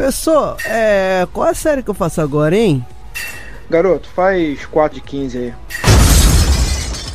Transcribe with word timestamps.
Pessoal, 0.00 0.56
é. 0.64 1.28
Qual 1.30 1.46
a 1.46 1.52
série 1.52 1.82
que 1.82 1.90
eu 1.90 1.94
faço 1.94 2.22
agora, 2.22 2.56
hein? 2.56 2.82
Garoto, 3.68 4.08
faz 4.08 4.64
4 4.64 4.94
de 4.94 5.02
15 5.02 5.38
aí. 5.38 5.52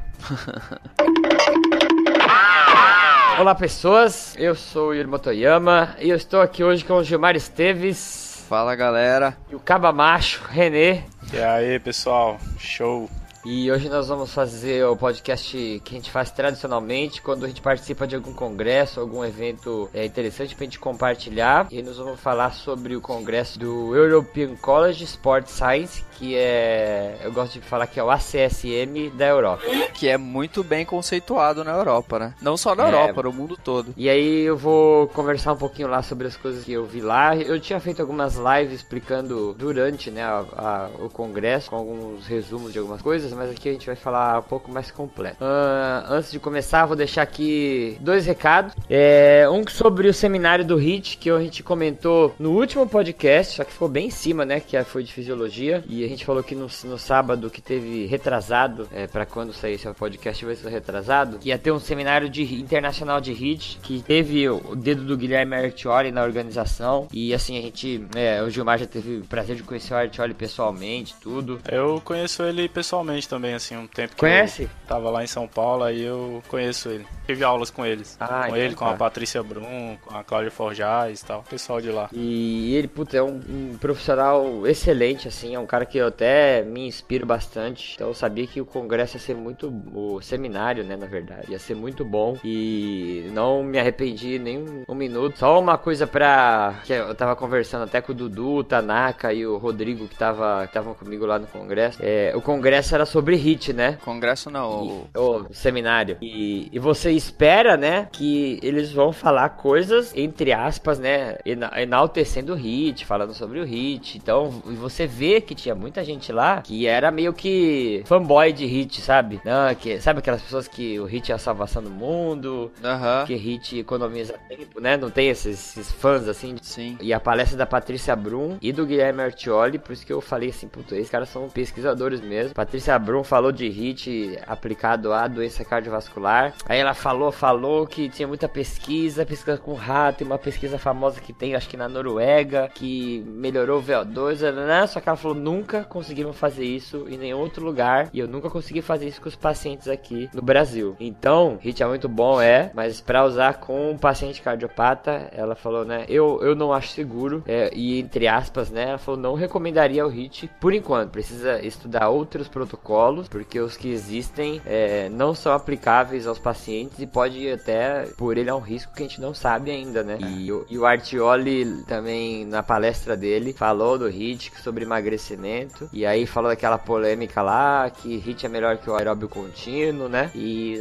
Olá, 3.39 3.55
pessoas. 3.55 4.35
Eu 4.37 4.55
sou 4.55 4.89
o 4.89 4.93
Yuri 4.93 5.07
Motoyama 5.07 5.95
e 5.99 6.09
eu 6.09 6.15
estou 6.17 6.41
aqui 6.41 6.63
hoje 6.65 6.83
com 6.83 6.95
o 6.95 7.03
Gilmar 7.03 7.35
Esteves 7.35 8.24
Fala, 8.47 8.75
galera. 8.75 9.35
e 9.49 9.55
o 9.55 9.59
Caba 9.59 9.91
Macho, 9.91 10.43
Renê. 10.47 11.01
E 11.33 11.39
aí, 11.39 11.79
pessoal, 11.79 12.37
show. 12.59 13.09
E 13.43 13.71
hoje 13.71 13.89
nós 13.89 14.07
vamos 14.07 14.33
fazer 14.33 14.83
o 14.85 14.97
podcast 14.97 15.81
que 15.83 15.93
a 15.93 15.97
gente 15.97 16.09
faz 16.09 16.31
tradicionalmente 16.31 17.21
quando 17.21 17.45
a 17.45 17.47
gente 17.47 17.61
participa 17.61 18.07
de 18.07 18.15
algum 18.15 18.33
congresso, 18.33 18.99
algum 18.99 19.23
evento 19.23 19.87
é, 19.93 20.03
interessante 20.03 20.55
pra 20.55 20.63
gente 20.63 20.79
compartilhar. 20.79 21.67
E 21.69 21.83
nós 21.83 21.97
vamos 21.97 22.19
falar 22.19 22.53
sobre 22.53 22.95
o 22.95 23.01
congresso 23.01 23.59
do 23.59 23.95
European 23.95 24.55
College 24.55 25.03
Sport 25.03 25.47
Science, 25.47 26.03
que 26.17 26.35
é, 26.35 27.17
eu 27.23 27.31
gosto 27.31 27.53
de 27.59 27.61
falar 27.61 27.87
que 27.87 27.99
é 27.99 28.03
o 28.03 28.09
ACSM 28.09 29.09
da 29.15 29.25
Europa. 29.27 29.63
Que 29.93 30.07
é 30.09 30.17
muito 30.17 30.63
bem 30.63 30.85
conceituado 30.85 31.63
na 31.63 31.71
Europa, 31.71 32.19
né? 32.19 32.33
Não 32.41 32.57
só 32.57 32.75
na 32.75 32.83
É. 32.83 32.87
Europa, 32.87 33.23
no 33.23 33.33
mundo 33.33 33.57
todo. 33.61 33.93
E 33.97 34.09
aí 34.09 34.41
eu 34.41 34.57
vou 34.57 35.07
conversar 35.09 35.53
um 35.53 35.57
pouquinho 35.57 35.87
lá 35.87 36.01
sobre 36.01 36.27
as 36.27 36.35
coisas 36.35 36.63
que 36.63 36.71
eu 36.73 36.85
vi 36.85 37.01
lá. 37.01 37.35
Eu 37.35 37.59
tinha 37.59 37.79
feito 37.79 38.01
algumas 38.01 38.35
lives 38.35 38.75
explicando 38.81 39.53
durante 39.57 40.09
né, 40.11 40.23
a- 40.23 40.45
a- 40.57 40.89
o 41.03 41.09
congresso, 41.09 41.69
com 41.69 41.75
alguns 41.77 42.25
resumos 42.27 42.71
de 42.73 42.79
algumas 42.79 43.01
coisas, 43.01 43.31
mas 43.33 43.49
aqui 43.51 43.69
a 43.69 43.71
gente 43.73 43.85
vai 43.85 43.95
falar 43.95 44.39
um 44.39 44.43
pouco 44.43 44.71
mais 44.71 44.91
completo. 44.91 45.37
Ah, 45.41 46.05
antes 46.09 46.31
de 46.31 46.39
começar, 46.39 46.85
vou 46.85 46.95
deixar 46.95 47.21
aqui 47.21 47.97
dois 47.99 48.25
recados. 48.25 48.73
É, 48.89 49.47
um 49.49 49.65
sobre 49.67 50.07
o 50.07 50.13
seminário 50.13 50.63
do 50.65 50.75
HIT, 50.77 51.17
que 51.17 51.29
a 51.29 51.39
gente 51.39 51.63
comentou 51.63 52.33
no 52.39 52.51
último 52.51 52.87
podcast, 52.87 53.55
só 53.55 53.63
que 53.63 53.71
ficou 53.73 53.87
bem 53.89 54.07
em 54.07 54.11
cima, 54.11 54.45
né? 54.45 54.59
Que 54.59 54.81
foi 54.83 55.03
de 55.03 55.11
fisiologia. 55.11 55.83
E 55.87 56.04
a 56.05 56.09
gente 56.09 56.25
falou 56.25 56.43
que 56.43 56.55
no, 56.55 56.67
no 56.85 56.97
sábado 56.97 57.49
que 57.49 57.61
teve 57.61 58.05
retrasado, 58.05 58.87
é, 58.93 59.07
para 59.07 59.25
quando 59.25 59.53
sair 59.53 59.73
esse 59.73 59.91
podcast 59.93 60.45
vai 60.45 60.55
ser 60.55 60.69
retrasado, 60.69 61.39
que 61.39 61.49
ia 61.49 61.57
ter 61.57 61.71
um 61.71 61.79
seminário 61.79 62.29
de 62.29 62.43
internacional 62.55 63.19
de 63.21 63.31
HIT, 63.31 63.79
que 63.81 64.01
teve 64.01 64.47
o, 64.49 64.75
dedo 64.75 65.03
do 65.03 65.17
Guilherme 65.17 65.55
Artioli 65.55 66.11
na 66.11 66.23
organização. 66.23 67.07
E 67.11 67.33
assim, 67.33 67.57
a 67.57 67.61
gente, 67.61 68.05
é, 68.15 68.41
o 68.41 68.49
Gilmar 68.49 68.77
já 68.77 68.85
teve 68.85 69.17
o 69.17 69.25
prazer 69.25 69.55
de 69.55 69.63
conhecer 69.63 69.93
o 69.93 69.97
Artioli 69.97 70.33
pessoalmente, 70.33 71.15
tudo. 71.21 71.59
Eu 71.71 72.01
conheço 72.03 72.43
ele 72.43 72.67
pessoalmente 72.67 73.27
também, 73.27 73.53
assim, 73.53 73.75
um 73.75 73.87
tempo 73.87 74.13
que 74.13 74.19
Conhece? 74.19 74.63
eu 74.63 74.69
tava 74.87 75.09
lá 75.09 75.23
em 75.23 75.27
São 75.27 75.47
Paulo, 75.47 75.83
aí 75.83 76.01
eu 76.01 76.43
conheço 76.47 76.89
ele. 76.89 77.05
Tive 77.25 77.43
aulas 77.43 77.69
com 77.69 77.85
eles. 77.85 78.15
Ah, 78.19 78.27
com 78.27 78.45
então 78.47 78.57
ele, 78.57 78.75
com 78.75 78.85
tá. 78.85 78.91
a 78.91 78.95
Patrícia 78.95 79.41
Brum, 79.41 79.97
com 80.05 80.15
a 80.15 80.23
Cláudia 80.23 80.51
Forjaz 80.51 81.21
e 81.21 81.25
tal, 81.25 81.39
o 81.39 81.43
pessoal 81.43 81.81
de 81.81 81.89
lá. 81.89 82.09
E 82.13 82.75
ele, 82.75 82.87
puta, 82.87 83.17
é 83.17 83.23
um, 83.23 83.41
um 83.49 83.77
profissional 83.79 84.65
excelente, 84.67 85.27
assim, 85.27 85.55
é 85.55 85.59
um 85.59 85.65
cara 85.65 85.85
que 85.85 85.94
eu 85.97 86.07
até 86.07 86.63
me 86.63 86.87
inspiro 86.87 87.25
bastante. 87.25 87.93
Então 87.95 88.07
eu 88.07 88.13
sabia 88.13 88.45
que 88.47 88.61
o 88.61 88.65
congresso 88.65 89.15
ia 89.17 89.19
ser 89.21 89.35
muito. 89.35 89.67
O 89.93 90.21
seminário, 90.21 90.83
né, 90.83 90.95
na 90.95 91.05
verdade, 91.05 91.51
ia 91.51 91.59
ser 91.59 91.75
muito 91.75 92.03
bom. 92.05 92.37
E 92.43 93.29
não 93.33 93.63
me 93.63 93.79
arrependi 93.79 94.39
nem 94.39 94.57
um, 94.59 94.83
um 94.87 94.95
minuto. 94.95 95.37
Só 95.37 95.59
uma 95.59 95.77
coisa 95.77 96.05
pra. 96.07 96.81
que 96.85 96.93
eu 96.93 97.13
tava 97.15 97.35
conversando 97.35 97.83
até 97.83 98.01
com 98.01 98.11
o 98.11 98.15
Dudu, 98.15 98.55
o 98.57 98.63
Tanaka 98.63 99.33
e 99.33 99.45
o 99.45 99.57
Rodrigo 99.57 100.07
que 100.07 100.15
tava 100.17 100.61
que 100.61 100.67
estavam 100.67 100.93
comigo 100.93 101.25
lá 101.25 101.39
no 101.39 101.47
congresso. 101.47 101.99
É, 102.01 102.31
o 102.35 102.41
congresso 102.41 102.93
era 102.95 103.05
sobre 103.05 103.35
hit, 103.35 103.73
né? 103.73 103.97
Congresso 104.03 104.49
não. 104.49 105.05
E- 105.13 105.17
o 105.17 105.53
seminário. 105.53 106.17
E, 106.21 106.69
e 106.71 106.79
você 106.79 107.11
espera, 107.11 107.77
né, 107.77 108.07
que 108.11 108.59
eles 108.61 108.91
vão 108.91 109.11
falar 109.11 109.49
coisas, 109.49 110.13
entre 110.15 110.51
aspas, 110.53 110.99
né, 110.99 111.37
ena- 111.45 111.71
enaltecendo 111.81 112.53
o 112.53 112.55
hit, 112.55 113.05
falando 113.05 113.33
sobre 113.33 113.59
o 113.59 113.63
hit. 113.65 114.17
Então, 114.17 114.61
e 114.67 114.73
você 114.75 115.05
vê 115.07 115.41
que 115.41 115.55
tinha 115.55 115.75
muita 115.85 116.03
gente 116.03 116.31
lá 116.31 116.63
que 116.63 116.87
era 116.87 117.11
meio 117.11 117.31
que 117.31 118.01
fanboy 118.05 118.51
de 118.51 118.65
hit, 118.65 119.01
sabe? 119.01 119.39
Não, 119.45 119.73
que, 119.75 120.01
sabe 120.01 120.17
aquelas 120.17 120.41
pessoas 120.41 120.67
que 120.67 120.99
o 120.99 121.05
hit 121.05 121.31
é 121.31 121.35
a 121.35 121.37
salvação 121.37 121.83
do 121.83 121.91
mundo, 121.91 122.71
Aham. 122.83 123.23
que 123.27 123.35
hit 123.35 123.77
economiza 123.77 124.33
tempo, 124.49 124.81
né? 124.81 124.97
Não 124.97 125.11
tem 125.11 125.29
esses, 125.29 125.77
esses 125.77 125.91
fãs 125.91 126.27
assim 126.27 126.55
Sim. 126.59 126.97
e 126.99 127.13
a 127.13 127.19
palestra 127.19 127.55
da 127.55 127.67
Patrícia 127.67 128.15
Brum 128.15 128.57
e 128.59 128.71
do 128.71 128.83
Guilherme 128.83 129.21
Artioli, 129.21 129.77
por 129.77 129.93
isso 129.93 130.03
que 130.03 130.11
eu 130.11 130.21
falei 130.21 130.49
assim, 130.49 130.67
puta, 130.67 130.95
esses 130.95 131.11
caras 131.11 131.29
são 131.29 131.47
pesquisadores 131.49 132.19
mesmo. 132.19 132.55
Patrícia 132.55 132.97
Brum 132.97 133.23
falou 133.23 133.51
de 133.51 133.67
HIT 133.67 134.39
aplicado 134.47 135.13
à 135.13 135.27
doença 135.27 135.63
cardiovascular. 135.63 136.55
Aí 136.67 136.79
ela 136.79 136.95
falou, 136.95 137.31
falou 137.31 137.85
que 137.85 138.09
tinha 138.09 138.27
muita 138.27 138.49
pesquisa, 138.49 139.23
pesquisa 139.23 139.59
com 139.59 139.75
rato, 139.75 140.23
e 140.23 140.25
uma 140.25 140.39
pesquisa 140.39 140.79
famosa 140.79 141.21
que 141.21 141.31
tem, 141.31 141.53
acho 141.53 141.69
que 141.69 141.77
na 141.77 141.87
Noruega, 141.87 142.71
que 142.73 143.23
melhorou 143.27 143.79
o 143.79 143.83
VO2, 143.83 144.51
né? 144.51 144.87
só 144.87 144.99
que 144.99 145.07
ela 145.07 145.15
falou, 145.15 145.37
nunca 145.37 145.74
conseguiram 145.83 146.31
fazer 146.33 146.65
isso 146.65 147.05
em 147.09 147.17
nenhum 147.17 147.39
outro 147.39 147.65
lugar, 147.65 148.09
e 148.13 148.19
eu 148.19 148.27
nunca 148.27 148.49
consegui 148.49 148.81
fazer 148.81 149.07
isso 149.07 149.21
com 149.21 149.27
os 149.29 149.35
pacientes 149.35 149.87
aqui 149.87 150.29
no 150.33 150.41
Brasil. 150.41 150.95
Então, 150.99 151.57
HIT 151.61 151.83
é 151.83 151.87
muito 151.87 152.07
bom, 152.07 152.39
é, 152.41 152.71
mas 152.73 153.01
pra 153.01 153.25
usar 153.25 153.55
com 153.59 153.91
um 153.91 153.97
paciente 153.97 154.41
cardiopata, 154.41 155.29
ela 155.31 155.55
falou, 155.55 155.83
né, 155.85 156.05
eu, 156.07 156.39
eu 156.41 156.55
não 156.55 156.71
acho 156.73 156.89
seguro, 156.89 157.43
é, 157.47 157.69
e 157.73 157.99
entre 157.99 158.27
aspas, 158.27 158.69
né, 158.69 158.89
ela 158.89 158.97
falou, 158.97 159.19
não 159.19 159.33
recomendaria 159.35 160.05
o 160.05 160.09
HIT 160.09 160.49
por 160.59 160.73
enquanto, 160.73 161.11
precisa 161.11 161.59
estudar 161.65 162.09
outros 162.09 162.47
protocolos, 162.47 163.27
porque 163.27 163.59
os 163.59 163.75
que 163.77 163.89
existem 163.89 164.61
é, 164.65 165.09
não 165.09 165.33
são 165.33 165.53
aplicáveis 165.53 166.27
aos 166.27 166.39
pacientes 166.39 166.99
e 166.99 167.07
pode 167.07 167.49
até, 167.51 168.03
por 168.17 168.37
ele, 168.37 168.49
é 168.49 168.53
um 168.53 168.59
risco 168.59 168.93
que 168.93 169.03
a 169.03 169.07
gente 169.07 169.19
não 169.21 169.33
sabe 169.33 169.71
ainda, 169.71 170.03
né, 170.03 170.17
e, 170.21 170.51
o- 170.51 170.65
e 170.69 170.77
o 170.77 170.85
Artioli 170.85 171.83
também, 171.87 172.45
na 172.45 172.61
palestra 172.63 173.15
dele, 173.17 173.53
falou 173.53 173.97
do 173.97 174.07
HIT 174.07 174.51
sobre 174.61 174.83
emagrecimento, 174.83 175.64
e 175.91 176.05
aí 176.05 176.25
falou 176.25 176.49
daquela 176.49 176.77
polêmica 176.77 177.41
lá, 177.41 177.89
que 177.89 178.15
HIT 178.17 178.45
é 178.45 178.49
melhor 178.49 178.77
que 178.77 178.89
o 178.89 178.95
aeróbio 178.95 179.27
contínuo, 179.29 180.07
né, 180.09 180.31
e, 180.35 180.77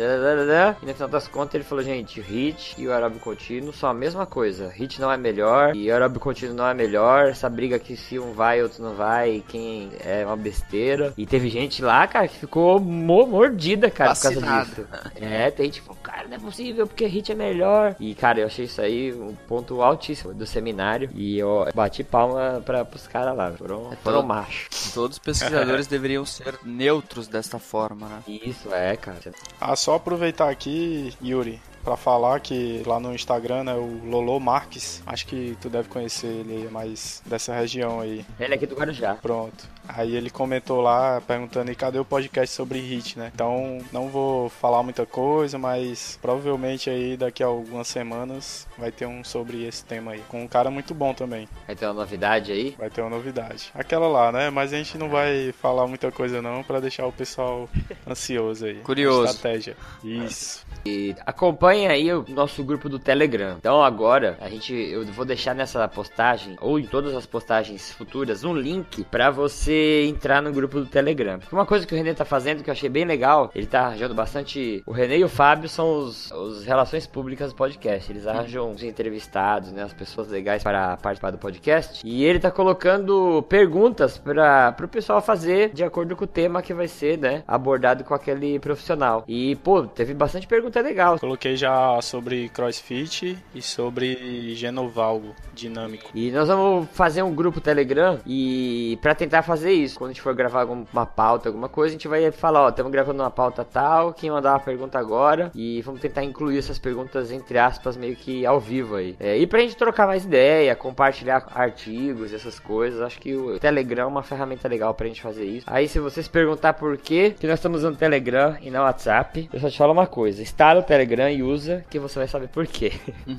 e 0.82 0.86
no 0.86 0.94
final 0.94 1.08
das 1.08 1.28
contas 1.28 1.54
ele 1.54 1.64
falou, 1.64 1.82
gente, 1.84 2.20
o 2.20 2.22
HIT 2.22 2.74
e 2.78 2.86
o 2.86 2.92
aeróbio 2.92 3.20
contínuo 3.20 3.72
são 3.72 3.88
a 3.88 3.94
mesma 3.94 4.26
coisa, 4.26 4.68
HIT 4.76 5.00
não 5.00 5.10
é 5.10 5.16
melhor, 5.16 5.74
e 5.74 5.90
aeróbio 5.90 6.20
contínuo 6.20 6.54
não 6.54 6.66
é 6.66 6.74
melhor, 6.74 7.28
essa 7.28 7.48
briga 7.48 7.78
que 7.78 7.96
se 7.96 8.18
um 8.18 8.32
vai, 8.32 8.62
outro 8.62 8.82
não 8.82 8.94
vai, 8.94 9.42
quem 9.48 9.90
é 10.04 10.24
uma 10.24 10.36
besteira, 10.36 11.12
e 11.16 11.26
teve 11.26 11.48
gente 11.48 11.82
lá 11.82 12.06
cara, 12.06 12.28
que 12.28 12.36
ficou 12.36 12.78
mo- 12.80 13.26
mordida, 13.26 13.90
cara, 13.90 14.14
por 14.14 14.22
Vacinada. 14.22 14.46
causa 14.46 14.64
disso. 14.64 14.86
É, 15.16 15.50
tem 15.50 15.70
tipo, 15.70 15.94
cara, 16.24 16.28
não 16.28 16.36
é 16.36 16.40
possível, 16.40 16.86
porque 16.86 17.06
Hit 17.06 17.32
é 17.32 17.34
melhor. 17.34 17.96
E, 18.00 18.14
cara, 18.14 18.40
eu 18.40 18.46
achei 18.46 18.64
isso 18.64 18.80
aí 18.80 19.12
um 19.12 19.34
ponto 19.46 19.80
altíssimo 19.82 20.34
do 20.34 20.46
seminário. 20.46 21.10
E 21.14 21.38
eu 21.38 21.66
bati 21.74 22.02
palma 22.02 22.62
pra, 22.64 22.84
pros 22.84 23.06
caras 23.06 23.36
lá. 23.36 23.52
Foram, 23.52 23.90
foram 24.02 24.18
todo- 24.20 24.26
machos. 24.26 24.92
Todos 24.92 25.16
os 25.16 25.22
pesquisadores 25.22 25.86
deveriam 25.88 26.24
ser 26.24 26.58
neutros 26.64 27.28
desta 27.28 27.58
forma, 27.58 28.06
né? 28.08 28.22
Isso, 28.26 28.72
é, 28.72 28.96
cara. 28.96 29.18
Ah, 29.60 29.76
só 29.76 29.94
aproveitar 29.94 30.48
aqui, 30.50 31.12
Yuri, 31.22 31.60
pra 31.82 31.96
falar 31.96 32.40
que 32.40 32.82
lá 32.86 32.98
no 32.98 33.14
Instagram, 33.14 33.64
né, 33.64 33.74
o 33.74 34.00
Lolo 34.08 34.38
Marques, 34.40 35.02
acho 35.06 35.26
que 35.26 35.56
tu 35.60 35.68
deve 35.68 35.88
conhecer 35.88 36.26
ele, 36.26 36.66
é 36.66 36.70
mais 36.70 37.22
dessa 37.26 37.54
região 37.54 38.00
aí. 38.00 38.24
Ele 38.38 38.52
é 38.54 38.56
aqui 38.56 38.66
do 38.66 38.74
Guarujá. 38.74 39.14
Pronto. 39.20 39.68
Aí 39.88 40.14
ele 40.16 40.30
comentou 40.30 40.80
lá, 40.80 41.20
perguntando 41.20 41.70
e 41.70 41.74
cadê 41.74 41.98
o 41.98 42.04
podcast 42.04 42.54
sobre 42.54 42.78
hit, 42.78 43.18
né? 43.18 43.30
Então, 43.34 43.78
não 43.92 44.08
vou 44.08 44.48
falar 44.48 44.82
muita 44.82 45.04
coisa, 45.04 45.58
mas 45.58 46.18
provavelmente 46.20 46.88
aí 46.88 47.16
daqui 47.16 47.42
a 47.42 47.46
algumas 47.46 47.88
semanas 47.88 48.66
vai 48.78 48.90
ter 48.90 49.06
um 49.06 49.22
sobre 49.22 49.64
esse 49.64 49.84
tema 49.84 50.12
aí. 50.12 50.22
Com 50.28 50.42
um 50.42 50.48
cara 50.48 50.70
muito 50.70 50.94
bom 50.94 51.12
também. 51.12 51.48
Vai 51.66 51.76
ter 51.76 51.86
uma 51.86 51.94
novidade 51.94 52.52
aí. 52.52 52.74
Vai 52.78 52.90
ter 52.90 53.02
uma 53.02 53.10
novidade. 53.10 53.70
Aquela 53.74 54.08
lá, 54.08 54.32
né? 54.32 54.50
Mas 54.50 54.72
a 54.72 54.76
gente 54.76 54.96
não 54.96 55.08
vai 55.08 55.52
falar 55.60 55.86
muita 55.86 56.10
coisa 56.10 56.40
não 56.40 56.62
pra 56.62 56.80
deixar 56.80 57.06
o 57.06 57.12
pessoal 57.12 57.68
ansioso 58.08 58.66
aí. 58.66 58.76
Curioso. 58.76 59.24
Estratégia. 59.26 59.76
Isso. 60.02 60.64
E 60.86 61.14
acompanha 61.24 61.90
aí 61.90 62.12
o 62.12 62.24
nosso 62.28 62.62
grupo 62.64 62.88
do 62.88 62.98
Telegram. 62.98 63.56
Então 63.58 63.82
agora 63.82 64.36
a 64.40 64.48
gente 64.48 64.74
eu 64.74 65.04
vou 65.06 65.24
deixar 65.24 65.54
nessa 65.54 65.86
postagem 65.88 66.56
ou 66.60 66.78
em 66.78 66.86
todas 66.86 67.14
as 67.14 67.26
postagens 67.26 67.92
futuras 67.92 68.44
um 68.44 68.54
link 68.54 69.04
pra 69.04 69.30
você 69.30 69.73
entrar 70.06 70.42
no 70.42 70.52
grupo 70.52 70.80
do 70.80 70.86
Telegram. 70.86 71.38
Uma 71.52 71.66
coisa 71.66 71.86
que 71.86 71.94
o 71.94 71.96
Renê 71.96 72.14
tá 72.14 72.24
fazendo 72.24 72.62
que 72.62 72.70
eu 72.70 72.72
achei 72.72 72.88
bem 72.88 73.04
legal, 73.04 73.50
ele 73.54 73.66
tá 73.66 73.86
arranjando 73.86 74.14
bastante. 74.14 74.82
O 74.86 74.92
Renê 74.92 75.18
e 75.18 75.24
o 75.24 75.28
Fábio 75.28 75.68
são 75.68 75.98
os, 75.98 76.30
os 76.32 76.64
relações 76.64 77.06
públicas 77.06 77.52
do 77.52 77.56
podcast. 77.56 78.10
Eles 78.10 78.26
arranjam 78.26 78.70
os 78.70 78.82
entrevistados, 78.82 79.72
né, 79.72 79.82
as 79.82 79.92
pessoas 79.92 80.28
legais 80.28 80.62
para 80.62 80.96
participar 80.96 81.30
do 81.30 81.38
podcast. 81.38 82.00
E 82.04 82.24
ele 82.24 82.38
tá 82.38 82.50
colocando 82.50 83.42
perguntas 83.48 84.18
para 84.18 84.72
pro 84.72 84.88
pessoal 84.88 85.20
fazer 85.20 85.70
de 85.72 85.84
acordo 85.84 86.16
com 86.16 86.24
o 86.24 86.28
tema 86.28 86.62
que 86.62 86.74
vai 86.74 86.88
ser, 86.88 87.18
né, 87.18 87.42
abordado 87.46 88.04
com 88.04 88.14
aquele 88.14 88.58
profissional. 88.58 89.24
E 89.26 89.56
pô, 89.56 89.82
teve 89.82 90.14
bastante 90.14 90.46
pergunta 90.46 90.80
legal. 90.80 91.18
Coloquei 91.18 91.56
já 91.56 92.00
sobre 92.00 92.48
CrossFit 92.48 93.38
e 93.54 93.62
sobre 93.62 94.54
genovalgo 94.54 95.34
dinâmico. 95.54 96.10
E 96.14 96.30
nós 96.30 96.48
vamos 96.48 96.88
fazer 96.92 97.22
um 97.22 97.34
grupo 97.34 97.60
Telegram 97.60 98.18
e 98.26 98.98
para 99.00 99.14
tentar 99.14 99.42
fazer 99.42 99.63
isso, 99.72 99.98
quando 99.98 100.10
a 100.10 100.12
gente 100.12 100.22
for 100.22 100.34
gravar 100.34 100.62
alguma 100.62 101.06
pauta, 101.06 101.48
alguma 101.48 101.68
coisa, 101.68 101.92
a 101.92 101.96
gente 101.96 102.08
vai 102.08 102.30
falar, 102.30 102.62
ó, 102.62 102.68
estamos 102.68 102.90
gravando 102.92 103.22
uma 103.22 103.30
pauta 103.30 103.64
tal, 103.64 104.12
quem 104.12 104.30
mandar 104.30 104.52
uma 104.52 104.60
pergunta 104.60 104.98
agora 104.98 105.50
e 105.54 105.80
vamos 105.82 106.00
tentar 106.00 106.24
incluir 106.24 106.58
essas 106.58 106.78
perguntas 106.78 107.30
entre 107.30 107.58
aspas 107.58 107.96
meio 107.96 108.16
que 108.16 108.44
ao 108.44 108.60
vivo 108.60 108.96
aí. 108.96 109.16
É, 109.18 109.36
e 109.36 109.46
pra 109.46 109.60
gente 109.60 109.76
trocar 109.76 110.06
mais 110.06 110.24
ideia, 110.24 110.74
compartilhar 110.74 111.46
artigos, 111.54 112.32
essas 112.32 112.58
coisas, 112.58 113.00
acho 113.00 113.18
que 113.20 113.34
o 113.34 113.58
Telegram 113.58 114.04
é 114.04 114.06
uma 114.06 114.22
ferramenta 114.22 114.68
legal 114.68 114.94
pra 114.94 115.06
gente 115.06 115.22
fazer 115.22 115.44
isso. 115.44 115.66
Aí 115.68 115.88
se 115.88 115.98
vocês 115.98 116.28
perguntar 116.28 116.74
por 116.74 116.96
que 116.96 117.30
que 117.30 117.46
nós 117.46 117.58
estamos 117.58 117.78
usando 117.78 117.96
Telegram 117.96 118.56
e 118.60 118.70
não 118.70 118.82
WhatsApp, 118.82 119.48
eu 119.52 119.60
só 119.60 119.70
te 119.70 119.78
falo 119.78 119.92
uma 119.92 120.06
coisa, 120.06 120.42
instala 120.42 120.80
o 120.80 120.82
Telegram 120.82 121.30
e 121.30 121.42
usa 121.42 121.84
que 121.90 121.98
você 121.98 122.18
vai 122.18 122.28
saber 122.28 122.48
por 122.48 122.66
quê. 122.66 122.92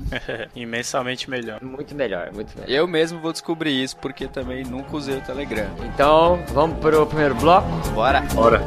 Imensamente 0.54 1.28
melhor. 1.28 1.62
muito 1.62 1.94
melhor, 1.94 2.32
muito 2.32 2.56
melhor. 2.58 2.70
Eu 2.70 2.86
mesmo 2.86 3.20
vou 3.20 3.32
descobrir 3.32 3.82
isso 3.82 3.96
porque 3.96 4.26
também 4.26 4.64
nunca 4.64 4.96
usei 4.96 5.16
o 5.16 5.20
Telegram. 5.20 5.68
Então, 5.84 6.15
vamos 6.54 6.78
pro 6.78 7.06
primeiro 7.06 7.34
bloco? 7.34 7.68
Bora! 7.94 8.22
Bora. 8.32 8.64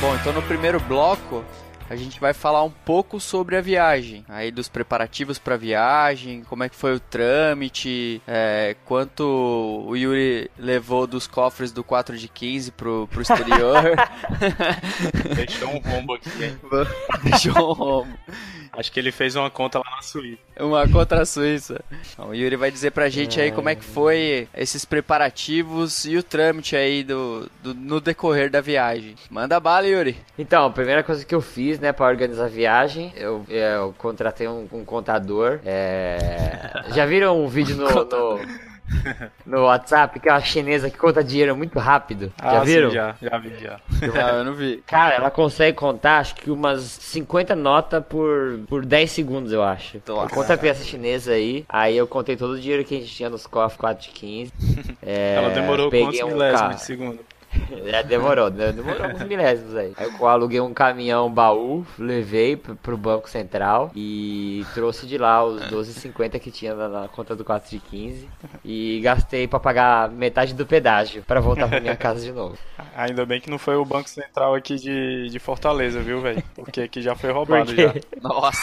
Bom, 0.00 0.14
então 0.16 0.32
no 0.32 0.42
primeiro 0.42 0.80
bloco 0.80 1.44
a 1.88 1.96
gente 1.96 2.20
vai 2.20 2.32
falar 2.32 2.62
um 2.64 2.70
pouco 2.70 3.20
sobre 3.20 3.56
a 3.56 3.60
viagem, 3.60 4.24
aí 4.28 4.50
dos 4.50 4.68
preparativos 4.68 5.38
para 5.38 5.54
a 5.54 5.58
viagem, 5.58 6.42
como 6.44 6.64
é 6.64 6.68
que 6.68 6.76
foi 6.76 6.94
o 6.94 7.00
trâmite, 7.00 8.22
é, 8.26 8.76
quanto 8.84 9.24
o 9.86 9.96
Yuri 9.96 10.50
levou 10.58 11.06
dos 11.06 11.26
cofres 11.26 11.72
do 11.72 11.84
4 11.84 12.16
de 12.16 12.28
15 12.28 12.72
pro, 12.72 13.08
pro 13.08 13.22
exterior, 13.22 13.94
Deixou 15.34 15.68
um 15.68 15.78
rombo 15.78 16.14
aqui, 16.14 16.30
hein? 16.42 16.58
deixou 17.22 17.70
um 17.70 17.72
rombo. 17.72 18.18
Acho 18.76 18.90
que 18.90 18.98
ele 18.98 19.12
fez 19.12 19.36
uma 19.36 19.50
conta 19.50 19.78
lá 19.78 19.84
na 19.96 20.02
Suíça. 20.02 20.38
Uma 20.58 20.88
contra 20.88 21.22
a 21.22 21.26
Suíça. 21.26 21.80
Então, 22.12 22.28
o 22.30 22.34
Yuri 22.34 22.56
vai 22.56 22.70
dizer 22.70 22.90
pra 22.90 23.08
gente 23.08 23.40
aí 23.40 23.50
como 23.52 23.68
é 23.68 23.74
que 23.74 23.84
foi 23.84 24.48
esses 24.56 24.84
preparativos 24.84 26.04
e 26.04 26.16
o 26.16 26.22
trâmite 26.22 26.76
aí 26.76 27.02
do, 27.02 27.48
do- 27.62 27.74
no 27.74 28.00
decorrer 28.00 28.50
da 28.50 28.60
viagem. 28.60 29.14
Manda 29.30 29.58
bala, 29.60 29.86
Yuri. 29.86 30.16
Então, 30.38 30.66
a 30.66 30.70
primeira 30.70 31.02
coisa 31.02 31.24
que 31.24 31.34
eu 31.34 31.40
fiz, 31.40 31.78
né, 31.78 31.92
pra 31.92 32.06
organizar 32.06 32.44
a 32.46 32.48
viagem, 32.48 33.12
eu, 33.16 33.44
eu 33.48 33.94
contratei 33.98 34.46
um, 34.48 34.66
um 34.72 34.84
contador. 34.84 35.60
é, 35.64 36.84
Já 36.94 37.06
viram 37.06 37.42
um 37.42 37.48
vídeo 37.48 37.76
no, 37.76 37.84
no, 38.04 38.40
no 39.46 39.62
WhatsApp 39.64 40.20
que 40.20 40.28
é 40.28 40.32
uma 40.32 40.40
chinesa 40.40 40.90
que 40.90 40.96
conta 40.96 41.22
dinheiro 41.22 41.56
muito 41.56 41.78
rápido? 41.78 42.32
já 42.40 42.50
Ah, 42.50 42.60
sim, 42.60 42.66
viram? 42.66 42.90
já, 42.90 43.14
já 43.20 43.38
vi, 43.38 43.52
já. 43.60 43.80
Ah, 44.14 44.30
eu 44.36 44.44
não 44.44 44.54
vi. 44.54 44.82
Cara, 44.86 45.14
ela 45.14 45.30
consegue 45.30 45.76
contar, 45.76 46.18
acho 46.18 46.34
que 46.36 46.50
umas 46.50 46.82
50 46.82 47.54
notas 47.56 48.04
por, 48.08 48.60
por 48.68 48.84
10 48.84 49.10
segundos, 49.10 49.52
eu 49.52 49.62
acho. 49.62 50.00
Nossa. 50.06 50.34
Conta 50.34 50.56
pra 50.56 50.68
essa 50.68 50.84
chinesa 50.84 51.32
aí. 51.32 51.64
Aí 51.68 51.96
eu 51.96 52.06
contei 52.06 52.36
todo 52.36 52.52
o 52.52 52.60
dinheiro 52.60 52.84
que 52.84 52.96
a 52.96 53.00
gente 53.00 53.14
tinha 53.14 53.30
nos 53.30 53.46
cofres 53.46 53.78
4 53.78 54.04
de 54.04 54.10
15. 54.10 54.52
É, 55.02 55.34
Ela 55.38 55.50
demorou 55.50 55.90
peguei 55.90 56.06
quantos 56.06 56.22
um 56.22 56.28
milésimos 56.28 56.76
de 56.76 56.82
segundo? 56.82 57.18
É, 57.86 58.02
demorou, 58.02 58.50
né? 58.50 58.72
demorou 58.72 59.06
uns 59.08 59.22
milésimos 59.22 59.76
aí. 59.76 59.92
Aí 59.96 60.10
eu 60.18 60.26
aluguei 60.26 60.60
um 60.60 60.72
caminhão 60.72 61.30
baú, 61.30 61.86
levei 61.98 62.56
pro, 62.56 62.76
pro 62.76 62.96
Banco 62.96 63.28
Central 63.28 63.90
e 63.94 64.64
trouxe 64.74 65.06
de 65.06 65.18
lá 65.18 65.44
os 65.44 65.62
12,50 65.62 66.38
que 66.38 66.50
tinha 66.50 66.74
na, 66.74 66.88
na 66.88 67.08
conta 67.08 67.36
do 67.36 67.44
4 67.44 67.70
de 67.70 67.78
15 67.78 68.28
e 68.64 69.00
gastei 69.02 69.46
pra 69.46 69.60
pagar 69.60 70.10
metade 70.10 70.54
do 70.54 70.66
pedágio 70.66 71.22
pra 71.22 71.40
voltar 71.40 71.68
pra 71.68 71.80
minha 71.80 71.96
casa 71.96 72.20
de 72.20 72.32
novo. 72.32 72.56
Ainda 72.96 73.24
bem 73.26 73.40
que 73.40 73.50
não 73.50 73.58
foi 73.58 73.76
o 73.76 73.84
Banco 73.84 74.08
Central 74.08 74.54
aqui 74.54 74.76
de, 74.76 75.28
de 75.28 75.38
Fortaleza, 75.38 76.00
viu, 76.00 76.20
velho? 76.20 76.42
Porque 76.54 76.82
aqui 76.82 77.02
já 77.02 77.14
foi 77.14 77.30
roubado 77.30 77.66
Porque 77.66 77.82
já. 77.82 77.94
Nossa. 78.22 78.60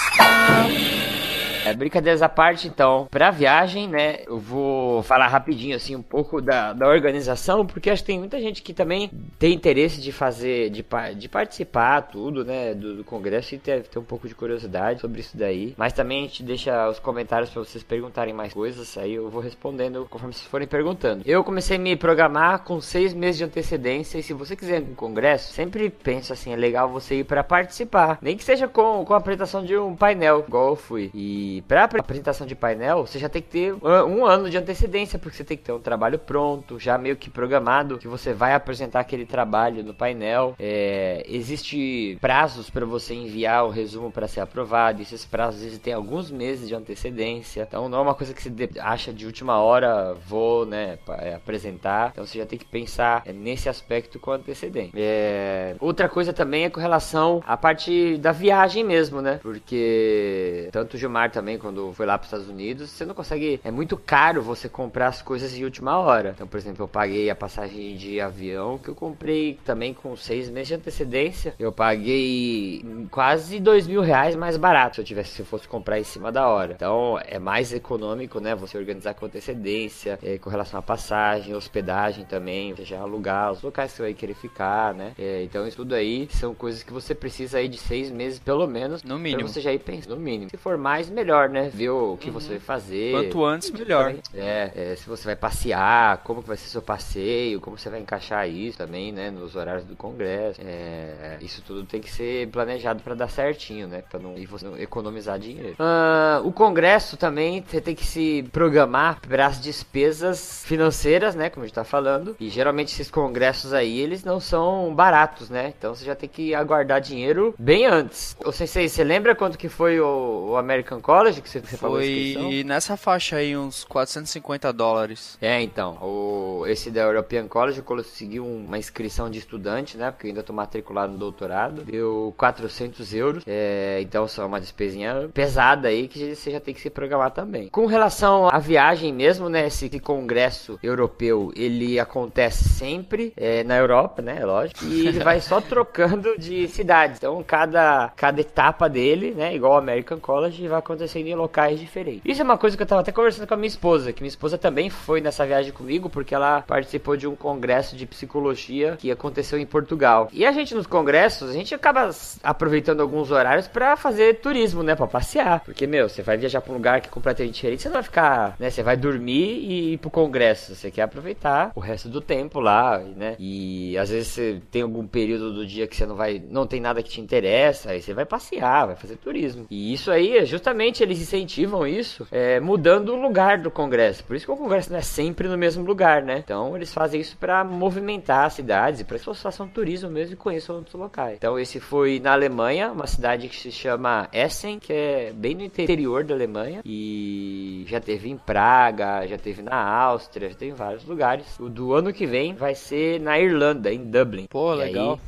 É, 1.65 1.74
brincadeiras 1.74 2.22
à 2.22 2.30
parte, 2.30 2.68
então, 2.68 3.08
pra 3.10 3.30
viagem, 3.30 3.88
né, 3.88 4.20
eu 4.25 4.39
vou 4.39 5.03
falar 5.03 5.27
rapidinho, 5.27 5.75
assim, 5.75 5.96
um 5.96 6.01
pouco 6.01 6.41
da, 6.41 6.74
da 6.74 6.88
organização, 6.88 7.65
porque 7.65 7.89
acho 7.89 8.03
que 8.03 8.08
tem 8.08 8.20
muita 8.20 8.39
gente 8.39 8.62
que 8.62 8.74
também 8.74 9.12
tem 9.38 9.53
interesse 9.53 10.01
de 10.01 10.12
fazer, 10.12 10.70
de, 10.70 10.84
de 11.18 11.30
participar, 11.30 12.01
tudo, 12.01 12.44
né, 12.44 12.74
do, 12.74 12.98
do 12.98 13.03
congresso 13.03 13.56
e 13.56 13.58
ter, 13.58 13.84
ter 13.84 14.00
um 14.00 14.03
pouco 14.03 14.27
de 14.27 14.36
curiosidade 14.36 15.01
sobre 15.01 15.22
isso 15.22 15.38
daí. 15.38 15.74
Mas 15.77 15.94
também 15.94 16.20
a 16.20 16.27
gente 16.27 16.44
deixa 16.44 16.89
os 16.89 17.00
comentários 17.00 17.50
pra 17.50 17.63
vocês 17.63 17.84
perguntarem 17.84 18.34
mais 18.34 18.53
coisas, 18.53 18.98
aí 18.98 19.13
eu 19.13 19.30
vou 19.30 19.41
respondendo 19.41 20.08
conforme 20.10 20.34
vocês 20.34 20.48
forem 20.48 20.68
perguntando. 20.68 21.24
Eu 21.25 21.44
comecei 21.44 21.77
a 21.77 21.80
me 21.80 21.96
programar 21.96 22.63
com 22.63 22.82
seis 22.82 23.13
meses 23.13 23.38
de 23.38 23.44
antecedência, 23.44 24.18
e 24.18 24.24
se 24.24 24.34
você 24.34 24.56
quiser 24.56 24.82
no 24.82 24.96
congresso, 24.96 25.53
sempre 25.53 25.89
pensa 25.89 26.34
assim, 26.34 26.53
é 26.53 26.56
legal 26.56 26.89
você 26.89 27.20
ir 27.20 27.24
pra 27.24 27.44
participar, 27.44 28.18
nem 28.22 28.36
que 28.36 28.44
seja 28.44 28.68
com, 28.68 29.06
com 29.06 29.13
a 29.13 29.18
apresentação 29.18 29.63
de 29.63 29.77
um 29.77 29.96
painel, 29.96 30.44
igual 30.48 30.70
eu 30.70 30.75
fui. 30.75 31.12
E 31.13 31.50
apre- 31.70 32.00
apresentação 32.00 32.46
de 32.48 32.55
painel, 32.55 33.05
você 33.05 33.20
já 33.20 33.29
tem 33.29 33.41
que 33.41 33.50
ter 33.50 33.74
um, 33.74 34.25
ano 34.25 34.50
de 34.50 34.58
antecedência, 34.58 35.20
porque 35.20 35.38
você 35.38 35.43
tem 35.43 35.58
que 35.58 35.63
ter 35.63 35.72
um 35.72 35.79
trabalho 35.79 36.20
pronto, 36.20 36.79
já 36.79 36.98
meio 36.98 37.15
que 37.15 37.29
programado, 37.29 37.98
que 37.98 38.08
você 38.08 38.34
vai 38.34 38.53
apresentar 38.53 39.00
aquele 39.00 39.25
trabalho 39.25 39.84
no 39.84 39.93
painel. 39.93 40.55
É, 40.60 41.25
existe 41.27 42.17
prazos 42.22 42.70
para 42.70 42.86
você 42.86 43.13
enviar 43.13 43.65
o 43.65 43.70
resumo 43.70 44.12
para 44.12 44.27
ser 44.27 44.41
aprovado, 44.41 45.01
esses 45.01 45.25
prazos 45.25 45.63
existem 45.63 45.93
alguns 45.93 46.31
meses 46.31 46.67
de 46.67 46.75
antecedência. 46.75 47.65
Então 47.67 47.89
não 47.89 48.00
é 48.00 48.01
uma 48.01 48.15
coisa 48.15 48.34
que 48.34 48.41
você 48.41 48.53
acha 48.79 49.12
de 49.13 49.25
última 49.25 49.60
hora, 49.60 50.15
vou, 50.27 50.65
né, 50.65 50.98
é, 51.20 51.36
apresentar. 51.36 52.12
Então 52.12 52.25
você 52.25 52.38
já 52.38 52.46
tem 52.46 52.58
que 52.60 52.65
pensar 52.65 53.24
é, 53.25 53.34
nesse 53.34 53.70
aspecto 53.70 54.20
com 54.20 54.31
antecedência. 54.31 54.91
É, 54.96 55.75
outra 55.79 56.08
coisa 56.08 56.34
também 56.34 56.65
é 56.65 56.70
com 56.70 56.79
relação 56.79 57.41
à 57.46 57.58
parte 57.58 58.17
da 58.17 58.31
viagem 58.31 58.84
mesmo, 58.84 59.22
né? 59.22 59.39
Porque 59.41 60.70
tanto 60.72 60.96
o 60.96 60.98
Gilmar 60.98 61.31
também 61.41 61.57
quando 61.57 61.91
foi 61.93 62.05
lá 62.05 62.17
para 62.19 62.25
os 62.25 62.27
Estados 62.27 62.48
Unidos, 62.48 62.91
você 62.91 63.03
não 63.03 63.15
consegue. 63.15 63.60
É 63.63 63.71
muito 63.71 63.98
caro 63.98 64.43
você 64.43 64.69
comprar 64.69 65.07
as 65.07 65.24
coisas 65.24 65.51
de 65.51 65.63
última 65.63 65.98
hora. 65.98 66.33
Então, 66.36 66.48
por 66.48 66.57
exemplo, 66.57 66.83
eu 66.83 66.88
paguei 66.88 67.31
a 67.31 67.36
passagem 67.36 67.95
de 67.95 68.21
avião 68.21 68.77
que 68.77 68.89
eu 68.89 68.95
comprei 68.95 69.60
também 69.65 69.91
com 69.91 70.15
seis 70.15 70.50
meses 70.50 70.67
de 70.67 70.75
antecedência. 70.75 71.55
Eu 71.57 71.71
paguei 71.71 72.86
quase 73.10 73.60
dois 73.60 73.88
mil 73.88 74.01
reais 74.01 74.36
mais 74.36 74.55
barato 74.55 74.95
se 74.95 75.01
eu 75.01 75.05
tivesse 75.05 75.31
se 75.31 75.41
eu 75.41 75.45
fosse 75.45 75.67
comprar 75.67 76.00
em 76.00 76.03
cima 76.03 76.31
da 76.31 76.48
hora. 76.48 76.74
Então 76.75 77.19
é 77.25 77.39
mais 77.39 77.74
econômico, 77.74 78.39
né? 78.39 78.53
Você 78.55 78.77
organizar 78.77 79.15
com 79.15 79.25
antecedência, 79.25 80.19
é, 80.21 80.38
com 80.38 80.50
relação 80.50 80.79
à 80.79 80.83
passagem, 80.83 81.55
hospedagem 81.55 82.24
também, 82.25 82.75
já 82.83 83.00
alugar 83.00 83.51
os 83.51 83.63
locais 83.63 83.91
que 83.91 83.98
você 83.98 84.03
vai 84.03 84.13
querer 84.13 84.36
ficar, 84.36 84.93
né? 84.93 85.13
É, 85.17 85.41
então 85.41 85.67
isso 85.67 85.77
tudo 85.77 85.95
aí 85.95 86.27
são 86.29 86.53
coisas 86.53 86.83
que 86.83 86.93
você 86.93 87.15
precisa 87.15 87.57
aí 87.57 87.67
de 87.67 87.79
seis 87.79 88.12
meses 88.12 88.38
pelo 88.38 88.67
menos. 88.67 89.01
No 89.01 89.17
mínimo. 89.17 89.39
Pra 89.39 89.48
você 89.48 89.62
já 89.62 89.74
ir 89.74 89.79
pensando, 89.79 90.12
no 90.12 90.21
mínimo. 90.21 90.51
Se 90.51 90.57
for 90.57 90.77
mais, 90.77 91.10
melhor, 91.10 91.30
né? 91.50 91.69
Ver 91.73 91.89
o 91.89 92.17
que 92.17 92.29
você 92.29 92.50
vai 92.50 92.59
fazer. 92.59 93.11
Quanto 93.11 93.45
antes, 93.45 93.71
melhor. 93.71 94.13
É, 94.33 94.71
é, 94.75 94.95
se 94.95 95.07
você 95.07 95.25
vai 95.25 95.35
passear, 95.35 96.17
como 96.23 96.41
que 96.41 96.47
vai 96.47 96.57
ser 96.57 96.69
seu 96.69 96.81
passeio, 96.81 97.59
como 97.59 97.77
você 97.77 97.89
vai 97.89 98.00
encaixar 98.00 98.47
isso 98.50 98.77
também, 98.77 99.11
né? 99.11 99.31
Nos 99.31 99.55
horários 99.55 99.85
do 99.85 99.95
congresso. 99.95 100.59
É, 100.63 101.38
isso 101.41 101.61
tudo 101.61 101.83
tem 101.83 102.01
que 102.01 102.09
ser 102.09 102.47
planejado 102.50 103.01
pra 103.03 103.15
dar 103.15 103.29
certinho, 103.29 103.88
né? 103.88 104.03
Pra 104.09 104.19
não, 104.19 104.38
e 104.38 104.45
você 104.45 104.65
não 104.65 104.77
economizar 104.77 105.39
dinheiro. 105.39 105.75
Ah, 105.79 106.41
o 106.43 106.51
congresso 106.51 107.17
também, 107.17 107.63
você 107.65 107.79
tem 107.79 107.95
que 107.95 108.05
se 108.05 108.43
programar 108.51 109.19
para 109.21 109.45
as 109.45 109.59
despesas 109.59 110.63
financeiras, 110.65 111.35
né? 111.35 111.50
Como 111.50 111.63
a 111.63 111.67
gente 111.67 111.75
tá 111.75 111.83
falando. 111.83 112.35
E 112.39 112.50
geralmente 112.50 112.93
esses 112.93 113.09
congressos 113.09 113.73
aí, 113.73 114.00
eles 114.00 114.23
não 114.23 114.39
são 114.39 114.93
baratos, 114.93 115.50
né? 115.50 115.73
Então 115.77 115.93
você 115.93 116.05
já 116.05 116.15
tem 116.15 116.29
que 116.29 116.53
aguardar 116.53 117.01
dinheiro 117.01 117.53
bem 117.57 117.85
antes. 117.85 118.35
Ô, 118.43 118.51
Sensei, 118.51 118.88
você 118.88 119.03
lembra 119.03 119.35
quanto 119.35 119.57
que 119.57 119.69
foi 119.69 120.00
o, 120.00 120.50
o 120.51 120.57
American 120.57 121.00
College 121.00 121.20
que 121.29 121.49
você, 121.49 121.59
você 121.59 121.77
pagou 121.77 121.97
a 121.97 122.05
inscrição? 122.05 122.41
Foi 122.43 122.63
nessa 122.63 122.97
faixa 122.97 123.35
aí, 123.37 123.55
uns 123.55 123.83
450 123.83 124.71
dólares. 124.73 125.37
É, 125.41 125.61
então, 125.61 125.97
o, 126.01 126.63
esse 126.67 126.89
da 126.89 127.01
European 127.01 127.47
College 127.47 127.77
eu 127.79 127.83
consegui 127.83 128.39
um- 128.39 128.65
uma 128.65 128.77
inscrição 128.77 129.29
de 129.29 129.37
estudante, 129.39 129.97
né? 129.97 130.09
Porque 130.11 130.27
eu 130.27 130.29
ainda 130.29 130.43
tô 130.43 130.53
matriculado 130.53 131.13
no 131.13 131.19
doutorado. 131.19 131.83
Deu 131.83 132.33
400 132.37 133.13
euros. 133.13 133.43
É, 133.45 133.99
então, 134.01 134.27
só 134.27 134.45
uma 134.45 134.59
despesinha 134.59 135.29
pesada 135.33 135.87
aí 135.89 136.07
que 136.07 136.35
você 136.35 136.51
já 136.51 136.59
tem 136.59 136.73
que 136.73 136.81
se 136.81 136.89
programar 136.89 137.31
também. 137.31 137.67
Com 137.69 137.85
relação 137.85 138.47
à 138.49 138.57
viagem 138.57 139.13
mesmo, 139.13 139.49
né? 139.49 139.67
Esse, 139.67 139.85
esse 139.85 139.99
congresso 139.99 140.79
europeu, 140.81 141.51
ele 141.55 141.99
acontece 141.99 142.67
sempre 142.69 143.33
é, 143.37 143.63
na 143.63 143.77
Europa, 143.77 144.21
né? 144.21 144.43
Lógico. 144.45 144.83
E 144.85 145.07
ele 145.07 145.19
vai 145.19 145.39
só 145.41 145.59
trocando 145.61 146.37
de 146.37 146.67
cidades. 146.67 147.17
Então, 147.17 147.43
cada, 147.45 148.11
cada 148.15 148.39
etapa 148.41 148.87
dele, 148.89 149.31
né? 149.31 149.53
Igual 149.55 149.73
o 149.73 149.77
American 149.77 150.19
College, 150.19 150.67
vai 150.67 150.79
em 151.20 151.36
locais 151.36 151.80
diferentes. 151.80 152.22
Isso 152.25 152.41
é 152.41 152.44
uma 152.44 152.58
coisa 152.58 152.75
que 152.75 152.84
eu 152.84 152.88
tava 152.88 153.01
até 153.01 153.12
conversando 153.12 153.48
com 153.48 153.53
a 153.53 153.58
minha 153.58 153.68
esposa, 153.68 154.13
que 154.13 154.22
minha 154.22 154.30
esposa 154.30 154.58
também 154.58 154.89
foi 154.89 155.22
nessa 155.22 155.46
viagem 155.46 155.72
comigo, 155.72 156.10
porque 156.10 156.34
ela 156.34 156.62
participou 156.62 157.18
de 157.18 157.27
um 157.27 157.36
congresso 157.36 157.96
de 157.96 158.06
psicologia 158.06 158.96
que 158.98 159.12
aconteceu 159.12 159.60
em 159.60 159.65
Portugal. 159.65 160.30
E 160.32 160.46
a 160.46 160.51
gente 160.51 160.74
nos 160.75 160.88
congressos, 160.88 161.50
a 161.50 161.53
gente 161.53 161.74
acaba 161.74 162.10
aproveitando 162.44 163.01
alguns 163.01 163.32
horários 163.32 163.68
pra 163.68 163.96
fazer 163.96 164.39
turismo, 164.41 164.84
né? 164.84 164.96
Pra 164.96 165.08
passear. 165.08 165.62
Porque, 165.62 165.86
meu, 165.88 166.10
você 166.10 166.22
vai 166.22 166.38
viajar 166.38 166.62
pra 166.62 166.72
um 166.72 166.75
lugar 166.75 167.01
que 167.01 167.08
é 167.08 167.12
completamente 167.12 167.56
diferente, 167.56 167.82
você 167.82 167.89
não 167.89 167.94
vai 167.94 168.03
ficar, 168.03 168.56
né? 168.60 168.70
Você 168.70 168.84
vai 168.84 168.98
dormir 168.98 169.60
e 169.60 169.94
ir 169.94 169.98
pro 169.98 170.10
congresso. 170.10 170.75
Você 170.75 170.91
quer 170.91 171.03
aproveitar 171.03 171.72
o 171.75 171.80
resto 171.80 172.10
do 172.10 172.22
tempo 172.22 172.60
lá, 172.60 173.00
né? 173.00 173.36
E 173.39 173.98
às 173.98 174.10
vezes 174.10 174.27
você 174.30 174.62
tem 174.72 174.82
algum 174.82 175.06
período 175.06 175.53
do 175.53 175.65
dia 175.65 175.88
que 175.88 175.96
você 175.96 176.06
não 176.06 176.15
vai, 176.15 176.41
não 176.50 176.65
tem 176.65 176.80
nada 176.80 177.01
que 177.03 177.10
te 177.10 177.22
interessa, 177.22 177.91
aí 177.91 178.01
você 178.01 178.13
vai 178.13 178.25
passear, 178.25 178.88
vai 178.88 178.96
fazer 178.96 179.18
turismo. 179.18 179.65
E 179.70 179.94
isso 179.94 180.12
aí, 180.12 180.38
é 180.38 180.46
justamente 180.46 181.00
eles 181.03 181.22
incentivam 181.22 181.86
isso, 181.86 182.27
é, 182.31 182.60
mudando 182.60 183.10
o 183.10 183.22
lugar 183.22 183.58
do 183.58 183.72
congresso. 183.72 184.24
Por 184.24 184.36
isso 184.36 184.46
que 184.46 184.51
o 184.51 184.58
congresso 184.58 184.91
não 184.91 185.00
é 185.00 185.01
sempre 185.01 185.48
no 185.48 185.58
mesmo 185.58 185.84
lugar, 185.84 186.24
né? 186.24 186.41
Então 186.43 186.75
eles 186.75 186.93
fazem 186.93 187.20
isso 187.22 187.38
pra 187.38 187.63
movimentar 187.63 188.46
as 188.46 188.53
cidades, 188.53 189.01
para 189.01 189.10
que 189.10 189.15
as 189.15 189.22
pessoas 189.22 189.41
façam 189.41 189.67
turismo 189.67 190.10
mesmo 190.10 190.34
e 190.34 190.38
conheçam 190.38 190.75
outros 190.77 190.96
locais. 190.96 191.36
Então 191.38 191.60
esse 191.60 191.79
foi 191.79 192.20
na 192.20 192.34
Alemanha, 192.34 192.91
uma 192.91 193.08
cidade 193.08 193.48
que 193.48 193.55
se 193.55 193.72
chama 193.72 194.27
Essen, 194.31 194.79
que 194.79 194.93
é 194.93 195.31
bem 195.34 195.55
no 195.55 195.63
interior 195.63 196.24
da 196.24 196.34
Alemanha 196.34 196.81
e 196.86 197.86
já 197.88 198.00
teve 198.00 198.29
em 198.29 198.38
Praga, 198.38 199.27
já 199.27 199.38
teve 199.38 199.62
na 199.62 199.75
Áustria, 199.75 200.50
já 200.50 200.55
teve 200.55 200.72
em 200.72 200.75
vários 200.75 201.05
lugares. 201.05 201.60
O 201.60 201.70
do 201.70 201.93
ano 201.93 202.13
que 202.13 202.25
vem 202.25 202.53
vai 202.53 202.75
ser 202.75 203.20
na 203.20 203.39
Irlanda, 203.39 203.93
em 203.93 204.03
Dublin. 204.03 204.48
Pô, 204.50 204.75
E 204.75 204.81
aí, 204.81 204.88
legal. 204.88 205.20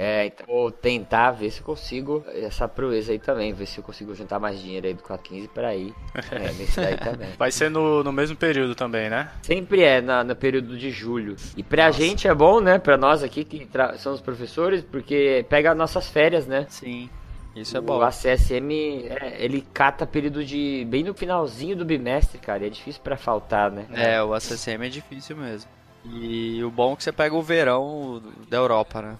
É, 0.00 0.26
então 0.26 0.46
vou 0.46 0.70
tentar 0.70 1.32
ver 1.32 1.50
se 1.50 1.58
eu 1.58 1.66
consigo 1.66 2.24
essa 2.32 2.68
proeza 2.68 3.10
aí 3.10 3.18
também, 3.18 3.52
ver 3.52 3.66
se 3.66 3.78
eu 3.78 3.82
consigo 3.82 4.14
juntar 4.14 4.38
mais 4.38 4.60
dinheiro 4.60 4.86
aí 4.86 4.94
do 4.94 5.02
415 5.02 5.48
para 5.48 5.74
ir 5.74 5.92
é, 6.30 6.52
nesse 6.52 6.80
daí 6.80 6.96
também. 6.96 7.30
Vai 7.36 7.50
ser 7.50 7.68
no, 7.68 8.04
no 8.04 8.12
mesmo 8.12 8.36
período 8.36 8.76
também, 8.76 9.10
né? 9.10 9.28
Sempre 9.42 9.82
é 9.82 10.00
na, 10.00 10.22
no 10.22 10.36
período 10.36 10.78
de 10.78 10.92
julho. 10.92 11.34
E 11.56 11.64
pra 11.64 11.90
gente 11.90 12.28
é 12.28 12.34
bom, 12.34 12.60
né? 12.60 12.78
Pra 12.78 12.96
nós 12.96 13.24
aqui 13.24 13.42
que 13.42 13.68
somos 13.98 14.20
professores, 14.20 14.82
porque 14.82 15.44
pega 15.48 15.74
nossas 15.74 16.08
férias, 16.08 16.46
né? 16.46 16.66
Sim. 16.68 17.10
Isso 17.56 17.76
é 17.76 17.80
O 17.80 17.82
bom. 17.82 18.00
ACSM, 18.00 19.04
é, 19.08 19.34
ele 19.38 19.66
cata 19.74 20.06
período 20.06 20.44
de. 20.44 20.86
bem 20.88 21.02
no 21.02 21.12
finalzinho 21.12 21.74
do 21.74 21.84
bimestre, 21.84 22.38
cara. 22.38 22.62
e 22.62 22.68
É 22.68 22.70
difícil 22.70 23.02
pra 23.02 23.16
faltar, 23.16 23.68
né? 23.72 23.86
É, 23.92 24.22
o 24.22 24.32
ACCM 24.32 24.86
é 24.86 24.88
difícil 24.88 25.36
mesmo. 25.36 25.68
E 26.04 26.62
o 26.64 26.70
bom 26.70 26.92
é 26.92 26.96
que 26.96 27.04
você 27.04 27.12
pega 27.12 27.34
o 27.34 27.42
verão 27.42 28.22
da 28.48 28.56
Europa, 28.56 29.02
né? 29.02 29.16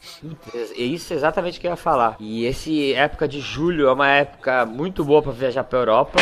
É 0.54 0.82
isso 0.82 1.12
exatamente 1.12 1.58
o 1.58 1.60
que 1.60 1.66
eu 1.66 1.72
ia 1.72 1.76
falar. 1.76 2.16
E 2.18 2.44
esse 2.44 2.94
época 2.94 3.28
de 3.28 3.40
julho 3.40 3.88
é 3.88 3.92
uma 3.92 4.08
época 4.08 4.64
muito 4.64 5.04
boa 5.04 5.22
pra 5.22 5.32
viajar 5.32 5.64
pra 5.64 5.78
Europa. 5.78 6.18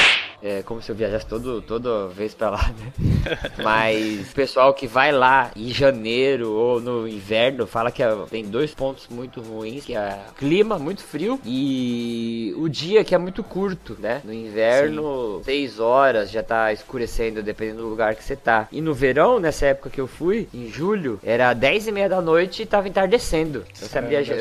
É 0.49 0.63
como 0.63 0.81
se 0.81 0.93
eu 0.93 0.95
viajasse 0.95 1.27
todo, 1.27 1.61
toda 1.61 2.07
vez 2.07 2.33
pra 2.33 2.51
lá, 2.51 2.71
né? 2.79 2.93
Mas 3.65 4.31
o 4.31 4.35
pessoal 4.35 4.73
que 4.73 4.87
vai 4.87 5.11
lá 5.11 5.51
em 5.57 5.73
janeiro 5.73 6.53
ou 6.53 6.81
no 6.81 7.09
inverno 7.09 7.67
fala 7.67 7.91
que 7.91 8.01
é- 8.01 8.15
tem 8.31 8.45
dois 8.45 8.73
pontos 8.73 9.09
muito 9.11 9.41
ruins, 9.41 9.85
que 9.85 9.95
é 9.97 10.17
o 10.31 10.35
clima 10.35 10.79
muito 10.79 11.03
frio 11.03 11.41
e 11.45 12.55
o 12.59 12.69
dia 12.69 13.03
que 13.03 13.13
é 13.15 13.19
muito 13.19 13.43
curto, 13.43 13.97
né? 13.99 14.21
No 14.25 14.33
inverno, 14.33 15.41
seis 15.45 15.81
horas 15.81 16.31
já 16.31 16.45
tá 16.45 16.73
escurecendo, 16.73 17.43
dependendo 17.43 17.83
do 17.83 17.89
lugar 17.89 18.15
que 18.15 18.23
você 18.23 18.37
tá. 18.37 18.69
E 18.71 18.81
no 18.81 18.95
verão, 18.95 19.41
nessa 19.41 19.67
época 19.67 19.91
que 19.91 20.01
eu 20.01 20.07
fui, 20.07 20.49
em 20.55 20.71
julho, 20.71 21.19
era 21.25 21.53
10 21.55 21.89
e 21.89 21.93
meia 21.93 22.09
da 22.09 22.21
noite 22.23 22.63
e 22.63 22.67
tava 22.67 22.87
entardecendo. 22.89 23.65
Então, 23.77 23.89
você 23.89 23.99
É, 23.99 24.03
viaja- 24.03 24.35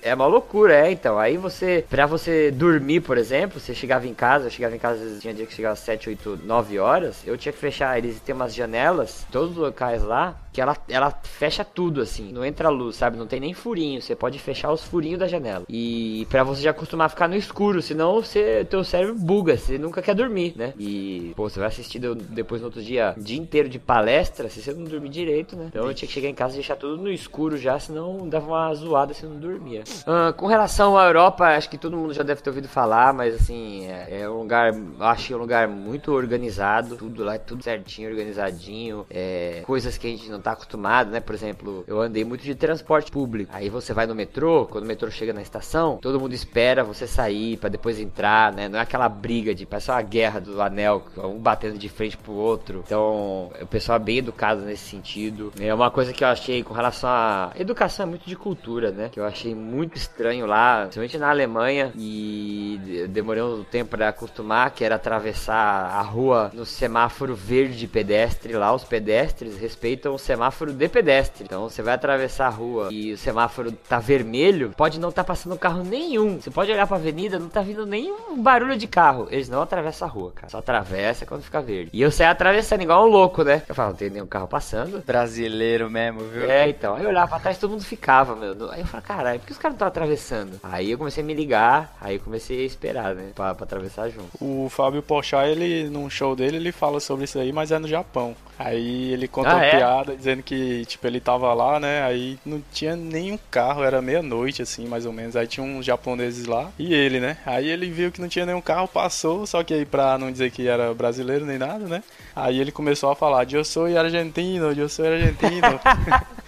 é 0.00 0.14
uma 0.14 0.26
loucura, 0.26 0.74
é, 0.86 0.90
então. 0.90 1.18
Aí 1.18 1.36
você, 1.36 1.84
pra 1.90 2.06
você 2.06 2.50
dormir, 2.50 3.00
por 3.00 3.18
exemplo, 3.18 3.60
você 3.60 3.74
chegava 3.74 4.06
em 4.06 4.14
casa, 4.14 4.46
eu 4.46 4.50
chegava 4.50 4.74
em 4.74 4.78
casa, 4.78 5.00
vezes, 5.10 5.22
tinha 5.22 5.34
dia 5.34 5.46
que 5.46 5.54
chegava 5.54 5.74
às 5.74 5.78
7, 5.80 6.08
8, 6.08 6.40
9 6.44 6.78
horas, 6.78 7.22
eu 7.26 7.36
tinha 7.36 7.52
que 7.52 7.58
fechar, 7.58 7.98
eles 7.98 8.20
têm 8.20 8.34
umas 8.34 8.54
janelas, 8.54 9.26
todos 9.30 9.50
os 9.52 9.56
locais 9.56 10.02
lá, 10.02 10.36
que 10.52 10.60
ela, 10.60 10.76
ela 10.88 11.10
fecha 11.22 11.64
tudo, 11.64 12.00
assim, 12.00 12.32
não 12.32 12.44
entra 12.44 12.68
luz, 12.68 12.96
sabe? 12.96 13.16
Não 13.16 13.26
tem 13.26 13.38
nem 13.38 13.54
furinho, 13.54 14.02
você 14.02 14.16
pode 14.16 14.38
fechar 14.38 14.72
os 14.72 14.82
furinhos 14.82 15.20
da 15.20 15.28
janela. 15.28 15.64
E 15.68 16.26
pra 16.28 16.42
você 16.42 16.62
já 16.62 16.70
acostumar 16.70 17.06
a 17.06 17.08
ficar 17.08 17.28
no 17.28 17.36
escuro, 17.36 17.80
senão 17.80 18.14
você, 18.14 18.64
teu 18.68 18.82
cérebro 18.82 19.14
buga, 19.14 19.56
você 19.56 19.78
nunca 19.78 20.02
quer 20.02 20.14
dormir, 20.14 20.54
né? 20.56 20.72
E, 20.78 21.32
pô, 21.36 21.48
você 21.48 21.58
vai 21.60 21.68
assistir 21.68 21.98
de- 22.00 22.14
depois 22.14 22.60
no 22.60 22.66
outro 22.66 22.82
dia, 22.82 23.14
dia 23.16 23.38
inteiro 23.38 23.68
de 23.68 23.78
palestra, 23.78 24.48
se 24.48 24.60
você 24.60 24.72
não 24.72 24.84
dormir 24.84 25.08
direito, 25.10 25.54
né? 25.56 25.66
Então 25.68 25.86
eu 25.86 25.94
tinha 25.94 26.08
que 26.08 26.14
chegar 26.14 26.28
em 26.28 26.34
casa 26.34 26.54
e 26.54 26.56
deixar 26.56 26.74
tudo 26.76 26.96
no 26.96 27.10
escuro 27.10 27.56
já, 27.56 27.78
senão 27.78 28.28
dava 28.28 28.46
uma 28.48 28.74
zoada 28.74 29.14
se 29.14 29.24
não 29.26 29.36
dormia. 29.36 29.84
Ah, 30.06 30.32
com 30.36 30.46
relação 30.46 30.98
à 30.98 31.04
Europa, 31.06 31.44
acho 31.56 31.70
que 31.70 31.78
todo 31.78 31.96
mundo 31.96 32.12
já 32.12 32.22
deve 32.24 32.42
ter 32.42 32.50
ouvido 32.50 32.68
falar, 32.68 33.12
mas 33.14 33.34
assim, 33.36 33.86
é, 33.86 34.22
é 34.22 34.28
um 34.28 34.38
lugar, 34.40 34.72
achei 35.04 35.34
um 35.34 35.38
lugar 35.38 35.66
muito 35.68 36.12
organizado, 36.12 36.96
tudo 36.96 37.24
lá 37.24 37.38
tudo 37.38 37.62
certinho, 37.62 38.10
organizadinho, 38.10 39.06
é, 39.10 39.62
coisas 39.66 39.96
que 39.98 40.06
a 40.06 40.10
gente 40.10 40.28
não 40.30 40.40
tá 40.40 40.52
acostumado, 40.52 41.10
né? 41.10 41.20
Por 41.20 41.34
exemplo, 41.34 41.84
eu 41.86 42.00
andei 42.00 42.24
muito 42.24 42.42
de 42.42 42.54
transporte 42.54 43.10
público. 43.10 43.50
Aí 43.54 43.68
você 43.68 43.92
vai 43.92 44.06
no 44.06 44.14
metrô, 44.14 44.66
quando 44.66 44.84
o 44.84 44.86
metrô 44.86 45.10
chega 45.10 45.32
na 45.32 45.42
estação, 45.42 45.98
todo 46.00 46.20
mundo 46.20 46.32
espera 46.34 46.84
você 46.84 47.06
sair 47.06 47.56
pra 47.56 47.68
depois 47.68 47.98
entrar, 47.98 48.52
né? 48.52 48.68
Não 48.68 48.78
é 48.78 48.82
aquela 48.82 49.08
briga 49.08 49.54
de 49.54 49.66
parece 49.66 49.90
uma 49.90 50.02
guerra 50.02 50.40
do 50.40 50.60
anel, 50.60 51.04
um 51.16 51.38
batendo 51.38 51.78
de 51.78 51.88
frente 51.88 52.16
pro 52.16 52.32
outro. 52.32 52.82
Então, 52.86 53.50
o 53.60 53.66
pessoal 53.66 53.96
é 53.96 54.02
bem 54.02 54.18
educado 54.18 54.62
nesse 54.62 54.84
sentido. 54.88 55.52
É 55.60 55.72
uma 55.74 55.90
coisa 55.90 56.12
que 56.12 56.22
eu 56.24 56.28
achei 56.28 56.62
com 56.62 56.74
relação 56.74 57.08
à 57.10 57.52
educação 57.56 58.04
é 58.06 58.08
muito 58.08 58.26
de 58.28 58.36
cultura, 58.36 58.90
né? 58.90 59.08
Que 59.10 59.18
eu 59.20 59.24
achei 59.24 59.54
muito 59.54 59.96
estranho 59.96 60.46
lá, 60.46 60.82
principalmente 60.82 61.18
na 61.18 61.30
Alemanha 61.30 61.92
e 61.96 62.80
de- 62.84 63.08
demorei 63.08 63.42
um 63.42 63.64
tempo 63.64 63.90
pra 63.90 64.08
acostumar, 64.08 64.70
que 64.80 64.84
era 64.86 64.94
atravessar 64.94 65.90
a 65.90 66.00
rua 66.00 66.50
no 66.54 66.64
semáforo 66.64 67.34
verde 67.34 67.76
de 67.76 67.86
pedestre. 67.86 68.54
Lá 68.54 68.72
os 68.72 68.82
pedestres 68.82 69.58
respeitam 69.58 70.14
o 70.14 70.18
semáforo 70.18 70.72
de 70.72 70.88
pedestre. 70.88 71.44
Então 71.44 71.68
você 71.68 71.82
vai 71.82 71.92
atravessar 71.92 72.46
a 72.46 72.48
rua 72.48 72.88
e 72.90 73.12
o 73.12 73.18
semáforo 73.18 73.72
tá 73.72 73.98
vermelho, 73.98 74.72
pode 74.74 74.98
não 74.98 75.12
tá 75.12 75.22
passando 75.22 75.58
carro 75.58 75.84
nenhum. 75.84 76.40
Você 76.40 76.50
pode 76.50 76.72
olhar 76.72 76.86
pra 76.86 76.96
avenida, 76.96 77.38
não 77.38 77.50
tá 77.50 77.60
vindo 77.60 77.84
nenhum 77.84 78.42
barulho 78.42 78.74
de 78.74 78.86
carro. 78.86 79.28
Eles 79.30 79.50
não 79.50 79.60
atravessam 79.60 80.08
a 80.08 80.10
rua, 80.10 80.32
cara. 80.34 80.48
Só 80.48 80.56
atravessa 80.60 81.26
quando 81.26 81.42
fica 81.42 81.60
verde. 81.60 81.90
E 81.92 82.00
eu 82.00 82.10
saí 82.10 82.28
atravessando 82.28 82.80
igual 82.80 83.04
um 83.04 83.10
louco, 83.10 83.44
né? 83.44 83.62
Eu 83.68 83.74
falo, 83.74 83.90
não 83.90 83.96
tem 83.96 84.08
nenhum 84.08 84.26
carro 84.26 84.48
passando. 84.48 85.04
Brasileiro 85.04 85.90
mesmo, 85.90 86.20
viu? 86.20 86.50
É, 86.50 86.70
então. 86.70 86.94
Aí 86.94 87.02
eu 87.02 87.10
olhava 87.10 87.28
pra 87.28 87.38
trás 87.38 87.58
todo 87.58 87.72
mundo 87.72 87.84
ficava, 87.84 88.34
meu. 88.34 88.70
Aí 88.70 88.80
eu 88.80 88.86
falei, 88.86 89.04
caralho, 89.06 89.40
por 89.40 89.46
que 89.46 89.52
os 89.52 89.58
caras 89.58 89.72
não 89.72 89.76
estão 89.76 89.88
atravessando? 89.88 90.58
Aí 90.62 90.90
eu 90.90 90.96
comecei 90.96 91.22
a 91.22 91.26
me 91.26 91.34
ligar, 91.34 91.94
aí 92.00 92.16
eu 92.16 92.20
comecei 92.20 92.62
a 92.62 92.64
esperar, 92.64 93.14
né? 93.14 93.32
Pra, 93.34 93.54
pra 93.54 93.64
atravessar 93.64 94.08
junto. 94.08 94.30
O 94.40 94.69
Fábio 94.70 95.02
Porchat, 95.02 95.48
ele, 95.48 95.90
num 95.90 96.08
show 96.08 96.34
dele, 96.34 96.56
ele 96.56 96.72
fala 96.72 97.00
sobre 97.00 97.24
isso 97.24 97.38
aí, 97.38 97.52
mas 97.52 97.70
é 97.72 97.78
no 97.78 97.88
Japão. 97.88 98.34
Aí 98.58 99.12
ele 99.12 99.26
conta 99.26 99.50
Ah, 99.50 99.54
uma 99.56 99.64
é? 99.64 99.76
piada 99.76 100.14
dizendo 100.16 100.42
que, 100.42 100.84
tipo, 100.84 101.06
ele 101.06 101.18
tava 101.18 101.52
lá, 101.54 101.80
né? 101.80 102.02
Aí 102.02 102.38
não 102.44 102.62
tinha 102.72 102.94
nenhum 102.94 103.38
carro, 103.50 103.82
era 103.82 104.02
meia-noite, 104.02 104.60
assim, 104.60 104.86
mais 104.86 105.06
ou 105.06 105.12
menos. 105.12 105.34
Aí 105.34 105.46
tinha 105.46 105.64
uns 105.64 105.84
japoneses 105.86 106.46
lá 106.46 106.70
e 106.78 106.92
ele, 106.94 107.20
né? 107.20 107.38
Aí 107.46 107.68
ele 107.68 107.90
viu 107.90 108.12
que 108.12 108.20
não 108.20 108.28
tinha 108.28 108.44
nenhum 108.44 108.60
carro, 108.60 108.86
passou, 108.86 109.46
só 109.46 109.62
que 109.64 109.72
aí 109.72 109.84
pra 109.86 110.18
não 110.18 110.30
dizer 110.30 110.50
que 110.50 110.68
era 110.68 110.92
brasileiro 110.92 111.46
nem 111.46 111.56
nada, 111.58 111.86
né? 111.86 112.02
Aí 112.36 112.60
ele 112.60 112.70
começou 112.70 113.10
a 113.10 113.16
falar, 113.16 113.50
eu 113.50 113.64
sou 113.64 113.86
argentino, 113.86 114.72
eu 114.72 114.88
sou 114.88 115.06
argentino. 115.06 115.80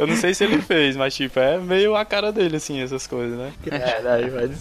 Eu 0.00 0.06
não 0.06 0.16
sei 0.16 0.32
se 0.32 0.42
ele 0.44 0.62
fez, 0.62 0.96
mas 0.96 1.14
tipo, 1.14 1.38
é 1.38 1.58
meio 1.58 1.94
a 1.94 2.06
cara 2.06 2.32
dele, 2.32 2.56
assim, 2.56 2.80
essas 2.80 3.06
coisas, 3.06 3.36
né? 3.36 3.52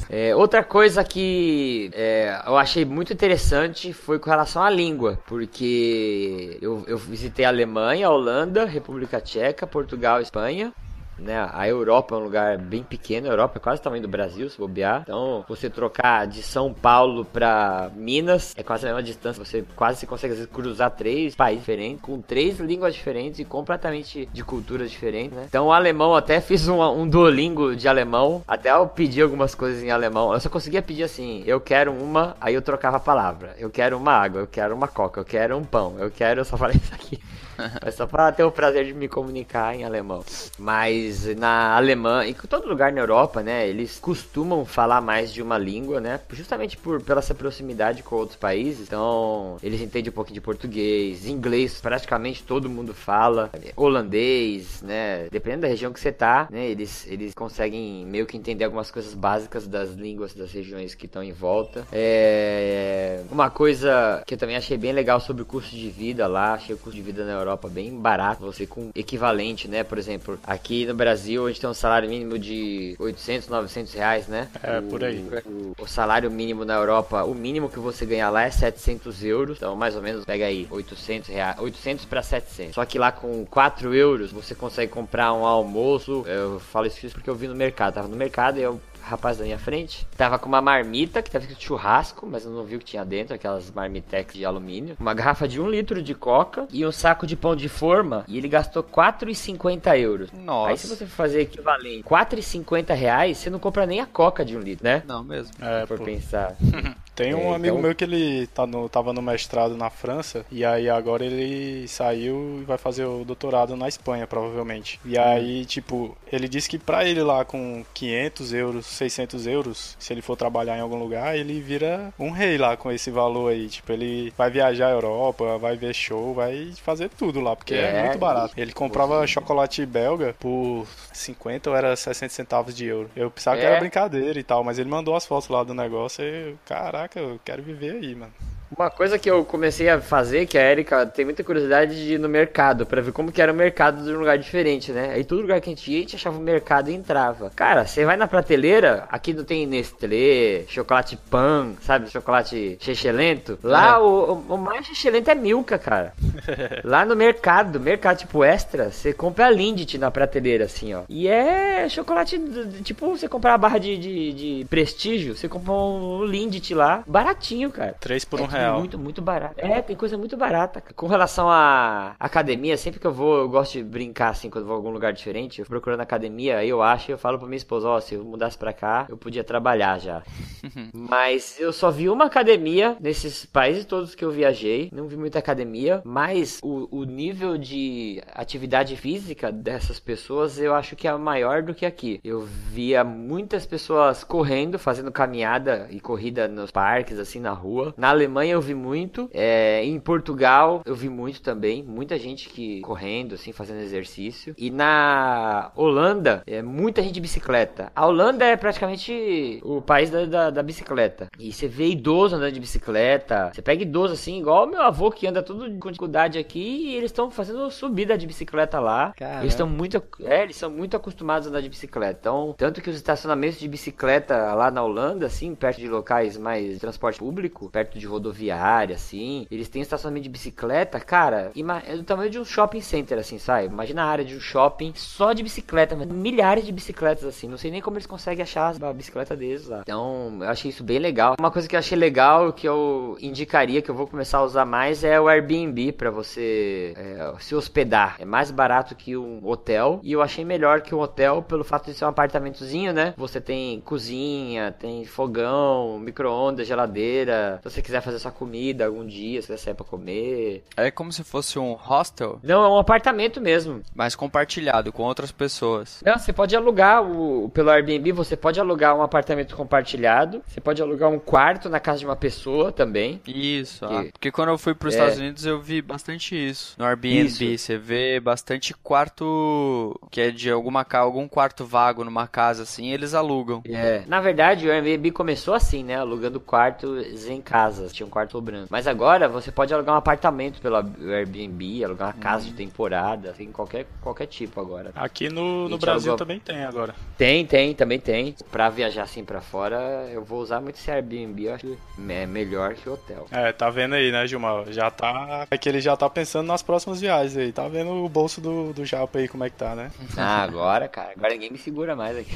É, 0.09 0.35
outra 0.35 0.63
coisa 0.63 1.01
que 1.01 1.89
é, 1.93 2.41
eu 2.45 2.57
achei 2.57 2.83
muito 2.83 3.13
interessante 3.13 3.93
foi 3.93 4.19
com 4.19 4.29
relação 4.29 4.61
à 4.61 4.69
língua, 4.69 5.17
porque 5.25 6.57
eu, 6.61 6.83
eu 6.87 6.97
visitei 6.97 7.45
a 7.45 7.49
Alemanha, 7.49 8.07
a 8.07 8.11
Holanda, 8.11 8.65
República 8.65 9.21
Tcheca, 9.21 9.65
Portugal, 9.65 10.21
Espanha. 10.21 10.73
Né? 11.19 11.49
A 11.53 11.67
Europa 11.67 12.15
é 12.15 12.17
um 12.17 12.23
lugar 12.23 12.57
bem 12.57 12.83
pequeno, 12.83 13.27
a 13.27 13.31
Europa 13.31 13.57
é 13.57 13.61
quase 13.61 13.81
o 13.81 13.83
tamanho 13.83 14.01
do 14.01 14.07
Brasil, 14.07 14.49
se 14.49 14.57
bobear. 14.57 15.01
Então, 15.01 15.43
você 15.47 15.69
trocar 15.69 16.25
de 16.27 16.41
São 16.41 16.73
Paulo 16.73 17.25
pra 17.25 17.91
Minas 17.95 18.53
é 18.57 18.63
quase 18.63 18.85
a 18.85 18.89
mesma 18.89 19.03
distância. 19.03 19.43
Você 19.43 19.63
quase 19.75 20.05
consegue 20.05 20.33
vezes, 20.33 20.49
cruzar 20.51 20.91
três 20.91 21.35
países 21.35 21.61
diferentes, 21.61 22.01
com 22.01 22.21
três 22.21 22.59
línguas 22.59 22.93
diferentes 22.93 23.39
e 23.39 23.45
completamente 23.45 24.27
de 24.31 24.43
culturas 24.43 24.89
diferentes, 24.89 25.35
né? 25.35 25.45
Então, 25.47 25.67
o 25.67 25.71
alemão 25.71 26.15
até 26.15 26.39
fiz 26.41 26.67
um, 26.67 26.81
um 26.81 27.07
Duolingo 27.07 27.75
de 27.75 27.87
alemão, 27.87 28.43
até 28.47 28.71
eu 28.71 28.87
pedi 28.87 29.21
algumas 29.21 29.53
coisas 29.53 29.83
em 29.83 29.91
alemão. 29.91 30.33
Eu 30.33 30.39
só 30.39 30.49
conseguia 30.49 30.81
pedir 30.81 31.03
assim: 31.03 31.43
eu 31.45 31.59
quero 31.59 31.91
uma, 31.91 32.35
aí 32.39 32.53
eu 32.53 32.61
trocava 32.61 32.97
a 32.97 32.99
palavra. 32.99 33.55
Eu 33.57 33.69
quero 33.69 33.97
uma 33.97 34.13
água, 34.13 34.41
eu 34.41 34.47
quero 34.47 34.75
uma 34.75 34.87
coca, 34.87 35.19
eu 35.19 35.25
quero 35.25 35.57
um 35.57 35.63
pão, 35.63 35.95
eu 35.99 36.09
quero. 36.09 36.41
Eu 36.41 36.45
só 36.45 36.57
falei 36.57 36.77
isso 36.77 36.93
aqui. 36.93 37.19
É 37.81 37.91
só 37.91 38.05
pra 38.05 38.31
ter 38.31 38.43
o 38.43 38.51
prazer 38.51 38.85
de 38.85 38.93
me 38.93 39.07
comunicar 39.07 39.75
em 39.75 39.83
alemão. 39.83 40.23
Mas 40.57 41.25
na 41.37 41.75
Alemanha, 41.75 42.27
e 42.27 42.31
em 42.31 42.47
todo 42.47 42.67
lugar 42.67 42.91
na 42.91 43.01
Europa, 43.01 43.41
né, 43.41 43.67
eles 43.67 43.99
costumam 43.99 44.65
falar 44.65 45.01
mais 45.01 45.33
de 45.33 45.41
uma 45.41 45.57
língua, 45.57 45.99
né, 45.99 46.19
justamente 46.31 46.77
por 46.77 47.01
pela 47.01 47.19
essa 47.19 47.35
proximidade 47.35 48.03
com 48.03 48.15
outros 48.15 48.37
países. 48.37 48.87
Então, 48.87 49.57
eles 49.61 49.81
entendem 49.81 50.09
um 50.09 50.13
pouquinho 50.13 50.35
de 50.35 50.41
português, 50.41 51.27
inglês, 51.27 51.79
praticamente 51.81 52.43
todo 52.43 52.69
mundo 52.69 52.93
fala, 52.93 53.49
holandês, 53.75 54.81
né, 54.81 55.27
dependendo 55.31 55.63
da 55.63 55.67
região 55.67 55.91
que 55.91 55.99
você 55.99 56.11
tá, 56.11 56.47
né, 56.49 56.65
eles, 56.65 57.05
eles 57.07 57.33
conseguem 57.33 58.05
meio 58.05 58.25
que 58.25 58.37
entender 58.37 58.63
algumas 58.63 58.89
coisas 58.89 59.13
básicas 59.13 59.67
das 59.67 59.91
línguas 59.91 60.33
das 60.33 60.51
regiões 60.51 60.95
que 60.95 61.05
estão 61.05 61.23
em 61.23 61.33
volta. 61.33 61.85
É, 61.91 63.21
uma 63.31 63.49
coisa 63.49 64.23
que 64.25 64.33
eu 64.33 64.37
também 64.37 64.55
achei 64.55 64.77
bem 64.77 64.93
legal 64.93 65.19
sobre 65.19 65.41
o 65.41 65.45
custo 65.45 65.75
de 65.75 65.89
vida 65.89 66.27
lá, 66.27 66.53
achei 66.53 66.73
o 66.73 66.77
custo 66.77 66.95
de 66.95 67.01
vida 67.01 67.25
na 67.25 67.33
Europa 67.33 67.48
bem 67.69 67.91
barato, 67.99 68.41
você 68.41 68.65
com 68.65 68.91
equivalente, 68.95 69.67
né, 69.67 69.83
por 69.83 69.97
exemplo, 69.97 70.39
aqui 70.43 70.85
no 70.85 70.93
Brasil 70.93 71.45
a 71.45 71.49
gente 71.49 71.61
tem 71.61 71.69
um 71.69 71.73
salário 71.73 72.09
mínimo 72.09 72.37
de 72.37 72.95
800, 72.99 73.47
900 73.47 73.93
reais, 73.93 74.27
né? 74.27 74.47
É, 74.61 74.81
por 74.81 75.03
aí. 75.03 75.25
O, 75.45 75.83
o 75.83 75.87
salário 75.87 76.29
mínimo 76.29 76.65
na 76.65 76.75
Europa, 76.75 77.23
o 77.23 77.33
mínimo 77.33 77.69
que 77.69 77.79
você 77.79 78.05
ganha 78.05 78.29
lá 78.29 78.43
é 78.43 78.51
700 78.51 79.23
euros, 79.23 79.57
então 79.57 79.75
mais 79.75 79.95
ou 79.95 80.01
menos 80.01 80.25
pega 80.25 80.45
aí 80.45 80.67
800 80.69 81.29
reais, 81.29 81.59
800 81.59 82.05
para 82.05 82.21
700. 82.21 82.75
Só 82.75 82.85
que 82.85 82.99
lá 82.99 83.11
com 83.11 83.45
4 83.45 83.93
euros 83.93 84.31
você 84.31 84.53
consegue 84.55 84.91
comprar 84.91 85.33
um 85.33 85.45
almoço. 85.45 86.23
Eu 86.27 86.59
falo 86.59 86.87
isso 86.87 87.09
porque 87.11 87.29
eu 87.29 87.35
vi 87.35 87.47
no 87.47 87.55
mercado, 87.55 87.93
tava 87.95 88.07
no 88.07 88.15
mercado 88.15 88.59
e 88.59 88.61
eu 88.61 88.79
rapaz 89.09 89.37
da 89.37 89.43
minha 89.43 89.57
frente. 89.59 90.05
Tava 90.17 90.37
com 90.39 90.47
uma 90.47 90.61
marmita 90.61 91.21
que 91.21 91.29
tava 91.31 91.43
escrito 91.43 91.63
churrasco, 91.63 92.25
mas 92.25 92.45
eu 92.45 92.51
não 92.51 92.63
vi 92.63 92.75
o 92.75 92.79
que 92.79 92.85
tinha 92.85 93.03
dentro, 93.05 93.33
aquelas 93.35 93.69
marmitex 93.71 94.33
de 94.33 94.45
alumínio. 94.45 94.95
Uma 94.99 95.13
garrafa 95.13 95.47
de 95.47 95.59
um 95.59 95.69
litro 95.69 96.01
de 96.01 96.13
coca 96.13 96.67
e 96.71 96.85
um 96.85 96.91
saco 96.91 97.25
de 97.27 97.35
pão 97.35 97.55
de 97.55 97.67
forma. 97.69 98.23
E 98.27 98.37
ele 98.37 98.47
gastou 98.47 98.83
4,50 98.83 99.97
euros. 99.99 100.31
Nossa. 100.31 100.71
Aí 100.71 100.77
se 100.77 100.87
você 100.87 101.05
for 101.05 101.15
fazer 101.15 101.41
equivalente 101.41 102.03
4,50 102.03 102.93
reais, 102.93 103.37
você 103.37 103.49
não 103.49 103.59
compra 103.59 103.85
nem 103.85 103.99
a 103.99 104.05
coca 104.05 104.45
de 104.45 104.55
um 104.55 104.59
litro, 104.59 104.83
né? 104.85 105.03
Não 105.07 105.23
mesmo. 105.23 105.51
É, 105.61 105.85
Por 105.85 105.97
pô. 105.97 106.03
pensar. 106.05 106.55
Tem 107.15 107.33
um 107.35 107.51
É, 107.51 107.55
amigo 107.55 107.75
então- 107.75 107.81
meu 107.81 107.93
que 107.95 108.03
ele 108.05 108.47
tá 108.47 108.65
no, 108.65 108.87
tava 108.87 109.11
no 109.11 109.21
mestrado 109.21 109.75
na 109.75 109.89
França 109.89 110.45
e 110.49 110.63
aí 110.63 110.89
agora 110.89 111.25
ele 111.25 111.85
saiu 111.85 112.59
e 112.61 112.63
vai 112.63 112.77
fazer 112.77 113.03
o 113.03 113.25
doutorado 113.25 113.75
na 113.75 113.89
Espanha, 113.89 114.25
provavelmente. 114.25 115.01
E 115.03 115.17
aí, 115.17 115.65
tipo, 115.65 116.17
ele 116.31 116.47
disse 116.47 116.69
que 116.69 116.79
pra 116.79 117.03
ele 117.03 117.21
lá 117.21 117.43
com 117.43 117.83
500 117.93 118.53
euros, 118.53 118.85
600 118.99 119.47
euros, 119.47 119.95
se 119.97 120.11
ele 120.13 120.21
for 120.21 120.35
trabalhar 120.35 120.77
em 120.77 120.81
algum 120.81 120.97
lugar, 120.99 121.35
ele 121.37 121.59
vira 121.61 122.13
um 122.19 122.31
rei 122.31 122.57
lá 122.57 122.75
com 122.75 122.91
esse 122.91 123.09
valor 123.09 123.51
aí. 123.51 123.67
Tipo, 123.69 123.93
ele 123.93 124.33
vai 124.37 124.49
viajar 124.51 124.87
à 124.87 124.91
Europa, 124.91 125.57
vai 125.57 125.77
ver 125.77 125.93
show, 125.95 126.33
vai 126.33 126.73
fazer 126.83 127.09
tudo 127.09 127.39
lá, 127.39 127.55
porque 127.55 127.73
é, 127.73 127.91
É, 127.99 128.03
muito 128.03 128.17
barato. 128.19 128.53
Ele 128.57 128.73
comprava 128.73 129.21
Sim. 129.21 129.27
chocolate 129.33 129.85
belga 129.85 130.35
por 130.39 130.85
50 131.13 131.69
ou 131.69 131.75
era 131.75 131.95
60 131.95 132.33
centavos 132.33 132.75
de 132.75 132.85
euro. 132.85 133.09
Eu 133.15 133.31
pensava 133.31 133.57
que 133.57 133.63
É. 133.65 133.69
era 133.69 133.79
brincadeira 133.79 134.37
e 134.39 134.43
tal, 134.43 134.63
mas 134.63 134.77
ele 134.77 134.89
mandou 134.89 135.15
as 135.15 135.25
fotos 135.25 135.47
lá 135.49 135.63
do 135.63 135.73
negócio 135.73 136.23
e, 136.23 136.49
eu, 136.51 136.57
caraca, 136.65 137.19
eu 137.19 137.39
quero 137.45 137.63
viver 137.63 137.91
aí, 137.91 138.13
mano. 138.15 138.33
Uma 138.75 138.89
coisa 138.89 139.17
que 139.17 139.29
eu 139.29 139.43
comecei 139.43 139.89
a 139.89 139.99
fazer, 139.99 140.45
que 140.45 140.57
a 140.57 140.71
Erika 140.71 141.05
tem 141.05 141.25
muita 141.25 141.43
curiosidade 141.43 141.95
de 141.95 142.13
ir 142.13 142.19
no 142.19 142.29
mercado, 142.29 142.85
pra 142.85 143.01
ver 143.01 143.11
como 143.11 143.31
que 143.31 143.41
era 143.41 143.51
o 143.51 143.55
mercado 143.55 144.03
de 144.03 144.11
um 144.11 144.19
lugar 144.19 144.37
diferente, 144.37 144.91
né? 144.91 145.11
Aí 145.13 145.23
todo 145.23 145.41
lugar 145.41 145.59
que 145.59 145.69
a 145.69 145.73
gente 145.73 145.91
ia, 145.91 145.97
a 145.97 146.01
gente 146.01 146.15
achava 146.15 146.37
o 146.37 146.41
mercado 146.41 146.89
e 146.89 146.93
entrava. 146.93 147.51
Cara, 147.55 147.85
você 147.85 148.05
vai 148.05 148.15
na 148.15 148.27
prateleira, 148.27 149.05
aqui 149.09 149.33
não 149.33 149.43
tem 149.43 149.65
Nestlé, 149.65 150.65
chocolate 150.67 151.17
pan, 151.29 151.73
sabe? 151.81 152.09
Chocolate 152.09 152.77
chechelento. 152.79 153.57
Lá 153.63 153.99
o, 153.99 154.33
o, 154.33 154.53
o 154.53 154.57
mais 154.57 154.85
chechelento 154.85 155.31
é 155.31 155.35
Milka, 155.35 155.77
cara. 155.77 156.13
Lá 156.83 157.03
no 157.05 157.15
mercado, 157.15 157.79
mercado 157.79 158.19
tipo 158.19 158.43
extra, 158.43 158.91
você 158.91 159.13
compra 159.13 159.47
a 159.47 159.49
Lindt 159.49 159.97
na 159.97 160.11
prateleira, 160.11 160.65
assim, 160.65 160.93
ó. 160.93 161.03
E 161.09 161.27
é 161.27 161.89
chocolate, 161.89 162.39
tipo, 162.83 163.17
você 163.17 163.27
comprar 163.27 163.55
a 163.55 163.57
barra 163.57 163.79
de, 163.79 163.97
de, 163.97 164.33
de 164.33 164.65
prestígio, 164.69 165.35
você 165.35 165.49
compra 165.49 165.73
um 165.73 166.23
Lindt 166.23 166.73
lá, 166.73 167.03
baratinho, 167.07 167.71
cara. 167.71 167.95
Três 167.99 168.23
por 168.23 168.39
É 168.39 168.43
um 168.43 168.45
real. 168.45 168.58
Muito, 168.67 168.97
muito 168.97 169.21
barato. 169.21 169.55
É, 169.57 169.81
tem 169.81 169.95
coisa 169.95 170.17
muito 170.17 170.35
barata. 170.37 170.81
Com 170.95 171.07
relação 171.07 171.49
à 171.49 172.15
academia, 172.19 172.77
sempre 172.77 172.99
que 172.99 173.07
eu 173.07 173.13
vou, 173.13 173.37
eu 173.37 173.49
gosto 173.49 173.73
de 173.73 173.83
brincar 173.83 174.29
assim, 174.29 174.49
quando 174.49 174.63
eu 174.63 174.67
vou 174.67 174.75
a 174.75 174.77
algum 174.77 174.91
lugar 174.91 175.13
diferente. 175.13 175.59
Eu 175.59 175.65
procurando 175.65 176.01
academia, 176.01 176.57
aí 176.57 176.69
eu 176.69 176.81
acho, 176.81 177.11
eu 177.11 177.17
falo 177.17 177.37
pra 177.37 177.47
minha 177.47 177.57
esposa, 177.57 177.87
ó, 177.87 177.99
se 177.99 178.15
eu 178.15 178.23
mudasse 178.23 178.57
pra 178.57 178.73
cá, 178.73 179.05
eu 179.09 179.17
podia 179.17 179.43
trabalhar 179.43 179.99
já. 179.99 180.23
Mas 180.93 181.59
eu 181.59 181.71
só 181.71 181.89
vi 181.89 182.09
uma 182.09 182.25
academia 182.25 182.97
nesses 182.99 183.45
países 183.45 183.85
todos 183.85 184.15
que 184.15 184.23
eu 184.23 184.31
viajei. 184.31 184.89
Não 184.91 185.07
vi 185.07 185.17
muita 185.17 185.39
academia, 185.39 186.01
mas 186.03 186.59
o, 186.63 186.87
o 186.99 187.03
nível 187.03 187.57
de 187.57 188.21
atividade 188.33 188.95
física 188.95 189.51
dessas 189.51 189.99
pessoas 189.99 190.59
eu 190.59 190.73
acho 190.73 190.95
que 190.95 191.07
é 191.07 191.15
maior 191.17 191.61
do 191.61 191.73
que 191.73 191.85
aqui. 191.85 192.19
Eu 192.23 192.41
via 192.41 193.03
muitas 193.03 193.65
pessoas 193.65 194.23
correndo, 194.23 194.79
fazendo 194.79 195.11
caminhada 195.11 195.87
e 195.89 195.99
corrida 195.99 196.47
nos 196.47 196.71
parques, 196.71 197.19
assim, 197.19 197.39
na 197.39 197.51
rua. 197.51 197.93
Na 197.97 198.09
Alemanha 198.09 198.48
eu 198.49 198.61
vi 198.61 198.73
muito. 198.73 199.29
É, 199.33 199.83
em 199.83 199.99
Portugal 199.99 200.81
eu 200.85 200.95
vi 200.95 201.09
muito 201.09 201.41
também. 201.41 201.83
Muita 201.83 202.17
gente 202.17 202.49
que 202.49 202.81
correndo, 202.81 203.35
assim, 203.35 203.51
fazendo 203.51 203.81
exercício. 203.81 204.53
E 204.57 204.69
na 204.69 205.71
Holanda, 205.75 206.43
é 206.45 206.61
muita 206.61 207.01
gente 207.01 207.13
de 207.13 207.21
bicicleta. 207.21 207.91
A 207.95 208.05
Holanda 208.05 208.45
é 208.45 208.55
praticamente 208.55 209.59
o 209.63 209.81
país 209.81 210.09
da, 210.09 210.25
da, 210.25 210.49
da 210.49 210.63
bicicleta. 210.63 211.27
E 211.39 211.51
você 211.51 211.67
vê 211.67 211.87
idoso 211.87 212.35
andando 212.35 212.51
de 212.51 212.59
bicicleta. 212.59 213.51
Você 213.53 213.61
pega 213.61 213.83
idoso 213.83 214.13
assim, 214.13 214.39
igual 214.39 214.67
meu 214.67 214.81
avô 214.81 215.11
que 215.11 215.27
anda 215.27 215.41
tudo 215.41 215.69
com 215.79 215.89
dificuldade 215.89 216.37
aqui. 216.37 216.59
E 216.59 216.95
eles 216.95 217.11
estão 217.11 217.29
fazendo 217.29 217.69
subida 217.71 218.17
de 218.17 218.27
bicicleta 218.27 218.79
lá. 218.79 219.13
Caramba. 219.17 219.41
Eles 219.41 219.53
estão 219.53 219.67
muito, 219.67 220.01
é, 220.23 220.43
eles 220.43 220.55
são 220.55 220.69
muito 220.69 220.95
acostumados 220.95 221.47
a 221.47 221.49
andar 221.49 221.61
de 221.61 221.69
bicicleta. 221.69 222.19
Então, 222.19 222.55
tanto 222.57 222.81
que 222.81 222.89
os 222.89 222.95
estacionamentos 222.95 223.59
de 223.59 223.67
bicicleta 223.67 224.53
lá 224.53 224.71
na 224.71 224.83
Holanda, 224.83 225.25
assim, 225.25 225.55
perto 225.55 225.79
de 225.79 225.87
locais 225.87 226.37
mais 226.37 226.73
de 226.73 226.79
transporte 226.79 227.19
público, 227.19 227.69
perto 227.69 227.97
de 227.97 228.07
rodoviária, 228.39 228.95
assim, 228.95 229.45
eles 229.51 229.67
têm 229.67 229.81
estacionamento 229.81 230.23
de 230.23 230.29
bicicleta, 230.29 230.99
cara, 230.99 231.51
é 231.85 231.95
do 231.95 232.03
tamanho 232.03 232.29
de 232.29 232.39
um 232.39 232.45
shopping 232.45 232.81
center, 232.81 233.19
assim, 233.19 233.37
sabe? 233.37 233.67
Imagina 233.67 234.03
a 234.03 234.07
área 234.07 234.23
de 234.23 234.35
um 234.35 234.39
shopping 234.39 234.93
só 234.95 235.33
de 235.33 235.43
bicicleta, 235.43 235.95
mas 235.95 236.07
milhares 236.07 236.65
de 236.65 236.71
bicicletas, 236.71 237.25
assim. 237.25 237.47
Não 237.47 237.57
sei 237.57 237.69
nem 237.69 237.81
como 237.81 237.97
eles 237.97 238.07
conseguem 238.07 238.43
achar 238.43 238.73
a 238.81 238.93
bicicleta 238.93 239.35
deles 239.35 239.67
lá. 239.67 239.81
Então, 239.81 240.37
eu 240.39 240.49
achei 240.49 240.69
isso 240.69 240.83
bem 240.83 240.99
legal. 240.99 241.35
Uma 241.39 241.51
coisa 241.51 241.67
que 241.67 241.75
eu 241.75 241.79
achei 241.79 241.97
legal, 241.97 242.53
que 242.53 242.67
eu 242.67 243.17
indicaria, 243.21 243.81
que 243.81 243.89
eu 243.89 243.95
vou 243.95 244.07
começar 244.07 244.37
a 244.37 244.43
usar 244.43 244.65
mais, 244.65 245.03
é 245.03 245.19
o 245.19 245.27
Airbnb 245.27 245.91
pra 245.93 246.09
você 246.09 246.93
é, 246.95 247.33
se 247.39 247.55
hospedar. 247.55 248.15
É 248.19 248.25
mais 248.25 248.51
barato 248.51 248.95
que 248.95 249.17
um 249.17 249.39
hotel. 249.43 249.99
E 250.03 250.11
eu 250.11 250.21
achei 250.21 250.45
melhor 250.45 250.81
que 250.81 250.95
um 250.95 250.99
hotel 250.99 251.41
pelo 251.41 251.63
fato 251.63 251.85
de 251.85 251.93
ser 251.93 252.05
um 252.05 252.09
apartamentozinho, 252.09 252.93
né? 252.93 253.13
Você 253.17 253.41
tem 253.41 253.81
cozinha, 253.81 254.71
tem 254.71 255.03
fogão, 255.05 255.99
micro-ondas, 255.99 256.67
geladeira. 256.67 257.59
Se 257.63 257.69
você 257.69 257.81
quiser 257.81 258.01
fazer 258.01 258.19
sua 258.19 258.28
sua 258.29 258.37
comida 258.37 258.85
algum 258.85 259.05
dia, 259.05 259.39
quiser 259.41 259.57
sair 259.57 259.73
pra 259.73 259.85
comer. 259.85 260.63
É 260.77 260.89
como 260.91 261.11
se 261.11 261.23
fosse 261.23 261.57
um 261.59 261.73
hostel, 261.73 262.39
Não, 262.43 262.63
é 262.63 262.69
um 262.69 262.77
apartamento 262.77 263.41
mesmo. 263.41 263.81
mas 263.95 264.15
compartilhado 264.15 264.91
com 264.93 265.03
outras 265.03 265.31
pessoas. 265.31 266.01
Não, 266.05 266.17
você 266.17 266.31
pode 266.31 266.55
alugar 266.55 267.03
o, 267.03 267.49
pelo 267.49 267.69
Airbnb, 267.69 268.11
você 268.11 268.35
pode 268.37 268.59
alugar 268.59 268.95
um 268.95 269.01
apartamento 269.01 269.55
compartilhado, 269.55 270.41
você 270.47 270.61
pode 270.61 270.81
alugar 270.81 271.09
um 271.09 271.19
quarto 271.19 271.69
na 271.69 271.79
casa 271.79 271.99
de 271.99 272.05
uma 272.05 272.15
pessoa 272.15 272.71
também. 272.71 273.21
Isso, 273.27 273.85
Que- 273.87 273.93
ah. 273.93 274.03
porque 274.11 274.31
quando 274.31 274.49
eu 274.49 274.57
fui 274.57 274.73
para 274.73 274.87
os 274.89 274.95
É. 274.95 274.97
Estados 274.99 275.19
Unidos 275.19 275.45
eu 275.45 275.59
vi 275.61 275.81
bastante 275.81 276.35
isso. 276.35 276.75
No 276.77 276.85
Airbnb 276.85 277.25
Isso. 277.25 277.57
você 277.65 277.77
vê 277.77 278.19
bastante 278.19 278.73
quarto 278.73 279.99
que 280.11 280.21
é 280.21 280.31
de 280.31 280.49
alguma 280.51 280.83
ca- 280.85 280.99
algum 280.99 281.27
quarto 281.27 281.65
vago 281.65 282.03
numa 282.03 282.27
casa 282.27 282.63
assim, 282.63 282.91
eles 282.91 283.13
alugam. 283.13 283.61
É. 283.65 284.03
Na 284.07 284.19
verdade, 284.21 284.67
o 284.67 284.71
Airbnb 284.71 285.11
começou 285.11 285.53
assim, 285.53 285.83
né? 285.83 285.95
Alugando 285.97 286.39
quartos 286.39 287.27
em 287.27 287.41
casas. 287.41 287.93
Tinha 287.93 288.05
um 288.05 288.09
quarto 288.09 288.18
sobrando. 288.27 288.67
Mas 288.69 288.87
agora 288.87 289.27
você 289.29 289.51
pode 289.51 289.73
alugar 289.73 289.95
um 289.95 289.97
apartamento 289.97 290.59
pelo 290.61 290.75
Airbnb, 290.75 291.83
alugar 291.83 292.07
uma 292.09 292.13
casa 292.13 292.45
de 292.45 292.53
temporada, 292.53 293.33
tem 293.37 293.51
qualquer, 293.51 293.85
qualquer 294.01 294.25
tipo 294.27 294.59
agora. 294.59 294.91
Aqui 294.95 295.29
no, 295.29 295.69
no 295.69 295.77
Brasil 295.77 296.11
alugou- 296.11 296.17
também 296.17 296.39
tem 296.39 296.63
agora. 296.65 296.95
Tem, 297.17 297.45
tem, 297.45 297.73
também 297.73 297.99
tem. 297.99 298.35
Pra 298.51 298.69
viajar 298.69 299.03
assim 299.03 299.23
pra 299.23 299.41
fora, 299.41 299.77
eu 300.11 300.23
vou 300.23 300.41
usar 300.41 300.59
muito 300.61 300.75
esse 300.75 300.89
Airbnb, 300.91 301.43
eu 301.45 301.53
acho 301.53 301.65
que 301.67 301.77
é 302.11 302.25
melhor 302.25 302.73
que 302.73 302.89
hotel. 302.89 303.27
É, 303.31 303.51
tá 303.51 303.69
vendo 303.69 303.95
aí, 303.95 304.11
né, 304.11 304.25
Gilmar? 304.27 304.65
Já 304.71 304.89
tá. 304.89 305.47
É 305.49 305.57
que 305.57 305.69
ele 305.69 305.81
já 305.81 305.95
tá 305.95 306.09
pensando 306.09 306.47
nas 306.47 306.61
próximas 306.61 306.99
viagens 306.99 307.37
aí. 307.37 307.51
Tá 307.51 307.67
vendo 307.67 307.91
o 307.91 308.09
bolso 308.09 308.41
do, 308.41 308.73
do 308.73 308.85
Japa 308.85 309.19
aí 309.19 309.27
como 309.27 309.43
é 309.43 309.49
que 309.49 309.55
tá, 309.55 309.75
né? 309.75 309.91
Ah, 310.17 310.43
agora, 310.43 310.87
cara, 310.87 311.11
agora 311.15 311.33
ninguém 311.33 311.51
me 311.51 311.57
segura 311.57 311.95
mais 311.95 312.17
aqui. 312.17 312.31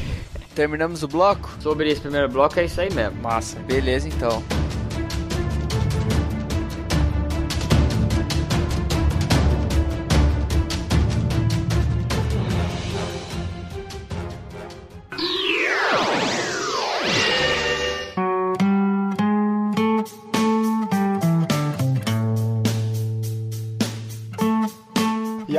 Terminamos 0.55 1.01
o 1.03 1.07
bloco? 1.07 1.49
Sobre 1.59 1.89
esse 1.89 2.01
primeiro 2.01 2.29
bloco 2.29 2.59
é 2.59 2.65
isso 2.65 2.79
aí 2.79 2.93
mesmo. 2.93 3.21
Massa. 3.21 3.59
Beleza, 3.61 4.07
então. 4.07 4.43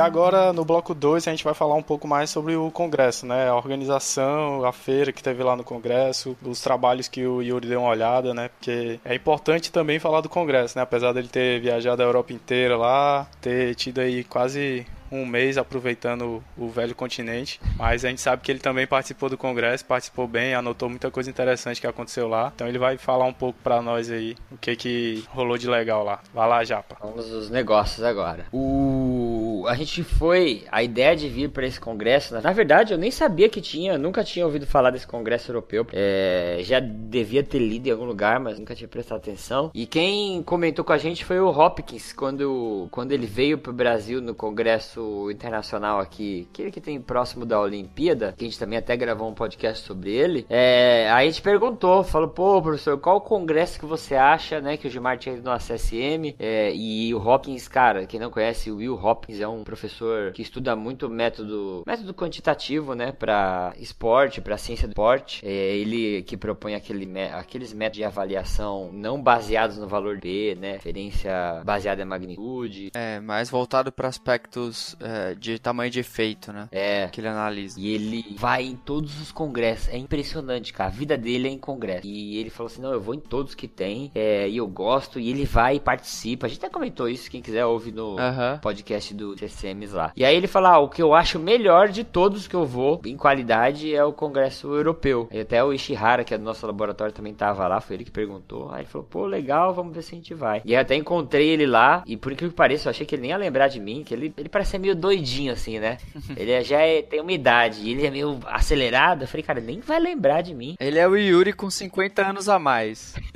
Agora, 0.05 0.53
no 0.53 0.63
bloco 0.63 0.93
2, 0.93 1.27
a 1.27 1.31
gente 1.31 1.43
vai 1.43 1.53
falar 1.53 1.75
um 1.75 1.83
pouco 1.83 2.07
mais 2.07 2.29
sobre 2.29 2.55
o 2.55 2.71
Congresso, 2.71 3.25
né? 3.25 3.49
A 3.49 3.55
organização, 3.55 4.63
a 4.65 4.71
feira 4.71 5.11
que 5.11 5.23
teve 5.23 5.43
lá 5.43 5.55
no 5.55 5.63
Congresso, 5.63 6.37
os 6.43 6.61
trabalhos 6.61 7.07
que 7.07 7.25
o 7.25 7.41
Yuri 7.41 7.67
deu 7.67 7.81
uma 7.81 7.89
olhada, 7.89 8.33
né? 8.33 8.49
Porque 8.49 8.99
é 9.03 9.15
importante 9.15 9.71
também 9.71 9.99
falar 9.99 10.21
do 10.21 10.29
Congresso, 10.29 10.77
né? 10.77 10.83
Apesar 10.83 11.13
dele 11.13 11.27
ter 11.27 11.59
viajado 11.59 12.01
a 12.01 12.05
Europa 12.05 12.33
inteira 12.33 12.77
lá, 12.77 13.27
ter 13.41 13.75
tido 13.75 13.99
aí 13.99 14.23
quase 14.23 14.85
um 15.11 15.25
mês 15.25 15.57
aproveitando 15.57 16.43
o 16.57 16.69
velho 16.69 16.95
continente, 16.95 17.59
mas 17.77 18.03
a 18.03 18.09
gente 18.09 18.21
sabe 18.21 18.41
que 18.41 18.51
ele 18.51 18.59
também 18.59 18.87
participou 18.87 19.29
do 19.29 19.37
congresso, 19.37 19.85
participou 19.85 20.27
bem, 20.27 20.53
anotou 20.53 20.89
muita 20.89 21.11
coisa 21.11 21.29
interessante 21.29 21.79
que 21.79 21.87
aconteceu 21.87 22.27
lá. 22.27 22.51
Então 22.53 22.67
ele 22.67 22.77
vai 22.77 22.97
falar 22.97 23.25
um 23.25 23.33
pouco 23.33 23.57
pra 23.63 23.81
nós 23.81 24.09
aí 24.09 24.35
o 24.51 24.57
que 24.57 24.75
que 24.75 25.23
rolou 25.29 25.57
de 25.57 25.69
legal 25.69 26.03
lá. 26.03 26.19
Vai 26.33 26.47
lá, 26.47 26.63
Japa. 26.63 26.97
Vamos 27.01 27.31
aos 27.31 27.49
negócios 27.49 28.03
agora. 28.03 28.45
O... 28.51 29.34
A 29.67 29.75
gente 29.75 30.03
foi. 30.03 30.63
A 30.71 30.83
ideia 30.83 31.15
de 31.15 31.27
vir 31.29 31.49
para 31.49 31.65
esse 31.65 31.79
congresso. 31.79 32.39
Na 32.41 32.51
verdade, 32.51 32.93
eu 32.93 32.97
nem 32.97 33.11
sabia 33.11 33.49
que 33.49 33.61
tinha. 33.61 33.97
Nunca 33.97 34.23
tinha 34.23 34.45
ouvido 34.45 34.65
falar 34.65 34.91
desse 34.91 35.07
congresso 35.07 35.51
europeu. 35.51 35.85
É, 35.93 36.59
já 36.61 36.79
devia 36.79 37.43
ter 37.43 37.59
lido 37.59 37.87
em 37.87 37.91
algum 37.91 38.05
lugar, 38.05 38.39
mas 38.39 38.59
nunca 38.59 38.75
tinha 38.75 38.87
prestado 38.87 39.17
atenção. 39.17 39.71
E 39.73 39.85
quem 39.85 40.43
comentou 40.43 40.83
com 40.83 40.93
a 40.93 40.97
gente 40.97 41.23
foi 41.23 41.39
o 41.39 41.49
Hopkins, 41.49 42.13
quando, 42.13 42.87
quando 42.91 43.11
ele 43.11 43.25
veio 43.25 43.57
pro 43.57 43.73
Brasil 43.73 44.21
no 44.21 44.35
congresso 44.35 45.29
internacional 45.31 45.99
aqui, 45.99 46.47
aquele 46.51 46.71
que 46.71 46.81
tem 46.81 46.99
próximo 46.99 47.45
da 47.45 47.59
Olimpíada, 47.59 48.33
que 48.37 48.43
a 48.43 48.47
gente 48.47 48.59
também 48.59 48.77
até 48.77 48.95
gravou 48.95 49.29
um 49.29 49.33
podcast 49.33 49.85
sobre 49.85 50.11
ele. 50.11 50.45
É, 50.49 51.09
aí 51.11 51.27
a 51.27 51.31
gente 51.31 51.41
perguntou, 51.41 52.03
falou, 52.03 52.29
pô, 52.29 52.61
professor, 52.61 52.97
qual 52.97 53.21
congresso 53.21 53.79
que 53.79 53.85
você 53.85 54.15
acha, 54.15 54.59
né, 54.59 54.77
que 54.77 54.87
o 54.87 54.89
Gilmar 54.89 55.17
tinha 55.17 55.35
ido 55.35 55.43
no 55.43 55.51
ACSM? 55.51 56.35
É, 56.39 56.73
e 56.73 57.13
o 57.13 57.19
Hopkins, 57.19 57.67
cara, 57.67 58.05
quem 58.05 58.19
não 58.19 58.29
conhece, 58.29 58.71
o 58.71 58.77
Will 58.77 58.95
Hopkins 58.95 59.39
é 59.39 59.47
um 59.47 59.54
professor 59.63 60.31
que 60.31 60.41
estuda 60.41 60.75
muito 60.75 61.09
método, 61.09 61.83
método 61.85 62.13
quantitativo, 62.13 62.93
né, 62.93 63.11
para 63.11 63.73
esporte, 63.79 64.41
para 64.41 64.57
ciência 64.57 64.87
do 64.87 64.91
esporte. 64.91 65.45
É 65.45 65.75
ele 65.77 66.23
que 66.23 66.35
propõe 66.37 66.75
aquele, 66.75 67.07
aqueles 67.33 67.73
métodos 67.73 67.97
de 67.97 68.03
avaliação 68.03 68.89
não 68.91 69.21
baseados 69.21 69.77
no 69.77 69.87
valor 69.87 70.19
B, 70.19 70.57
né, 70.59 70.73
referência 70.73 71.61
baseada 71.63 72.01
em 72.01 72.05
magnitude. 72.05 72.91
É, 72.93 73.19
mais 73.19 73.49
voltado 73.49 73.91
para 73.91 74.07
aspectos 74.07 74.95
é, 74.99 75.35
de 75.35 75.59
tamanho 75.59 75.89
de 75.91 75.99
efeito, 75.99 76.51
né? 76.51 76.67
É, 76.71 77.07
Que 77.07 77.21
ele 77.21 77.27
analisa. 77.27 77.79
E 77.79 77.93
ele 77.93 78.35
vai 78.37 78.63
em 78.63 78.75
todos 78.75 79.19
os 79.21 79.31
congressos. 79.31 79.89
É 79.89 79.97
impressionante, 79.97 80.73
cara. 80.73 80.89
A 80.89 80.93
vida 80.93 81.17
dele 81.17 81.47
é 81.47 81.51
em 81.51 81.57
congresso. 81.57 82.05
E 82.07 82.37
ele 82.37 82.49
falou 82.49 82.71
assim: 82.71 82.81
não, 82.81 82.91
eu 82.91 83.01
vou 83.01 83.13
em 83.15 83.19
todos 83.19 83.55
que 83.55 83.67
tem. 83.67 84.11
é, 84.15 84.47
e 84.49 84.57
eu 84.57 84.67
gosto. 84.67 85.19
E 85.19 85.29
ele 85.29 85.45
vai 85.45 85.75
e 85.75 85.79
participa. 85.79 86.45
A 86.45 86.49
gente 86.49 86.59
até 86.59 86.69
comentou 86.69 87.07
isso. 87.09 87.29
Quem 87.29 87.41
quiser 87.41 87.65
ouve 87.65 87.91
no 87.91 88.15
podcast 88.61 89.13
do 89.13 89.34
CCMs 89.37 89.93
lá. 89.93 90.11
E 90.15 90.23
aí 90.25 90.35
ele 90.35 90.47
fala: 90.47 90.69
ah, 90.73 90.79
o 90.79 90.89
que 90.89 91.01
eu 91.01 91.13
acho 91.13 91.39
melhor 91.39 91.89
de 91.89 92.03
todos 92.03 92.47
que 92.47 92.55
eu 92.55 92.65
vou 92.65 93.01
em 93.05 93.17
qualidade 93.17 93.93
é 93.93 94.03
o 94.03 94.13
congresso 94.13 94.73
europeu. 94.73 95.27
E 95.31 95.39
até 95.39 95.63
o 95.63 95.73
Ishihara, 95.73 96.23
que 96.23 96.33
é 96.33 96.37
do 96.37 96.43
nosso 96.43 96.65
laboratório, 96.65 97.13
também 97.13 97.33
tava 97.33 97.67
lá. 97.67 97.79
Foi 97.81 97.95
ele 97.95 98.05
que 98.05 98.11
perguntou. 98.11 98.71
Aí 98.71 98.81
ele 98.81 98.87
falou: 98.89 99.07
pô, 99.09 99.25
legal, 99.25 99.73
vamos 99.73 99.93
ver 99.95 100.01
se 100.01 100.13
a 100.13 100.17
gente 100.17 100.33
vai. 100.33 100.61
E 100.65 100.71
aí 100.71 100.75
eu 100.77 100.81
até 100.81 100.95
encontrei 100.95 101.49
ele 101.49 101.65
lá. 101.65 102.03
E 102.05 102.15
por 102.17 102.31
incrível 102.31 102.51
que 102.51 102.57
pareça, 102.57 102.87
eu 102.87 102.91
achei 102.91 103.05
que 103.05 103.15
ele 103.15 103.23
nem 103.23 103.31
ia 103.31 103.37
lembrar 103.37 103.67
de 103.67 103.79
mim. 103.79 104.03
Que 104.03 104.13
ele, 104.13 104.33
ele 104.37 104.49
parece 104.49 104.71
ser 104.71 104.77
meio 104.79 104.95
doidinho 104.95 105.51
assim, 105.53 105.79
né? 105.79 105.97
ele 106.37 106.61
já 106.63 106.79
é- 106.81 107.01
tem 107.01 107.21
uma 107.21 107.31
idade. 107.31 107.81
E 107.81 107.91
ele 107.91 108.05
é 108.05 108.11
meio 108.11 108.39
acelerado. 108.45 109.23
Eu 109.23 109.27
falei, 109.27 109.43
cara, 109.43 109.59
nem 109.61 109.79
vai 109.79 109.99
lembrar 109.99 110.41
de 110.41 110.53
mim. 110.53 110.75
Ele 110.79 110.99
é 110.99 111.07
o 111.07 111.15
Yuri 111.15 111.53
com 111.53 111.69
50 111.69 112.25
anos 112.27 112.49
a 112.49 112.57
mais. 112.59 113.15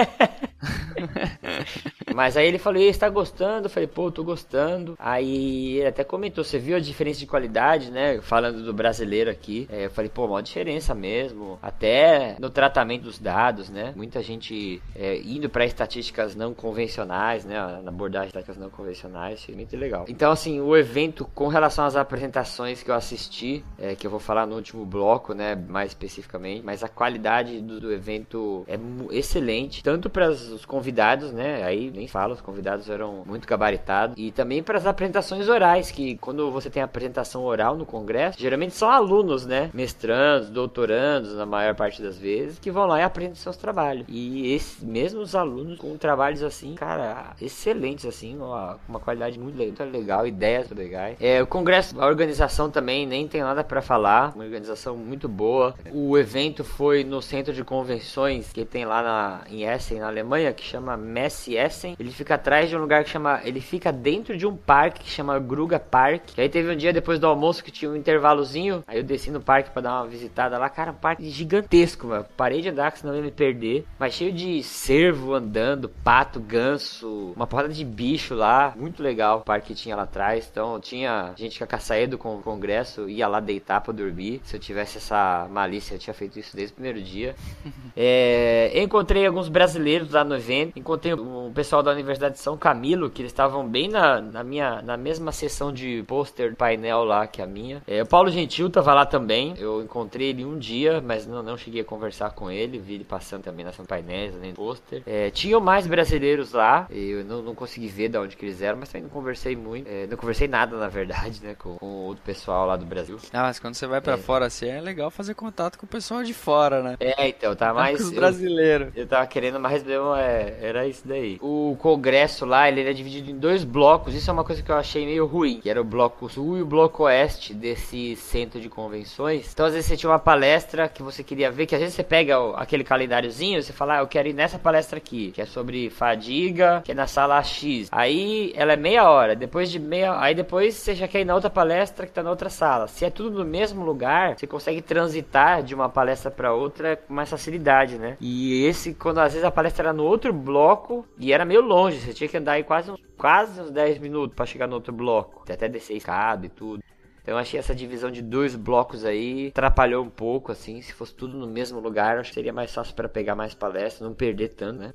Mas 2.13 2.37
aí 2.37 2.47
ele 2.47 2.57
falou, 2.57 2.81
e 2.81 2.85
aí, 2.85 2.93
você 2.93 2.99
tá 2.99 3.09
gostando? 3.09 3.65
Eu 3.65 3.69
falei, 3.69 3.87
pô, 3.87 4.11
tô 4.11 4.23
gostando. 4.23 4.95
Aí 4.99 5.77
ele 5.77 5.87
até 5.87 6.03
comentou, 6.03 6.43
você 6.43 6.57
viu 6.57 6.75
a 6.75 6.79
diferença 6.79 7.19
de 7.19 7.25
qualidade, 7.25 7.91
né? 7.91 8.19
Falando 8.21 8.63
do 8.63 8.73
brasileiro 8.73 9.29
aqui. 9.29 9.67
É, 9.71 9.85
eu 9.85 9.89
falei, 9.89 10.09
pô, 10.09 10.25
uma 10.25 10.43
diferença 10.43 10.93
mesmo. 10.93 11.59
Até 11.61 12.35
no 12.39 12.49
tratamento 12.49 13.03
dos 13.03 13.19
dados, 13.19 13.69
né? 13.69 13.93
Muita 13.95 14.21
gente 14.21 14.81
é, 14.95 15.17
indo 15.17 15.49
pra 15.49 15.65
estatísticas 15.65 16.35
não 16.35 16.53
convencionais, 16.53 17.45
né? 17.45 17.55
Na 17.83 17.89
abordagem 17.89 18.27
de 18.27 18.37
estatísticas 18.37 18.57
não 18.57 18.69
convencionais. 18.69 19.39
Achei 19.41 19.55
muito 19.55 19.75
legal. 19.77 20.05
Então, 20.07 20.31
assim, 20.31 20.59
o 20.59 20.75
evento, 20.75 21.25
com 21.33 21.47
relação 21.47 21.85
às 21.85 21.95
apresentações 21.95 22.83
que 22.83 22.91
eu 22.91 22.95
assisti, 22.95 23.63
é, 23.77 23.95
que 23.95 24.05
eu 24.05 24.11
vou 24.11 24.19
falar 24.19 24.45
no 24.45 24.55
último 24.55 24.85
bloco, 24.85 25.33
né? 25.33 25.55
Mais 25.55 25.91
especificamente. 25.91 26.63
Mas 26.63 26.83
a 26.83 26.89
qualidade 26.89 27.61
do, 27.61 27.79
do 27.79 27.91
evento 27.91 28.65
é 28.67 28.79
excelente. 29.11 29.83
Tanto 29.83 30.09
para 30.09 30.29
os 30.29 30.65
convidados, 30.65 31.31
né? 31.31 31.63
Aí 31.63 31.89
nem 31.99 32.07
falo, 32.07 32.33
os 32.33 32.41
convidados 32.41 32.89
eram 32.89 33.23
muito 33.25 33.47
gabaritados. 33.47 34.15
E 34.17 34.31
também 34.31 34.63
para 34.63 34.77
as 34.77 34.85
apresentações 34.87 35.47
orais, 35.49 35.91
que 35.91 36.17
quando 36.17 36.49
você 36.51 36.69
tem 36.69 36.81
apresentação 36.81 37.43
oral 37.43 37.75
no 37.75 37.85
congresso, 37.85 38.39
geralmente 38.39 38.73
são 38.73 38.89
alunos, 38.89 39.45
né? 39.45 39.69
Mestrandos, 39.73 40.49
doutorandos, 40.49 41.35
na 41.35 41.45
maior 41.45 41.75
parte 41.75 42.01
das 42.01 42.17
vezes, 42.17 42.57
que 42.59 42.71
vão 42.71 42.85
lá 42.85 42.99
e 42.99 43.03
apresentam 43.03 43.35
seus 43.35 43.57
trabalhos. 43.57 44.05
E 44.07 44.53
esses 44.53 44.81
mesmos 44.83 45.35
alunos 45.35 45.77
com 45.77 45.95
trabalhos 45.97 46.41
assim, 46.43 46.73
cara, 46.75 47.33
excelentes, 47.41 48.05
assim, 48.05 48.37
uma, 48.37 48.77
uma 48.87 48.99
qualidade 48.99 49.37
muito 49.39 49.57
le- 49.57 49.67
muito 49.67 49.83
legal, 49.83 50.25
ideias 50.25 50.69
legais. 50.69 51.17
É, 51.19 51.41
o 51.41 51.47
congresso, 51.47 51.99
a 52.01 52.05
organização 52.07 52.69
também 52.69 53.05
nem 53.05 53.27
tem 53.27 53.41
nada 53.41 53.63
para 53.63 53.81
falar, 53.81 54.31
uma 54.35 54.43
organização 54.43 54.95
muito 54.95 55.27
boa. 55.27 55.75
O 55.91 56.17
evento 56.17 56.63
foi 56.63 57.03
no 57.03 57.21
centro 57.21 57.53
de 57.53 57.63
convenções 57.63 58.51
que 58.53 58.63
tem 58.65 58.85
lá 58.85 59.01
na, 59.01 59.41
em 59.49 59.63
Essen, 59.63 59.99
na 59.99 60.07
Alemanha, 60.07 60.53
que 60.53 60.63
chama 60.63 60.95
Messe 60.95 61.55
Essen. 61.55 61.88
Ele 61.99 62.11
fica 62.11 62.35
atrás 62.35 62.69
de 62.69 62.75
um 62.75 62.79
lugar 62.79 63.03
que 63.03 63.09
chama, 63.09 63.39
ele 63.43 63.61
fica 63.61 63.91
dentro 63.91 64.37
de 64.37 64.45
um 64.45 64.55
parque 64.55 65.01
que 65.03 65.09
chama 65.09 65.39
Gruga 65.39 65.79
Park. 65.79 66.37
E 66.37 66.41
aí 66.41 66.49
teve 66.49 66.71
um 66.71 66.75
dia 66.75 66.91
depois 66.93 67.19
do 67.19 67.27
almoço 67.27 67.63
que 67.63 67.71
tinha 67.71 67.89
um 67.89 67.95
intervalozinho, 67.95 68.83
aí 68.87 68.97
eu 68.97 69.03
desci 69.03 69.31
no 69.31 69.41
parque 69.41 69.69
para 69.71 69.81
dar 69.81 70.01
uma 70.01 70.07
visitada 70.07 70.57
lá, 70.57 70.69
cara, 70.69 70.91
um 70.91 70.95
parque 70.95 71.29
gigantesco, 71.29 72.07
mano. 72.07 72.25
Parei 72.35 72.61
de 72.61 72.69
andar, 72.69 72.91
que 72.91 72.99
senão 72.99 73.13
eu 73.13 73.19
ia 73.19 73.25
me 73.25 73.31
perder. 73.31 73.85
Mas 73.97 74.13
cheio 74.13 74.31
de 74.31 74.61
cervo 74.63 75.33
andando, 75.33 75.89
pato, 75.89 76.39
ganso, 76.39 77.33
uma 77.35 77.47
porrada 77.47 77.69
de 77.69 77.85
bicho 77.85 78.35
lá. 78.35 78.73
Muito 78.75 79.01
legal 79.01 79.39
o 79.39 79.41
parque 79.41 79.67
que 79.67 79.75
tinha 79.75 79.95
lá 79.95 80.03
atrás. 80.03 80.47
Então 80.51 80.79
tinha 80.79 81.33
gente 81.35 81.57
que 81.57 81.63
ia 81.63 82.07
do 82.07 82.17
con- 82.17 82.41
congresso, 82.41 83.09
ia 83.09 83.27
lá 83.27 83.39
deitar 83.39 83.81
pra 83.81 83.93
dormir. 83.93 84.41
Se 84.43 84.55
eu 84.55 84.59
tivesse 84.59 84.97
essa 84.97 85.47
malícia, 85.49 85.95
eu 85.95 85.99
tinha 85.99 86.13
feito 86.13 86.39
isso 86.39 86.55
desde 86.55 86.73
o 86.73 86.75
primeiro 86.75 87.01
dia. 87.01 87.35
É, 88.01 88.71
encontrei 88.81 89.25
alguns 89.25 89.49
brasileiros 89.49 90.11
lá 90.11 90.23
no 90.23 90.35
evento. 90.35 90.77
Encontrei 90.79 91.13
um 91.13 91.51
pessoal 91.51 91.78
pessoal 91.79 91.83
da 91.83 91.91
Universidade 91.91 92.33
de 92.35 92.39
São 92.41 92.57
Camilo, 92.57 93.09
que 93.09 93.21
eles 93.21 93.31
estavam 93.31 93.67
bem 93.67 93.87
na, 93.87 94.19
na 94.21 94.43
minha 94.43 94.81
na 94.81 94.97
mesma 94.97 95.31
sessão 95.31 95.71
de 95.71 96.03
pôster 96.07 96.55
painel 96.55 97.03
lá 97.03 97.25
que 97.27 97.41
a 97.41 97.47
minha. 97.47 97.81
É, 97.87 98.01
o 98.01 98.05
Paulo 98.05 98.29
Gentil 98.29 98.69
tava 98.69 98.93
lá 98.93 99.05
também. 99.05 99.53
Eu 99.57 99.81
encontrei 99.81 100.29
ele 100.29 100.45
um 100.45 100.57
dia, 100.57 101.01
mas 101.01 101.25
não, 101.25 101.41
não 101.41 101.57
cheguei 101.57 101.81
a 101.81 101.85
conversar 101.85 102.31
com 102.31 102.49
ele. 102.51 102.77
Vi 102.77 102.95
ele 102.95 103.03
passando 103.03 103.43
também 103.43 103.63
nas 103.65 103.77
painéis, 103.77 104.35
além 104.35 104.51
do 104.51 104.55
pôster. 104.55 105.01
É, 105.05 105.29
tinham 105.29 105.59
mais 105.61 105.87
brasileiros 105.87 106.51
lá. 106.53 106.85
Eu 106.89 107.23
não, 107.23 107.41
não 107.41 107.55
consegui 107.55 107.87
ver 107.87 108.09
de 108.09 108.17
onde 108.17 108.35
que 108.35 108.45
eles 108.45 108.61
eram, 108.61 108.77
mas 108.79 108.89
também 108.89 109.03
não 109.03 109.09
conversei 109.09 109.55
muito. 109.55 109.87
É, 109.89 110.05
não 110.07 110.17
conversei 110.17 110.47
nada, 110.47 110.75
na 110.77 110.87
verdade, 110.89 111.39
né, 111.43 111.55
com, 111.57 111.77
com 111.77 111.85
o 111.85 112.05
outro 112.05 112.23
pessoal 112.23 112.65
lá 112.67 112.75
do 112.75 112.85
Brasil. 112.85 113.17
Ah, 113.31 113.43
mas 113.43 113.59
quando 113.59 113.75
você 113.75 113.87
vai 113.87 114.01
pra 114.01 114.13
É. 114.13 114.17
fora 114.17 114.45
assim, 114.45 114.67
é 114.67 114.81
legal 114.81 115.09
fazer 115.09 115.33
contato 115.33 115.77
com 115.77 115.85
o 115.85 115.89
pessoal 115.89 116.23
de 116.23 116.33
fora, 116.33 116.81
né? 116.83 116.97
É, 116.99 117.27
então, 117.29 117.55
tá 117.55 117.69
Com 117.69 117.75
mais. 117.75 118.01
os 118.01 118.09
eu- 118.11 118.15
brasileiros. 118.15 118.89
Eu 118.95 119.07
tava 119.07 119.25
querendo, 119.27 119.59
mas 119.59 119.83
mesmo 119.83 120.13
é, 120.15 120.57
era 120.61 120.87
isso 120.87 121.07
daí. 121.07 121.37
O 121.41 121.68
congresso 121.75 122.45
lá, 122.45 122.67
ele 122.67 122.81
era 122.81 122.93
dividido 122.93 123.31
em 123.31 123.37
dois 123.37 123.63
blocos. 123.63 124.13
Isso 124.13 124.29
é 124.29 124.33
uma 124.33 124.43
coisa 124.43 124.61
que 124.61 124.71
eu 124.71 124.75
achei 124.75 125.05
meio 125.05 125.25
ruim. 125.25 125.59
Que 125.61 125.69
era 125.69 125.81
o 125.81 125.83
bloco 125.83 126.29
sul 126.29 126.57
e 126.57 126.61
o 126.61 126.65
bloco 126.65 127.03
oeste 127.03 127.53
desse 127.53 128.15
centro 128.15 128.59
de 128.59 128.69
convenções. 128.69 129.51
Então, 129.51 129.65
às 129.65 129.73
vezes 129.73 129.87
você 129.87 129.97
tinha 129.97 130.09
uma 130.09 130.19
palestra 130.19 130.87
que 130.87 131.01
você 131.03 131.23
queria 131.23 131.51
ver, 131.51 131.65
que 131.65 131.75
às 131.75 131.81
vezes 131.81 131.95
você 131.95 132.03
pega 132.03 132.39
o- 132.39 132.55
aquele 132.55 132.83
calendáriozinho 132.83 133.59
e 133.59 133.63
você 133.63 133.73
fala, 133.73 133.97
ah, 133.97 133.99
eu 133.99 134.07
quero 134.07 134.27
ir 134.27 134.33
nessa 134.33 134.57
palestra 134.59 134.97
aqui, 134.97 135.31
que 135.31 135.41
é 135.41 135.45
sobre 135.45 135.89
fadiga, 135.89 136.81
que 136.83 136.91
é 136.91 136.95
na 136.95 137.07
sala 137.07 137.41
X. 137.43 137.87
Aí 137.91 138.51
ela 138.55 138.73
é 138.73 138.77
meia 138.77 139.09
hora. 139.09 139.35
Depois 139.35 139.69
de 139.71 139.79
meia. 139.79 140.19
Aí 140.19 140.33
depois 140.35 140.75
você 140.75 140.95
já 140.95 141.07
quer 141.07 141.21
ir 141.21 141.25
na 141.25 141.35
outra 141.35 141.49
palestra 141.49 142.05
que 142.05 142.11
tá 142.11 142.21
na 142.23 142.29
outra 142.29 142.49
sala. 142.49 142.87
Se 142.87 143.05
é 143.05 143.09
tudo 143.09 143.39
no 143.39 143.45
mesmo 143.45 143.83
lugar, 143.83 144.37
você 144.37 144.47
consegue 144.47 144.81
transitar 144.81 145.63
de 145.63 145.73
uma 145.75 145.89
palestra 145.89 146.29
pra 146.31 146.53
outra 146.53 146.95
com 146.97 147.13
mais 147.13 147.29
facilidade, 147.29 147.97
né? 147.97 148.17
E 148.19 148.65
esse, 148.65 148.93
quando 148.93 149.19
às 149.19 149.33
vezes 149.33 149.45
a 149.45 149.51
palestra 149.51 149.87
era 149.87 149.93
no 149.93 150.03
outro 150.03 150.33
bloco 150.33 151.05
e 151.17 151.31
era 151.33 151.45
meio 151.45 151.58
longe, 151.61 151.99
você 151.99 152.13
tinha 152.13 152.27
que 152.27 152.37
andar 152.37 152.53
aí 152.53 152.63
quase 152.63 152.91
uns, 152.91 152.99
quase 153.17 153.61
uns 153.61 153.71
10 153.71 153.99
minutos 153.99 154.35
pra 154.35 154.45
chegar 154.45 154.67
no 154.67 154.75
outro 154.75 154.93
bloco. 154.93 155.43
Até 155.51 155.67
descer 155.67 155.97
escada 155.97 156.45
e 156.45 156.49
tudo. 156.49 156.83
Então 157.21 157.33
eu 157.35 157.37
achei 157.37 157.59
essa 157.59 157.75
divisão 157.75 158.09
de 158.11 158.21
dois 158.21 158.55
blocos 158.55 159.05
aí 159.05 159.47
atrapalhou 159.49 160.03
um 160.03 160.09
pouco, 160.09 160.51
assim. 160.51 160.81
Se 160.81 160.93
fosse 160.93 161.13
tudo 161.13 161.37
no 161.37 161.47
mesmo 161.47 161.79
lugar, 161.79 162.17
acho 162.17 162.29
que 162.29 162.35
seria 162.35 162.53
mais 162.53 162.73
fácil 162.73 162.95
para 162.95 163.07
pegar 163.09 163.35
mais 163.35 163.53
palestras, 163.53 164.01
não 164.07 164.13
perder 164.13 164.49
tanto, 164.49 164.79
né? 164.79 164.91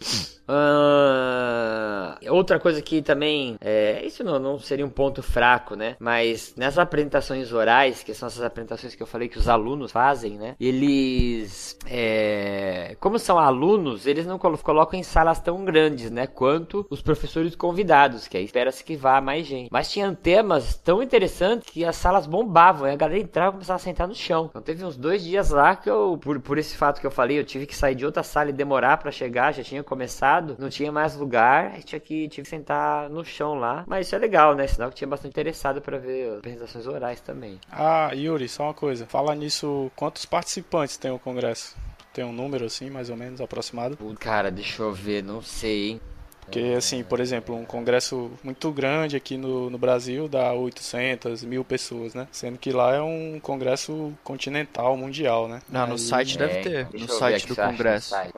Ah, 0.47 2.19
outra 2.29 2.59
coisa 2.61 2.81
que 2.83 3.03
também, 3.03 3.57
é, 3.61 4.05
isso 4.05 4.23
não, 4.23 4.39
não 4.39 4.59
seria 4.59 4.85
um 4.85 4.91
ponto 4.91 5.23
fraco, 5.23 5.75
né? 5.75 5.97
Mas 5.99 6.55
nessas 6.57 6.79
apresentações 6.79 7.53
orais, 7.53 8.03
que 8.03 8.15
são 8.15 8.27
essas 8.27 8.43
apresentações 8.43 8.95
que 8.95 9.03
eu 9.03 9.07
falei 9.07 9.29
que 9.29 9.39
os 9.39 9.49
alunos 9.49 9.93
fazem, 9.93 10.37
né? 10.39 10.55
Eles, 10.61 11.79
é, 11.87 12.97
como 13.01 13.19
são 13.19 13.39
alunos, 13.39 14.07
eles 14.07 14.27
não 14.27 14.39
colo- 14.39 14.59
colocam 14.59 14.99
em 14.99 15.03
salas 15.03 15.41
tão 15.41 15.65
grandes, 15.65 16.11
né? 16.11 16.27
Quanto 16.27 16.87
os 16.91 17.03
professores 17.03 17.55
convidados, 17.57 18.29
que 18.29 18.37
aí 18.37 18.45
espera-se 18.45 18.85
que 18.85 18.97
vá 18.97 19.21
mais 19.21 19.47
gente. 19.47 19.69
Mas 19.71 19.91
tinham 19.91 20.15
temas 20.15 20.77
tão 20.77 21.03
interessantes 21.03 21.69
que 21.71 21.85
as 21.85 21.97
salas 22.15 22.27
bombavam, 22.27 22.87
e 22.87 22.93
a 22.93 22.97
galera 22.97 23.19
entrava 23.19 23.51
e 23.51 23.53
começava 23.53 23.77
a 23.77 23.81
sentar 23.81 24.07
no 24.07 24.15
chão. 24.15 24.47
Então 24.49 24.63
teve 24.63 24.85
uns 24.85 24.97
dois 24.97 25.25
dias 25.25 25.51
lá 25.51 25.75
que 25.75 25.91
eu, 25.91 26.17
por, 26.21 26.39
por 26.41 26.59
esse 26.59 26.77
fato 26.77 27.01
que 27.01 27.07
eu 27.07 27.11
falei, 27.11 27.39
eu 27.39 27.45
tive 27.45 27.67
que 27.67 27.75
sair 27.75 27.95
de 27.95 28.07
outra 28.07 28.23
sala 28.23 28.51
e 28.51 28.53
demorar 28.53 28.99
pra 28.99 29.11
chegar, 29.11 29.53
já 29.53 29.63
tinha 29.63 29.83
começado, 29.83 30.57
não 30.59 30.69
tinha 30.69 30.93
mais 30.93 31.17
lugar, 31.17 31.73
aí 31.75 31.83
tinha 31.83 32.01
que, 32.01 32.29
tive 32.29 32.45
que 32.45 32.49
sentar 32.49 33.11
no 33.11 33.25
chão 33.25 33.55
lá. 33.55 33.85
Mas 33.87 34.07
isso 34.07 34.15
é 34.15 34.19
legal, 34.19 34.55
né? 34.55 34.67
Sinal 34.67 34.91
que 34.91 34.97
tinha 34.97 35.09
bastante 35.09 35.33
interessado 35.33 35.81
pra 35.81 35.99
ver 35.99 36.31
as 36.31 36.39
apresentações 36.39 36.87
orais 36.87 37.21
também. 37.21 37.59
Ah, 37.71 38.11
Yuri, 38.15 38.49
só 38.49 38.65
uma 38.65 38.75
coisa. 38.75 39.07
Fala 39.07 39.35
nisso, 39.35 39.91
quantos 39.97 40.25
participantes 40.25 40.97
tem 40.97 41.11
o 41.11 41.19
congresso? 41.19 41.77
Tem 42.13 42.25
um 42.25 42.33
número 42.33 42.65
assim, 42.65 42.91
mais 42.91 43.11
ou 43.11 43.17
menos, 43.17 43.41
aproximado? 43.41 43.99
Cara, 44.21 44.51
deixa 44.51 44.83
eu 44.83 44.93
ver, 44.93 45.23
não 45.23 45.43
sei, 45.43 45.91
hein? 45.91 46.01
Porque, 46.45 46.75
assim, 46.77 47.03
por 47.03 47.21
exemplo, 47.21 47.55
um 47.57 47.65
congresso 47.65 48.31
muito 48.43 48.71
grande 48.71 49.17
aqui 49.17 49.37
no, 49.37 49.71
no 49.71 49.79
Brasil 49.79 50.29
dá 50.29 50.53
800, 50.53 51.43
mil 51.45 51.65
pessoas, 51.65 52.15
né? 52.15 52.27
Sendo 52.31 52.59
que 52.59 52.71
lá 52.73 52.95
é 52.95 53.01
um 53.03 53.39
congresso 53.41 54.13
continental, 54.23 54.97
mundial, 54.97 55.49
né? 55.49 55.61
Não, 55.69 55.87
no 55.87 55.93
Aí- 55.95 55.99
site 55.99 56.39
deve 56.39 56.59
É, 56.59 56.63
ter, 56.63 56.85
deixa 56.87 57.07
no 57.07 57.13
site 57.19 57.47
do 57.49 57.57
congresso. 57.57 58.11
site, 58.11 58.33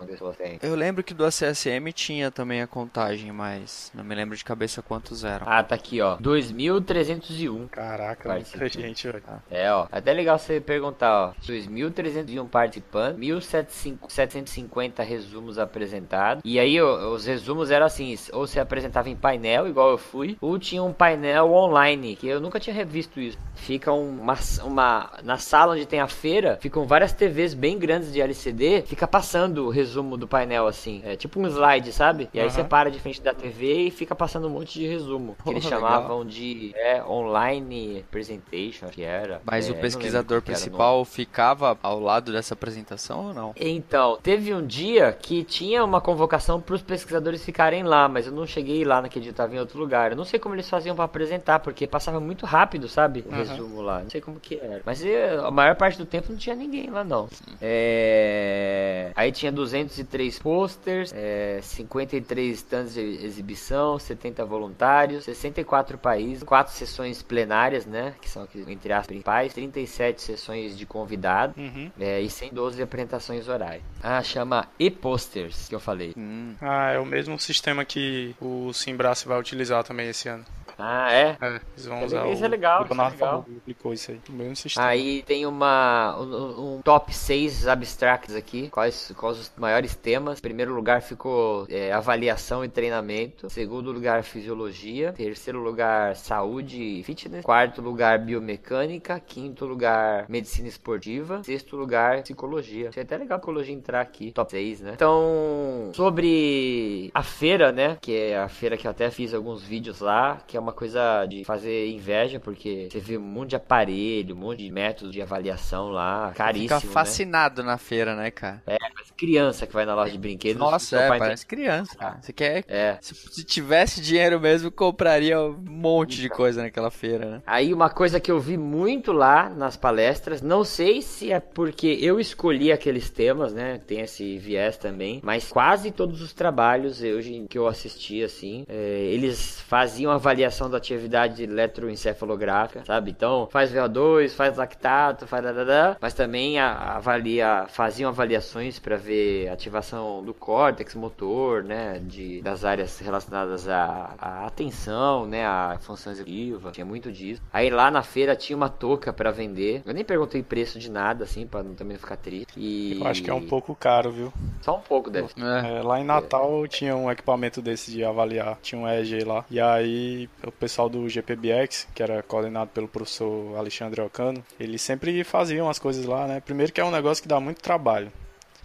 eu 0.63 0.75
lembro 0.75 1.03
que 1.03 1.13
do 1.15 1.25
ACSM 1.25 1.93
tinha 1.93 2.31
também 2.31 2.63
a 2.63 2.67
contagem, 2.67 3.33
mas 3.33 3.91
não 3.95 4.05
me 4.05 4.15
lembro 4.15 4.37
de 4.37 4.45
cabeça 4.45 4.83
quantos 4.83 5.25
eram. 5.25 5.47
Ah, 5.49 5.63
tá 5.63 5.75
aqui, 5.75 6.01
ó. 6.01 6.17
2.301. 6.19 7.69
Caraca, 7.69 8.33
muita 8.33 8.69
gente, 8.69 9.07
velho. 9.07 9.23
É, 9.51 9.73
ó. 9.73 9.87
Até 9.91 10.13
legal 10.13 10.39
você 10.39 10.61
perguntar, 10.61 11.29
ó. 11.29 11.33
2.301 11.47 12.47
participantes, 12.49 13.19
1.750 13.21 15.03
resumos 15.05 15.59
apresentados. 15.59 16.43
E 16.45 16.59
aí, 16.59 16.81
ó, 16.81 17.13
os 17.13 17.27
resumos 17.27 17.71
eram 17.71 17.87
assim: 17.97 18.17
ou 18.33 18.47
você 18.47 18.61
apresentava 18.61 19.09
em 19.09 19.17
painel, 19.17 19.67
igual 19.69 19.91
eu 19.91 19.99
fui, 19.99 20.37
ou 20.41 20.59
tinha 20.59 20.83
um 20.83 20.93
painel 20.93 21.53
online, 21.53 22.17
que 22.17 22.27
eu 22.29 22.41
nunca 22.41 22.61
tinha 22.61 22.75
revisto 22.75 23.21
isso. 23.21 23.39
Fica 23.55 23.91
uma, 23.93 24.37
uma. 24.65 25.11
Na 25.23 25.39
sala 25.39 25.73
onde 25.75 25.87
tem 25.87 26.01
a 26.01 26.07
feira, 26.07 26.59
ficam 26.61 26.87
várias 26.87 27.13
TVs 27.13 27.55
bem 27.55 27.79
grandes 27.79 28.13
de 28.13 28.21
LCD, 28.21 28.83
fica 28.87 29.07
passando 29.09 29.67
o 29.67 29.71
resumo 29.71 30.17
do 30.17 30.29
painel 30.29 30.67
assim. 30.67 31.01
É 31.05 31.17
tipo 31.17 31.41
um 31.41 31.47
slide, 31.47 31.93
sabe? 31.93 32.29
E 32.35 32.41
aí 32.41 32.49
Aham. 32.49 32.51
você 32.51 32.65
para 32.65 32.91
de 32.91 33.01
frente 33.01 33.23
da 33.23 33.33
TV 33.35 33.87
e 33.87 33.91
fica 33.91 34.15
passando 34.15 34.47
um 34.47 34.51
monte 34.51 34.79
de 34.79 34.87
resumo. 34.87 35.37
Que 35.45 35.53
eles 35.53 35.65
legal. 35.65 35.81
chamavam 35.81 36.25
de 36.25 36.73
é, 36.77 37.03
online 37.05 38.05
presentation, 38.11 38.89
que 38.91 39.03
era. 39.03 39.41
Mas 39.45 39.69
É, 39.69 39.73
o 39.73 39.75
pesquisador 39.75 40.43
principal 40.43 41.05
ficava 41.05 41.79
ao 41.83 41.99
lado 42.01 42.33
dessa 42.33 42.55
apresentação 42.55 43.29
ou 43.29 43.35
não? 43.35 43.55
Então, 43.59 44.19
teve 44.23 44.53
um 44.55 44.67
dia 44.67 45.13
que 45.13 45.43
tinha 45.45 45.85
uma 45.85 46.01
convocação 46.01 46.61
para 46.61 46.75
os 46.75 46.83
pesquisadores 46.83 47.45
ficarem 47.45 47.83
lá, 47.87 48.09
mas 48.09 48.27
eu 48.27 48.33
não 48.33 48.47
cheguei 48.47 48.85
lá 48.85 49.01
naquele 49.01 49.23
dia, 49.25 49.31
eu 49.33 49.35
tava 49.37 49.55
em 49.55 49.59
outro 49.59 49.79
lugar. 49.79 50.11
Eu 50.11 50.17
não 50.17 50.25
sei 50.25 50.39
como 50.39 50.55
eles 50.55 50.69
faziam 50.69 50.95
para 50.95 51.05
apresentar, 51.05 51.61
porque 51.61 51.87
passava 51.87 52.21
muito 52.21 52.45
rápido, 52.45 52.89
sabe? 52.89 53.25
O 53.27 53.31
Aham. 53.33 53.39
resumo 53.39 53.81
lá. 53.83 54.01
Não 54.03 54.11
sei 54.11 54.21
como 54.21 54.39
que 54.41 54.57
era. 54.57 54.83
Mas 54.85 55.05
eh, 55.05 55.37
a 55.43 55.51
maior 55.51 55.75
parte 55.77 55.97
do 55.99 56.05
tempo 56.07 56.31
não 56.31 56.39
tinha 56.39 56.55
ninguém 56.57 56.91
lá, 56.91 57.03
não. 57.05 57.29
É... 57.61 59.11
Aí 59.15 59.33
tinha 59.33 59.51
203 59.53 60.39
posters, 60.39 61.13
é... 61.15 61.61
53 61.63 62.57
stands 62.59 62.95
de 62.95 63.01
exibição, 63.25 63.99
70 63.99 64.45
voluntários, 64.45 65.25
64 65.25 65.99
países, 65.99 66.43
4 66.43 66.73
sessões 66.75 67.23
plenárias, 67.23 67.87
né? 67.87 68.15
Que 68.21 68.29
são 68.29 68.47
entre 68.69 68.93
as 68.93 69.07
principais, 69.07 69.53
37 69.53 70.21
sessões 70.23 70.77
de 70.77 70.85
convidado. 70.87 71.55
Uhum. 71.57 71.91
É, 71.99 72.21
e 72.21 72.29
112 72.29 72.81
apresentações 72.83 73.49
orais. 73.49 73.83
Ah, 74.03 74.23
chama 74.23 74.67
e-posters, 74.79 75.69
que 75.69 75.75
eu 75.75 75.81
falei. 75.81 76.13
Hum, 76.17 76.55
Ah, 76.61 76.93
é 76.93 76.99
o 76.99 77.05
mesmo 77.07 77.39
sistema 77.39 77.76
que 77.85 78.35
o 78.41 78.73
Simbrace 78.73 79.27
vai 79.27 79.39
utilizar 79.39 79.83
também 79.85 80.09
esse 80.09 80.29
ano. 80.29 80.45
Ah, 80.79 81.11
é? 81.11 81.37
É, 81.41 81.61
eles 81.73 81.87
vão 81.87 81.99
É 81.99 82.05
usar 82.05 82.17
legal, 82.17 82.29
o, 82.29 82.33
isso 82.35 82.45
é 82.45 82.49
legal, 82.49 82.81
o 82.81 82.85
isso 82.85 82.93
é 82.93 82.97
legal. 82.97 83.17
falou, 83.19 83.43
publicou 83.45 83.93
isso 83.95 84.11
aí. 84.11 84.21
O 84.29 84.33
mesmo 84.33 84.57
sistema. 84.57 84.87
Aí 84.87 85.23
tem 85.23 85.47
uma 85.47 86.17
um, 86.19 86.77
um 86.77 86.83
top 86.83 87.15
6 87.15 87.67
abstracts 87.67 88.35
aqui. 88.35 88.69
Quais, 88.69 89.13
quais 89.17 89.39
os 89.39 89.53
maiores 89.57 89.95
temas? 89.95 90.41
Primeiro 90.41 90.75
lugar 90.75 91.01
ficou 91.01 91.67
é, 91.71 91.93
avaliação 91.93 92.65
e 92.65 92.69
treinamento. 92.69 93.49
Segundo 93.49 93.91
lugar, 93.91 94.23
fisiologia. 94.23 95.13
Terceiro 95.13 95.61
lugar, 95.61 96.15
saúde 96.15 96.83
e 96.83 97.03
fitness. 97.03 97.45
Quarto 97.45 97.81
lugar, 97.81 98.19
biomecânica. 98.19 99.19
Quinto 99.19 99.65
lugar, 99.65 100.27
medicina 100.29 100.69
esportiva. 100.69 101.43
Sexto 101.43 101.77
lugar, 101.77 102.23
psicologia. 102.23 102.91
Achei 102.91 103.03
até 103.03 103.17
legal 103.17 103.37
a 103.37 103.39
psicologia 103.39 103.75
entrar 103.75 104.01
aqui. 104.03 104.31
Top 104.33 104.51
6, 104.51 104.81
né? 104.83 104.93
Então, 104.95 105.91
sobre 105.95 107.11
a 107.15 107.23
feira, 107.23 107.66
né? 107.73 107.97
Que 108.01 108.17
é 108.17 108.39
a 108.39 108.49
feira 108.49 108.77
que 108.77 108.87
eu 108.87 108.91
até 108.91 109.11
fiz 109.11 109.35
alguns 109.35 109.63
vídeos 109.63 110.01
lá. 110.01 110.39
Que 110.47 110.57
é 110.57 110.61
uma 110.61 110.73
coisa 110.73 111.27
de 111.27 111.45
fazer 111.45 111.89
inveja, 111.91 112.41
porque 112.41 112.89
você 112.91 113.01
vê 113.01 113.17
um 113.17 113.23
monte 113.23 113.51
de 113.51 113.57
aparelho, 113.57 114.35
um 114.35 114.39
monte 114.39 114.63
de 114.65 114.71
método 114.71 115.11
de 115.11 115.21
avaliação 115.23 115.91
lá. 115.91 116.33
Caríssimo. 116.35 116.81
Fica 116.81 116.87
né? 116.87 116.93
fascinado 116.93 117.63
na 117.63 117.79
feira, 117.79 118.15
né, 118.15 118.31
cara? 118.31 118.63
É, 118.67 118.77
mas 118.95 119.11
criança 119.17 119.67
que 119.67 119.73
vai 119.73 119.85
na 119.85 119.95
loja 119.95 120.13
de 120.13 120.19
brinquedos. 120.19 120.59
Nossa, 120.61 120.97
é, 120.97 121.09
pai 121.09 121.19
tem- 121.19 121.27
parece 121.27 121.47
criança. 121.47 121.97
cara. 121.97 122.19
Você 122.21 122.33
quer. 122.33 122.65
É. 122.69 122.99
Se, 123.01 123.15
se 123.15 123.45
tivesse 123.45 124.01
dinheiro 124.01 124.41
mesmo, 124.41 124.71
compraria 124.71 125.41
um 125.41 125.57
monte 125.69 126.21
de 126.21 126.29
coisa 126.29 126.63
naquela 126.63 126.91
feira, 126.91 127.27
né? 127.27 127.43
Aí 127.47 127.73
uma 127.73 127.91
coisa 127.91 128.21
que 128.21 128.31
eu 128.31 128.41
vi 128.41 128.57
muito 128.57 129.13
lá 129.13 129.49
nas 129.49 129.77
palestras, 129.77 130.43
não 130.43 130.65
sei 130.65 131.03
se 131.03 131.33
é 131.33 131.41
porque 131.41 131.99
eu 132.01 132.21
escolhi 132.21 132.73
aqueles 132.73 133.11
temas, 133.11 133.53
né? 133.53 133.79
Tem 133.87 134.01
esse 134.01 134.39
viés 134.39 134.77
também, 134.77 135.21
mas 135.23 135.49
quase 135.49 135.91
todos 135.91 136.21
os 136.21 136.33
trabalhos 136.33 137.01
hoje 137.03 137.35
que 137.57 137.59
eu 137.59 137.67
assisti 137.67 138.23
assim, 138.23 138.67
é, 138.69 138.75
eles 139.11 139.63
faziam 139.63 140.13
avaliação 140.13 140.69
da 140.69 140.77
atividade 140.77 141.43
eletroencefalográfica, 141.43 142.85
sabe? 142.85 143.11
Então 143.11 143.49
faz 143.51 143.73
VO2, 143.73 144.29
faz 144.31 144.59
lactato, 144.59 145.27
faz 145.27 145.43
dadadá, 145.43 145.97
mas 145.99 146.13
também 146.13 146.59
a- 146.59 146.97
avalia, 146.97 147.65
faziam 147.69 148.11
avaliações 148.11 148.79
para 148.79 148.97
ver 148.97 149.49
ativação 149.49 150.23
do 150.23 150.35
córtex 150.35 150.95
motor, 150.95 151.65
né, 151.65 151.99
de, 152.03 152.43
das 152.43 152.63
áreas 152.65 152.99
relacionadas 152.99 153.67
à, 153.69 154.15
à 154.19 154.47
atenção, 154.47 155.25
né, 155.27 155.47
à 155.47 155.79
função 155.81 156.13
executiva, 156.13 156.71
tinha 156.73 156.85
muito 156.85 157.11
disso. 157.11 157.41
Aí 157.53 157.71
lá 157.71 157.91
na 157.91 158.03
feira 158.03 158.37
tinha 158.37 158.57
uma 158.57 158.69
touca 158.69 159.13
para 159.15 159.31
vender. 159.31 159.83
Eu 159.87 159.95
nem 159.95 160.05
perguntei 160.05 160.43
preço 160.43 160.79
de 160.79 160.91
nada, 160.91 161.25
assim, 161.25 161.47
pra 161.47 161.63
não, 161.63 161.75
também 161.75 161.95
não 161.95 162.01
ficar 162.01 162.17
triste. 162.17 162.53
E... 162.57 162.99
Eu 163.01 163.07
acho 163.07 163.23
que 163.23 163.31
é 163.31 163.35
um 163.35 163.47
pouco 163.47 163.75
caro, 163.75 164.11
viu? 164.11 164.33
Só 164.61 164.77
um 164.77 164.81
pouco, 164.81 165.09
deve. 165.11 165.29
É. 165.39 165.79
É, 165.79 165.83
lá 165.83 165.99
em 165.99 166.05
Natal 166.05 166.67
tinha 166.69 166.95
um 166.95 167.11
equipamento 167.11 167.46
desse 167.63 167.91
de 167.91 168.05
avaliar, 168.05 168.59
tinha 168.63 168.81
um 168.81 168.89
EEG 168.89 169.25
lá. 169.25 169.45
E 169.51 169.61
aí 169.61 170.29
o 170.45 170.53
pessoal 170.53 170.89
do 170.89 171.09
GPBX, 171.09 171.89
que 171.95 172.03
era 172.03 172.23
coordenado 172.23 172.71
pelo 172.71 172.89
professor 172.89 173.57
Alexandre 173.57 174.01
Ocano, 174.01 174.45
eles 174.59 174.83
sempre 174.83 175.23
faziam 175.25 175.69
as 175.69 175.79
coisas 175.79 176.05
lá, 176.05 176.27
né? 176.27 176.41
Primeiro 176.41 176.73
que 176.73 176.81
é 176.81 176.85
um 176.85 176.91
negócio 176.91 177.23
que 177.23 177.29
dá 177.29 177.41
muito 177.41 177.61
trabalho. 177.61 178.13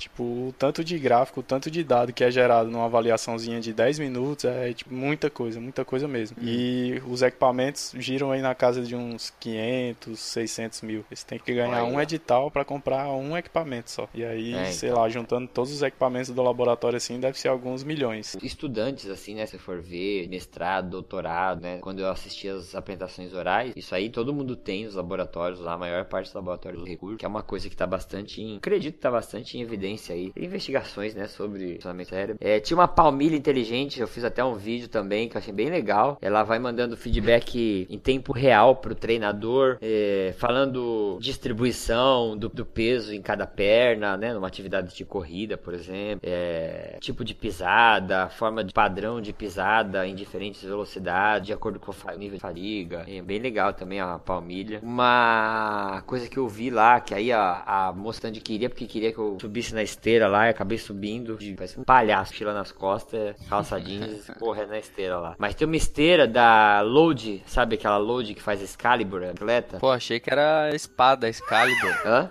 Tipo, 0.02 0.24
o 0.24 0.56
tanto 0.58 0.84
de 0.84 0.98
gráfico, 0.98 1.42
o 1.42 1.44
tanto 1.44 1.70
de 1.70 1.84
dado 1.84 2.12
que 2.12 2.24
é 2.24 2.32
gerado 2.32 2.72
numa 2.72 2.86
avaliaçãozinha 2.86 3.60
de 3.62 3.72
10 3.72 4.00
minutos 4.00 4.46
é 4.46 4.74
tipo, 4.74 4.92
muita 4.92 5.30
coisa, 5.30 5.60
muita 5.62 5.86
coisa 5.86 6.08
mesmo. 6.08 6.38
E 6.42 7.00
os 7.08 7.22
equipamentos 7.22 7.94
giram 8.00 8.32
aí 8.32 8.42
na 8.42 8.56
casa 8.56 8.82
de 8.82 8.96
uns 8.96 9.30
500, 9.40 10.20
600 10.20 10.82
mil. 10.82 11.06
Você 11.12 11.24
tem 11.26 11.38
que 11.38 11.54
ganhar 11.54 11.84
Olha. 11.84 11.94
um 11.94 12.02
edital 12.02 12.50
para 12.50 12.66
comprar 12.66 13.08
um 13.10 13.38
equipamento 13.38 13.92
só. 13.92 14.10
E 14.14 14.24
aí, 14.26 14.54
É, 14.56 14.66
sei 14.72 14.90
então. 14.90 15.02
lá, 15.02 15.08
juntando 15.08 15.48
todos 15.48 15.72
os 15.72 15.84
equipamentos 15.84 16.32
do 16.32 16.42
laboratório 16.42 16.98
assim, 16.98 17.20
deve 17.20 17.38
ser 17.40 17.50
alguns 17.50 17.84
milhões. 17.84 18.36
Estudantes, 18.42 19.08
assim, 19.08 19.36
né? 19.36 19.46
Se 19.46 19.60
for 19.60 19.80
ver, 19.82 20.28
mestrado, 20.30 20.90
doutorado, 20.90 21.62
né? 21.62 21.78
Quando 21.80 22.00
eu 22.00 22.10
assisti 22.10 22.50
as 22.50 22.74
apresentações 22.74 23.34
orais, 23.34 23.72
isso 23.76 23.94
aí 23.94 24.10
todo 24.10 24.34
mundo 24.34 24.56
tem 24.56 24.86
nos 24.86 24.96
laboratórios 24.96 25.60
lá, 25.60 25.74
a 25.74 25.78
maior 25.78 26.06
parte 26.06 26.26
dos 26.26 26.34
laboratórios 26.34 26.82
do 26.82 26.88
recurso, 26.88 27.18
que 27.18 27.26
é 27.26 27.28
uma 27.28 27.44
coisa 27.44 27.70
que 27.70 27.76
tá 27.76 27.86
bastante 27.86 28.42
em. 28.42 28.58
Acredito 28.58 28.96
que 28.96 29.00
tá 29.02 29.12
bastante 29.12 29.58
em 29.58 29.62
evidência 29.62 29.91
aí. 30.12 30.32
Tem 30.32 30.46
investigações, 30.46 31.16
né? 31.16 31.28
Sobre 31.28 31.76
funcionamento 31.76 32.10
cérebro. 32.10 32.38
É, 32.40 32.60
tinha 32.60 32.78
uma 32.78 32.88
palmilha 32.88 33.36
inteligente, 33.36 34.00
eu 34.00 34.08
fiz 34.08 34.24
até 34.24 34.44
um 34.44 34.56
vídeo 34.56 34.88
também 34.88 35.30
que 35.30 35.38
eu 35.38 35.40
achei 35.40 35.54
bem 35.54 35.70
legal. 35.70 36.18
Ela 36.22 36.44
vai 36.44 36.60
mandando 36.60 36.98
feedback 36.98 37.88
em 37.90 38.00
tempo 38.00 38.34
real 38.34 38.76
pro 38.76 38.96
treinador, 38.96 39.78
é, 39.82 40.34
falando 40.38 41.18
distribuição 41.22 42.38
do, 42.38 42.50
do 42.50 42.66
peso 42.66 43.14
em 43.14 43.22
cada 43.22 43.46
perna, 43.46 44.18
né? 44.18 44.34
Numa 44.34 44.48
atividade 44.48 44.96
de 44.96 45.06
corrida, 45.06 45.58
por 45.58 45.74
exemplo. 45.74 46.22
É, 46.24 46.98
tipo 47.00 47.24
de 47.24 47.34
pisada, 47.34 48.30
forma 48.30 48.64
de 48.64 48.74
padrão 48.74 49.22
de 49.22 49.34
pisada 49.34 50.08
em 50.08 50.16
diferentes 50.16 50.64
velocidades, 50.64 51.48
de 51.48 51.54
acordo 51.54 51.80
com 51.80 51.92
o 51.92 52.18
nível 52.18 52.36
de 52.38 52.42
fadiga. 52.42 53.06
É 53.08 53.22
bem 53.22 53.40
legal 53.40 53.74
também 53.74 54.00
a 54.00 54.20
palmilha. 54.20 54.80
Uma 54.84 56.04
coisa 56.06 56.28
que 56.30 56.38
eu 56.38 56.48
vi 56.48 56.70
lá, 56.70 57.00
que 57.00 57.14
aí 57.14 57.32
a, 57.32 57.64
a 57.66 57.94
moça 57.94 58.32
queria, 58.40 58.70
porque 58.70 58.86
queria 58.86 59.12
que 59.12 59.18
eu 59.18 59.38
subisse 59.40 59.74
na 59.74 59.81
esteira 59.82 60.28
lá, 60.28 60.48
e 60.48 60.50
acabei 60.50 60.78
subindo, 60.78 61.38
de, 61.38 61.54
parece 61.54 61.80
um 61.80 61.84
palhaço, 61.84 62.34
fila 62.34 62.54
nas 62.54 62.72
costas, 62.72 63.36
calça 63.48 63.80
jeans, 63.80 64.30
correndo 64.40 64.70
na 64.70 64.80
esteira 64.80 65.18
lá. 65.20 65.36
Mas 65.38 65.56
tem 65.56 65.66
uma 65.66 65.76
esteira 65.76 66.28
da 66.28 66.82
Load, 66.82 67.44
sabe 67.46 67.76
aquela 67.76 67.98
Load 67.98 68.34
que 68.34 68.42
faz 68.42 68.62
Excalibur, 68.62 69.24
atleta? 69.24 69.78
Pô, 69.80 69.90
achei 69.92 70.20
que 70.20 70.32
era 70.32 70.66
a 70.66 70.76
espada 70.76 71.30
Excalibur. 71.30 71.92
Hã? 72.06 72.30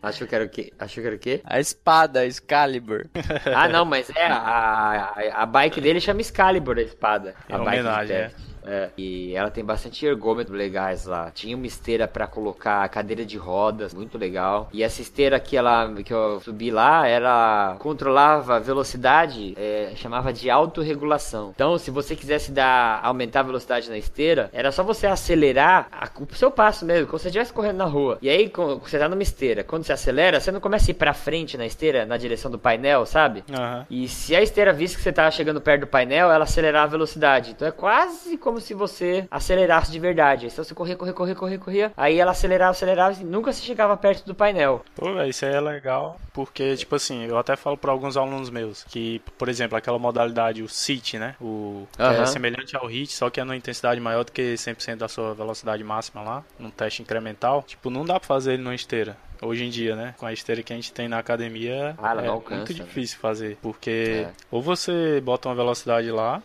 Achou 0.00 0.28
que 0.28 0.34
era 0.34 0.44
o 0.44 0.48
quê? 0.48 0.72
Achou 0.78 1.02
que 1.02 1.06
era 1.08 1.16
o 1.16 1.18
quê? 1.18 1.40
A 1.44 1.58
espada 1.58 2.24
Excalibur. 2.24 3.06
Ah, 3.52 3.68
não, 3.68 3.84
mas 3.84 4.08
é, 4.10 4.26
a, 4.26 4.36
a, 4.36 5.42
a 5.42 5.46
bike 5.46 5.80
dele 5.80 6.00
chama 6.00 6.20
Excalibur, 6.20 6.78
a 6.78 6.82
espada. 6.82 7.34
Em 7.48 7.54
a 7.54 7.58
bike 7.58 7.80
homenagem, 7.80 8.16
teste. 8.16 8.40
É, 8.66 8.90
e 8.96 9.34
ela 9.34 9.50
tem 9.50 9.64
bastante 9.64 10.04
ergômetros 10.06 10.56
legais 10.56 11.06
lá. 11.06 11.30
Tinha 11.30 11.56
uma 11.56 11.66
esteira 11.66 12.06
pra 12.08 12.26
colocar 12.26 12.88
cadeira 12.88 13.24
de 13.24 13.36
rodas, 13.36 13.94
muito 13.94 14.18
legal. 14.18 14.68
E 14.72 14.82
essa 14.82 15.00
esteira 15.02 15.38
que 15.40 15.56
ela 15.56 15.92
que 16.04 16.12
eu 16.12 16.40
subi 16.40 16.70
lá, 16.70 17.06
ela 17.06 17.76
controlava 17.78 18.56
a 18.56 18.58
velocidade, 18.58 19.54
é, 19.56 19.92
chamava 19.96 20.32
de 20.32 20.48
autorregulação. 20.50 21.52
Então, 21.54 21.78
se 21.78 21.90
você 21.90 22.14
quisesse 22.16 22.50
dar 22.52 23.00
aumentar 23.02 23.40
a 23.40 23.44
velocidade 23.44 23.88
na 23.88 23.96
esteira, 23.98 24.48
era 24.52 24.72
só 24.72 24.82
você 24.82 25.06
acelerar 25.06 25.88
a- 25.92 26.08
o 26.20 26.34
seu 26.34 26.50
passo 26.50 26.84
mesmo, 26.84 27.06
como 27.06 27.18
se 27.18 27.24
você 27.24 27.28
estivesse 27.28 27.52
correndo 27.52 27.76
na 27.76 27.84
rua. 27.84 28.18
E 28.22 28.28
aí, 28.28 28.48
com- 28.48 28.78
você 28.78 28.98
tá 28.98 29.08
numa 29.08 29.22
esteira, 29.22 29.62
quando 29.64 29.84
você 29.84 29.92
acelera, 29.92 30.40
você 30.40 30.50
não 30.50 30.60
começa 30.60 30.90
a 30.90 30.92
ir 30.92 30.94
pra 30.94 31.12
frente 31.12 31.56
na 31.56 31.66
esteira, 31.66 32.06
na 32.06 32.16
direção 32.16 32.50
do 32.50 32.58
painel, 32.58 33.04
sabe? 33.06 33.44
Aham. 33.52 33.86
E 33.90 34.08
se 34.08 34.34
a 34.34 34.42
esteira 34.42 34.72
visse 34.72 34.96
que 34.96 35.02
você 35.02 35.12
tava 35.12 35.30
chegando 35.30 35.60
perto 35.60 35.82
do 35.82 35.86
painel, 35.86 36.30
ela 36.30 36.44
acelerava 36.44 36.86
a 36.86 36.90
velocidade. 36.90 37.50
Então 37.52 37.66
é 37.66 37.70
quase 37.72 38.36
como 38.38 38.57
se 38.60 38.74
você 38.74 39.26
acelerasse 39.30 39.90
de 39.90 39.98
verdade. 39.98 40.46
Então 40.46 40.64
você 40.64 40.74
corria, 40.74 40.96
corria, 40.96 41.14
corria, 41.14 41.34
corria, 41.34 41.58
corria. 41.58 41.92
Aí 41.96 42.18
ela 42.18 42.32
acelerava, 42.32 42.70
acelerava 42.72 43.20
e 43.20 43.24
nunca 43.24 43.52
se 43.52 43.62
chegava 43.62 43.96
perto 43.96 44.24
do 44.26 44.34
painel. 44.34 44.84
Pô, 44.94 45.22
isso 45.22 45.44
aí 45.44 45.54
é 45.54 45.60
legal, 45.60 46.20
porque, 46.32 46.76
tipo 46.76 46.94
assim, 46.94 47.24
eu 47.26 47.36
até 47.38 47.56
falo 47.56 47.76
para 47.76 47.90
alguns 47.92 48.16
alunos 48.16 48.50
meus 48.50 48.84
que, 48.84 49.20
por 49.36 49.48
exemplo, 49.48 49.76
aquela 49.76 49.98
modalidade, 49.98 50.62
o 50.62 50.68
SIT, 50.68 51.18
né? 51.18 51.34
O 51.40 51.86
que 51.94 52.02
Aham. 52.02 52.22
é 52.22 52.26
semelhante 52.26 52.76
ao 52.76 52.86
HIT, 52.86 53.12
só 53.12 53.30
que 53.30 53.40
é 53.40 53.44
numa 53.44 53.56
intensidade 53.56 54.00
maior 54.00 54.24
do 54.24 54.32
que 54.32 54.54
100% 54.56 54.96
da 54.96 55.08
sua 55.08 55.34
velocidade 55.34 55.82
máxima 55.84 56.22
lá, 56.22 56.44
num 56.58 56.70
teste 56.70 57.02
incremental. 57.02 57.62
Tipo, 57.66 57.90
não 57.90 58.04
dá 58.04 58.18
pra 58.18 58.26
fazer 58.26 58.54
ele 58.54 58.62
numa 58.62 58.74
esteira. 58.74 59.16
Hoje 59.40 59.64
em 59.64 59.70
dia, 59.70 59.94
né? 59.94 60.14
Com 60.18 60.26
a 60.26 60.32
esteira 60.32 60.64
que 60.64 60.72
a 60.72 60.76
gente 60.76 60.92
tem 60.92 61.06
na 61.08 61.18
academia, 61.18 61.94
Ah, 62.02 62.12
é 62.24 62.26
alcança, 62.26 62.56
muito 62.56 62.72
né? 62.72 62.84
difícil 62.84 63.18
fazer. 63.20 63.56
Porque 63.62 64.26
É. 64.26 64.32
ou 64.50 64.60
você 64.60 65.20
bota 65.20 65.48
uma 65.48 65.54
velocidade 65.54 66.10
lá, 66.10 66.42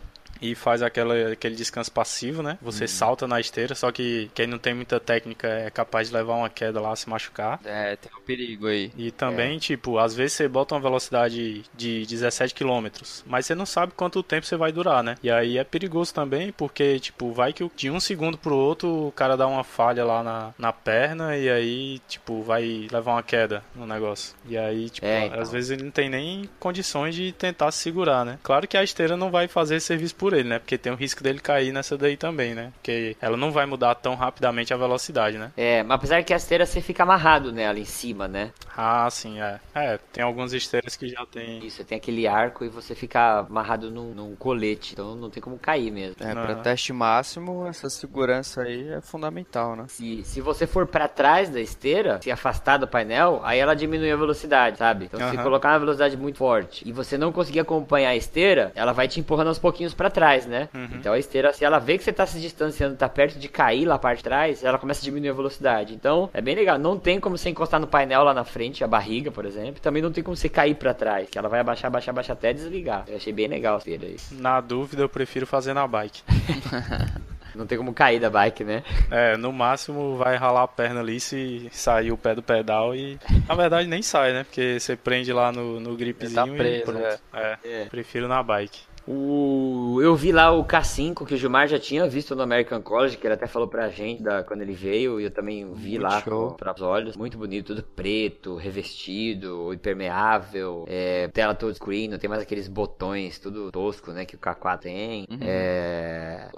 e 0.51 0.56
faz 0.56 0.82
aquela, 0.82 1.32
aquele 1.32 1.56
descanso 1.56 1.91
passivo, 1.91 2.41
né? 2.43 2.58
Uhum. 2.62 2.71
Você 2.71 2.88
salta 2.88 3.27
na 3.27 3.39
esteira, 3.39 3.75
só 3.75 3.91
que 3.91 4.29
quem 4.34 4.47
não 4.47 4.58
tem 4.58 4.73
muita 4.73 4.99
técnica 4.99 5.47
é 5.47 5.69
capaz 5.69 6.10
de 6.10 6.13
levar 6.15 6.36
uma 6.36 6.49
queda 6.49 6.79
lá, 6.82 6.95
se 6.95 7.10
machucar. 7.10 7.60
É, 7.65 7.95
tem 7.95 8.12
um 8.17 8.21
perigo 8.21 8.67
aí. 8.67 8.91
E 8.97 9.08
É. 9.08 9.12
também, 9.12 9.58
tipo, 9.60 9.97
às 9.97 10.13
vezes 10.13 10.34
você 10.34 10.47
bota 10.47 10.75
uma 10.75 10.82
velocidade 10.82 11.63
de 11.75 12.06
17 12.06 12.53
km, 12.53 12.88
mas 13.25 13.45
você 13.45 13.56
não 13.56 13.65
sabe 13.65 13.93
quanto 13.95 14.21
tempo 14.23 14.45
você 14.45 14.56
vai 14.58 14.71
durar, 14.71 15.03
né? 15.03 15.15
E 15.23 15.32
aí 15.32 15.58
é 15.58 15.63
perigoso 15.63 16.13
também, 16.13 16.51
porque, 16.51 16.99
tipo, 16.99 17.32
vai 17.32 17.53
que 17.53 17.69
de 17.75 17.89
um 17.89 17.99
segundo 17.99 18.38
pro 18.38 18.56
outro 18.56 19.08
o 19.08 19.12
cara 19.12 19.38
dá 19.38 19.47
uma 19.47 19.63
falha 19.63 20.03
lá 20.03 20.23
na, 20.23 20.53
na 20.58 20.73
perna 20.73 21.38
e 21.38 21.49
aí, 21.49 21.99
tipo, 22.08 22.41
vai 22.41 22.88
levar 22.91 23.13
uma 23.13 23.23
queda 23.23 23.63
no 23.75 23.86
negócio. 23.86 24.36
E 24.47 24.58
aí, 24.58 24.89
tipo, 24.89 25.06
É, 25.08 25.27
então. 25.27 25.39
às 25.41 25.51
vezes 25.51 25.71
ele 25.71 25.84
não 25.84 25.91
tem 25.91 26.10
nem 26.10 26.49
condições 26.60 27.15
de 27.15 27.32
tentar 27.32 27.71
se 27.71 27.79
segurar, 27.84 28.25
né? 28.25 28.39
Claro 28.43 28.67
que 28.67 28.75
a 28.77 28.84
esteira 28.84 29.15
não 29.15 29.29
vai 29.32 29.47
fazer 29.47 29.79
serviço 29.79 30.15
por 30.15 30.33
ele, 30.36 30.50
né? 30.50 30.60
Porque 30.60 30.78
tem 30.78 30.91
o 30.91 30.96
risco 30.96 31.24
dele 31.24 31.39
cair 31.39 31.72
nessa 31.72 31.98
daí 31.98 32.17
também, 32.17 32.54
né? 32.54 32.72
Porque 32.76 33.15
ela 33.22 33.38
não 33.38 33.52
vai 33.52 33.65
mudar 33.65 33.96
tão 33.96 34.15
rapidamente 34.15 34.74
a 34.74 34.78
velocidade, 34.78 35.38
né? 35.38 35.52
É, 35.56 35.84
mas 35.84 35.96
apesar 35.96 36.24
que 36.24 36.34
a 36.34 36.38
esteira 36.38 36.65
você 36.65 36.82
fica 36.82 37.04
amarrado 37.04 37.52
nela 37.52 37.80
em 37.80 37.86
cima, 37.86 38.28
né? 38.28 38.52
Ah, 38.76 39.08
sim, 39.10 39.39
é. 39.39 39.60
É, 39.74 39.98
tem 40.12 40.24
algumas 40.24 40.54
esteiras 40.54 40.96
que 40.96 41.08
já 41.08 41.26
tem. 41.26 41.63
Isso, 41.65 41.84
tem 41.84 41.98
aquele 41.98 42.28
arco 42.28 42.65
e 42.65 42.69
você 42.69 42.96
fica 42.96 43.39
amarrado 43.39 43.91
num, 43.91 44.13
num 44.13 44.36
colete. 44.36 44.93
Então 44.93 45.15
não 45.15 45.30
tem 45.30 45.41
como 45.41 45.58
cair 45.58 45.91
mesmo. 45.91 46.15
É, 46.19 46.34
pra 46.34 46.54
Aham. 46.54 46.63
teste 46.63 46.91
máximo, 46.93 47.67
essa 47.67 47.89
segurança 47.89 48.63
aí 48.63 48.89
é 48.89 49.02
fundamental, 49.02 49.76
né? 49.76 49.86
Se, 49.89 50.24
se 50.24 50.41
você 50.41 50.65
for 50.65 50.88
pra 50.88 51.08
trás 51.08 51.50
da 51.50 51.60
esteira, 51.62 52.19
se 52.22 52.32
afastar 52.32 52.78
do 52.78 52.88
painel, 52.88 53.41
aí 53.43 53.60
ela 53.60 53.76
diminui 53.76 54.12
a 54.12 54.15
velocidade, 54.15 54.78
sabe? 54.78 55.06
Então 55.06 55.19
se 55.19 55.26
Aham. 55.36 55.43
colocar 55.43 55.69
uma 55.74 55.80
velocidade 55.80 56.17
muito 56.17 56.38
forte 56.38 56.88
e 56.88 56.91
você 56.91 57.17
não 57.17 57.32
conseguir 57.32 57.60
acompanhar 57.60 58.10
a 58.10 58.15
esteira, 58.15 58.72
ela 58.76 58.91
vai 58.91 59.08
te 59.08 59.19
empurrando 59.19 59.48
aos 59.48 59.60
pouquinhos 59.60 59.93
pra 59.93 60.10
trás, 60.13 60.45
né? 60.45 60.69
Uhum. 60.73 60.89
Então 60.93 61.13
a 61.13 61.19
esteira, 61.19 61.52
se 61.52 61.65
ela 61.65 61.80
vê 61.80 61.97
que 61.97 62.04
você 62.04 62.13
tá 62.13 62.26
se 62.26 62.39
distanciando, 62.39 62.95
tá 62.95 63.10
perto 63.10 63.38
de 63.38 63.47
cair 63.49 63.86
lá 63.86 63.95
a 63.95 63.99
parte 63.99 64.19
de 64.19 64.23
trás, 64.23 64.63
ela 64.63 64.78
começa 64.78 65.02
a 65.02 65.04
diminuir 65.04 65.30
a 65.30 65.34
velocidade. 65.34 65.93
Então 65.93 66.30
é 66.34 66.41
bem 66.41 66.56
legal. 66.56 66.78
Não 66.80 66.97
tem 66.97 67.19
como 67.19 67.38
você 67.38 67.49
encostar 67.49 67.80
no 67.80 67.88
painel 67.88 68.23
lá 68.23 68.34
na 68.34 68.43
frente, 68.45 68.84
a 68.84 68.88
barriga, 68.88 69.32
por 69.32 69.45
exemplo. 69.45 69.82
Também 69.82 70.02
não 70.02 70.12
tem 70.12 70.23
como 70.23 70.38
você 70.38 70.47
cair 70.47 70.76
pra 70.76 70.93
trás, 70.93 71.30
que 71.30 71.38
ela 71.38 71.49
vai 71.49 71.60
abaixar, 71.60 71.88
abaixar, 71.88 72.13
abaixar 72.13 72.36
até 72.36 72.54
desligar. 72.54 73.04
Eu 73.08 73.17
achei 73.17 73.34
bem 73.34 73.47
legal 73.47 73.76
a 73.76 73.78
esteira 73.80 74.06
aí. 74.06 74.15
Na 74.32 74.62
dúvida, 74.62 75.02
eu 75.02 75.10
prefiro 75.10 75.45
fazer 75.45 75.73
na 75.73 75.88
bike. 75.88 76.21
Não 77.56 77.67
tem 77.67 77.78
como 77.78 77.93
cair 77.93 78.19
da 78.19 78.30
bike, 78.30 78.63
né? 78.63 78.84
É, 79.12 79.38
no 79.38 79.52
máximo 79.52 80.17
vai 80.17 80.36
ralar 80.36 80.63
a 80.63 80.67
perna 80.67 81.02
ali 81.02 81.19
se 81.19 81.69
sair 81.71 82.12
o 82.12 82.17
pé 82.17 82.34
do 82.34 82.41
pedal 82.41 82.95
e. 82.95 83.19
Na 83.47 83.56
verdade 83.56 83.88
nem 83.88 84.02
sai, 84.02 84.34
né? 84.34 84.43
Porque 84.43 84.80
você 84.80 84.95
prende 84.95 85.32
lá 85.32 85.52
no, 85.52 85.80
no 85.80 85.95
gripzinho 85.95 86.34
Tá 86.34 86.47
preso, 86.47 86.82
e 86.82 86.82
pronto. 86.82 87.19
É. 87.34 87.58
É. 87.63 87.86
Prefiro 87.86 88.28
na 88.28 88.41
bike. 88.41 88.80
O... 89.07 89.99
Eu 90.01 90.15
vi 90.15 90.31
lá 90.31 90.51
o 90.51 90.65
K5 90.65 91.25
que 91.25 91.33
o 91.33 91.37
Gilmar 91.37 91.67
já 91.67 91.79
tinha 91.79 92.07
visto 92.07 92.35
no 92.35 92.41
American 92.41 92.81
College, 92.81 93.17
que 93.17 93.27
ele 93.27 93.33
até 93.33 93.47
falou 93.47 93.67
pra 93.67 93.89
gente 93.89 94.23
da... 94.23 94.43
quando 94.43 94.61
ele 94.61 94.73
veio, 94.73 95.19
e 95.19 95.25
eu 95.25 95.31
também 95.31 95.71
vi 95.73 95.91
Muito 95.91 96.03
lá 96.03 96.21
show. 96.21 96.49
com... 96.49 96.55
para 96.55 96.73
os 96.73 96.81
olhos. 96.81 97.17
Muito 97.17 97.37
bonito, 97.37 97.67
tudo 97.67 97.83
preto, 97.83 98.55
revestido, 98.55 99.73
impermeável, 99.73 100.85
é... 100.87 101.27
tela 101.29 101.53
touchscreen, 101.53 102.07
não 102.07 102.17
tem 102.17 102.29
mais 102.29 102.41
aqueles 102.41 102.67
botões, 102.67 103.39
tudo 103.39 103.71
tosco, 103.71 104.11
né, 104.11 104.25
que 104.25 104.35
o 104.35 104.39
K4 104.39 104.79
tem. 104.79 105.27
Uhum. 105.29 105.37
É... 105.41 106.49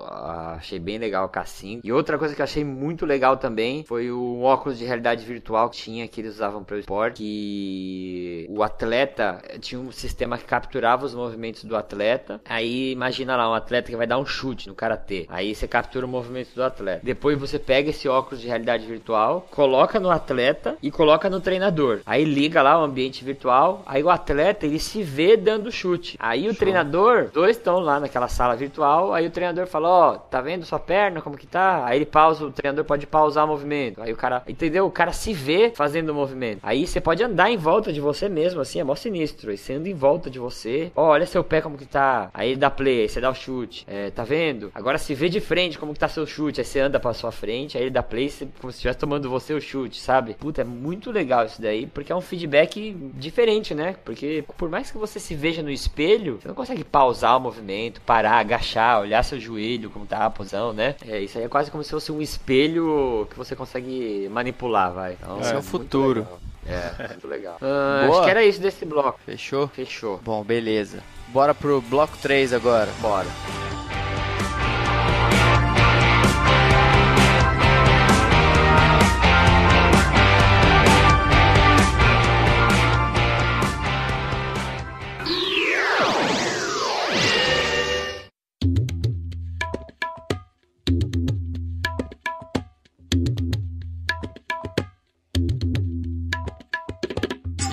Achei 0.57 0.79
bem 0.79 0.97
legal 0.97 1.25
o 1.25 1.29
K5. 1.29 1.81
E 1.83 1.91
outra 1.91 2.17
coisa 2.17 2.35
que 2.35 2.41
eu 2.41 2.45
achei 2.45 2.63
muito 2.63 3.05
legal 3.05 3.37
também 3.37 3.83
foi 3.83 4.11
o 4.11 4.41
óculos 4.41 4.77
de 4.77 4.85
realidade 4.85 5.25
virtual 5.25 5.69
que 5.69 5.77
tinha, 5.77 6.07
que 6.07 6.21
eles 6.21 6.35
usavam 6.35 6.63
para 6.63 6.75
o 6.75 6.79
esporte, 6.79 7.17
que 7.17 8.45
o 8.49 8.61
atleta 8.61 9.41
tinha 9.59 9.79
um 9.79 9.91
sistema 9.91 10.37
que 10.37 10.45
capturava 10.45 11.05
os 11.05 11.13
movimentos 11.13 11.63
do 11.63 11.75
atleta 11.75 12.34
atleta. 12.35 12.53
Aí 12.53 12.91
imagina 12.91 13.35
lá 13.35 13.49
um 13.49 13.53
atleta 13.53 13.89
que 13.89 13.97
vai 13.97 14.07
dar 14.07 14.17
um 14.17 14.25
chute 14.25 14.67
no 14.67 14.75
karatê. 14.75 15.25
Aí 15.29 15.53
você 15.53 15.67
captura 15.67 16.05
o 16.05 16.09
movimento 16.09 16.53
do 16.55 16.63
atleta. 16.63 17.01
Depois 17.03 17.37
você 17.37 17.57
pega 17.57 17.89
esse 17.89 18.07
óculos 18.07 18.41
de 18.41 18.47
realidade 18.47 18.85
virtual, 18.85 19.47
coloca 19.51 19.99
no 19.99 20.11
atleta 20.11 20.77
e 20.81 20.91
coloca 20.91 21.29
no 21.29 21.39
treinador. 21.39 22.01
Aí 22.05 22.23
liga 22.23 22.61
lá 22.61 22.79
o 22.79 22.83
ambiente 22.83 23.23
virtual. 23.23 23.83
Aí 23.85 24.03
o 24.03 24.09
atleta 24.09 24.65
ele 24.65 24.79
se 24.79 25.01
vê 25.03 25.37
dando 25.37 25.71
chute. 25.71 26.17
Aí 26.19 26.47
o 26.49 26.55
treinador, 26.55 27.29
dois 27.33 27.57
estão 27.57 27.79
lá 27.79 27.99
naquela 27.99 28.27
sala 28.27 28.55
virtual. 28.55 29.13
Aí 29.13 29.25
o 29.25 29.31
treinador 29.31 29.67
fala: 29.67 29.89
Ó, 29.89 30.13
tá 30.17 30.41
vendo 30.41 30.65
sua 30.65 30.79
perna 30.79 31.21
como 31.21 31.37
que 31.37 31.47
tá? 31.47 31.85
Aí 31.85 31.97
ele 31.97 32.05
pausa, 32.05 32.45
o 32.45 32.51
treinador 32.51 32.85
pode 32.85 33.07
pausar 33.07 33.45
o 33.45 33.47
movimento. 33.47 34.01
Aí 34.01 34.11
o 34.11 34.15
cara, 34.15 34.43
entendeu? 34.47 34.85
O 34.85 34.91
cara 34.91 35.11
se 35.11 35.33
vê 35.33 35.71
fazendo 35.75 36.09
o 36.09 36.15
movimento. 36.15 36.59
Aí 36.61 36.85
você 36.85 36.99
pode 36.99 37.23
andar 37.23 37.49
em 37.49 37.57
volta 37.57 37.91
de 37.91 37.99
você 37.99 38.27
mesmo, 38.29 38.61
assim, 38.61 38.79
é 38.79 38.83
mó 38.83 38.95
sinistro. 38.95 39.51
Aí 39.51 39.57
você 39.57 39.73
anda 39.73 39.89
em 39.89 39.93
volta 39.93 40.29
de 40.29 40.39
você. 40.39 40.91
Ó, 40.95 41.07
olha 41.07 41.25
seu 41.25 41.43
pé 41.43 41.61
como 41.61 41.77
que 41.77 41.85
tá. 41.85 42.24
Aí 42.33 42.49
ele 42.51 42.59
dá 42.59 42.69
play, 42.69 43.01
aí 43.01 43.09
você 43.09 43.19
dá 43.21 43.29
o 43.29 43.35
chute. 43.35 43.83
É, 43.87 44.09
tá 44.11 44.23
vendo? 44.23 44.71
Agora 44.75 44.97
se 44.97 45.13
vê 45.13 45.29
de 45.29 45.39
frente 45.39 45.77
como 45.77 45.93
que 45.93 45.99
tá 45.99 46.07
seu 46.07 46.25
chute. 46.25 46.59
Aí 46.61 46.65
você 46.65 46.79
anda 46.79 46.99
pra 46.99 47.13
sua 47.13 47.31
frente, 47.31 47.77
aí 47.77 47.83
ele 47.83 47.89
dá 47.91 48.03
play 48.03 48.29
você- 48.29 48.47
como 48.59 48.71
se 48.71 48.77
estivesse 48.77 48.99
tomando 48.99 49.29
você 49.29 49.53
o 49.53 49.61
chute, 49.61 49.99
sabe? 49.99 50.33
Puta, 50.35 50.61
é 50.61 50.63
muito 50.65 51.11
legal 51.11 51.45
isso 51.45 51.61
daí, 51.61 51.85
porque 51.87 52.11
é 52.11 52.15
um 52.15 52.21
feedback 52.21 52.95
diferente, 53.13 53.73
né? 53.73 53.95
Porque 54.03 54.43
por 54.57 54.69
mais 54.69 54.91
que 54.91 54.97
você 54.97 55.19
se 55.19 55.35
veja 55.35 55.61
no 55.61 55.69
espelho, 55.71 56.39
você 56.41 56.47
não 56.47 56.55
consegue 56.55 56.83
pausar 56.83 57.37
o 57.37 57.39
movimento, 57.39 58.01
parar, 58.01 58.37
agachar, 58.39 59.01
olhar 59.01 59.23
seu 59.23 59.39
joelho, 59.39 59.89
como 59.89 60.05
tá 60.05 60.25
a 60.25 60.29
posição, 60.29 60.73
né? 60.73 60.95
É, 61.07 61.19
isso 61.21 61.37
aí 61.37 61.43
é 61.45 61.47
quase 61.49 61.69
como 61.71 61.83
se 61.83 61.91
fosse 61.91 62.11
um 62.11 62.21
espelho 62.21 63.27
que 63.29 63.37
você 63.37 63.55
consegue 63.55 64.27
manipular, 64.31 64.91
vai. 64.93 65.13
Então, 65.21 65.39
Esse 65.39 65.49
é 65.49 65.51
o 65.51 65.55
muito 65.55 65.67
futuro. 65.69 66.19
legal. 66.21 66.39
É, 66.67 67.07
muito 67.09 67.27
legal. 67.27 67.57
Boa. 67.61 68.09
acho 68.09 68.23
que 68.23 68.29
era 68.29 68.43
isso 68.43 68.59
desse 68.61 68.85
bloco. 68.85 69.19
Fechou? 69.25 69.67
Fechou. 69.67 70.19
Bom, 70.23 70.43
beleza. 70.43 71.03
Bora 71.35 71.53
pro 71.53 71.81
bloco 71.81 72.15
3 72.21 72.53
agora. 72.53 72.89
Bora. 73.01 73.27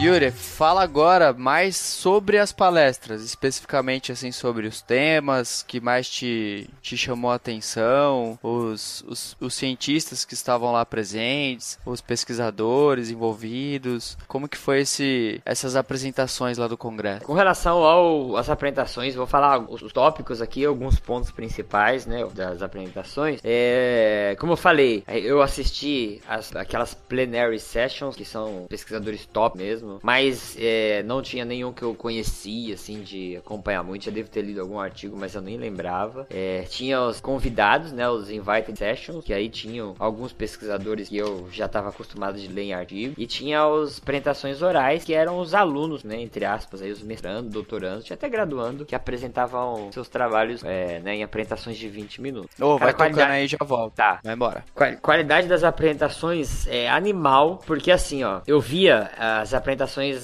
Yuri, 0.02 0.32
fala 0.32 0.82
agora 0.82 1.32
mais 1.32 1.76
sobre 1.76 2.36
as 2.36 2.50
palestras, 2.50 3.22
especificamente 3.22 4.10
assim 4.10 4.32
sobre 4.32 4.66
os 4.66 4.82
temas 4.82 5.62
que 5.62 5.80
mais 5.80 6.08
te, 6.10 6.68
te 6.82 6.96
chamou 6.96 7.30
a 7.30 7.36
atenção, 7.36 8.36
os, 8.42 9.04
os, 9.06 9.36
os 9.40 9.54
cientistas 9.54 10.24
que 10.24 10.34
estavam 10.34 10.72
lá 10.72 10.84
presentes, 10.84 11.78
os 11.86 12.00
pesquisadores 12.00 13.10
envolvidos, 13.10 14.18
como 14.26 14.48
que 14.48 14.58
foi 14.58 14.80
esse, 14.80 15.40
essas 15.44 15.76
apresentações 15.76 16.58
lá 16.58 16.66
do 16.66 16.76
congresso? 16.76 17.24
Com 17.24 17.34
relação 17.34 17.84
ao- 17.84 18.36
às 18.36 18.50
apresentações, 18.50 19.14
vou 19.14 19.26
falar 19.26 19.60
os 19.60 19.82
os 19.82 19.92
tópicos 19.92 20.42
aqui, 20.42 20.64
alguns 20.64 20.98
pontos 20.98 21.30
principais, 21.30 22.06
né, 22.06 22.24
das 22.34 22.60
apresentações. 22.60 23.40
É, 23.44 24.34
como 24.40 24.54
eu 24.54 24.56
falei, 24.56 25.04
eu 25.06 25.42
assisti 25.42 26.20
as, 26.28 26.54
aquelas 26.56 26.92
plenary 26.92 27.60
sessions, 27.60 28.16
que 28.16 28.24
são 28.24 28.66
pesquisadores 28.68 29.26
top 29.26 29.56
mesmo, 29.58 29.91
mas 30.02 30.56
é, 30.58 31.02
não 31.04 31.20
tinha 31.22 31.44
nenhum 31.44 31.72
que 31.72 31.82
eu 31.82 31.94
conhecia, 31.94 32.74
assim, 32.74 33.02
de 33.02 33.36
acompanhar 33.36 33.82
muito. 33.82 34.04
Já 34.04 34.10
devo 34.10 34.28
ter 34.28 34.42
lido 34.42 34.60
algum 34.60 34.78
artigo, 34.78 35.16
mas 35.18 35.34
eu 35.34 35.40
nem 35.42 35.56
lembrava. 35.56 36.26
É, 36.30 36.62
tinha 36.68 37.00
os 37.02 37.20
convidados, 37.20 37.92
né, 37.92 38.08
os 38.08 38.30
invited 38.30 38.78
sessions, 38.78 39.24
que 39.24 39.32
aí 39.32 39.48
tinham 39.48 39.94
alguns 39.98 40.32
pesquisadores 40.32 41.08
que 41.08 41.16
eu 41.16 41.48
já 41.52 41.66
estava 41.66 41.88
acostumado 41.88 42.38
de 42.38 42.48
ler 42.48 42.62
em 42.62 42.74
artigo, 42.74 43.14
e 43.18 43.26
tinha 43.26 43.62
as 43.64 43.98
apresentações 43.98 44.62
orais, 44.62 45.04
que 45.04 45.14
eram 45.14 45.38
os 45.38 45.54
alunos, 45.54 46.04
né, 46.04 46.20
entre 46.20 46.44
aspas, 46.44 46.82
aí 46.82 46.90
os 46.90 47.02
mestrando, 47.02 47.48
doutorando, 47.50 48.02
tinha 48.02 48.14
até 48.14 48.28
graduando, 48.28 48.84
que 48.84 48.94
apresentavam 48.94 49.90
seus 49.92 50.08
trabalhos 50.08 50.62
é, 50.64 51.00
né, 51.00 51.16
em 51.16 51.22
apresentações 51.22 51.76
de 51.76 51.88
20 51.88 52.20
minutos. 52.20 52.50
Ô, 52.60 52.78
Cara, 52.78 52.84
vai 52.84 52.92
tocando 52.92 52.96
qualidade- 53.14 53.32
aí 53.32 53.44
e 53.44 53.48
já 53.48 53.58
volta. 53.60 53.96
Tá. 53.96 54.20
Vai 54.22 54.34
embora. 54.34 54.64
Qual- 54.74 54.96
Qualidade 55.00 55.46
das 55.48 55.62
apresentações 55.64 56.66
é 56.66 56.88
animal, 56.88 57.60
porque 57.66 57.90
assim, 57.90 58.24
ó, 58.24 58.40
eu 58.46 58.60
via 58.60 59.10
as 59.18 59.52
apresentações 59.54 59.72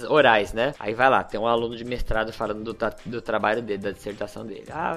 orais, 0.09 0.53
né? 0.53 0.75
Aí 0.79 0.95
vai 0.95 1.09
lá, 1.09 1.23
tem 1.23 1.39
um 1.39 1.47
aluno 1.47 1.77
de 1.77 1.85
mestrado 1.85 2.33
falando 2.33 2.73
do, 2.73 2.77
do 3.07 3.21
trabalho 3.21 3.63
dele, 3.63 3.83
da 3.83 3.91
dissertação 3.91 4.45
dele. 4.45 4.67
Ah, 4.71 4.95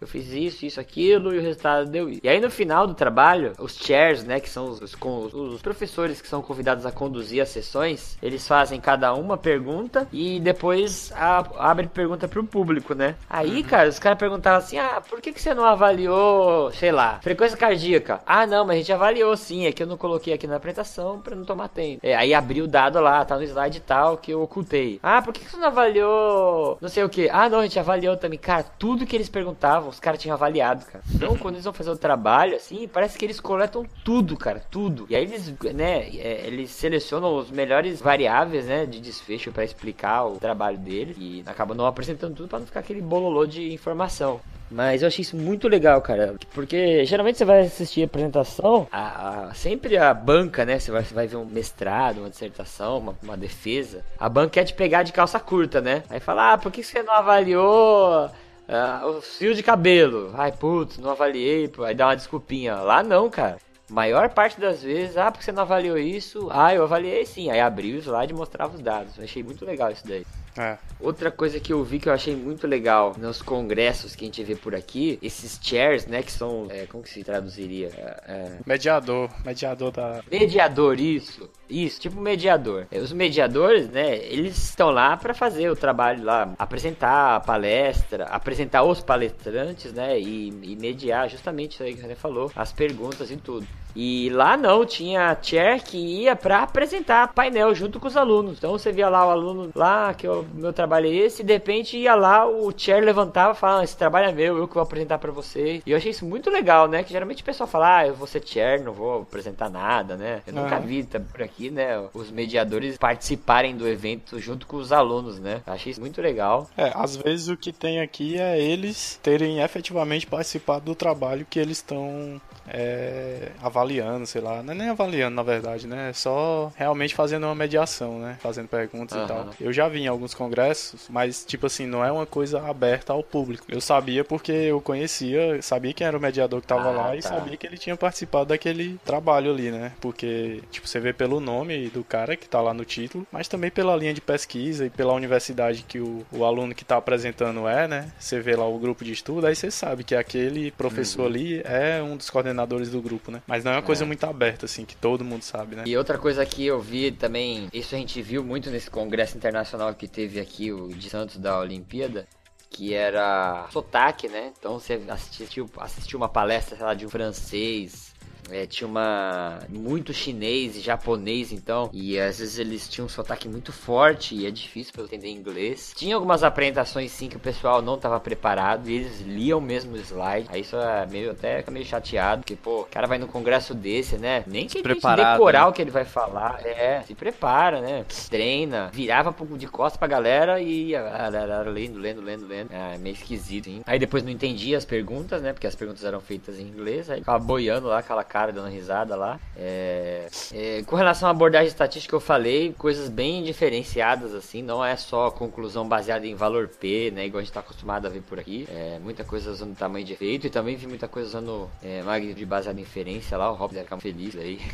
eu 0.00 0.06
fiz 0.06 0.28
isso, 0.28 0.64
isso, 0.64 0.80
aquilo, 0.80 1.34
e 1.34 1.38
o 1.38 1.42
resultado 1.42 1.88
deu 1.90 2.08
isso. 2.08 2.20
E 2.22 2.28
aí 2.28 2.40
no 2.40 2.50
final 2.50 2.86
do 2.86 2.94
trabalho, 2.94 3.52
os 3.58 3.76
chairs, 3.76 4.24
né, 4.24 4.40
que 4.40 4.48
são 4.48 4.66
os, 4.66 4.80
os, 4.80 5.34
os 5.34 5.62
professores 5.62 6.20
que 6.20 6.28
são 6.28 6.42
convidados 6.42 6.86
a 6.86 6.92
conduzir 6.92 7.42
as 7.42 7.48
sessões, 7.48 8.16
eles 8.22 8.46
fazem 8.46 8.80
cada 8.80 9.14
uma 9.14 9.36
pergunta 9.36 10.06
e 10.12 10.40
depois 10.40 11.12
a, 11.14 11.70
abre 11.70 11.86
pergunta 11.86 12.28
pro 12.28 12.44
público, 12.44 12.94
né? 12.94 13.14
Aí, 13.28 13.62
cara, 13.62 13.88
os 13.88 13.98
caras 13.98 14.18
perguntavam 14.18 14.58
assim: 14.58 14.78
ah, 14.78 15.02
por 15.08 15.20
que, 15.20 15.32
que 15.32 15.40
você 15.40 15.54
não 15.54 15.64
avaliou, 15.64 16.70
sei 16.72 16.92
lá, 16.92 17.18
frequência 17.22 17.56
cardíaca? 17.56 18.20
Ah, 18.26 18.46
não, 18.46 18.64
mas 18.64 18.76
a 18.76 18.78
gente 18.78 18.92
avaliou 18.92 19.36
sim, 19.36 19.66
é 19.66 19.72
que 19.72 19.82
eu 19.82 19.86
não 19.86 19.96
coloquei 19.96 20.32
aqui 20.32 20.46
na 20.46 20.56
apresentação 20.56 21.20
pra 21.20 21.36
não 21.36 21.44
tomar 21.44 21.68
tempo. 21.68 22.00
É, 22.02 22.14
aí 22.14 22.34
abriu 22.34 22.64
o 22.64 22.68
dado 22.68 23.00
lá, 23.00 23.24
tá 23.24 23.36
no 23.36 23.42
slide 23.42 23.59
tal 23.80 24.16
que 24.16 24.30
eu 24.30 24.40
ocultei. 24.40 24.98
Ah, 25.02 25.20
por 25.20 25.34
que, 25.34 25.44
você 25.44 25.56
não 25.58 25.66
avaliou 25.66 26.70
não 26.80 26.88
sei 26.88 27.04
o 27.04 27.08
que? 27.08 27.28
Ah, 27.30 27.48
não, 27.48 27.58
a 27.58 27.62
gente 27.62 27.78
avaliou 27.78 28.16
também. 28.16 28.38
Cara, 28.38 28.62
tudo 28.62 29.06
que 29.06 29.14
eles 29.14 29.28
perguntavam, 29.28 29.88
os 29.88 30.00
caras 30.00 30.20
tinham 30.20 30.34
avaliado, 30.34 30.84
cara. 30.86 31.02
Então, 31.12 31.36
quando 31.36 31.54
eles 31.54 31.64
vão 31.64 31.72
fazer 31.72 31.90
o 31.90 31.96
trabalho, 31.96 32.56
assim, 32.56 32.88
parece 32.88 33.18
que 33.18 33.24
eles 33.24 33.40
coletam 33.40 33.84
tudo, 34.04 34.36
cara, 34.36 34.62
tudo. 34.70 35.06
E 35.08 35.16
aí 35.16 35.22
eles, 35.22 35.54
né, 35.74 36.08
é, 36.16 36.46
eles 36.46 36.70
selecionam 36.70 37.36
os 37.36 37.50
melhores 37.50 38.00
variáveis, 38.00 38.66
né, 38.66 38.86
de 38.86 39.00
desfecho 39.00 39.52
pra 39.52 39.64
explicar 39.64 40.24
o 40.24 40.38
trabalho 40.38 40.78
dele 40.78 41.14
e 41.18 41.42
acabam 41.46 41.76
não 41.76 41.86
apresentando 41.86 42.34
tudo 42.34 42.48
pra 42.48 42.58
não 42.58 42.66
ficar 42.66 42.80
aquele 42.80 43.00
bololô 43.00 43.46
de 43.46 43.72
informação. 43.72 44.40
Mas 44.70 45.02
eu 45.02 45.08
achei 45.08 45.22
isso 45.22 45.36
muito 45.36 45.66
legal, 45.66 46.00
cara. 46.00 46.34
Porque 46.54 47.04
geralmente 47.04 47.38
você 47.38 47.44
vai 47.44 47.60
assistir 47.62 48.02
a 48.02 48.04
apresentação, 48.06 48.86
a, 48.92 49.48
a- 49.48 49.54
sempre 49.54 49.96
a 49.96 50.14
banca, 50.14 50.64
né? 50.64 50.78
Você 50.78 50.90
vai, 50.92 51.02
você 51.02 51.12
vai 51.14 51.26
ver 51.26 51.36
um 51.36 51.44
mestrado, 51.44 52.18
uma 52.18 52.30
dissertação, 52.30 52.98
uma, 52.98 53.14
uma 53.22 53.36
defesa. 53.36 54.04
A 54.18 54.28
banca 54.28 54.50
quer 54.50 54.64
te 54.64 54.74
pegar 54.74 55.02
de 55.02 55.12
calça 55.12 55.40
curta, 55.40 55.80
né? 55.80 56.04
Aí 56.08 56.20
fala, 56.20 56.52
ah, 56.52 56.58
por 56.58 56.70
que 56.70 56.82
você 56.84 57.02
não 57.02 57.14
avaliou 57.14 58.30
ah, 58.68 59.02
o 59.06 59.20
fio 59.20 59.54
de 59.54 59.62
cabelo? 59.62 60.32
Ai, 60.36 60.52
putz, 60.52 60.98
não 60.98 61.10
avaliei. 61.10 61.70
Aí 61.84 61.94
dá 61.94 62.06
uma 62.06 62.16
desculpinha. 62.16 62.76
Lá 62.76 63.02
não, 63.02 63.28
cara. 63.28 63.58
Maior 63.90 64.28
parte 64.28 64.60
das 64.60 64.84
vezes, 64.84 65.16
ah, 65.16 65.32
porque 65.32 65.44
você 65.44 65.50
não 65.50 65.62
avaliou 65.62 65.98
isso? 65.98 66.48
Ah, 66.52 66.72
eu 66.72 66.84
avaliei 66.84 67.26
sim. 67.26 67.50
Aí 67.50 67.58
abriu 67.60 67.96
o 67.96 67.98
slide 67.98 68.32
e 68.32 68.36
mostrava 68.36 68.74
os 68.76 68.80
dados. 68.80 69.18
Eu 69.18 69.24
achei 69.24 69.42
muito 69.42 69.64
legal 69.64 69.90
isso 69.90 70.06
daí. 70.06 70.24
É. 70.56 70.76
Outra 70.98 71.30
coisa 71.30 71.58
que 71.58 71.72
eu 71.72 71.82
vi 71.82 71.98
que 71.98 72.08
eu 72.08 72.12
achei 72.12 72.34
muito 72.36 72.66
legal 72.66 73.14
nos 73.16 73.40
congressos 73.40 74.14
que 74.14 74.24
a 74.24 74.26
gente 74.26 74.42
vê 74.44 74.54
por 74.54 74.74
aqui, 74.74 75.18
esses 75.22 75.58
chairs, 75.62 76.06
né, 76.06 76.22
que 76.22 76.32
são, 76.32 76.66
é, 76.68 76.86
como 76.86 77.02
que 77.02 77.10
se 77.10 77.22
traduziria? 77.24 77.88
É, 77.96 78.32
é, 78.32 78.58
Mediador. 78.66 79.30
Mediador 79.44 79.90
da. 79.92 80.22
mediador, 80.30 81.00
isso. 81.00 81.48
Isso, 81.68 82.00
tipo 82.00 82.20
mediador. 82.20 82.86
É, 82.90 82.98
Os 82.98 83.12
mediadores, 83.12 83.88
né, 83.88 84.16
eles 84.16 84.58
estão 84.58 84.90
lá 84.90 85.16
para 85.16 85.32
fazer 85.32 85.70
o 85.70 85.76
trabalho 85.76 86.24
lá, 86.24 86.52
apresentar 86.58 87.36
a 87.36 87.40
palestra, 87.40 88.24
apresentar 88.24 88.82
os 88.82 89.00
palestrantes, 89.00 89.92
né, 89.92 90.18
e, 90.18 90.48
e 90.48 90.76
mediar 90.76 91.28
justamente 91.30 91.74
isso 91.74 91.82
aí 91.82 91.94
que 91.94 92.00
você 92.02 92.14
falou, 92.14 92.50
as 92.54 92.72
perguntas 92.72 93.30
e 93.30 93.36
tudo. 93.36 93.66
E 93.94 94.30
lá 94.30 94.56
não, 94.56 94.84
tinha 94.86 95.36
chair 95.42 95.82
que 95.82 95.96
ia 95.96 96.36
pra 96.36 96.62
apresentar 96.62 97.32
painel 97.34 97.74
junto 97.74 97.98
com 98.00 98.06
os 98.08 98.16
alunos. 98.16 98.58
Então 98.58 98.72
você 98.72 98.92
via 98.92 99.08
lá 99.08 99.26
o 99.26 99.30
aluno 99.30 99.70
lá, 99.74 100.14
que 100.14 100.26
o 100.28 100.44
meu 100.54 100.72
trabalho 100.72 101.06
é 101.06 101.14
esse, 101.14 101.42
e 101.42 101.44
de 101.44 101.52
repente 101.52 101.96
ia 101.96 102.14
lá, 102.14 102.46
o 102.48 102.72
chair 102.76 103.02
levantava 103.04 103.52
e 103.52 103.56
falava, 103.56 103.80
"Ah, 103.80 103.84
esse 103.84 103.96
trabalho 103.96 104.28
é 104.28 104.32
meu, 104.32 104.56
eu 104.56 104.68
que 104.68 104.74
vou 104.74 104.82
apresentar 104.82 105.18
pra 105.18 105.30
você. 105.32 105.82
E 105.84 105.90
eu 105.90 105.96
achei 105.96 106.10
isso 106.10 106.24
muito 106.24 106.50
legal, 106.50 106.86
né? 106.88 107.02
Que 107.02 107.10
geralmente 107.12 107.42
o 107.42 107.44
pessoal 107.44 107.66
fala, 107.68 107.98
ah, 107.98 108.06
eu 108.06 108.14
vou 108.14 108.26
ser 108.26 108.42
chair, 108.46 108.82
não 108.82 108.92
vou 108.92 109.22
apresentar 109.22 109.68
nada, 109.68 110.16
né? 110.16 110.42
Eu 110.46 110.52
nunca 110.54 110.76
Ah. 110.76 110.80
vi 110.80 111.02
tá, 111.04 111.20
por 111.20 111.42
aqui, 111.42 111.70
né? 111.70 112.02
Os 112.14 112.30
mediadores 112.30 112.96
participarem 112.98 113.76
do 113.76 113.86
evento 113.88 114.38
junto 114.38 114.66
com 114.66 114.76
os 114.76 114.92
alunos, 114.92 115.38
né? 115.38 115.62
Eu 115.66 115.72
achei 115.72 115.90
isso 115.92 116.00
muito 116.00 116.20
legal. 116.22 116.68
É, 116.76 116.92
às 116.94 117.16
vezes 117.16 117.48
o 117.48 117.56
que 117.56 117.72
tem 117.72 118.00
aqui 118.00 118.38
é 118.38 118.60
eles 118.60 119.18
terem 119.22 119.60
efetivamente 119.60 120.26
participado 120.26 120.84
do 120.84 120.94
trabalho 120.94 121.46
que 121.48 121.58
eles 121.58 121.78
estão 121.78 122.40
é, 122.72 123.48
avaliando 123.62 124.26
sei 124.26 124.40
lá. 124.40 124.62
Não 124.62 124.72
é 124.72 124.76
nem 124.76 124.88
avaliando, 124.88 125.34
na 125.36 125.42
verdade, 125.42 125.86
né? 125.86 126.10
É 126.10 126.12
só 126.12 126.72
realmente 126.76 127.14
fazendo 127.14 127.44
uma 127.44 127.54
mediação, 127.54 128.18
né? 128.18 128.36
Fazendo 128.40 128.68
perguntas 128.68 129.16
e 129.16 129.18
Aham. 129.20 129.26
tal. 129.28 129.50
Eu 129.60 129.72
já 129.72 129.88
vi 129.88 130.00
em 130.00 130.06
alguns 130.06 130.34
congressos, 130.34 131.06
mas, 131.08 131.44
tipo 131.44 131.66
assim, 131.66 131.86
não 131.86 132.04
é 132.04 132.10
uma 132.12 132.26
coisa 132.26 132.60
aberta 132.62 133.12
ao 133.12 133.22
público. 133.22 133.64
Eu 133.68 133.80
sabia 133.80 134.24
porque 134.24 134.52
eu 134.52 134.80
conhecia, 134.80 135.60
sabia 135.62 135.92
quem 135.92 136.06
era 136.06 136.16
o 136.16 136.20
mediador 136.20 136.60
que 136.60 136.66
tava 136.66 136.88
Ah, 136.88 136.92
lá 136.92 137.16
e 137.16 137.22
tá. 137.22 137.28
sabia 137.30 137.56
que 137.56 137.66
ele 137.66 137.78
tinha 137.78 137.96
participado 137.96 138.46
daquele 138.46 138.98
trabalho 139.04 139.50
ali, 139.52 139.70
né? 139.70 139.92
Porque, 140.00 140.62
tipo, 140.70 140.86
você 140.88 141.00
vê 141.00 141.12
pelo 141.12 141.40
nome 141.40 141.88
do 141.90 142.04
cara 142.04 142.36
que 142.36 142.48
tá 142.48 142.60
lá 142.60 142.72
no 142.72 142.84
título, 142.84 143.26
mas 143.32 143.48
também 143.48 143.70
pela 143.70 143.96
linha 143.96 144.14
de 144.14 144.20
pesquisa 144.20 144.86
e 144.86 144.90
pela 144.90 145.12
universidade 145.12 145.82
que 145.86 145.98
o, 146.00 146.24
o 146.32 146.44
aluno 146.44 146.74
que 146.74 146.84
tá 146.84 146.96
apresentando 146.96 147.66
é, 147.68 147.86
né? 147.88 148.10
Você 148.18 148.40
vê 148.40 148.54
lá 148.56 148.66
o 148.68 148.78
grupo 148.78 149.04
de 149.04 149.12
estudo, 149.12 149.46
aí 149.46 149.54
você 149.56 149.70
sabe 149.70 150.04
que 150.04 150.14
aquele 150.14 150.70
professor 150.72 151.26
ali 151.26 151.60
é 151.64 152.02
um 152.02 152.16
dos 152.16 152.30
coordenadores 152.30 152.59
do 152.66 153.00
grupo, 153.02 153.30
né? 153.30 153.42
Mas 153.46 153.64
não 153.64 153.72
é 153.72 153.76
uma 153.76 153.82
coisa 153.82 154.04
É. 154.04 154.06
muito 154.06 154.24
aberta, 154.24 154.66
assim, 154.66 154.84
que 154.84 154.96
todo 154.96 155.24
mundo 155.24 155.42
sabe, 155.42 155.76
né? 155.76 155.84
E 155.86 155.96
outra 155.96 156.18
coisa 156.18 156.44
que 156.46 156.64
eu 156.66 156.80
vi 156.80 157.10
também, 157.12 157.68
isso 157.72 157.94
a 157.94 157.98
gente 157.98 158.20
viu 158.22 158.42
muito 158.44 158.70
nesse 158.70 158.90
congresso 158.90 159.36
internacional 159.36 159.94
que 159.94 160.06
teve 160.08 160.40
aqui, 160.40 160.72
o 160.72 160.88
de 160.88 161.08
Santos 161.10 161.36
da 161.36 161.58
Olimpíada, 161.58 162.26
que 162.70 162.94
era 162.94 163.66
sotaque, 163.70 164.28
né? 164.28 164.52
Então 164.58 164.78
você 164.78 165.00
assistiu, 165.08 165.68
assistiu 165.78 166.18
uma 166.18 166.28
palestra, 166.28 166.76
sei 166.76 166.84
lá, 166.86 166.94
de 166.94 167.04
um 167.06 167.08
francês. 167.10 168.09
É, 168.50 168.66
tinha 168.66 168.88
uma 168.88 169.58
muito 169.68 170.12
chinês 170.12 170.76
e 170.76 170.80
japonês 170.80 171.52
então 171.52 171.90
e 171.92 172.18
às 172.18 172.38
vezes 172.38 172.58
eles 172.58 172.88
tinham 172.88 173.06
um 173.06 173.08
sotaque 173.08 173.48
muito 173.48 173.72
forte 173.72 174.34
e 174.34 174.46
é 174.46 174.50
difícil 174.50 174.92
para 174.92 175.02
eu 175.02 175.06
entender 175.06 175.30
inglês 175.30 175.92
tinha 175.96 176.14
algumas 176.14 176.42
apresentações 176.42 177.10
sim 177.10 177.28
que 177.28 177.36
o 177.36 177.40
pessoal 177.40 177.80
não 177.80 177.98
tava 177.98 178.18
preparado 178.20 178.88
e 178.88 178.94
eles 178.94 179.20
liam 179.20 179.60
mesmo 179.60 179.94
o 179.94 179.98
slide 179.98 180.48
aí 180.50 180.60
isso 180.60 180.76
é 180.76 181.06
meio 181.06 181.30
até 181.30 181.58
fica 181.58 181.70
meio 181.70 181.84
chateado 181.84 182.42
porque 182.42 182.56
pô 182.56 182.80
o 182.80 182.84
cara 182.84 183.06
vai 183.06 183.18
num 183.18 183.26
congresso 183.26 183.74
desse 183.74 184.16
né 184.16 184.44
nem 184.46 184.66
que 184.66 184.78
ele 184.78 184.90
Despreparado, 184.94 185.38
decorar 185.38 185.62
né? 185.62 185.66
o 185.66 185.72
que 185.72 185.82
ele 185.82 185.90
vai 185.90 186.04
falar. 186.04 186.60
É, 186.64 187.02
se 187.02 187.14
prepara, 187.14 187.80
né? 187.80 188.04
Treina, 188.28 188.90
virava 188.92 189.30
um 189.30 189.32
pouco 189.32 189.56
de 189.56 189.66
costas 189.66 189.98
pra 189.98 190.08
galera 190.08 190.60
e 190.60 190.88
ia 190.88 191.00
ah, 191.00 191.28
lendo, 191.62 191.98
lendo, 191.98 192.20
lendo, 192.20 192.46
lendo. 192.46 192.72
É 192.72 192.98
meio 192.98 193.14
esquisito, 193.14 193.68
hein? 193.68 193.82
Aí 193.86 193.98
depois 193.98 194.22
não 194.22 194.30
entendia 194.30 194.76
as 194.76 194.84
perguntas, 194.84 195.42
né? 195.42 195.52
Porque 195.52 195.66
as 195.66 195.74
perguntas 195.74 196.04
eram 196.04 196.20
feitas 196.20 196.58
em 196.58 196.62
inglês. 196.62 197.10
Aí 197.10 197.20
ficava 197.20 197.38
boiando 197.38 197.88
lá, 197.88 197.98
aquela 197.98 198.24
cara 198.24 198.39
dando 198.46 198.68
risada 198.68 199.14
lá. 199.16 199.38
É, 199.56 200.28
é, 200.52 200.82
com 200.86 200.96
relação 200.96 201.28
à 201.28 201.30
abordagem 201.30 201.68
estatística, 201.68 202.14
eu 202.14 202.20
falei 202.20 202.74
coisas 202.76 203.08
bem 203.08 203.42
diferenciadas, 203.42 204.34
assim. 204.34 204.62
Não 204.62 204.84
é 204.84 204.96
só 204.96 205.30
conclusão 205.30 205.86
baseada 205.86 206.26
em 206.26 206.34
valor 206.34 206.68
P, 206.68 207.10
né? 207.14 207.26
Igual 207.26 207.40
a 207.40 207.44
gente 207.44 207.52
tá 207.52 207.60
acostumado 207.60 208.06
a 208.06 208.08
ver 208.10 208.22
por 208.22 208.38
aqui. 208.38 208.66
É, 208.70 208.98
muita 208.98 209.24
coisa 209.24 209.50
usando 209.50 209.76
tamanho 209.76 210.04
de 210.04 210.12
efeito 210.14 210.46
e 210.46 210.50
também 210.50 210.76
vi 210.76 210.86
muita 210.86 211.06
coisa 211.08 211.28
usando 211.28 211.70
é, 211.82 212.02
magnitude 212.02 212.44
baseada 212.46 212.78
em 212.78 212.82
inferência 212.82 213.36
lá. 213.36 213.50
O 213.50 213.54
Rob 213.54 213.72
deve 213.72 213.84
ficar 213.84 213.98
feliz 213.98 214.36
aí. 214.36 214.58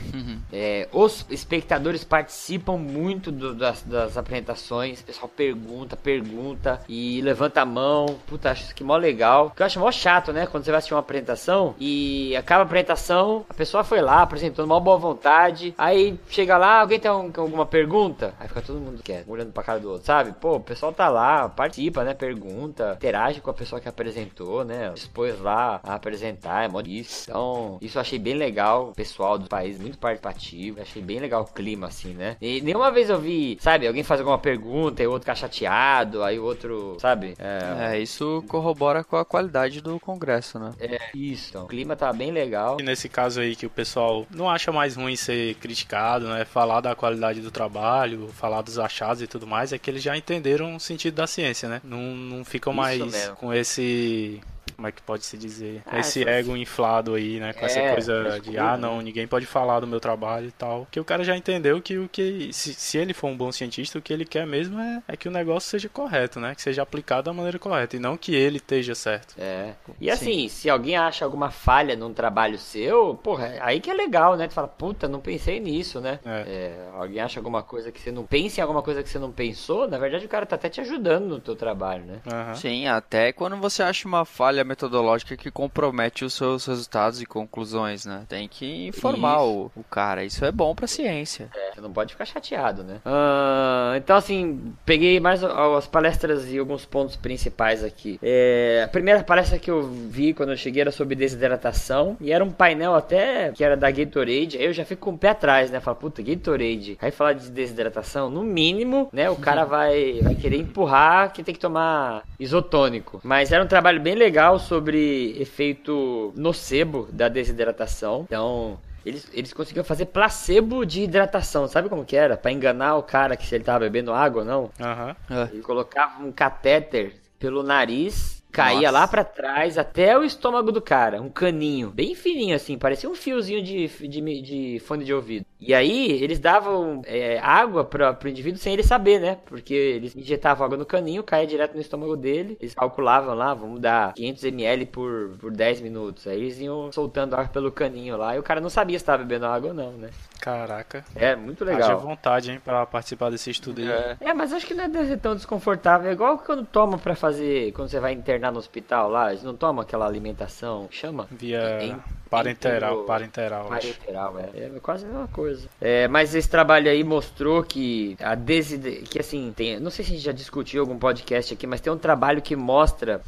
É, 0.53 0.89
os 0.93 1.27
espectadores 1.31 2.05
participam 2.05 2.77
muito 2.77 3.31
do- 3.33 3.55
das, 3.55 3.83
das 3.83 4.17
apresentações. 4.17 5.01
O 5.01 5.05
pessoal 5.05 5.29
pergunta, 5.29 5.97
pergunta 5.97 6.81
e 6.89 7.21
levanta 7.23 7.63
a 7.63 7.65
mão. 7.65 8.19
Puta, 8.27 8.51
acho 8.51 8.63
isso 8.63 8.71
aqui 8.73 8.85
mó 8.85 8.97
legal. 8.97 9.47
O 9.47 9.51
que 9.51 9.63
eu 9.63 9.67
acho 9.67 9.81
mó 9.81 9.91
chato, 9.91 10.33
né? 10.33 10.47
Quando 10.47 10.65
você 10.65 10.71
vai 10.71 10.79
assistir 10.79 10.95
uma 10.95 11.01
apresentação 11.01 11.75
e 11.79 12.35
acaba 12.37 12.63
a 12.63 12.67
apresentação, 12.67 13.45
a 13.49 13.55
pessoa 13.55 13.85
foi 13.85 14.01
lá 14.01 14.23
apresentando 14.23 14.67
mó 14.69 14.79
boa 14.81 14.97
vontade. 14.97 15.75
Aí 15.79 16.19
chega 16.29 16.57
lá, 16.57 16.81
alguém 16.81 16.99
tem 17.01 17.11
um- 17.11 17.33
alguma 17.37 17.67
pergunta? 17.67 18.35
Aí 18.39 18.49
fica 18.49 18.63
todo 18.63 18.79
mundo 18.81 19.03
quieto, 19.03 19.31
olhando 19.31 19.53
pra 19.53 19.63
cara 19.63 19.81
do 19.81 19.91
outro, 19.91 20.07
sabe? 20.07 20.33
Pô, 20.41 20.57
o 20.57 20.61
pessoal 20.61 20.93
tá 20.93 21.09
lá, 21.09 21.49
participa, 21.49 22.05
né? 22.05 22.15
Pergunta, 22.15 22.95
interage 22.97 23.41
com 23.41 23.51
a 23.51 23.55
pessoa 23.55 23.81
que 23.81 23.89
apresentou, 23.89 24.65
né? 24.65 24.91
Dispôs 24.95 25.41
lá 25.41 25.81
a 25.83 25.95
apresentar, 25.95 26.65
é 26.65 26.69
mó 26.69 26.81
isso. 26.87 27.31
Então, 27.31 27.79
isso 27.81 27.97
eu 27.99 28.01
achei 28.03 28.19
bem 28.19 28.35
legal. 28.35 28.91
O 28.91 28.95
pessoal 28.95 29.39
do 29.39 29.49
país 29.49 29.79
muito 29.79 29.99
participativo. 29.99 30.81
Achei 30.81 31.03
bem 31.03 31.19
legal 31.19 31.43
o 31.43 31.47
clima, 31.53 31.87
assim, 31.87 32.13
né? 32.15 32.37
E 32.41 32.61
nenhuma 32.61 32.91
vez 32.91 33.09
eu 33.11 33.19
vi, 33.19 33.57
sabe, 33.61 33.87
alguém 33.87 34.03
faz 34.03 34.21
alguma 34.21 34.39
pergunta 34.39 35.03
e 35.03 35.07
o 35.07 35.11
outro 35.11 35.25
fica 35.25 35.35
chateado, 35.35 36.23
aí 36.23 36.39
o 36.39 36.45
outro, 36.45 36.97
sabe? 37.01 37.35
É, 37.39 37.95
É, 37.97 37.99
isso 38.01 38.45
corrobora 38.49 39.03
com 39.05 39.17
a 39.17 39.25
qualidade 39.25 39.81
do 39.81 39.99
congresso, 40.01 40.59
né? 40.59 40.73
é 40.81 40.99
isso. 41.15 41.51
Então, 41.51 41.65
o 41.65 41.69
clima 41.69 41.97
tá 41.97 42.13
bem 42.13 42.31
legal. 42.31 42.77
E 42.81 42.83
nesse 42.83 43.09
caso 43.09 43.36
aí 43.39 43.57
que 43.57 43.67
o 43.67 43.71
pessoal 43.71 44.27
não 44.31 44.49
acha 44.49 44.73
mais 44.73 44.97
ruim 44.97 45.17
ser 45.17 45.55
criticado, 45.57 46.29
né? 46.29 46.45
Falar 46.45 46.81
da 46.81 46.95
qualidade 46.95 47.41
do 47.41 47.51
trabalho, 47.51 48.29
falar 48.35 48.63
dos 48.63 48.79
achados 48.79 49.23
e 49.23 49.27
tudo 49.27 49.47
mais, 49.47 49.73
é 49.73 49.79
que 49.79 49.91
eles 49.91 50.03
já 50.03 50.17
entenderam 50.17 50.77
o 50.77 50.81
sentido 50.81 51.15
da 51.15 51.27
ciência, 51.27 51.69
né? 51.69 51.81
Não, 51.85 51.99
não 51.99 52.45
ficam 52.45 52.73
Isso 52.73 52.81
mais 52.81 52.99
mesmo. 52.99 53.37
com 53.37 53.53
esse. 53.53 54.41
Como 54.75 54.89
é 54.89 54.93
que 54.93 55.01
pode 55.01 55.25
se 55.25 55.39
dizer? 55.39 55.83
Com 55.85 55.97
Ah, 55.97 56.01
esse 56.01 56.21
essa- 56.23 56.31
ego 56.31 56.57
inflado 56.57 57.15
aí, 57.15 57.39
né? 57.41 57.53
Com 57.53 57.65
essa 57.65 57.79
É, 57.81 57.93
coisa 57.93 58.41
de, 58.41 58.59
ah, 58.59 58.73
né? 58.73 58.79
não, 58.79 59.01
ninguém 59.01 59.27
pode 59.27 59.47
falar 59.47 59.81
do 59.81 59.87
meu 59.87 60.01
trabalho 60.01 60.49
e 60.49 60.53
tal. 60.53 60.87
Que 60.91 61.01
o 61.01 61.05
cara 61.05 61.25
já 61.25 61.37
entendeu 61.37 61.81
que 61.81 61.97
o 61.97 62.09
que. 62.09 62.51
Se, 62.53 62.75
se 62.75 62.99
ele 62.99 63.15
for 63.15 63.29
um 63.29 63.37
bom 63.37 63.51
cientista, 63.53 63.99
o 63.99 64.03
que 64.03 64.13
ele 64.13 64.25
quer 64.27 64.47
mesmo 64.47 64.79
é, 64.81 65.03
é 65.09 65.17
que 65.17 65.29
o 65.29 65.31
negócio 65.31 65.71
seja 65.71 65.89
correto, 65.89 66.41
né? 66.41 66.55
Que 66.55 66.61
seja 66.61 66.83
aplicado 66.83 67.23
da 67.25 67.33
maneira 67.33 67.59
correta. 67.59 67.97
E 67.97 67.99
não 67.99 68.17
que 68.17 68.35
ele 68.35 68.57
esteja 68.59 68.95
certo. 68.95 69.35
É. 69.39 69.73
E 70.01 70.11
assim, 70.11 70.49
se 70.49 70.69
alguém 70.69 70.97
acha 70.97 71.25
alguma 71.25 71.51
falha 71.51 71.97
num 71.97 72.13
trabalho 72.13 72.59
seu, 72.59 73.15
porra, 73.15 73.55
aí 73.61 73.81
que 73.81 73.91
é 73.91 73.95
legal, 73.95 74.37
né? 74.37 74.47
Tu 74.49 74.53
fala, 74.55 74.69
puta, 74.69 75.09
não 75.09 75.21
pensei 75.21 75.59
nisso, 75.61 76.01
né? 76.01 76.19
É. 76.25 76.45
É, 76.47 76.89
alguém 76.95 77.21
acha 77.21 77.39
alguma 77.41 77.63
coisa 77.63 77.91
que 77.91 78.01
você 78.01 78.11
não 78.13 78.25
pensa 78.27 78.61
em 78.61 78.63
alguma 78.63 78.83
coisa 78.83 79.03
que 79.03 79.09
você 79.09 79.19
não 79.19 79.33
pensou, 79.33 79.89
na 79.89 79.97
verdade 79.99 80.27
o 80.27 80.29
cara 80.29 80.45
tá 80.45 80.57
até 80.57 80.69
te 80.69 80.81
ajudando 80.81 81.25
no 81.29 81.41
teu 81.41 81.57
trabalho, 81.57 82.05
né? 82.05 82.21
Aham. 82.31 82.55
Sim, 82.55 82.87
até 82.89 83.33
quando 83.33 83.57
você 83.57 83.83
acha 83.83 84.07
uma 84.07 84.25
falha 84.25 84.56
metodológica 84.65 85.37
que 85.37 85.51
compromete 85.51 86.25
os 86.25 86.35
seus 86.35 86.67
resultados 86.67 87.21
e 87.21 87.27
conclusões, 87.27 88.05
né? 88.05 88.25
Tem 88.29 88.49
que 88.49 88.87
informar 88.89 89.43
o, 89.43 89.71
o 89.75 89.85
cara. 89.85 90.25
Isso 90.25 90.45
é 90.45 90.53
bom 90.53 90.75
pra 90.75 90.87
ciência. 90.87 91.51
Você 91.75 91.81
não 91.81 91.93
pode 91.93 92.13
ficar 92.13 92.25
chateado, 92.25 92.83
né? 92.83 93.01
Ah, 93.05 93.95
então, 93.97 94.17
assim, 94.17 94.75
peguei 94.85 95.21
mais 95.21 95.43
as 95.43 95.87
palestras 95.87 96.51
e 96.51 96.59
alguns 96.59 96.85
pontos 96.85 97.17
principais 97.17 97.85
aqui. 97.85 98.19
É, 98.23 98.83
a 98.85 98.89
primeira 98.89 99.23
palestra 99.23 99.59
que 99.59 99.71
eu 99.71 99.83
vi 99.83 100.33
quando 100.33 100.51
eu 100.51 100.57
cheguei 100.57 100.83
era 100.83 100.91
sobre 100.91 101.15
desidratação. 101.15 102.17
E 102.21 102.33
era 102.33 102.45
um 102.45 102.51
painel 102.51 102.95
até 102.95 103.53
que 103.53 103.65
era 103.65 103.77
da 103.77 103.91
Gatorade. 103.91 104.59
Aí 104.59 104.65
eu 104.65 104.73
já 104.73 104.85
fico 104.85 105.03
com 105.03 105.13
o 105.13 105.19
pé 105.19 105.31
atrás, 105.31 105.71
né? 105.71 105.81
Falo, 105.81 105.97
puta, 105.97 106.23
Gatorade. 106.23 106.99
Aí 107.01 107.11
falar 107.11 107.33
de 107.35 107.51
desidratação, 107.51 108.31
no 108.31 108.43
mínimo, 108.43 109.09
né? 109.13 109.29
O 109.31 109.37
cara 109.37 109.65
vai, 109.67 110.21
vai 110.23 110.35
querer 110.35 110.59
empurrar 110.59 111.33
que 111.33 111.43
tem 111.43 111.55
que 111.55 111.61
tomar 111.61 112.23
isotônico. 112.39 113.21
Mas 113.23 113.53
era 113.53 113.63
um 113.63 113.67
trabalho 113.67 114.01
bem 114.01 114.15
legal 114.15 114.46
sobre 114.59 115.37
efeito 115.41 116.33
nocebo 116.37 117.09
da 117.13 117.29
desidratação. 117.29 118.25
Então, 118.27 118.79
eles, 119.05 119.29
eles 119.33 119.53
conseguiam 119.53 119.85
fazer 119.85 120.07
placebo 120.07 120.85
de 120.85 121.03
hidratação, 121.03 121.69
sabe 121.69 121.89
como 121.89 122.05
que 122.05 122.17
era? 122.17 122.37
Pra 122.37 122.51
enganar 122.51 122.97
o 122.97 123.03
cara 123.03 123.37
que 123.37 123.47
se 123.47 123.55
ele 123.55 123.63
tava 123.63 123.81
bebendo 123.81 124.13
água 124.13 124.43
ou 124.43 124.47
não. 124.47 124.71
Aham. 124.81 125.17
Ele 125.53 125.63
colocava 125.63 126.25
um 126.25 126.33
catéter 126.33 127.15
pelo 127.39 127.63
nariz, 127.63 128.36
caía 128.57 128.91
Nossa. 128.91 128.91
lá 128.91 129.09
pra 129.09 129.23
trás 129.23 129.77
até 129.77 130.19
o 130.19 130.25
estômago 130.25 130.73
do 130.73 130.81
cara, 130.81 131.21
um 131.21 131.29
caninho, 131.29 131.91
bem 131.91 132.15
fininho 132.15 132.57
assim, 132.57 132.79
parecia 132.79 133.09
um 133.09 133.15
fiozinho 133.15 133.63
de, 133.63 133.87
de, 133.87 134.43
de 134.43 134.79
fone 134.81 135.05
de 135.05 135.13
ouvido. 135.13 135.45
E 135.61 135.75
aí 135.75 136.13
eles 136.23 136.39
davam 136.39 137.03
é, 137.05 137.39
água 137.39 137.85
pra, 137.85 138.15
pro 138.15 138.29
indivíduo 138.29 138.59
sem 138.59 138.73
ele 138.73 138.83
saber, 138.83 139.21
né? 139.21 139.39
Porque 139.45 139.75
eles 139.75 140.17
injetavam 140.17 140.65
água 140.65 140.79
no 140.79 140.87
caninho, 140.87 141.23
caía 141.23 141.47
direto 141.47 141.75
no 141.75 141.81
estômago 141.81 142.17
dele, 142.17 142.57
eles 142.59 142.75
calculavam 142.75 143.35
lá, 143.35 143.53
vamos 143.53 143.79
dar 143.79 144.15
500 144.15 144.45
ml 144.45 144.87
por, 144.87 145.37
por 145.39 145.51
10 145.51 145.83
minutos. 145.83 146.27
Aí 146.27 146.39
eles 146.39 146.59
iam 146.59 146.91
soltando 146.93 147.35
água 147.35 147.49
pelo 147.49 147.71
caninho 147.71 148.17
lá 148.17 148.37
e 148.37 148.39
o 148.39 148.43
cara 148.43 148.61
não 148.61 148.71
sabia 148.71 148.99
se 148.99 149.05
tava 149.05 149.23
bebendo 149.23 149.47
água 149.47 149.69
ou 149.69 149.75
não, 149.75 149.93
né? 149.93 150.09
Caraca. 150.47 151.05
É, 151.17 151.35
muito 151.35 151.65
Haja 151.65 151.73
legal. 151.73 151.99
vontade, 151.99 152.53
hein, 152.53 152.61
pra 152.65 152.87
participar 152.87 153.31
desse 153.31 153.51
estudo 153.51 153.81
aí. 153.81 153.89
É. 153.91 154.17
É, 154.21 154.33
mas 154.33 154.53
acho 154.53 154.65
que 154.65 154.75
não 154.75 154.85
é 154.85 154.89
deve 154.89 155.09
ser 155.09 155.17
tão 155.19 155.35
desconfortável. 155.35 156.09
É 156.09 156.13
igual 156.13 156.39
quando 156.39 156.65
toma 156.65 156.97
pra 156.99 157.17
fazer. 157.17 157.73
Quando 157.73 157.89
você 157.89 157.99
vai 157.99 158.13
internar 158.13 158.53
no 158.53 158.59
hospital 158.61 159.11
lá, 159.11 159.33
eles 159.33 159.43
não 159.43 159.57
tomam 159.57 159.83
aquela 159.83 160.07
alimentação. 160.07 160.87
Chama? 160.89 161.27
Via 161.33 161.83
Em- 161.83 161.97
parenteral, 162.31 163.03
parenteral. 163.03 163.65
Parenteral, 163.65 164.39
é. 164.39 164.67
É 164.67 164.71
quase 164.81 165.05
a 165.05 165.09
mesma 165.09 165.27
coisa. 165.27 165.69
É, 165.81 166.07
mas 166.07 166.33
esse 166.33 166.49
trabalho 166.49 166.89
aí 166.89 167.03
mostrou 167.03 167.65
que 167.65 168.17
a 168.21 168.37
desid... 168.37 169.03
que 169.11 169.19
assim, 169.19 169.53
tem, 169.57 169.81
não 169.81 169.91
sei 169.91 170.05
se 170.05 170.13
a 170.13 170.15
gente 170.15 170.25
já 170.25 170.33
discutiu 170.33 170.81
algum 170.83 170.97
podcast 170.97 171.55
aqui, 171.55 171.67
mas 171.67 171.81
tem 171.81 171.93
um 171.93 171.99
trabalho 171.99 172.41
que 172.41 172.55
mostra 172.55 173.21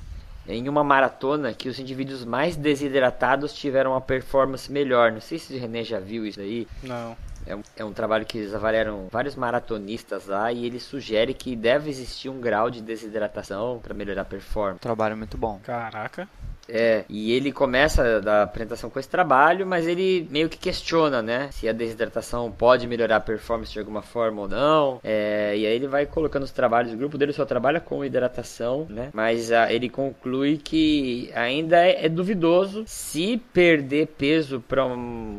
em 0.48 0.68
uma 0.68 0.82
maratona 0.82 1.52
que 1.52 1.68
os 1.68 1.78
indivíduos 1.78 2.24
mais 2.24 2.56
desidratados 2.56 3.52
tiveram 3.52 3.92
uma 3.92 4.00
performance 4.00 4.72
melhor. 4.72 5.12
Não 5.12 5.20
sei 5.20 5.38
se 5.38 5.54
o 5.54 5.60
René 5.60 5.84
já 5.84 6.00
viu 6.00 6.26
isso 6.26 6.40
aí. 6.40 6.66
Não. 6.82 7.14
É 7.46 7.54
um, 7.54 7.62
é 7.76 7.84
um 7.84 7.92
trabalho 7.92 8.26
que 8.26 8.38
eles 8.38 8.54
avaliaram 8.54 9.08
vários 9.10 9.36
maratonistas 9.36 10.26
lá 10.26 10.52
e 10.52 10.66
ele 10.66 10.80
sugere 10.80 11.32
que 11.32 11.54
deve 11.54 11.88
existir 11.88 12.28
um 12.28 12.40
grau 12.40 12.70
de 12.70 12.82
desidratação 12.82 13.78
para 13.82 13.94
melhorar 13.94 14.22
a 14.22 14.24
performance. 14.24 14.80
Trabalho 14.80 15.16
muito 15.16 15.38
bom. 15.38 15.60
Caraca. 15.62 16.28
É, 16.68 17.04
e 17.08 17.32
ele 17.32 17.50
começa 17.52 18.22
a 18.26 18.42
apresentação 18.42 18.90
com 18.90 18.98
esse 18.98 19.08
trabalho, 19.08 19.66
mas 19.66 19.86
ele 19.86 20.26
meio 20.30 20.48
que 20.48 20.58
questiona, 20.58 21.22
né? 21.22 21.48
Se 21.52 21.68
a 21.68 21.72
desidratação 21.72 22.50
pode 22.50 22.86
melhorar 22.86 23.16
a 23.16 23.20
performance 23.20 23.72
de 23.72 23.78
alguma 23.78 24.02
forma 24.02 24.42
ou 24.42 24.48
não. 24.48 25.00
É, 25.02 25.56
e 25.56 25.66
aí 25.66 25.74
ele 25.74 25.86
vai 25.86 26.06
colocando 26.06 26.42
os 26.42 26.52
trabalhos. 26.52 26.92
O 26.92 26.96
grupo 26.96 27.16
dele 27.16 27.32
só 27.32 27.44
trabalha 27.44 27.80
com 27.80 28.04
hidratação, 28.04 28.86
né? 28.88 29.10
Mas 29.12 29.50
ah, 29.52 29.72
ele 29.72 29.88
conclui 29.88 30.58
que 30.58 31.30
ainda 31.34 31.78
é, 31.78 32.06
é 32.06 32.08
duvidoso 32.08 32.84
se 32.86 33.38
perder 33.52 34.08
peso 34.18 34.60
para 34.60 34.84
um, 34.84 34.96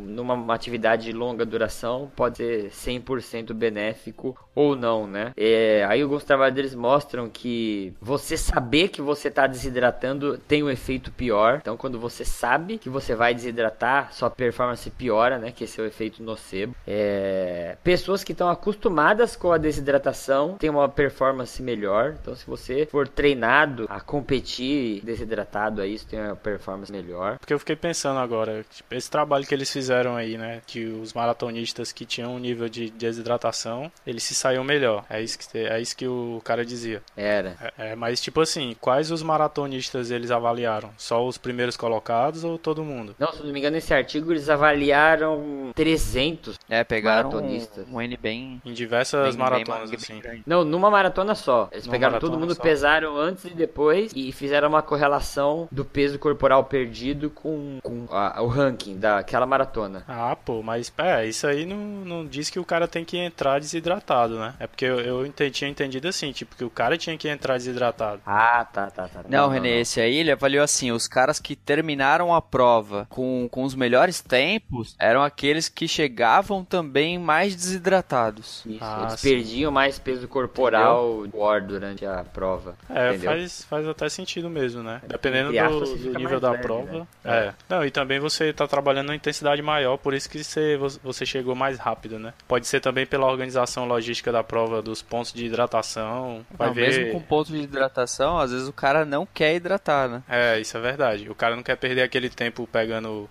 numa 0.08 0.54
atividade 0.54 1.06
de 1.06 1.12
longa 1.12 1.46
duração 1.46 2.12
pode 2.16 2.38
ser 2.38 2.70
100% 2.70 3.54
benéfico 3.54 4.38
ou 4.56 4.76
não, 4.76 5.08
né? 5.08 5.32
É, 5.38 5.86
aí 5.88 6.02
alguns 6.02 6.24
trabalhos 6.24 6.56
deles 6.56 6.76
mostram 6.76 7.30
que 7.30 7.94
você 8.02 8.36
saber 8.36 8.90
que 8.90 9.02
você 9.02 9.28
está 9.28 9.48
desidratando 9.48 10.38
tem 10.38 10.64
um 10.64 10.70
efeito 10.70 11.12
pior. 11.20 11.58
Então, 11.62 11.76
quando 11.76 12.00
você 12.00 12.24
sabe 12.24 12.78
que 12.78 12.90
você 12.90 13.14
vai 13.14 13.34
desidratar, 13.34 14.14
sua 14.14 14.30
performance 14.30 14.90
piora, 14.90 15.38
né? 15.38 15.52
Que 15.52 15.66
esse 15.66 15.78
é 15.78 15.84
o 15.84 15.86
efeito 15.86 16.24
nocebo. 16.24 16.74
É, 16.88 17.76
pessoas 17.84 18.24
que 18.24 18.32
estão 18.32 18.48
acostumadas 18.48 19.36
com 19.36 19.52
a 19.52 19.58
desidratação 19.58 20.56
têm 20.58 20.70
uma 20.70 20.88
performance 20.88 21.62
melhor. 21.62 22.16
Então, 22.22 22.34
se 22.34 22.48
você 22.48 22.88
for 22.90 23.06
treinado 23.06 23.86
a 23.90 24.00
competir 24.00 25.02
desidratado, 25.04 25.82
aí 25.82 25.94
isso 25.94 26.08
tem 26.08 26.22
uma 26.22 26.38
performance 26.38 26.90
melhor. 26.90 27.38
Porque 27.38 27.54
eu 27.54 27.60
fiquei 27.60 27.76
pensando 27.76 28.20
agora, 28.20 28.64
tipo, 28.72 28.96
esse 28.96 29.12
trabalho 29.12 29.46
que 29.46 29.54
eles 29.54 29.70
fizeram 29.70 30.16
aí, 30.16 30.38
né? 30.38 30.62
Que 30.66 30.86
os 30.86 31.14
maratonistas 31.14 31.92
que 31.92 32.06
tinham 32.06 32.34
um 32.34 32.40
nível 32.40 32.70
de 32.70 32.90
desidratação, 32.92 33.92
eles 34.08 34.24
se 34.24 34.34
saíam 34.34 34.64
melhor. 34.64 35.04
É 35.10 35.22
isso 35.22 35.38
que, 35.38 35.58
é 35.58 35.82
isso 35.82 35.98
que 35.98 36.08
o 36.08 36.42
cara 36.46 36.66
dizia. 36.66 37.02
Era. 37.18 37.58
É, 37.78 37.90
é, 37.90 37.96
mas 37.96 38.22
tipo 38.22 38.40
assim, 38.40 38.74
quais 38.80 39.12
os 39.12 39.22
maratonistas 39.22 40.12
eles 40.12 40.32
avaliaram? 40.32 40.92
Só 41.10 41.26
os 41.26 41.40
primeiros 41.40 41.76
colocados 41.76 42.44
ou 42.44 42.60
todo 42.60 42.84
mundo? 42.84 43.16
Não, 43.18 43.32
se 43.34 43.42
não 43.42 43.52
me 43.52 43.58
engano, 43.58 43.74
nesse 43.78 43.92
artigo 43.92 44.32
eles 44.32 44.48
avaliaram 44.48 45.72
300 45.76 46.56
É, 46.70 46.84
pegaram 46.84 47.30
maratonistas. 47.32 47.88
um, 47.88 47.96
um 47.96 48.02
N 48.02 48.16
bem. 48.16 48.62
Em 48.64 48.74
diversas 48.74 49.36
bem- 49.36 49.44
maratonas, 49.44 49.90
bem- 49.90 49.98
assim. 50.00 50.20
bem. 50.22 50.44
Não, 50.46 50.64
numa 50.64 50.92
maratona 50.92 51.34
só. 51.34 51.68
Eles 51.72 51.86
Numa 51.88 51.94
pegaram 51.94 52.20
todo 52.20 52.38
mundo, 52.40 52.54
só. 52.54 52.62
pesaram 52.62 53.18
antes 53.18 53.46
e 53.46 53.50
depois 53.50 54.12
e 54.16 54.32
fizeram 54.32 54.70
uma 54.70 54.84
correlação 54.84 55.68
do 55.72 55.84
peso 55.84 56.20
corporal 56.20 56.64
perdido 56.66 57.32
com, 57.32 57.80
com 57.82 58.06
a- 58.12 58.40
o 58.44 58.46
ranking 58.48 58.98
daquela 59.00 59.48
maratona. 59.48 60.04
Ah, 60.08 60.36
pô, 60.36 60.62
mas 60.62 60.94
é, 60.96 61.26
isso 61.26 61.48
aí 61.48 61.66
não, 61.66 61.76
não 61.78 62.24
diz 62.24 62.52
que 62.52 62.60
o 62.60 62.64
cara 62.66 62.88
tem 62.88 63.04
que 63.04 63.18
entrar 63.18 63.60
desidratado, 63.60 64.38
né? 64.38 64.54
É 64.60 64.68
porque 64.68 64.86
eu, 64.86 65.00
eu 65.00 65.26
entendi, 65.26 65.50
tinha 65.52 65.72
entendido 65.72 66.08
assim, 66.08 66.32
tipo, 66.32 66.56
que 66.56 66.64
o 66.64 66.70
cara 66.70 66.98
tinha 67.00 67.18
que 67.18 67.28
entrar 67.28 67.58
desidratado. 67.58 68.22
Ah, 68.28 68.64
tá, 68.72 68.92
tá, 68.92 69.08
tá. 69.08 69.22
Não, 69.28 69.50
Renê, 69.50 69.80
esse 69.82 70.00
aí 70.00 70.16
ele 70.18 70.32
avaliou 70.32 70.64
assim: 70.64 70.92
os 71.00 71.08
caras 71.08 71.40
que 71.40 71.56
terminaram 71.56 72.34
a 72.36 72.42
prova 72.42 73.08
com, 73.10 73.48
com 73.50 73.64
os 73.64 73.74
melhores 73.74 74.22
tempos 74.22 74.96
eram 75.00 75.24
aqueles 75.24 75.70
que 75.70 75.88
chegavam 75.88 76.64
também 76.64 77.18
mais 77.18 77.56
desidratados. 77.56 78.64
Isso, 78.66 78.78
Ah, 78.82 79.06
eles 79.08 79.20
sim. 79.20 79.30
perdiam 79.30 79.72
mais 79.72 79.98
peso 79.98 80.28
corporal 80.28 81.26
war 81.34 81.66
durante 81.66 82.06
a 82.06 82.24
prova. 82.24 82.76
É, 82.90 83.10
entendeu? 83.10 83.32
faz, 83.32 83.64
faz 83.66 83.88
até 83.88 84.10
sentido 84.10 84.50
mesmo, 84.50 84.84
né? 84.84 85.02
Dependendo 85.08 85.58
aspas, 85.58 85.90
do, 85.90 86.12
do 86.14 86.20
nível 86.20 86.40
da 86.40 86.52
leve, 86.52 86.64
prova. 86.64 87.00
né? 87.00 87.08
É. 87.24 87.54
Não, 87.70 87.86
e 87.86 87.92
também 87.92 88.20
você 88.20 88.52
tá 88.54 88.68
trabalhando 88.68 89.08
numa 89.08 89.16
intensidade 89.16 89.62
maior, 89.62 89.98
por 89.98 90.14
isso 90.14 90.30
que 90.30 90.44
você, 90.44 90.78
você 91.04 91.26
chegou 91.26 91.56
mais 91.56 91.78
rápido, 91.80 92.20
né? 92.20 92.34
Pode 92.48 92.68
ser 92.68 92.80
também 92.82 93.06
pela 93.06 93.26
organização 93.26 93.86
logística 93.86 94.32
da 94.32 94.44
prova, 94.44 94.82
dos 94.82 95.02
pontos 95.02 95.32
de 95.34 95.46
hidratação. 95.46 96.46
Vai 96.52 96.68
Não, 96.68 96.74
ver. 96.74 96.88
Mesmo 96.90 97.12
com 97.14 97.22
ponto 97.22 97.52
de 97.52 97.58
hidratação, 97.60 98.38
às 98.38 98.52
vezes 98.52 98.68
o 98.68 98.74
cara 98.74 99.06
não 99.06 99.26
quer 99.26 99.56
hidratar, 99.56 100.08
né? 100.10 100.24
É, 100.28 100.60
isso 100.60 100.78
é 100.78 100.79
verdade. 100.80 101.30
O 101.30 101.36
cara 101.36 101.56
não 101.56 101.64
quer 101.64 101.76
perder 101.76 102.02
aquele 102.02 102.30
tempo 102.30 102.68
pegando 102.72 103.28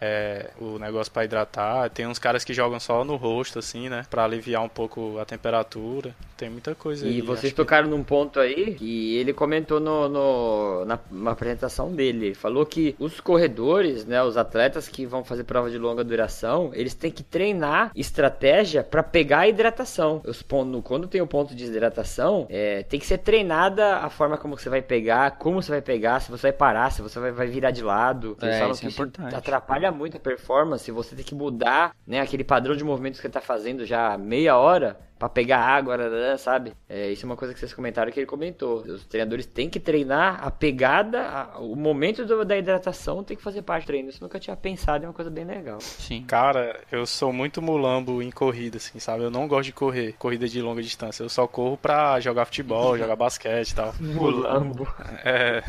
é, 0.00 0.50
o 0.58 0.78
negócio 0.78 1.12
pra 1.12 1.24
hidratar. 1.24 1.90
Tem 1.90 2.06
uns 2.06 2.18
caras 2.18 2.44
que 2.44 2.54
jogam 2.54 2.80
só 2.80 3.04
no 3.04 3.16
rosto, 3.16 3.58
assim, 3.58 3.88
né? 3.88 4.04
Pra 4.10 4.24
aliviar 4.24 4.62
um 4.62 4.68
pouco 4.68 5.18
a 5.18 5.24
temperatura. 5.24 6.14
Tem 6.42 6.50
muita 6.50 6.74
coisa 6.74 7.06
aí. 7.06 7.18
E 7.18 7.20
vocês 7.20 7.38
acho 7.44 7.48
que- 7.50 7.54
tocaram 7.54 7.88
num 7.88 8.02
ponto 8.02 8.40
aí 8.40 8.74
que 8.74 9.16
ele 9.16 9.32
comentou 9.32 9.78
no, 9.78 10.08
no- 10.08 10.84
na, 10.84 10.98
na 11.08 11.30
apresentação 11.30 11.92
dele. 11.92 12.26
Ele 12.26 12.34
falou 12.34 12.66
que 12.66 12.96
os 12.98 13.20
corredores, 13.20 14.04
né, 14.04 14.20
os 14.24 14.36
atletas 14.36 14.88
que 14.88 15.06
vão 15.06 15.22
fazer 15.22 15.44
prova 15.44 15.70
de 15.70 15.78
longa 15.78 16.02
duração, 16.02 16.72
eles 16.74 16.94
têm 16.94 17.12
que 17.12 17.22
treinar 17.22 17.92
estratégia 17.94 18.82
para 18.82 19.04
pegar 19.04 19.38
a 19.40 19.48
hidratação. 19.48 20.20
Os 20.26 20.42
pontos, 20.42 20.80
quando 20.82 21.06
tem 21.06 21.20
o 21.20 21.28
ponto 21.28 21.54
de 21.54 21.64
hidratação, 21.64 22.48
é, 22.50 22.82
tem 22.82 22.98
que 22.98 23.06
ser 23.06 23.18
treinada 23.18 23.98
a 23.98 24.10
forma 24.10 24.36
como 24.36 24.58
você 24.58 24.68
vai 24.68 24.82
pegar, 24.82 25.38
como 25.38 25.62
você 25.62 25.70
vai 25.70 25.80
pegar, 25.80 26.18
se 26.18 26.28
você 26.28 26.48
vai 26.48 26.52
parar, 26.52 26.90
se 26.90 27.02
você 27.02 27.20
vai, 27.20 27.30
vai 27.30 27.46
virar 27.46 27.70
de 27.70 27.84
lado. 27.84 28.36
Eles 28.42 28.56
É, 28.56 28.58
falam 28.58 28.72
isso 28.72 28.80
que 28.80 28.86
é 28.88 28.90
importante. 28.90 29.34
atrapalha 29.36 29.92
muito 29.92 30.16
a 30.16 30.20
performance. 30.20 30.90
Você 30.90 31.14
tem 31.14 31.24
que 31.24 31.36
mudar, 31.36 31.94
né, 32.04 32.20
aquele 32.20 32.42
padrão 32.42 32.74
de 32.74 32.82
movimentos 32.82 33.20
que 33.20 33.26
você 33.28 33.32
tá 33.32 33.40
fazendo 33.40 33.86
já 33.86 34.14
há 34.14 34.18
meia 34.18 34.56
hora 34.56 34.96
pra 35.22 35.28
pegar 35.28 35.60
água, 35.60 35.96
né, 35.96 36.36
sabe? 36.36 36.72
É, 36.88 37.12
isso 37.12 37.24
é 37.24 37.26
uma 37.28 37.36
coisa 37.36 37.54
que 37.54 37.60
vocês 37.60 37.72
comentaram 37.72 38.10
que 38.10 38.18
ele 38.18 38.26
comentou. 38.26 38.78
Os 38.82 39.04
treinadores 39.06 39.46
têm 39.46 39.70
que 39.70 39.78
treinar 39.78 40.44
a 40.44 40.50
pegada, 40.50 41.20
a- 41.22 41.58
o 41.60 41.76
momento 41.76 42.26
do- 42.26 42.44
da 42.44 42.58
hidratação 42.58 43.22
tem 43.22 43.36
que 43.36 43.42
fazer 43.42 43.62
parte 43.62 43.84
do 43.84 43.86
treino. 43.86 44.08
Isso 44.08 44.18
eu 44.18 44.26
nunca 44.26 44.40
tinha 44.40 44.56
pensado, 44.56 45.04
é 45.04 45.06
uma 45.06 45.14
coisa 45.14 45.30
bem 45.30 45.44
legal. 45.44 45.80
Sim. 45.80 46.24
Cara, 46.26 46.80
eu 46.90 47.06
sou 47.06 47.32
muito 47.32 47.62
mulambo 47.62 48.20
em 48.20 48.32
corrida, 48.32 48.78
assim, 48.78 48.98
sabe? 48.98 49.22
Eu 49.22 49.30
não 49.30 49.46
gosto 49.46 49.66
de 49.66 49.72
correr, 49.72 50.14
corrida 50.18 50.48
de 50.48 50.60
longa 50.60 50.82
distância. 50.82 51.22
Eu 51.22 51.28
só 51.28 51.46
corro 51.46 51.76
pra 51.76 52.18
jogar 52.18 52.44
futebol, 52.44 52.98
jogar 52.98 53.14
basquete 53.14 53.70
e 53.70 53.74
tal. 53.76 53.94
Mulambo. 54.00 54.92
É. 55.24 55.62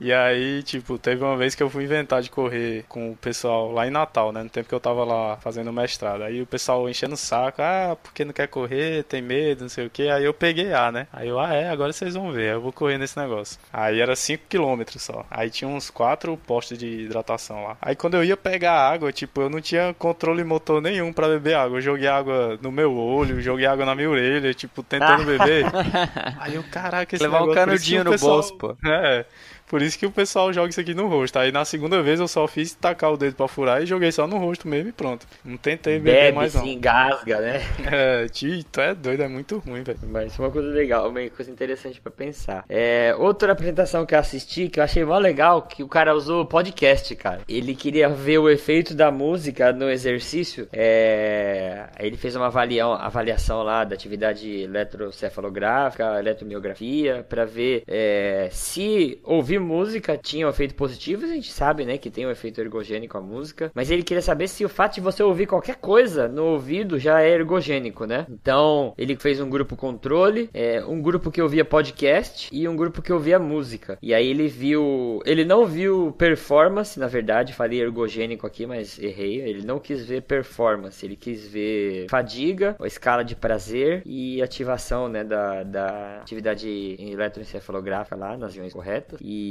E 0.00 0.12
aí, 0.12 0.62
tipo, 0.62 0.96
teve 0.96 1.24
uma 1.24 1.36
vez 1.36 1.56
que 1.56 1.62
eu 1.62 1.68
fui 1.68 1.82
inventar 1.82 2.22
de 2.22 2.30
correr 2.30 2.84
com 2.88 3.10
o 3.10 3.16
pessoal 3.16 3.72
lá 3.72 3.84
em 3.84 3.90
Natal, 3.90 4.30
né? 4.30 4.44
No 4.44 4.48
tempo 4.48 4.68
que 4.68 4.74
eu 4.74 4.78
tava 4.78 5.04
lá 5.04 5.36
fazendo 5.38 5.72
mestrado. 5.72 6.22
Aí 6.22 6.40
o 6.40 6.46
pessoal 6.46 6.88
enchendo 6.88 7.14
o 7.14 7.16
saco, 7.16 7.60
ah, 7.60 7.96
porque 8.00 8.24
não 8.24 8.32
quer 8.32 8.46
correr, 8.46 9.02
tem 9.04 9.20
medo, 9.20 9.62
não 9.62 9.68
sei 9.68 9.86
o 9.86 9.90
que. 9.90 10.08
Aí 10.08 10.24
eu 10.24 10.32
peguei 10.32 10.72
A, 10.72 10.92
né? 10.92 11.08
Aí 11.12 11.26
eu, 11.28 11.40
ah, 11.40 11.52
é, 11.52 11.68
agora 11.68 11.92
vocês 11.92 12.14
vão 12.14 12.30
ver, 12.30 12.52
eu 12.54 12.60
vou 12.60 12.72
correr 12.72 12.96
nesse 12.96 13.18
negócio. 13.18 13.58
Aí 13.72 14.00
era 14.00 14.14
5 14.14 14.44
km 14.48 14.82
só. 14.98 15.26
Aí 15.28 15.50
tinha 15.50 15.68
uns 15.68 15.90
quatro 15.90 16.36
postos 16.36 16.78
de 16.78 16.86
hidratação 16.86 17.64
lá. 17.64 17.76
Aí 17.82 17.96
quando 17.96 18.14
eu 18.14 18.22
ia 18.22 18.36
pegar 18.36 18.74
água, 18.88 19.10
tipo, 19.12 19.40
eu 19.40 19.50
não 19.50 19.60
tinha 19.60 19.92
controle 19.98 20.44
motor 20.44 20.80
nenhum 20.80 21.12
pra 21.12 21.26
beber 21.26 21.54
água. 21.56 21.78
Eu 21.78 21.82
joguei 21.82 22.06
água 22.06 22.56
no 22.62 22.70
meu 22.70 22.94
olho, 22.96 23.40
joguei 23.40 23.66
água 23.66 23.84
na 23.84 23.96
minha 23.96 24.08
orelha, 24.08 24.54
tipo, 24.54 24.80
tentando 24.84 25.24
beber. 25.26 25.64
Aí 26.38 26.54
eu, 26.54 26.62
caraca, 26.70 27.16
esse 27.16 27.24
Levar 27.24 27.42
um 27.42 27.48
negócio, 27.48 27.74
isso 27.74 27.84
que 27.84 27.90
canudinho 27.90 28.04
no 28.04 28.10
pessoal- 28.12 28.32
bolso, 28.34 28.54
pô. 28.56 28.76
É. 28.86 29.24
Por 29.68 29.82
isso 29.82 29.98
que 29.98 30.06
o 30.06 30.10
pessoal 30.10 30.52
joga 30.52 30.70
isso 30.70 30.80
aqui 30.80 30.94
no 30.94 31.06
rosto. 31.08 31.38
Aí 31.38 31.52
na 31.52 31.64
segunda 31.64 32.02
vez 32.02 32.20
eu 32.20 32.28
só 32.28 32.46
fiz 32.48 32.72
tacar 32.74 33.12
o 33.12 33.16
dedo 33.16 33.34
pra 33.36 33.48
furar 33.48 33.82
e 33.82 33.86
joguei 33.86 34.10
só 34.10 34.26
no 34.26 34.38
rosto 34.38 34.66
mesmo 34.66 34.88
e 34.88 34.92
pronto. 34.92 35.26
Não 35.44 35.56
tentei 35.56 35.98
beber 35.98 36.18
Bebe, 36.18 36.36
mais 36.36 36.52
se 36.52 36.58
não. 36.58 36.66
engasga, 36.66 37.40
né? 37.40 37.62
É, 37.90 38.26
tio, 38.28 38.62
tu 38.64 38.80
é 38.80 38.94
doido, 38.94 39.22
é 39.22 39.28
muito 39.28 39.58
ruim, 39.58 39.82
velho. 39.82 39.98
Mas 40.08 40.32
isso 40.32 40.42
é 40.42 40.44
uma 40.44 40.50
coisa 40.50 40.68
legal, 40.68 41.08
uma 41.08 41.28
coisa 41.30 41.50
interessante 41.50 42.00
pra 42.00 42.10
pensar. 42.12 42.64
É, 42.68 43.14
outra 43.18 43.52
apresentação 43.52 44.04
que 44.04 44.14
eu 44.14 44.18
assisti, 44.18 44.68
que 44.68 44.78
eu 44.78 44.84
achei 44.84 45.04
mó 45.04 45.18
legal, 45.18 45.62
que 45.62 45.82
o 45.82 45.88
cara 45.88 46.14
usou 46.14 46.44
podcast, 46.46 47.14
cara. 47.16 47.40
Ele 47.48 47.74
queria 47.74 48.08
ver 48.08 48.38
o 48.38 48.48
efeito 48.48 48.94
da 48.94 49.10
música 49.10 49.72
no 49.72 49.90
exercício. 49.90 50.68
É, 50.72 51.86
ele 51.98 52.16
fez 52.16 52.36
uma 52.36 52.46
avaliação, 52.46 52.92
avaliação 52.94 53.62
lá 53.62 53.84
da 53.84 53.94
atividade 53.94 54.48
eletrocefalográfica, 54.62 56.18
eletromiografia, 56.18 57.24
pra 57.28 57.44
ver 57.44 57.82
é, 57.86 58.48
se 58.52 59.18
ouvir 59.24 59.57
música 59.58 60.16
tinha 60.16 60.46
um 60.46 60.50
efeito 60.50 60.74
positivo. 60.74 61.24
A 61.24 61.28
gente 61.28 61.52
sabe, 61.52 61.84
né, 61.84 61.98
que 61.98 62.10
tem 62.10 62.26
um 62.26 62.30
efeito 62.30 62.60
ergogênico 62.60 63.16
a 63.16 63.20
música. 63.20 63.70
Mas 63.74 63.90
ele 63.90 64.02
queria 64.02 64.22
saber 64.22 64.48
se 64.48 64.64
o 64.64 64.68
fato 64.68 64.94
de 64.94 65.00
você 65.00 65.22
ouvir 65.22 65.46
qualquer 65.46 65.76
coisa 65.76 66.28
no 66.28 66.44
ouvido 66.44 66.98
já 66.98 67.22
é 67.22 67.30
ergogênico, 67.30 68.04
né? 68.04 68.26
Então, 68.28 68.94
ele 68.96 69.16
fez 69.16 69.40
um 69.40 69.48
grupo 69.48 69.76
controle, 69.76 70.50
é, 70.52 70.84
um 70.84 71.00
grupo 71.00 71.30
que 71.30 71.42
ouvia 71.42 71.64
podcast 71.64 72.48
e 72.52 72.68
um 72.68 72.76
grupo 72.76 73.02
que 73.02 73.12
ouvia 73.12 73.38
música. 73.38 73.98
E 74.02 74.14
aí 74.14 74.26
ele 74.28 74.48
viu. 74.48 75.20
Ele 75.24 75.44
não 75.44 75.66
viu 75.66 76.12
performance, 76.12 76.98
na 76.98 77.06
verdade, 77.06 77.52
falei 77.52 77.80
ergogênico 77.80 78.46
aqui, 78.46 78.66
mas 78.66 78.98
errei. 78.98 79.40
Ele 79.40 79.64
não 79.64 79.78
quis 79.78 80.04
ver 80.04 80.22
performance, 80.22 81.04
ele 81.04 81.16
quis 81.16 81.46
ver 81.46 82.06
fadiga, 82.08 82.76
a 82.80 82.86
escala 82.86 83.24
de 83.24 83.34
prazer 83.34 84.02
e 84.04 84.42
ativação, 84.42 85.08
né, 85.08 85.24
da, 85.24 85.62
da 85.62 86.18
atividade 86.20 86.96
eletroencefalográfica 86.98 88.16
lá, 88.16 88.36
nas 88.36 88.50
regiões 88.50 88.72
corretas. 88.72 89.18
E 89.22 89.47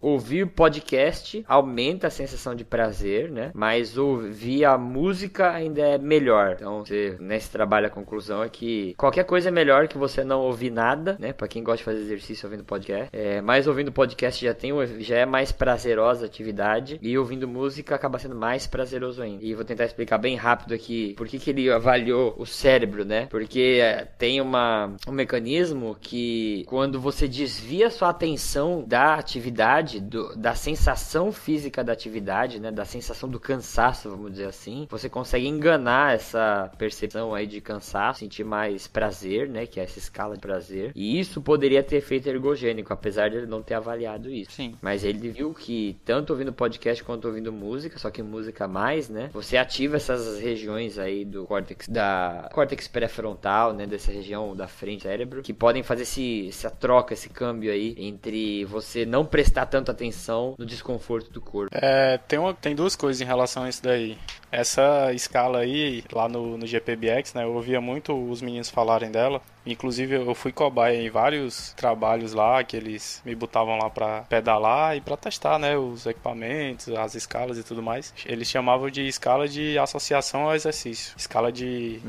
ouvir 0.00 0.46
podcast 0.46 1.44
aumenta 1.46 2.06
a 2.06 2.10
sensação 2.10 2.54
de 2.54 2.64
prazer, 2.64 3.30
né? 3.30 3.50
Mas 3.54 3.96
ouvir 3.96 4.64
a 4.64 4.78
música 4.78 5.50
ainda 5.50 5.80
é 5.80 5.98
melhor. 5.98 6.56
Então, 6.56 6.84
você, 6.84 7.16
nesse 7.20 7.50
trabalho, 7.50 7.86
a 7.86 7.90
conclusão 7.90 8.42
é 8.42 8.48
que 8.48 8.94
qualquer 8.96 9.24
coisa 9.24 9.48
é 9.48 9.52
melhor 9.52 9.88
que 9.88 9.98
você 9.98 10.24
não 10.24 10.40
ouvir 10.40 10.70
nada, 10.70 11.16
né? 11.18 11.32
Pra 11.32 11.48
quem 11.48 11.62
gosta 11.62 11.78
de 11.78 11.84
fazer 11.84 12.00
exercício 12.00 12.46
ouvindo 12.46 12.64
podcast. 12.64 13.10
É, 13.12 13.40
mas 13.40 13.66
ouvindo 13.66 13.92
podcast 13.92 14.44
já, 14.44 14.54
tem, 14.54 14.72
já 15.00 15.18
é 15.18 15.26
mais 15.26 15.52
prazerosa 15.52 16.24
a 16.24 16.26
atividade. 16.26 16.98
E 17.02 17.16
ouvindo 17.18 17.48
música 17.48 17.94
acaba 17.94 18.18
sendo 18.18 18.34
mais 18.34 18.66
prazeroso 18.66 19.22
ainda. 19.22 19.44
E 19.44 19.54
vou 19.54 19.64
tentar 19.64 19.84
explicar 19.84 20.18
bem 20.18 20.36
rápido 20.36 20.74
aqui 20.74 21.14
por 21.16 21.26
que, 21.26 21.38
que 21.38 21.50
ele 21.50 21.70
avaliou 21.70 22.34
o 22.38 22.46
cérebro, 22.46 23.04
né? 23.04 23.26
Porque 23.30 23.78
é, 23.80 24.04
tem 24.04 24.40
uma, 24.40 24.94
um 25.06 25.12
mecanismo 25.12 25.96
que 26.00 26.64
quando 26.66 27.00
você 27.00 27.26
desvia 27.26 27.90
sua 27.90 28.10
atenção 28.10 28.84
da 28.86 29.17
atividade, 29.18 30.00
do, 30.00 30.34
da 30.36 30.54
sensação 30.54 31.32
física 31.32 31.82
da 31.82 31.92
atividade, 31.92 32.60
né? 32.60 32.70
Da 32.70 32.84
sensação 32.84 33.28
do 33.28 33.40
cansaço, 33.40 34.10
vamos 34.10 34.32
dizer 34.32 34.46
assim, 34.46 34.86
você 34.90 35.08
consegue 35.08 35.46
enganar 35.46 36.14
essa 36.14 36.70
percepção 36.78 37.34
aí 37.34 37.46
de 37.46 37.60
cansaço, 37.60 38.20
sentir 38.20 38.44
mais 38.44 38.86
prazer, 38.86 39.48
né? 39.48 39.66
Que 39.66 39.80
é 39.80 39.84
essa 39.84 39.98
escala 39.98 40.34
de 40.34 40.40
prazer. 40.40 40.92
E 40.94 41.18
isso 41.18 41.40
poderia 41.40 41.82
ter 41.82 41.96
efeito 41.96 42.28
ergogênico, 42.28 42.92
apesar 42.92 43.28
de 43.28 43.36
ele 43.36 43.46
não 43.46 43.62
ter 43.62 43.74
avaliado 43.74 44.30
isso. 44.30 44.52
Sim. 44.52 44.74
Mas 44.80 45.04
ele 45.04 45.28
viu 45.28 45.52
que 45.52 45.96
tanto 46.04 46.30
ouvindo 46.30 46.52
podcast 46.52 47.02
quanto 47.04 47.26
ouvindo 47.26 47.52
música, 47.52 47.98
só 47.98 48.10
que 48.10 48.22
música 48.22 48.66
mais, 48.68 49.08
né? 49.08 49.30
Você 49.32 49.56
ativa 49.56 49.96
essas 49.96 50.40
regiões 50.40 50.98
aí 50.98 51.24
do 51.24 51.44
córtex, 51.44 51.88
da 51.88 52.48
córtex 52.52 52.88
pré-frontal, 52.88 53.72
né? 53.72 53.86
Dessa 53.86 54.12
região 54.12 54.54
da 54.54 54.66
frente 54.66 55.00
do 55.00 55.02
cérebro, 55.02 55.42
que 55.42 55.52
podem 55.52 55.82
fazer 55.82 56.02
esse, 56.02 56.48
essa 56.48 56.70
troca, 56.70 57.14
esse 57.14 57.28
câmbio 57.28 57.72
aí 57.72 57.94
entre 57.98 58.64
você 58.64 59.04
não 59.08 59.24
prestar 59.24 59.66
tanta 59.66 59.92
atenção 59.92 60.54
no 60.58 60.66
desconforto 60.66 61.30
do 61.30 61.40
corpo. 61.40 61.70
É, 61.72 62.18
tem, 62.28 62.38
uma, 62.38 62.54
tem 62.54 62.74
duas 62.74 62.94
coisas 62.94 63.20
em 63.20 63.24
relação 63.24 63.64
a 63.64 63.68
isso 63.68 63.82
daí. 63.82 64.16
Essa 64.52 65.12
escala 65.12 65.58
aí, 65.58 66.04
lá 66.12 66.28
no, 66.28 66.56
no 66.56 66.66
GPBX, 66.66 67.34
né? 67.34 67.44
Eu 67.44 67.54
ouvia 67.54 67.80
muito 67.80 68.14
os 68.30 68.40
meninos 68.40 68.70
falarem 68.70 69.10
dela. 69.10 69.40
Inclusive, 69.72 70.14
eu 70.14 70.34
fui 70.34 70.52
cobaia 70.52 70.96
em 71.00 71.10
vários 71.10 71.72
trabalhos 71.74 72.32
lá, 72.32 72.62
que 72.64 72.76
eles 72.76 73.22
me 73.24 73.34
botavam 73.34 73.78
lá 73.78 73.90
pra 73.90 74.22
pedalar 74.22 74.96
e 74.96 75.00
pra 75.00 75.16
testar, 75.16 75.58
né? 75.58 75.76
Os 75.76 76.06
equipamentos, 76.06 76.88
as 76.94 77.14
escalas 77.14 77.58
e 77.58 77.62
tudo 77.62 77.82
mais. 77.82 78.12
Eles 78.26 78.48
chamavam 78.48 78.90
de 78.90 79.06
escala 79.06 79.48
de 79.48 79.78
associação 79.78 80.42
ao 80.42 80.54
exercício. 80.54 81.14
Escala 81.16 81.52
de... 81.52 82.00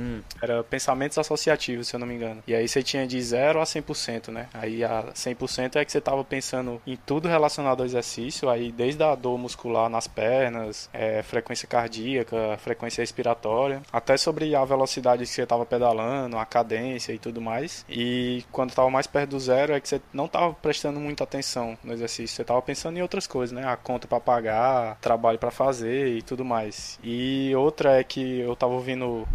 Era 0.41 0.64
pensamentos 0.64 1.18
associativos, 1.18 1.88
se 1.88 1.95
eu 1.95 1.99
não 1.99 2.07
me 2.07 2.16
engano. 2.16 2.43
E 2.47 2.55
aí 2.55 2.68
você 2.68 2.82
tinha 2.82 3.05
de 3.05 3.22
0 3.22 3.60
a 3.60 3.64
100%, 3.64 4.30
né? 4.30 4.47
Aí 4.53 4.84
a 4.84 5.05
100% 5.14 5.76
é 5.76 5.86
que 5.86 5.91
você 5.91 6.01
tava 6.01 6.24
pensando 6.24 6.82
em 6.86 6.95
tudo 6.95 7.28
relacionado 7.28 7.82
ao 7.82 7.86
exercício. 7.86 8.49
Aí 8.49 8.72
desde 8.72 9.03
a 9.03 9.16
dor 9.16 9.38
muscular 9.38 9.89
nas 9.89 10.07
pernas, 10.07 10.89
é, 10.93 11.22
frequência 11.24 11.68
cardíaca, 11.68 12.57
frequência 12.57 13.01
respiratória, 13.01 13.82
até 13.91 14.18
sobre 14.18 14.55
a 14.55 14.64
velocidade 14.66 15.24
que 15.24 15.30
você 15.30 15.45
tava 15.45 15.66
pedalando, 15.66 16.38
a 16.38 16.45
cadência 16.45 17.14
e 17.14 17.20
tudo 17.20 17.41
mais. 17.41 17.49
E 17.89 18.43
quando 18.52 18.74
tava 18.74 18.89
mais 18.89 19.08
perto 19.08 19.32
do 19.32 19.39
zero 19.39 19.74
é 19.74 19.80
que 19.80 19.88
você 19.88 20.02
não 20.14 20.28
tava 20.28 20.54
prestando 20.54 21.00
muita 21.00 21.24
atenção 21.24 21.78
no 21.84 21.93
exercício, 21.93 22.36
você 22.36 22.43
tava 22.43 22.62
pensando 22.62 22.97
em 22.97 23.02
outras 23.02 23.28
coisas, 23.28 23.56
né? 23.56 23.68
A 23.68 23.76
conta 23.76 24.08
para 24.08 24.20
pagar, 24.20 24.97
trabalho 25.02 25.39
para 25.39 25.52
fazer 25.52 26.18
e 26.18 26.22
tudo 26.22 26.45
mais. 26.45 27.00
E 27.04 27.54
outra 27.56 28.00
é 28.00 28.04
que 28.04 28.39
eu 28.39 28.56
tava 28.56 28.74
ouvindo 28.74 29.28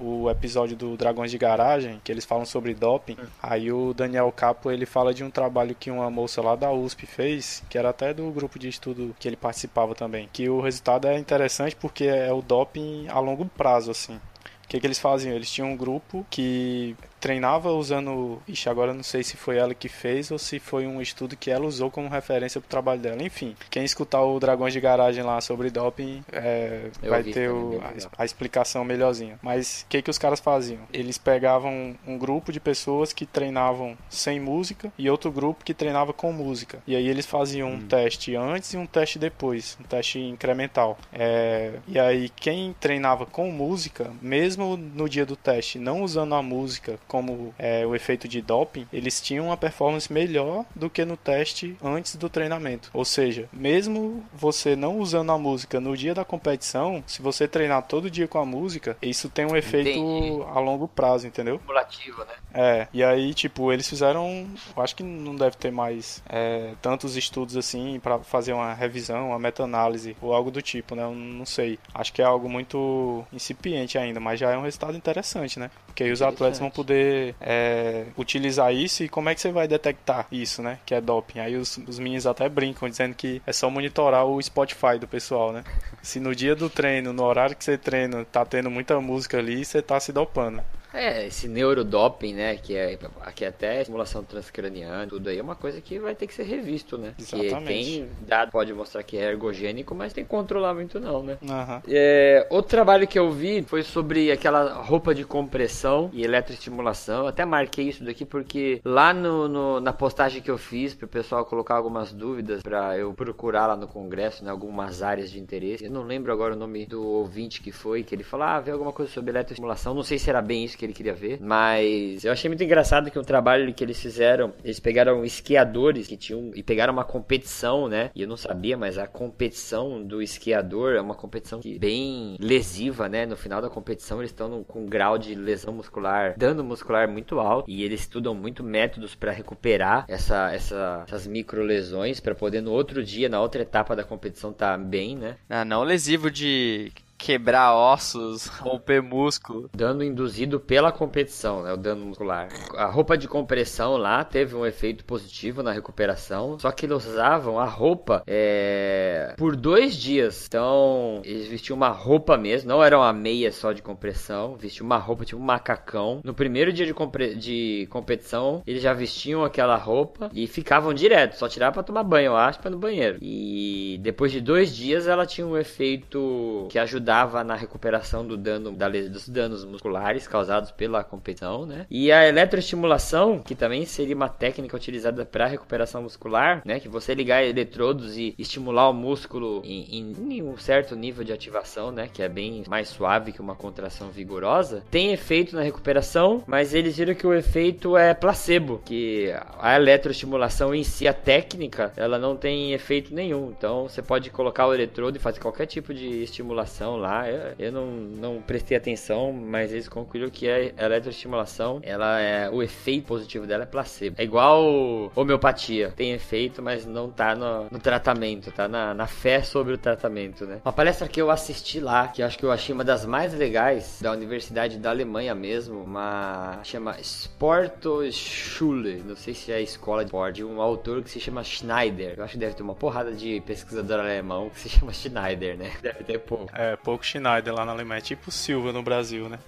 o 0.00 0.30
episódio 0.30 0.76
do 0.76 0.96
Dragões 0.96 1.30
de 1.30 1.38
Garagem, 1.38 2.00
que 2.02 2.10
eles 2.10 2.24
falam 2.24 2.46
sobre 2.46 2.74
doping. 2.74 3.16
Aí 3.42 3.70
o 3.70 3.92
Daniel 3.92 4.32
Capo, 4.32 4.70
ele 4.70 4.86
fala 4.86 5.12
de 5.12 5.22
um 5.22 5.30
trabalho 5.30 5.76
que 5.78 5.90
uma 5.90 6.10
moça 6.10 6.40
lá 6.40 6.56
da 6.56 6.72
USP 6.72 7.06
fez, 7.06 7.62
que 7.68 7.76
era 7.76 7.90
até 7.90 8.14
do 8.14 8.30
grupo 8.30 8.58
de 8.58 8.68
estudo 8.68 9.14
que 9.18 9.28
ele 9.28 9.36
participava 9.36 9.94
também, 9.94 10.28
que 10.32 10.48
o 10.48 10.60
resultado 10.60 11.06
é 11.06 11.18
interessante 11.18 11.76
porque 11.76 12.04
é 12.04 12.32
o 12.32 12.40
doping 12.40 13.06
a 13.08 13.20
longo 13.20 13.44
prazo 13.44 13.90
assim. 13.90 14.16
O 14.64 14.68
que, 14.68 14.80
que 14.80 14.86
eles 14.86 14.98
faziam? 14.98 15.34
Eles 15.34 15.50
tinham 15.50 15.70
um 15.70 15.76
grupo 15.76 16.24
que 16.30 16.96
treinava 17.20 17.70
usando. 17.72 18.40
Ixi, 18.48 18.68
agora 18.68 18.90
eu 18.90 18.94
não 18.94 19.02
sei 19.02 19.22
se 19.22 19.36
foi 19.36 19.56
ela 19.58 19.74
que 19.74 19.88
fez 19.88 20.30
ou 20.30 20.38
se 20.38 20.58
foi 20.58 20.86
um 20.86 21.00
estudo 21.00 21.36
que 21.36 21.50
ela 21.50 21.66
usou 21.66 21.90
como 21.90 22.08
referência 22.08 22.60
pro 22.60 22.68
trabalho 22.70 23.00
dela. 23.00 23.22
Enfim, 23.22 23.54
quem 23.70 23.84
escutar 23.84 24.22
o 24.22 24.38
Dragões 24.40 24.72
de 24.72 24.80
Garagem 24.80 25.22
lá 25.22 25.40
sobre 25.40 25.70
doping 25.70 26.22
é, 26.32 26.88
vai 27.02 27.22
ter 27.22 27.50
o- 27.50 27.80
a, 28.16 28.22
a 28.22 28.24
explicação 28.24 28.84
melhorzinha. 28.84 29.38
Mas 29.42 29.82
o 29.82 29.86
que, 29.90 30.02
que 30.02 30.10
os 30.10 30.18
caras 30.18 30.40
faziam? 30.40 30.80
Eles 30.92 31.18
pegavam 31.18 31.94
um 32.06 32.16
grupo 32.18 32.50
de 32.52 32.58
pessoas 32.60 33.12
que 33.12 33.26
treinavam 33.26 33.96
sem 34.08 34.40
música 34.40 34.92
e 34.98 35.08
outro 35.10 35.30
grupo 35.30 35.64
que 35.64 35.74
treinava 35.74 36.12
com 36.12 36.32
música. 36.32 36.82
E 36.86 36.96
aí 36.96 37.06
eles 37.08 37.26
faziam 37.26 37.68
Hum. 37.70 37.74
um 37.74 37.80
teste 37.86 38.34
antes 38.34 38.72
e 38.72 38.76
um 38.76 38.86
teste 38.86 39.18
depois, 39.18 39.76
um 39.80 39.84
teste 39.84 40.18
incremental. 40.18 40.98
É, 41.12 41.74
e 41.86 41.98
aí 41.98 42.28
quem 42.30 42.74
treinava 42.80 43.26
com 43.26 43.50
música, 43.50 44.10
mesmo 44.22 44.76
no 44.76 45.08
dia 45.08 45.26
do 45.26 45.36
teste, 45.36 45.78
não 45.78 46.02
usando 46.02 46.34
a 46.34 46.42
música 46.42 46.98
como 47.10 47.52
é, 47.58 47.84
o 47.84 47.92
efeito 47.92 48.28
de 48.28 48.40
doping, 48.40 48.86
eles 48.92 49.20
tinham 49.20 49.46
uma 49.46 49.56
performance 49.56 50.12
melhor 50.12 50.64
do 50.76 50.88
que 50.88 51.04
no 51.04 51.16
teste 51.16 51.76
antes 51.82 52.14
do 52.14 52.28
treinamento. 52.30 52.88
Ou 52.94 53.04
seja, 53.04 53.48
mesmo 53.52 54.22
você 54.32 54.76
não 54.76 54.98
usando 55.00 55.32
a 55.32 55.36
música 55.36 55.80
no 55.80 55.96
dia 55.96 56.14
da 56.14 56.24
competição, 56.24 57.02
se 57.08 57.20
você 57.20 57.48
treinar 57.48 57.82
todo 57.82 58.08
dia 58.08 58.28
com 58.28 58.38
a 58.38 58.46
música, 58.46 58.96
isso 59.02 59.28
tem 59.28 59.44
um 59.44 59.56
efeito 59.56 59.90
Entendi. 59.90 60.44
a 60.54 60.60
longo 60.60 60.86
prazo, 60.86 61.26
entendeu? 61.26 61.58
Cumulativo, 61.58 62.20
né? 62.20 62.34
É, 62.54 62.88
e 62.92 63.02
aí, 63.02 63.34
tipo, 63.34 63.72
eles 63.72 63.88
fizeram. 63.88 64.46
Eu 64.76 64.82
acho 64.82 64.94
que 64.94 65.02
não 65.02 65.34
deve 65.34 65.56
ter 65.56 65.72
mais 65.72 66.22
é, 66.28 66.74
tantos 66.80 67.16
estudos 67.16 67.56
assim 67.56 67.98
pra 67.98 68.20
fazer 68.20 68.52
uma 68.52 68.72
revisão, 68.72 69.30
uma 69.30 69.38
meta-análise 69.38 70.16
ou 70.22 70.32
algo 70.32 70.52
do 70.52 70.62
tipo, 70.62 70.94
né? 70.94 71.02
Eu 71.02 71.14
não 71.14 71.44
sei. 71.44 71.76
Acho 71.92 72.12
que 72.12 72.22
é 72.22 72.24
algo 72.24 72.48
muito 72.48 73.24
incipiente 73.32 73.98
ainda, 73.98 74.20
mas 74.20 74.38
já 74.38 74.52
é 74.52 74.56
um 74.56 74.62
resultado 74.62 74.96
interessante, 74.96 75.58
né? 75.58 75.72
Porque 75.90 76.04
aí 76.04 76.12
os 76.12 76.22
atletas 76.22 76.58
vão 76.58 76.70
poder 76.70 77.34
é, 77.40 78.06
utilizar 78.16 78.72
isso 78.72 79.02
e 79.02 79.08
como 79.08 79.28
é 79.28 79.34
que 79.34 79.40
você 79.40 79.50
vai 79.50 79.66
detectar 79.66 80.26
isso, 80.30 80.62
né? 80.62 80.78
Que 80.86 80.94
é 80.94 81.00
doping. 81.00 81.40
Aí 81.40 81.56
os, 81.56 81.76
os 81.78 81.98
meninos 81.98 82.26
até 82.26 82.48
brincam 82.48 82.88
dizendo 82.88 83.14
que 83.14 83.42
é 83.44 83.52
só 83.52 83.68
monitorar 83.68 84.24
o 84.24 84.40
Spotify 84.40 84.98
do 84.98 85.08
pessoal, 85.08 85.52
né? 85.52 85.64
Se 86.00 86.20
no 86.20 86.34
dia 86.34 86.54
do 86.54 86.70
treino, 86.70 87.12
no 87.12 87.24
horário 87.24 87.56
que 87.56 87.64
você 87.64 87.76
treina, 87.76 88.24
tá 88.24 88.44
tendo 88.44 88.70
muita 88.70 89.00
música 89.00 89.38
ali, 89.38 89.64
você 89.64 89.82
tá 89.82 89.98
se 89.98 90.12
dopando. 90.12 90.62
É, 90.92 91.26
esse 91.26 91.46
neurodoping, 91.48 92.34
né, 92.34 92.56
que 92.56 92.74
é, 92.76 92.98
que 93.34 93.44
é 93.44 93.48
até 93.48 93.80
estimulação 93.80 94.24
transcraniana, 94.24 95.06
tudo 95.06 95.28
aí 95.28 95.38
é 95.38 95.42
uma 95.42 95.54
coisa 95.54 95.80
que 95.80 95.98
vai 95.98 96.14
ter 96.14 96.26
que 96.26 96.34
ser 96.34 96.42
revisto, 96.44 96.98
né? 96.98 97.14
Que 97.16 97.22
Exatamente. 97.46 97.64
tem 97.66 98.08
dado, 98.26 98.50
pode 98.50 98.72
mostrar 98.72 99.02
que 99.02 99.16
é 99.16 99.30
ergogênico, 99.30 99.94
mas 99.94 100.12
tem 100.12 100.24
que 100.24 100.30
controlar 100.30 100.74
muito 100.74 100.98
não, 100.98 101.22
né? 101.22 101.38
Aham. 101.48 101.82
É, 101.88 102.46
outro 102.50 102.70
trabalho 102.70 103.06
que 103.06 103.18
eu 103.18 103.30
vi 103.30 103.62
foi 103.62 103.82
sobre 103.82 104.32
aquela 104.32 104.74
roupa 104.82 105.14
de 105.14 105.24
compressão 105.24 106.10
e 106.12 106.24
eletroestimulação. 106.24 107.20
Eu 107.20 107.26
até 107.28 107.44
marquei 107.44 107.88
isso 107.88 108.04
daqui 108.04 108.24
porque 108.24 108.80
lá 108.84 109.12
no, 109.14 109.48
no- 109.48 109.80
na 109.80 109.92
postagem 109.92 110.42
que 110.42 110.50
eu 110.50 110.58
fiz 110.58 110.94
para 110.94 111.06
o 111.06 111.08
pessoal 111.08 111.44
colocar 111.44 111.76
algumas 111.76 112.12
dúvidas 112.12 112.62
para 112.62 112.98
eu 112.98 113.12
procurar 113.14 113.66
lá 113.66 113.76
no 113.76 113.86
congresso, 113.86 114.44
né, 114.44 114.50
algumas 114.50 115.02
áreas 115.02 115.30
de 115.30 115.38
interesse. 115.38 115.84
Eu 115.84 115.90
não 115.90 116.02
lembro 116.02 116.32
agora 116.32 116.54
o 116.54 116.58
nome 116.58 116.86
do 116.86 117.06
ouvinte 117.06 117.60
que 117.62 117.70
foi, 117.72 118.02
que 118.02 118.14
ele 118.14 118.24
falou, 118.24 118.46
ah, 118.46 118.60
vê 118.60 118.70
alguma 118.72 118.92
coisa 118.92 119.10
sobre 119.12 119.30
eletroestimulação. 119.30 119.94
Não 119.94 120.02
sei 120.02 120.18
se 120.18 120.28
era 120.28 120.42
bem 120.42 120.64
isso 120.64 120.76
que 120.80 120.86
ele 120.86 120.94
queria 120.94 121.12
ver, 121.14 121.38
mas 121.42 122.24
eu 122.24 122.32
achei 122.32 122.48
muito 122.48 122.64
engraçado 122.64 123.10
que 123.10 123.18
um 123.18 123.22
trabalho 123.22 123.72
que 123.74 123.84
eles 123.84 124.00
fizeram, 124.00 124.54
eles 124.64 124.80
pegaram 124.80 125.22
esquiadores 125.24 126.06
que 126.06 126.16
tinham 126.16 126.52
e 126.54 126.62
pegaram 126.62 126.92
uma 126.92 127.04
competição, 127.04 127.86
né? 127.86 128.10
E 128.14 128.22
eu 128.22 128.28
não 128.28 128.36
sabia, 128.36 128.78
mas 128.78 128.96
a 128.96 129.06
competição 129.06 130.02
do 130.02 130.22
esquiador 130.22 130.94
é 130.94 131.00
uma 131.00 131.14
competição 131.14 131.60
que 131.60 131.78
bem 131.78 132.36
lesiva, 132.40 133.08
né? 133.10 133.26
No 133.26 133.36
final 133.36 133.60
da 133.60 133.68
competição 133.68 134.18
eles 134.20 134.30
estão 134.30 134.64
com 134.64 134.80
um 134.84 134.86
grau 134.86 135.18
de 135.18 135.34
lesão 135.34 135.74
muscular, 135.74 136.34
dano 136.38 136.64
muscular 136.64 137.06
muito 137.08 137.38
alto 137.40 137.70
e 137.70 137.82
eles 137.84 138.00
estudam 138.00 138.34
muito 138.34 138.64
métodos 138.64 139.14
para 139.14 139.32
recuperar 139.32 140.06
essa, 140.08 140.50
essa- 140.52 141.04
essas 141.06 141.26
micro 141.26 141.62
lesões 141.62 142.20
para 142.20 142.34
poder 142.34 142.62
no 142.62 142.72
outro 142.72 143.02
dia, 143.04 143.28
na 143.28 143.40
outra 143.40 143.60
etapa 143.62 143.94
da 143.94 144.02
competição 144.04 144.50
tá 144.52 144.78
bem, 144.78 145.16
né? 145.16 145.36
Ah, 145.48 145.64
não 145.64 145.82
lesivo 145.82 146.30
de 146.30 146.90
quebrar 147.20 147.74
ossos, 147.74 148.46
romper 148.46 149.02
músculo. 149.02 149.68
Dano 149.76 150.02
induzido 150.02 150.58
pela 150.58 150.90
competição, 150.90 151.62
né? 151.62 151.72
O 151.72 151.76
dano 151.76 152.06
muscular. 152.06 152.48
A 152.74 152.86
roupa 152.86 153.16
de 153.16 153.28
compressão 153.28 153.96
lá 153.98 154.24
teve 154.24 154.56
um 154.56 154.64
efeito 154.64 155.04
positivo 155.04 155.62
na 155.62 155.70
recuperação. 155.70 156.58
Só 156.58 156.72
que 156.72 156.86
eles 156.86 157.06
usavam 157.06 157.58
a 157.58 157.66
roupa 157.66 158.22
é, 158.26 159.34
por 159.36 159.54
dois 159.54 159.94
dias. 159.94 160.46
Então, 160.48 161.20
eles 161.22 161.46
vestiam 161.46 161.76
uma 161.76 161.90
roupa 161.90 162.38
mesmo. 162.38 162.70
Não 162.70 162.82
era 162.82 162.98
uma 162.98 163.12
meia 163.12 163.52
só 163.52 163.72
de 163.72 163.82
compressão. 163.82 164.56
Vestiam 164.56 164.86
uma 164.86 164.96
roupa 164.98 165.24
tipo 165.24 165.40
um 165.40 165.44
macacão. 165.44 166.20
No 166.24 166.32
primeiro 166.32 166.72
dia 166.72 166.86
de, 166.86 166.94
compre- 166.94 167.34
de 167.34 167.86
competição, 167.90 168.62
eles 168.66 168.82
já 168.82 168.94
vestiam 168.94 169.44
aquela 169.44 169.76
roupa 169.76 170.30
e 170.32 170.46
ficavam 170.46 170.94
direto. 170.94 171.36
Só 171.36 171.48
tirava 171.48 171.74
pra 171.74 171.82
tomar 171.82 172.02
banho, 172.02 172.26
eu 172.28 172.36
acho, 172.36 172.58
pra 172.60 172.70
no 172.70 172.78
banheiro. 172.78 173.18
E 173.20 173.98
depois 174.02 174.32
de 174.32 174.40
dois 174.40 174.74
dias, 174.74 175.06
ela 175.06 175.26
tinha 175.26 175.46
um 175.46 175.56
efeito 175.58 176.66
que 176.70 176.78
ajudava 176.78 177.09
na 177.44 177.54
recuperação 177.54 178.26
do 178.26 178.36
dano, 178.36 178.72
da 178.72 178.88
dos 178.88 179.28
danos 179.28 179.64
musculares 179.64 180.26
causados 180.26 180.70
pela 180.70 181.04
competição, 181.04 181.64
né? 181.66 181.86
E 181.90 182.10
a 182.10 182.26
eletroestimulação, 182.26 183.38
que 183.38 183.54
também 183.54 183.84
seria 183.84 184.16
uma 184.16 184.28
técnica 184.28 184.76
utilizada 184.76 185.24
para 185.24 185.46
recuperação 185.46 186.02
muscular, 186.02 186.62
né? 186.64 186.80
Que 186.80 186.88
você 186.88 187.14
ligar 187.14 187.44
eletrodos 187.44 188.16
e 188.16 188.34
estimular 188.38 188.88
o 188.88 188.92
músculo 188.92 189.62
em, 189.64 190.14
em 190.28 190.42
um 190.42 190.56
certo 190.56 190.96
nível 190.96 191.24
de 191.24 191.32
ativação, 191.32 191.90
né? 191.90 192.08
Que 192.12 192.22
é 192.22 192.28
bem 192.28 192.64
mais 192.68 192.88
suave 192.88 193.32
que 193.32 193.40
uma 193.40 193.54
contração 193.54 194.10
vigorosa, 194.10 194.82
tem 194.90 195.12
efeito 195.12 195.54
na 195.54 195.62
recuperação, 195.62 196.42
mas 196.46 196.74
eles 196.74 196.96
viram 196.96 197.14
que 197.14 197.26
o 197.26 197.34
efeito 197.34 197.96
é 197.96 198.14
placebo, 198.14 198.80
que 198.84 199.32
a 199.58 199.76
eletroestimulação 199.76 200.74
em 200.74 200.84
si, 200.84 201.06
a 201.06 201.14
técnica, 201.14 201.92
ela 201.96 202.18
não 202.18 202.36
tem 202.36 202.72
efeito 202.72 203.14
nenhum. 203.14 203.50
Então 203.56 203.88
você 203.88 204.02
pode 204.02 204.30
colocar 204.30 204.66
o 204.66 204.74
eletrodo 204.74 205.16
e 205.16 205.20
fazer 205.20 205.40
qualquer 205.40 205.66
tipo 205.66 205.94
de 205.94 206.22
estimulação 206.22 206.96
lá. 207.00 207.28
Eu, 207.28 207.54
eu 207.58 207.72
não, 207.72 207.86
não 207.86 208.42
prestei 208.42 208.76
atenção, 208.76 209.32
mas 209.32 209.72
eles 209.72 209.88
concluíram 209.88 210.30
que 210.30 210.48
a 210.48 210.84
eletroestimulação, 210.84 211.80
ela 211.82 212.20
é 212.20 212.48
o 212.50 212.62
efeito 212.62 213.06
positivo 213.06 213.46
dela 213.46 213.64
é 213.64 213.66
placebo. 213.66 214.16
É 214.18 214.24
igual 214.24 215.10
homeopatia, 215.14 215.92
tem 215.96 216.12
efeito, 216.12 216.62
mas 216.62 216.86
não 216.86 217.10
tá 217.10 217.34
no, 217.34 217.66
no 217.70 217.78
tratamento, 217.78 218.52
tá 218.52 218.68
na, 218.68 218.94
na 218.94 219.06
fé 219.06 219.42
sobre 219.42 219.74
o 219.74 219.78
tratamento, 219.78 220.46
né? 220.46 220.60
Uma 220.64 220.72
palestra 220.72 221.08
que 221.08 221.20
eu 221.20 221.30
assisti 221.30 221.80
lá, 221.80 222.08
que 222.08 222.22
acho 222.22 222.38
que 222.38 222.44
eu 222.44 222.52
achei 222.52 222.74
uma 222.74 222.84
das 222.84 223.04
mais 223.04 223.34
legais 223.34 223.98
da 224.00 224.12
Universidade 224.12 224.78
da 224.78 224.90
Alemanha 224.90 225.34
mesmo, 225.34 225.82
uma 225.82 226.60
chama 226.62 226.96
Sportschule, 227.00 229.02
não 229.06 229.16
sei 229.16 229.34
se 229.34 229.50
é 229.50 229.56
a 229.56 229.60
escola 229.60 230.04
de 230.04 230.08
esporte, 230.08 230.44
um 230.44 230.60
autor 230.60 231.02
que 231.02 231.10
se 231.10 231.20
chama 231.20 231.42
Schneider. 231.42 232.14
Eu 232.16 232.24
acho 232.24 232.34
que 232.34 232.38
deve 232.38 232.54
ter 232.54 232.62
uma 232.62 232.74
porrada 232.74 233.12
de 233.12 233.40
pesquisador 233.40 234.00
alemão 234.00 234.50
que 234.50 234.60
se 234.60 234.68
chama 234.68 234.92
Schneider, 234.92 235.56
né? 235.56 235.72
Deve 235.82 236.04
ter 236.04 236.18
pouco. 236.18 236.46
É, 236.54 236.76
pouco 236.90 237.06
Schneider 237.06 237.54
lá 237.54 237.64
na 237.64 237.70
Alemanha, 237.70 237.98
é 237.98 238.02
tipo 238.02 238.32
Silva 238.32 238.72
no 238.72 238.82
Brasil, 238.82 239.28
né? 239.28 239.38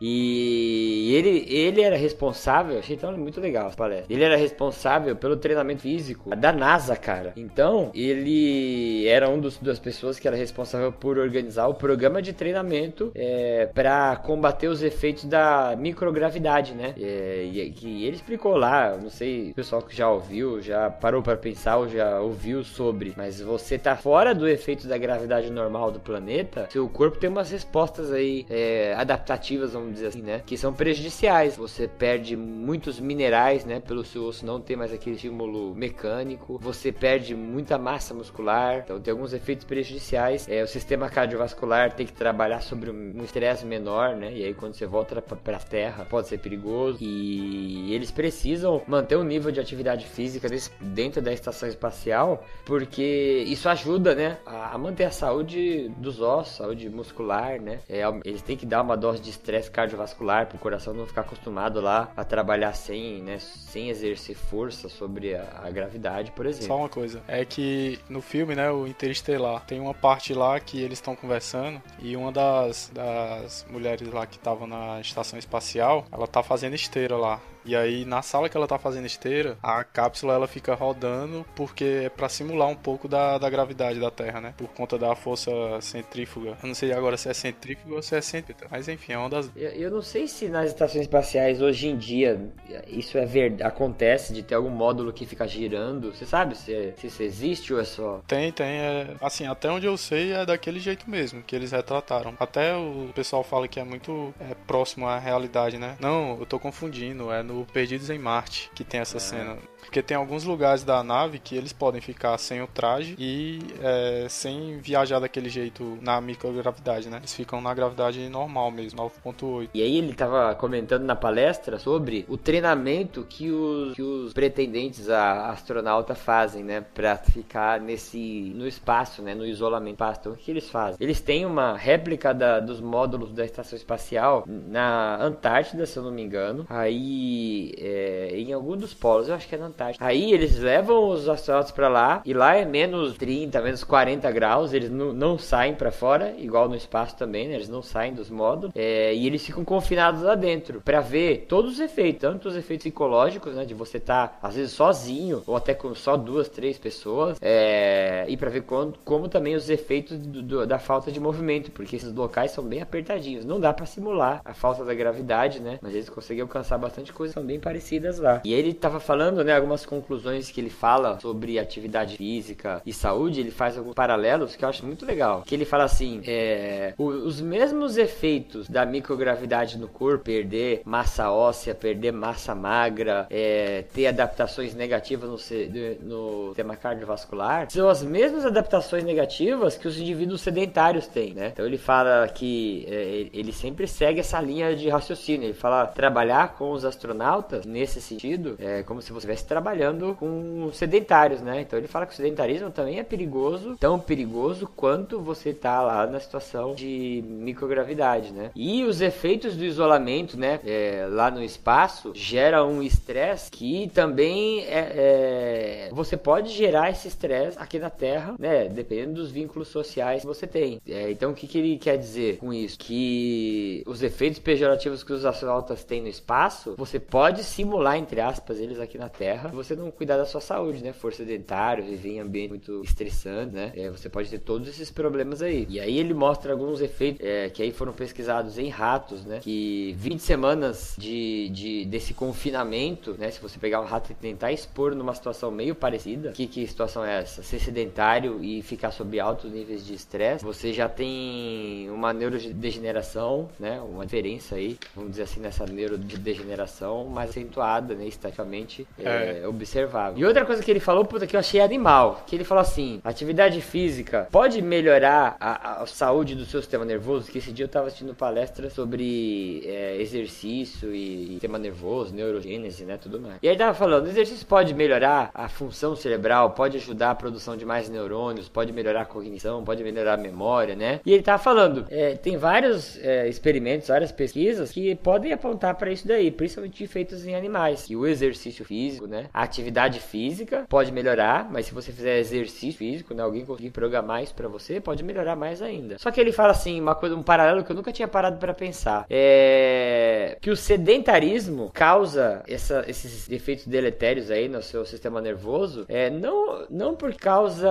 E 0.00 1.12
ele, 1.14 1.44
ele 1.48 1.82
era 1.82 1.96
responsável, 1.96 2.78
achei 2.78 2.94
então 2.94 3.16
muito 3.16 3.40
legal 3.40 3.66
essa 3.66 3.76
palestra. 3.76 4.12
Ele 4.12 4.22
era 4.22 4.36
responsável 4.36 5.16
pelo 5.16 5.36
treinamento 5.36 5.82
físico 5.82 6.34
da 6.36 6.52
NASA, 6.52 6.94
cara. 6.94 7.32
Então, 7.36 7.90
ele 7.92 9.06
era 9.08 9.28
um 9.28 9.40
dos, 9.40 9.58
das 9.58 9.80
pessoas 9.80 10.20
que 10.20 10.28
era 10.28 10.36
responsável 10.36 10.92
por 10.92 11.18
organizar 11.18 11.66
o 11.66 11.74
programa 11.74 12.22
de 12.22 12.32
treinamento 12.32 13.10
é, 13.16 13.66
para 13.66 14.14
combater 14.16 14.68
os 14.68 14.80
efeitos 14.80 15.24
da 15.24 15.74
microgravidade, 15.76 16.72
né? 16.72 16.94
É, 17.00 17.48
e 17.52 17.70
que 17.72 18.04
ele 18.04 18.14
explicou 18.14 18.56
lá, 18.56 18.96
não 18.96 19.10
sei, 19.10 19.50
o 19.50 19.54
pessoal 19.54 19.82
que 19.82 19.96
já 19.96 20.08
ouviu, 20.08 20.62
já 20.62 20.88
parou 20.88 21.20
para 21.20 21.36
pensar 21.36 21.78
ou 21.78 21.88
já 21.88 22.20
ouviu 22.20 22.62
sobre, 22.62 23.12
mas 23.16 23.40
você 23.40 23.76
tá 23.76 23.96
fora 23.96 24.32
do 24.32 24.48
efeito 24.48 24.86
da 24.86 24.96
gravidade 24.96 25.50
normal 25.50 25.90
do 25.90 25.98
planeta, 25.98 26.68
seu 26.82 26.88
corpo 26.88 27.16
tem 27.16 27.30
umas 27.30 27.50
respostas 27.50 28.10
aí 28.10 28.44
é, 28.50 28.94
adaptativas, 28.96 29.72
vamos 29.72 29.94
dizer 29.94 30.08
assim, 30.08 30.22
né? 30.22 30.42
Que 30.44 30.56
são 30.56 30.72
prejudiciais. 30.72 31.56
Você 31.56 31.86
perde 31.86 32.36
muitos 32.36 32.98
minerais, 32.98 33.64
né? 33.64 33.78
Pelo 33.78 34.04
seu 34.04 34.24
osso 34.24 34.44
não 34.44 34.60
ter 34.60 34.74
mais 34.74 34.92
aquele 34.92 35.14
estímulo 35.14 35.74
mecânico. 35.74 36.58
Você 36.60 36.90
perde 36.90 37.34
muita 37.36 37.78
massa 37.78 38.12
muscular. 38.12 38.80
Então 38.84 39.00
tem 39.00 39.12
alguns 39.12 39.32
efeitos 39.32 39.64
prejudiciais. 39.64 40.48
É, 40.48 40.62
o 40.62 40.66
sistema 40.66 41.08
cardiovascular 41.08 41.92
tem 41.92 42.04
que 42.04 42.12
trabalhar 42.12 42.60
sobre 42.60 42.90
um 42.90 43.22
estresse 43.22 43.64
menor, 43.64 44.16
né? 44.16 44.32
E 44.32 44.44
aí 44.44 44.54
quando 44.54 44.74
você 44.74 44.86
volta 44.86 45.22
pra, 45.22 45.36
pra 45.36 45.58
terra 45.58 46.04
pode 46.04 46.26
ser 46.26 46.38
perigoso. 46.38 46.98
E 47.00 47.94
eles 47.94 48.10
precisam 48.10 48.82
manter 48.88 49.16
um 49.16 49.24
nível 49.24 49.52
de 49.52 49.60
atividade 49.60 50.04
física 50.06 50.48
dentro 50.80 51.22
da 51.22 51.32
estação 51.32 51.68
espacial, 51.68 52.44
porque 52.64 53.44
isso 53.46 53.68
ajuda, 53.68 54.14
né? 54.14 54.38
A, 54.44 54.74
a 54.74 54.78
manter 54.78 55.04
a 55.04 55.10
saúde 55.12 55.88
dos 55.98 56.20
ossos, 56.20 56.60
saúde 56.72 56.88
muscular, 56.88 57.60
né? 57.60 57.80
É, 57.88 58.02
eles 58.24 58.42
têm 58.42 58.56
que 58.56 58.66
dar 58.66 58.82
uma 58.82 58.96
dose 58.96 59.20
de 59.20 59.30
estresse 59.30 59.70
cardiovascular 59.70 60.46
para 60.46 60.56
o 60.56 60.58
coração 60.58 60.94
não 60.94 61.06
ficar 61.06 61.22
acostumado 61.22 61.80
lá 61.80 62.10
a 62.16 62.24
trabalhar 62.24 62.72
sem, 62.72 63.22
né? 63.22 63.38
Sem 63.38 63.90
exercer 63.90 64.34
força 64.34 64.88
sobre 64.88 65.34
a, 65.34 65.60
a 65.62 65.70
gravidade, 65.70 66.32
por 66.32 66.46
exemplo. 66.46 66.66
Só 66.66 66.76
uma 66.78 66.88
coisa, 66.88 67.22
é 67.28 67.44
que 67.44 67.98
no 68.08 68.20
filme, 68.20 68.54
né, 68.54 68.70
o 68.70 68.86
Interestelar, 68.86 69.64
tem 69.66 69.80
uma 69.80 69.94
parte 69.94 70.34
lá 70.34 70.58
que 70.58 70.80
eles 70.80 70.98
estão 70.98 71.14
conversando 71.14 71.80
e 71.98 72.16
uma 72.16 72.32
das, 72.32 72.90
das 72.92 73.66
mulheres 73.70 74.10
lá 74.10 74.26
que 74.26 74.36
estavam 74.36 74.66
na 74.66 75.00
estação 75.00 75.38
espacial, 75.38 76.06
ela 76.10 76.26
tá 76.26 76.42
fazendo 76.42 76.74
esteira 76.74 77.16
lá. 77.16 77.40
E 77.64 77.76
aí 77.76 78.04
na 78.04 78.22
sala 78.22 78.48
que 78.48 78.56
ela 78.56 78.66
tá 78.66 78.78
fazendo 78.78 79.06
esteira, 79.06 79.56
a 79.62 79.84
cápsula 79.84 80.34
ela 80.34 80.48
fica 80.48 80.74
rodando 80.74 81.44
porque 81.54 82.02
é 82.04 82.08
pra 82.08 82.28
simular 82.28 82.68
um 82.68 82.74
pouco 82.74 83.08
da, 83.08 83.38
da 83.38 83.48
gravidade 83.48 84.00
da 84.00 84.10
Terra, 84.10 84.40
né? 84.40 84.54
Por 84.56 84.68
conta 84.68 84.98
da 84.98 85.14
força 85.14 85.50
centrífuga. 85.80 86.56
Eu 86.62 86.68
não 86.68 86.74
sei 86.74 86.92
agora 86.92 87.16
se 87.16 87.28
é 87.28 87.34
centrífuga 87.34 87.94
ou 87.94 88.02
se 88.02 88.14
é 88.16 88.20
centrípeta, 88.20 88.66
mas 88.70 88.88
enfim, 88.88 89.12
é 89.12 89.18
uma 89.18 89.28
das 89.28 89.50
Eu, 89.54 89.70
eu 89.70 89.90
não 89.90 90.02
sei 90.02 90.26
se 90.26 90.48
nas 90.48 90.68
estações 90.68 91.02
espaciais 91.02 91.60
hoje 91.60 91.88
em 91.88 91.96
dia 91.96 92.52
isso 92.86 93.18
é 93.18 93.24
verdade, 93.24 93.62
acontece 93.62 94.32
de 94.32 94.42
ter 94.42 94.54
algum 94.54 94.70
módulo 94.70 95.12
que 95.12 95.26
fica 95.26 95.46
girando. 95.46 96.12
Você 96.12 96.26
sabe 96.26 96.56
se, 96.56 96.94
se 96.96 97.06
isso 97.06 97.22
existe 97.22 97.72
ou 97.72 97.80
é 97.80 97.84
só. 97.84 98.22
Tem, 98.26 98.52
tem. 98.52 98.66
É, 98.66 99.14
assim, 99.20 99.46
até 99.46 99.70
onde 99.70 99.86
eu 99.86 99.96
sei 99.96 100.32
é 100.32 100.46
daquele 100.46 100.80
jeito 100.80 101.08
mesmo 101.08 101.42
que 101.42 101.54
eles 101.54 101.72
retrataram. 101.72 102.34
Até 102.38 102.74
o 102.76 103.10
pessoal 103.14 103.42
fala 103.42 103.68
que 103.68 103.78
é 103.78 103.84
muito 103.84 104.34
é, 104.40 104.54
próximo 104.66 105.06
à 105.06 105.18
realidade, 105.18 105.78
né? 105.78 105.96
Não, 106.00 106.38
eu 106.38 106.46
tô 106.46 106.58
confundindo. 106.58 107.30
É 107.30 107.42
no 107.42 107.51
Perdidos 107.72 108.10
em 108.10 108.18
Marte 108.18 108.70
que 108.74 108.84
tem 108.84 109.00
essa 109.00 109.18
cena. 109.18 109.58
Porque 109.82 110.02
tem 110.02 110.16
alguns 110.16 110.44
lugares 110.44 110.84
da 110.84 111.02
nave 111.02 111.38
que 111.38 111.54
eles 111.54 111.72
podem 111.72 112.00
ficar 112.00 112.38
sem 112.38 112.62
o 112.62 112.66
traje 112.66 113.14
e 113.18 113.58
é, 113.82 114.26
sem 114.28 114.78
viajar 114.78 115.18
daquele 115.18 115.48
jeito 115.50 115.98
na 116.00 116.20
microgravidade, 116.20 117.08
né? 117.10 117.18
Eles 117.18 117.34
ficam 117.34 117.60
na 117.60 117.74
gravidade 117.74 118.26
normal 118.28 118.70
mesmo, 118.70 118.98
9.8. 119.26 119.68
E 119.74 119.82
aí 119.82 119.98
ele 119.98 120.14
tava 120.14 120.54
comentando 120.54 121.02
na 121.02 121.14
palestra 121.16 121.78
sobre 121.78 122.24
o 122.28 122.36
treinamento 122.38 123.24
que 123.28 123.50
os, 123.50 123.94
que 123.94 124.02
os 124.02 124.32
pretendentes 124.32 125.10
a 125.10 125.50
astronauta 125.50 126.14
fazem, 126.14 126.64
né? 126.64 126.80
Pra 126.80 127.16
ficar 127.16 127.80
nesse. 127.80 128.52
no 128.54 128.66
espaço, 128.66 129.20
né? 129.20 129.34
No 129.34 129.44
isolamento. 129.44 130.02
Então 130.20 130.32
o 130.32 130.36
que 130.36 130.50
eles 130.50 130.68
fazem? 130.70 130.96
Eles 131.00 131.20
têm 131.20 131.44
uma 131.44 131.76
réplica 131.76 132.32
da- 132.32 132.60
dos 132.60 132.80
módulos 132.80 133.32
da 133.32 133.44
estação 133.44 133.76
espacial 133.76 134.44
na 134.46 135.16
Antártida, 135.22 135.84
se 135.86 135.96
eu 135.98 136.02
não 136.02 136.10
me 136.10 136.22
engano. 136.22 136.66
Aí 136.70 137.72
é, 137.78 138.30
em 138.34 138.52
algum 138.52 138.76
dos 138.76 138.94
polos, 138.94 139.28
eu 139.28 139.34
acho 139.34 139.46
que 139.48 139.54
é 139.54 139.58
na 139.58 139.71
Aí 140.00 140.32
eles 140.32 140.58
levam 140.58 141.08
os 141.08 141.28
astronautas 141.28 141.70
pra 141.72 141.88
lá 141.88 142.22
e 142.24 142.32
lá 142.34 142.56
é 142.56 142.64
menos 142.64 143.16
30, 143.16 143.60
menos 143.60 143.82
40 143.84 144.30
graus. 144.30 144.72
Eles 144.72 144.90
não, 144.90 145.12
não 145.12 145.38
saem 145.38 145.74
pra 145.74 145.90
fora, 145.90 146.34
igual 146.38 146.68
no 146.68 146.76
espaço 146.76 147.16
também, 147.16 147.48
né? 147.48 147.54
Eles 147.54 147.68
não 147.68 147.82
saem 147.82 148.12
dos 148.14 148.30
módulos. 148.30 148.72
É, 148.74 149.14
e 149.14 149.26
eles 149.26 149.44
ficam 149.44 149.64
confinados 149.64 150.22
lá 150.22 150.34
dentro 150.34 150.80
pra 150.84 151.00
ver 151.00 151.46
todos 151.48 151.72
os 151.74 151.80
efeitos, 151.80 152.20
tanto 152.20 152.48
os 152.48 152.56
efeitos 152.56 152.84
psicológicos, 152.84 153.54
né? 153.54 153.64
De 153.64 153.74
você 153.74 153.96
estar 153.98 154.38
às 154.42 154.54
vezes 154.56 154.72
sozinho 154.72 155.42
ou 155.46 155.56
até 155.56 155.74
com 155.74 155.94
só 155.94 156.16
duas, 156.16 156.48
três 156.48 156.78
pessoas. 156.78 157.38
É, 157.40 158.24
e 158.28 158.36
pra 158.36 158.50
ver 158.50 158.62
como, 158.62 158.92
como 159.04 159.28
também 159.28 159.54
os 159.54 159.68
efeitos 159.70 160.18
do- 160.18 160.42
do- 160.42 160.66
da 160.66 160.78
falta 160.78 161.10
de 161.12 161.20
movimento, 161.20 161.70
porque 161.70 161.96
esses 161.96 162.12
locais 162.12 162.50
são 162.50 162.64
bem 162.64 162.80
apertadinhos. 162.82 163.44
Não 163.44 163.60
dá 163.60 163.72
pra 163.72 163.86
simular 163.86 164.40
a 164.44 164.54
falta 164.54 164.84
da 164.84 164.94
gravidade, 164.94 165.60
né? 165.60 165.78
Mas 165.82 165.94
eles 165.94 166.08
conseguem 166.08 166.42
alcançar 166.42 166.78
bastante 166.78 167.12
coisas 167.12 167.34
são 167.34 167.44
bem 167.44 167.58
parecidas 167.60 168.18
lá. 168.18 168.40
E 168.44 168.52
ele 168.52 168.72
tava 168.74 169.00
falando, 169.00 169.42
né, 169.44 169.52
algumas 169.62 169.86
conclusões 169.86 170.50
que 170.50 170.60
ele 170.60 170.70
fala 170.70 171.18
sobre 171.20 171.58
atividade 171.58 172.16
física 172.16 172.82
e 172.84 172.92
saúde, 172.92 173.40
ele 173.40 173.50
faz 173.50 173.78
alguns 173.78 173.94
paralelos 173.94 174.56
que 174.56 174.64
eu 174.64 174.68
acho 174.68 174.84
muito 174.84 175.06
legal. 175.06 175.42
Que 175.46 175.54
ele 175.54 175.64
fala 175.64 175.84
assim, 175.84 176.20
é, 176.26 176.94
os 176.98 177.40
mesmos 177.40 177.96
efeitos 177.96 178.68
da 178.68 178.84
microgravidade 178.84 179.78
no 179.78 179.88
corpo, 179.88 180.24
perder 180.24 180.82
massa 180.84 181.30
óssea, 181.30 181.74
perder 181.74 182.12
massa 182.12 182.54
magra, 182.54 183.26
é, 183.30 183.84
ter 183.94 184.06
adaptações 184.06 184.74
negativas 184.74 185.28
no, 185.28 186.48
no 186.48 186.54
cardiovascular, 186.80 187.70
são 187.70 187.88
as 187.88 188.02
mesmas 188.02 188.44
adaptações 188.44 189.04
negativas 189.04 189.76
que 189.76 189.86
os 189.86 189.98
indivíduos 189.98 190.40
sedentários 190.40 191.06
têm, 191.06 191.34
né? 191.34 191.50
Então 191.52 191.64
ele 191.64 191.78
fala 191.78 192.26
que 192.28 192.86
é, 192.88 193.26
ele 193.32 193.52
sempre 193.52 193.86
segue 193.86 194.20
essa 194.20 194.40
linha 194.40 194.74
de 194.74 194.88
raciocínio. 194.88 195.46
Ele 195.46 195.54
fala 195.54 195.86
trabalhar 195.86 196.54
com 196.54 196.72
os 196.72 196.84
astronautas 196.84 197.64
nesse 197.64 198.00
sentido 198.00 198.56
é 198.58 198.82
como 198.82 199.00
se 199.00 199.12
você 199.12 199.18
estivesse 199.18 199.46
trabalhando 199.52 200.16
com 200.18 200.70
sedentários, 200.72 201.42
né? 201.42 201.60
Então 201.60 201.78
ele 201.78 201.86
fala 201.86 202.06
que 202.06 202.14
o 202.14 202.16
sedentarismo 202.16 202.70
também 202.70 202.98
é 202.98 203.02
perigoso, 203.02 203.76
tão 203.78 203.98
perigoso 203.98 204.66
quanto 204.66 205.20
você 205.20 205.52
tá 205.52 205.82
lá 205.82 206.06
na 206.06 206.18
situação 206.18 206.74
de 206.74 207.22
microgravidade, 207.26 208.32
né? 208.32 208.50
E 208.56 208.84
os 208.84 209.02
efeitos 209.02 209.54
do 209.54 209.64
isolamento, 209.64 210.38
né? 210.38 210.58
é, 210.64 211.06
lá 211.08 211.30
no 211.30 211.42
espaço 211.42 212.12
gera 212.14 212.64
um 212.64 212.82
estresse 212.82 213.50
que 213.50 213.90
também 213.94 214.60
é, 214.64 215.88
é, 215.88 215.90
você 215.92 216.16
pode 216.16 216.50
gerar 216.50 216.90
esse 216.90 217.08
estresse 217.08 217.58
aqui 217.58 217.78
na 217.78 217.90
Terra, 217.90 218.34
né? 218.38 218.68
Dependendo 218.68 219.14
dos 219.14 219.30
vínculos 219.30 219.68
sociais 219.68 220.22
que 220.22 220.26
você 220.26 220.46
tem. 220.46 220.80
É, 220.88 221.10
então 221.10 221.32
o 221.32 221.34
que, 221.34 221.46
que 221.46 221.58
ele 221.58 221.78
quer 221.78 221.98
dizer 221.98 222.38
com 222.38 222.52
isso? 222.52 222.78
Que 222.78 223.82
os 223.86 224.02
efeitos 224.02 224.38
pejorativos 224.38 225.04
que 225.04 225.12
os 225.12 225.24
astronautas 225.24 225.84
têm 225.84 226.00
no 226.00 226.08
espaço, 226.08 226.74
você 226.76 226.98
pode 226.98 227.44
simular, 227.44 227.96
entre 227.96 228.20
aspas, 228.20 228.58
eles 228.58 228.80
aqui 228.80 228.96
na 228.96 229.08
Terra, 229.08 229.41
se 229.48 229.54
você 229.54 229.76
não 229.76 229.90
cuidar 229.90 230.16
da 230.16 230.24
sua 230.24 230.40
saúde, 230.40 230.82
né? 230.82 230.92
For 230.92 231.12
sedentário, 231.12 231.84
viver 231.84 232.10
em 232.10 232.20
ambiente 232.20 232.50
muito 232.50 232.82
estressante, 232.82 233.54
né? 233.54 233.72
É, 233.74 233.90
você 233.90 234.08
pode 234.08 234.28
ter 234.30 234.38
todos 234.38 234.68
esses 234.68 234.90
problemas 234.90 235.42
aí. 235.42 235.66
E 235.68 235.80
aí 235.80 235.98
ele 235.98 236.14
mostra 236.14 236.52
alguns 236.52 236.80
efeitos 236.80 237.24
é, 237.24 237.48
que 237.50 237.62
aí 237.62 237.72
foram 237.72 237.92
pesquisados 237.92 238.58
em 238.58 238.68
ratos 238.68 238.92
ratos, 239.12 239.24
né? 239.24 239.40
Que 239.40 239.94
20 239.98 240.20
semanas 240.20 240.94
de, 240.98 241.48
de, 241.50 241.84
desse 241.86 242.14
confinamento, 242.14 243.14
né? 243.18 243.30
Se 243.30 243.40
você 243.40 243.58
pegar 243.58 243.80
um 243.80 243.84
rato 243.84 244.12
e 244.12 244.14
tentar 244.14 244.52
expor 244.52 244.94
numa 244.94 245.14
situação 245.14 245.50
meio 245.50 245.74
parecida, 245.74 246.32
que, 246.32 246.46
que 246.46 246.66
situação 246.66 247.04
é 247.04 247.20
essa? 247.20 247.42
Ser 247.42 247.58
sedentário 247.58 248.42
e 248.42 248.62
ficar 248.62 248.90
sob 248.90 249.18
altos 249.18 249.50
níveis 249.50 249.84
de 249.84 249.94
estresse, 249.94 250.44
você 250.44 250.72
já 250.72 250.88
tem 250.88 251.88
uma 251.90 252.12
neurodegeneração, 252.12 253.48
né? 253.58 253.80
Uma 253.80 254.04
diferença 254.04 254.56
aí, 254.56 254.78
vamos 254.94 255.12
dizer 255.12 255.24
assim, 255.24 255.40
nessa 255.40 255.66
neurodegeneração 255.66 257.06
mais 257.06 257.30
acentuada, 257.30 257.94
né? 257.94 258.06
Estaticamente 258.06 258.86
é, 258.98 259.31
observável. 259.46 260.18
E 260.18 260.24
outra 260.24 260.44
coisa 260.44 260.62
que 260.62 260.70
ele 260.70 260.80
falou, 260.80 261.04
puta, 261.04 261.26
que 261.26 261.36
eu 261.36 261.40
achei 261.40 261.60
animal, 261.60 262.22
que 262.26 262.36
ele 262.36 262.44
falou 262.44 262.62
assim, 262.62 263.00
atividade 263.04 263.60
física 263.60 264.28
pode 264.30 264.62
melhorar 264.62 265.36
a, 265.40 265.82
a 265.82 265.86
saúde 265.86 266.34
do 266.34 266.44
seu 266.44 266.60
sistema 266.60 266.84
nervoso, 266.84 267.30
que 267.30 267.38
esse 267.38 267.52
dia 267.52 267.64
eu 267.64 267.68
tava 267.68 267.86
assistindo 267.86 268.14
palestra 268.14 268.70
sobre 268.70 269.62
é, 269.66 269.96
exercício 270.00 270.94
e, 270.94 271.24
e 271.24 271.32
sistema 271.32 271.58
nervoso, 271.58 272.14
neurogênese, 272.14 272.84
né, 272.84 272.96
tudo 272.96 273.20
mais. 273.20 273.36
E 273.42 273.48
aí 273.48 273.56
tava 273.56 273.74
falando, 273.74 274.08
exercício 274.08 274.46
pode 274.46 274.74
melhorar 274.74 275.30
a 275.34 275.48
função 275.48 275.96
cerebral, 275.96 276.50
pode 276.50 276.76
ajudar 276.76 277.10
a 277.10 277.14
produção 277.14 277.56
de 277.56 277.64
mais 277.64 277.88
neurônios, 277.88 278.48
pode 278.48 278.72
melhorar 278.72 279.02
a 279.02 279.04
cognição, 279.04 279.64
pode 279.64 279.82
melhorar 279.82 280.14
a 280.14 280.16
memória, 280.16 280.74
né? 280.74 281.00
E 281.04 281.12
ele 281.12 281.22
tava 281.22 281.42
falando, 281.42 281.86
é, 281.90 282.14
tem 282.14 282.36
vários 282.36 282.98
é, 282.98 283.28
experimentos, 283.28 283.88
várias 283.88 284.12
pesquisas 284.12 284.70
que 284.70 284.94
podem 284.96 285.32
apontar 285.32 285.74
para 285.74 285.90
isso 285.90 286.06
daí, 286.06 286.30
principalmente 286.30 286.86
feitos 286.86 287.26
em 287.26 287.34
animais, 287.34 287.84
que 287.84 287.96
o 287.96 288.06
exercício 288.06 288.64
físico, 288.64 289.06
né, 289.12 289.28
a 289.32 289.42
atividade 289.42 290.00
física 290.00 290.64
pode 290.68 290.90
melhorar, 290.90 291.48
mas 291.50 291.66
se 291.66 291.74
você 291.74 291.92
fizer 291.92 292.18
exercício 292.18 292.78
físico, 292.78 293.14
né, 293.14 293.22
alguém 293.22 293.44
conseguir 293.44 293.70
programar 293.70 294.22
isso 294.22 294.34
para 294.34 294.48
você, 294.48 294.80
pode 294.80 295.04
melhorar 295.04 295.36
mais 295.36 295.60
ainda. 295.60 295.98
Só 295.98 296.10
que 296.10 296.20
ele 296.20 296.32
fala 296.32 296.52
assim, 296.52 296.80
uma 296.80 296.94
coisa, 296.94 297.14
um 297.14 297.22
paralelo 297.22 297.62
que 297.62 297.70
eu 297.70 297.76
nunca 297.76 297.92
tinha 297.92 298.08
parado 298.08 298.38
para 298.38 298.54
pensar, 298.54 299.06
é 299.10 300.36
que 300.40 300.50
o 300.50 300.56
sedentarismo 300.56 301.70
causa 301.72 302.42
essa, 302.48 302.84
esses 302.88 303.30
efeitos 303.30 303.66
deletérios 303.66 304.30
aí 304.30 304.48
no 304.48 304.62
seu 304.62 304.84
sistema 304.84 305.20
nervoso, 305.20 305.84
é 305.88 306.08
não 306.08 306.66
não 306.70 306.94
por 306.94 307.14
causa, 307.14 307.68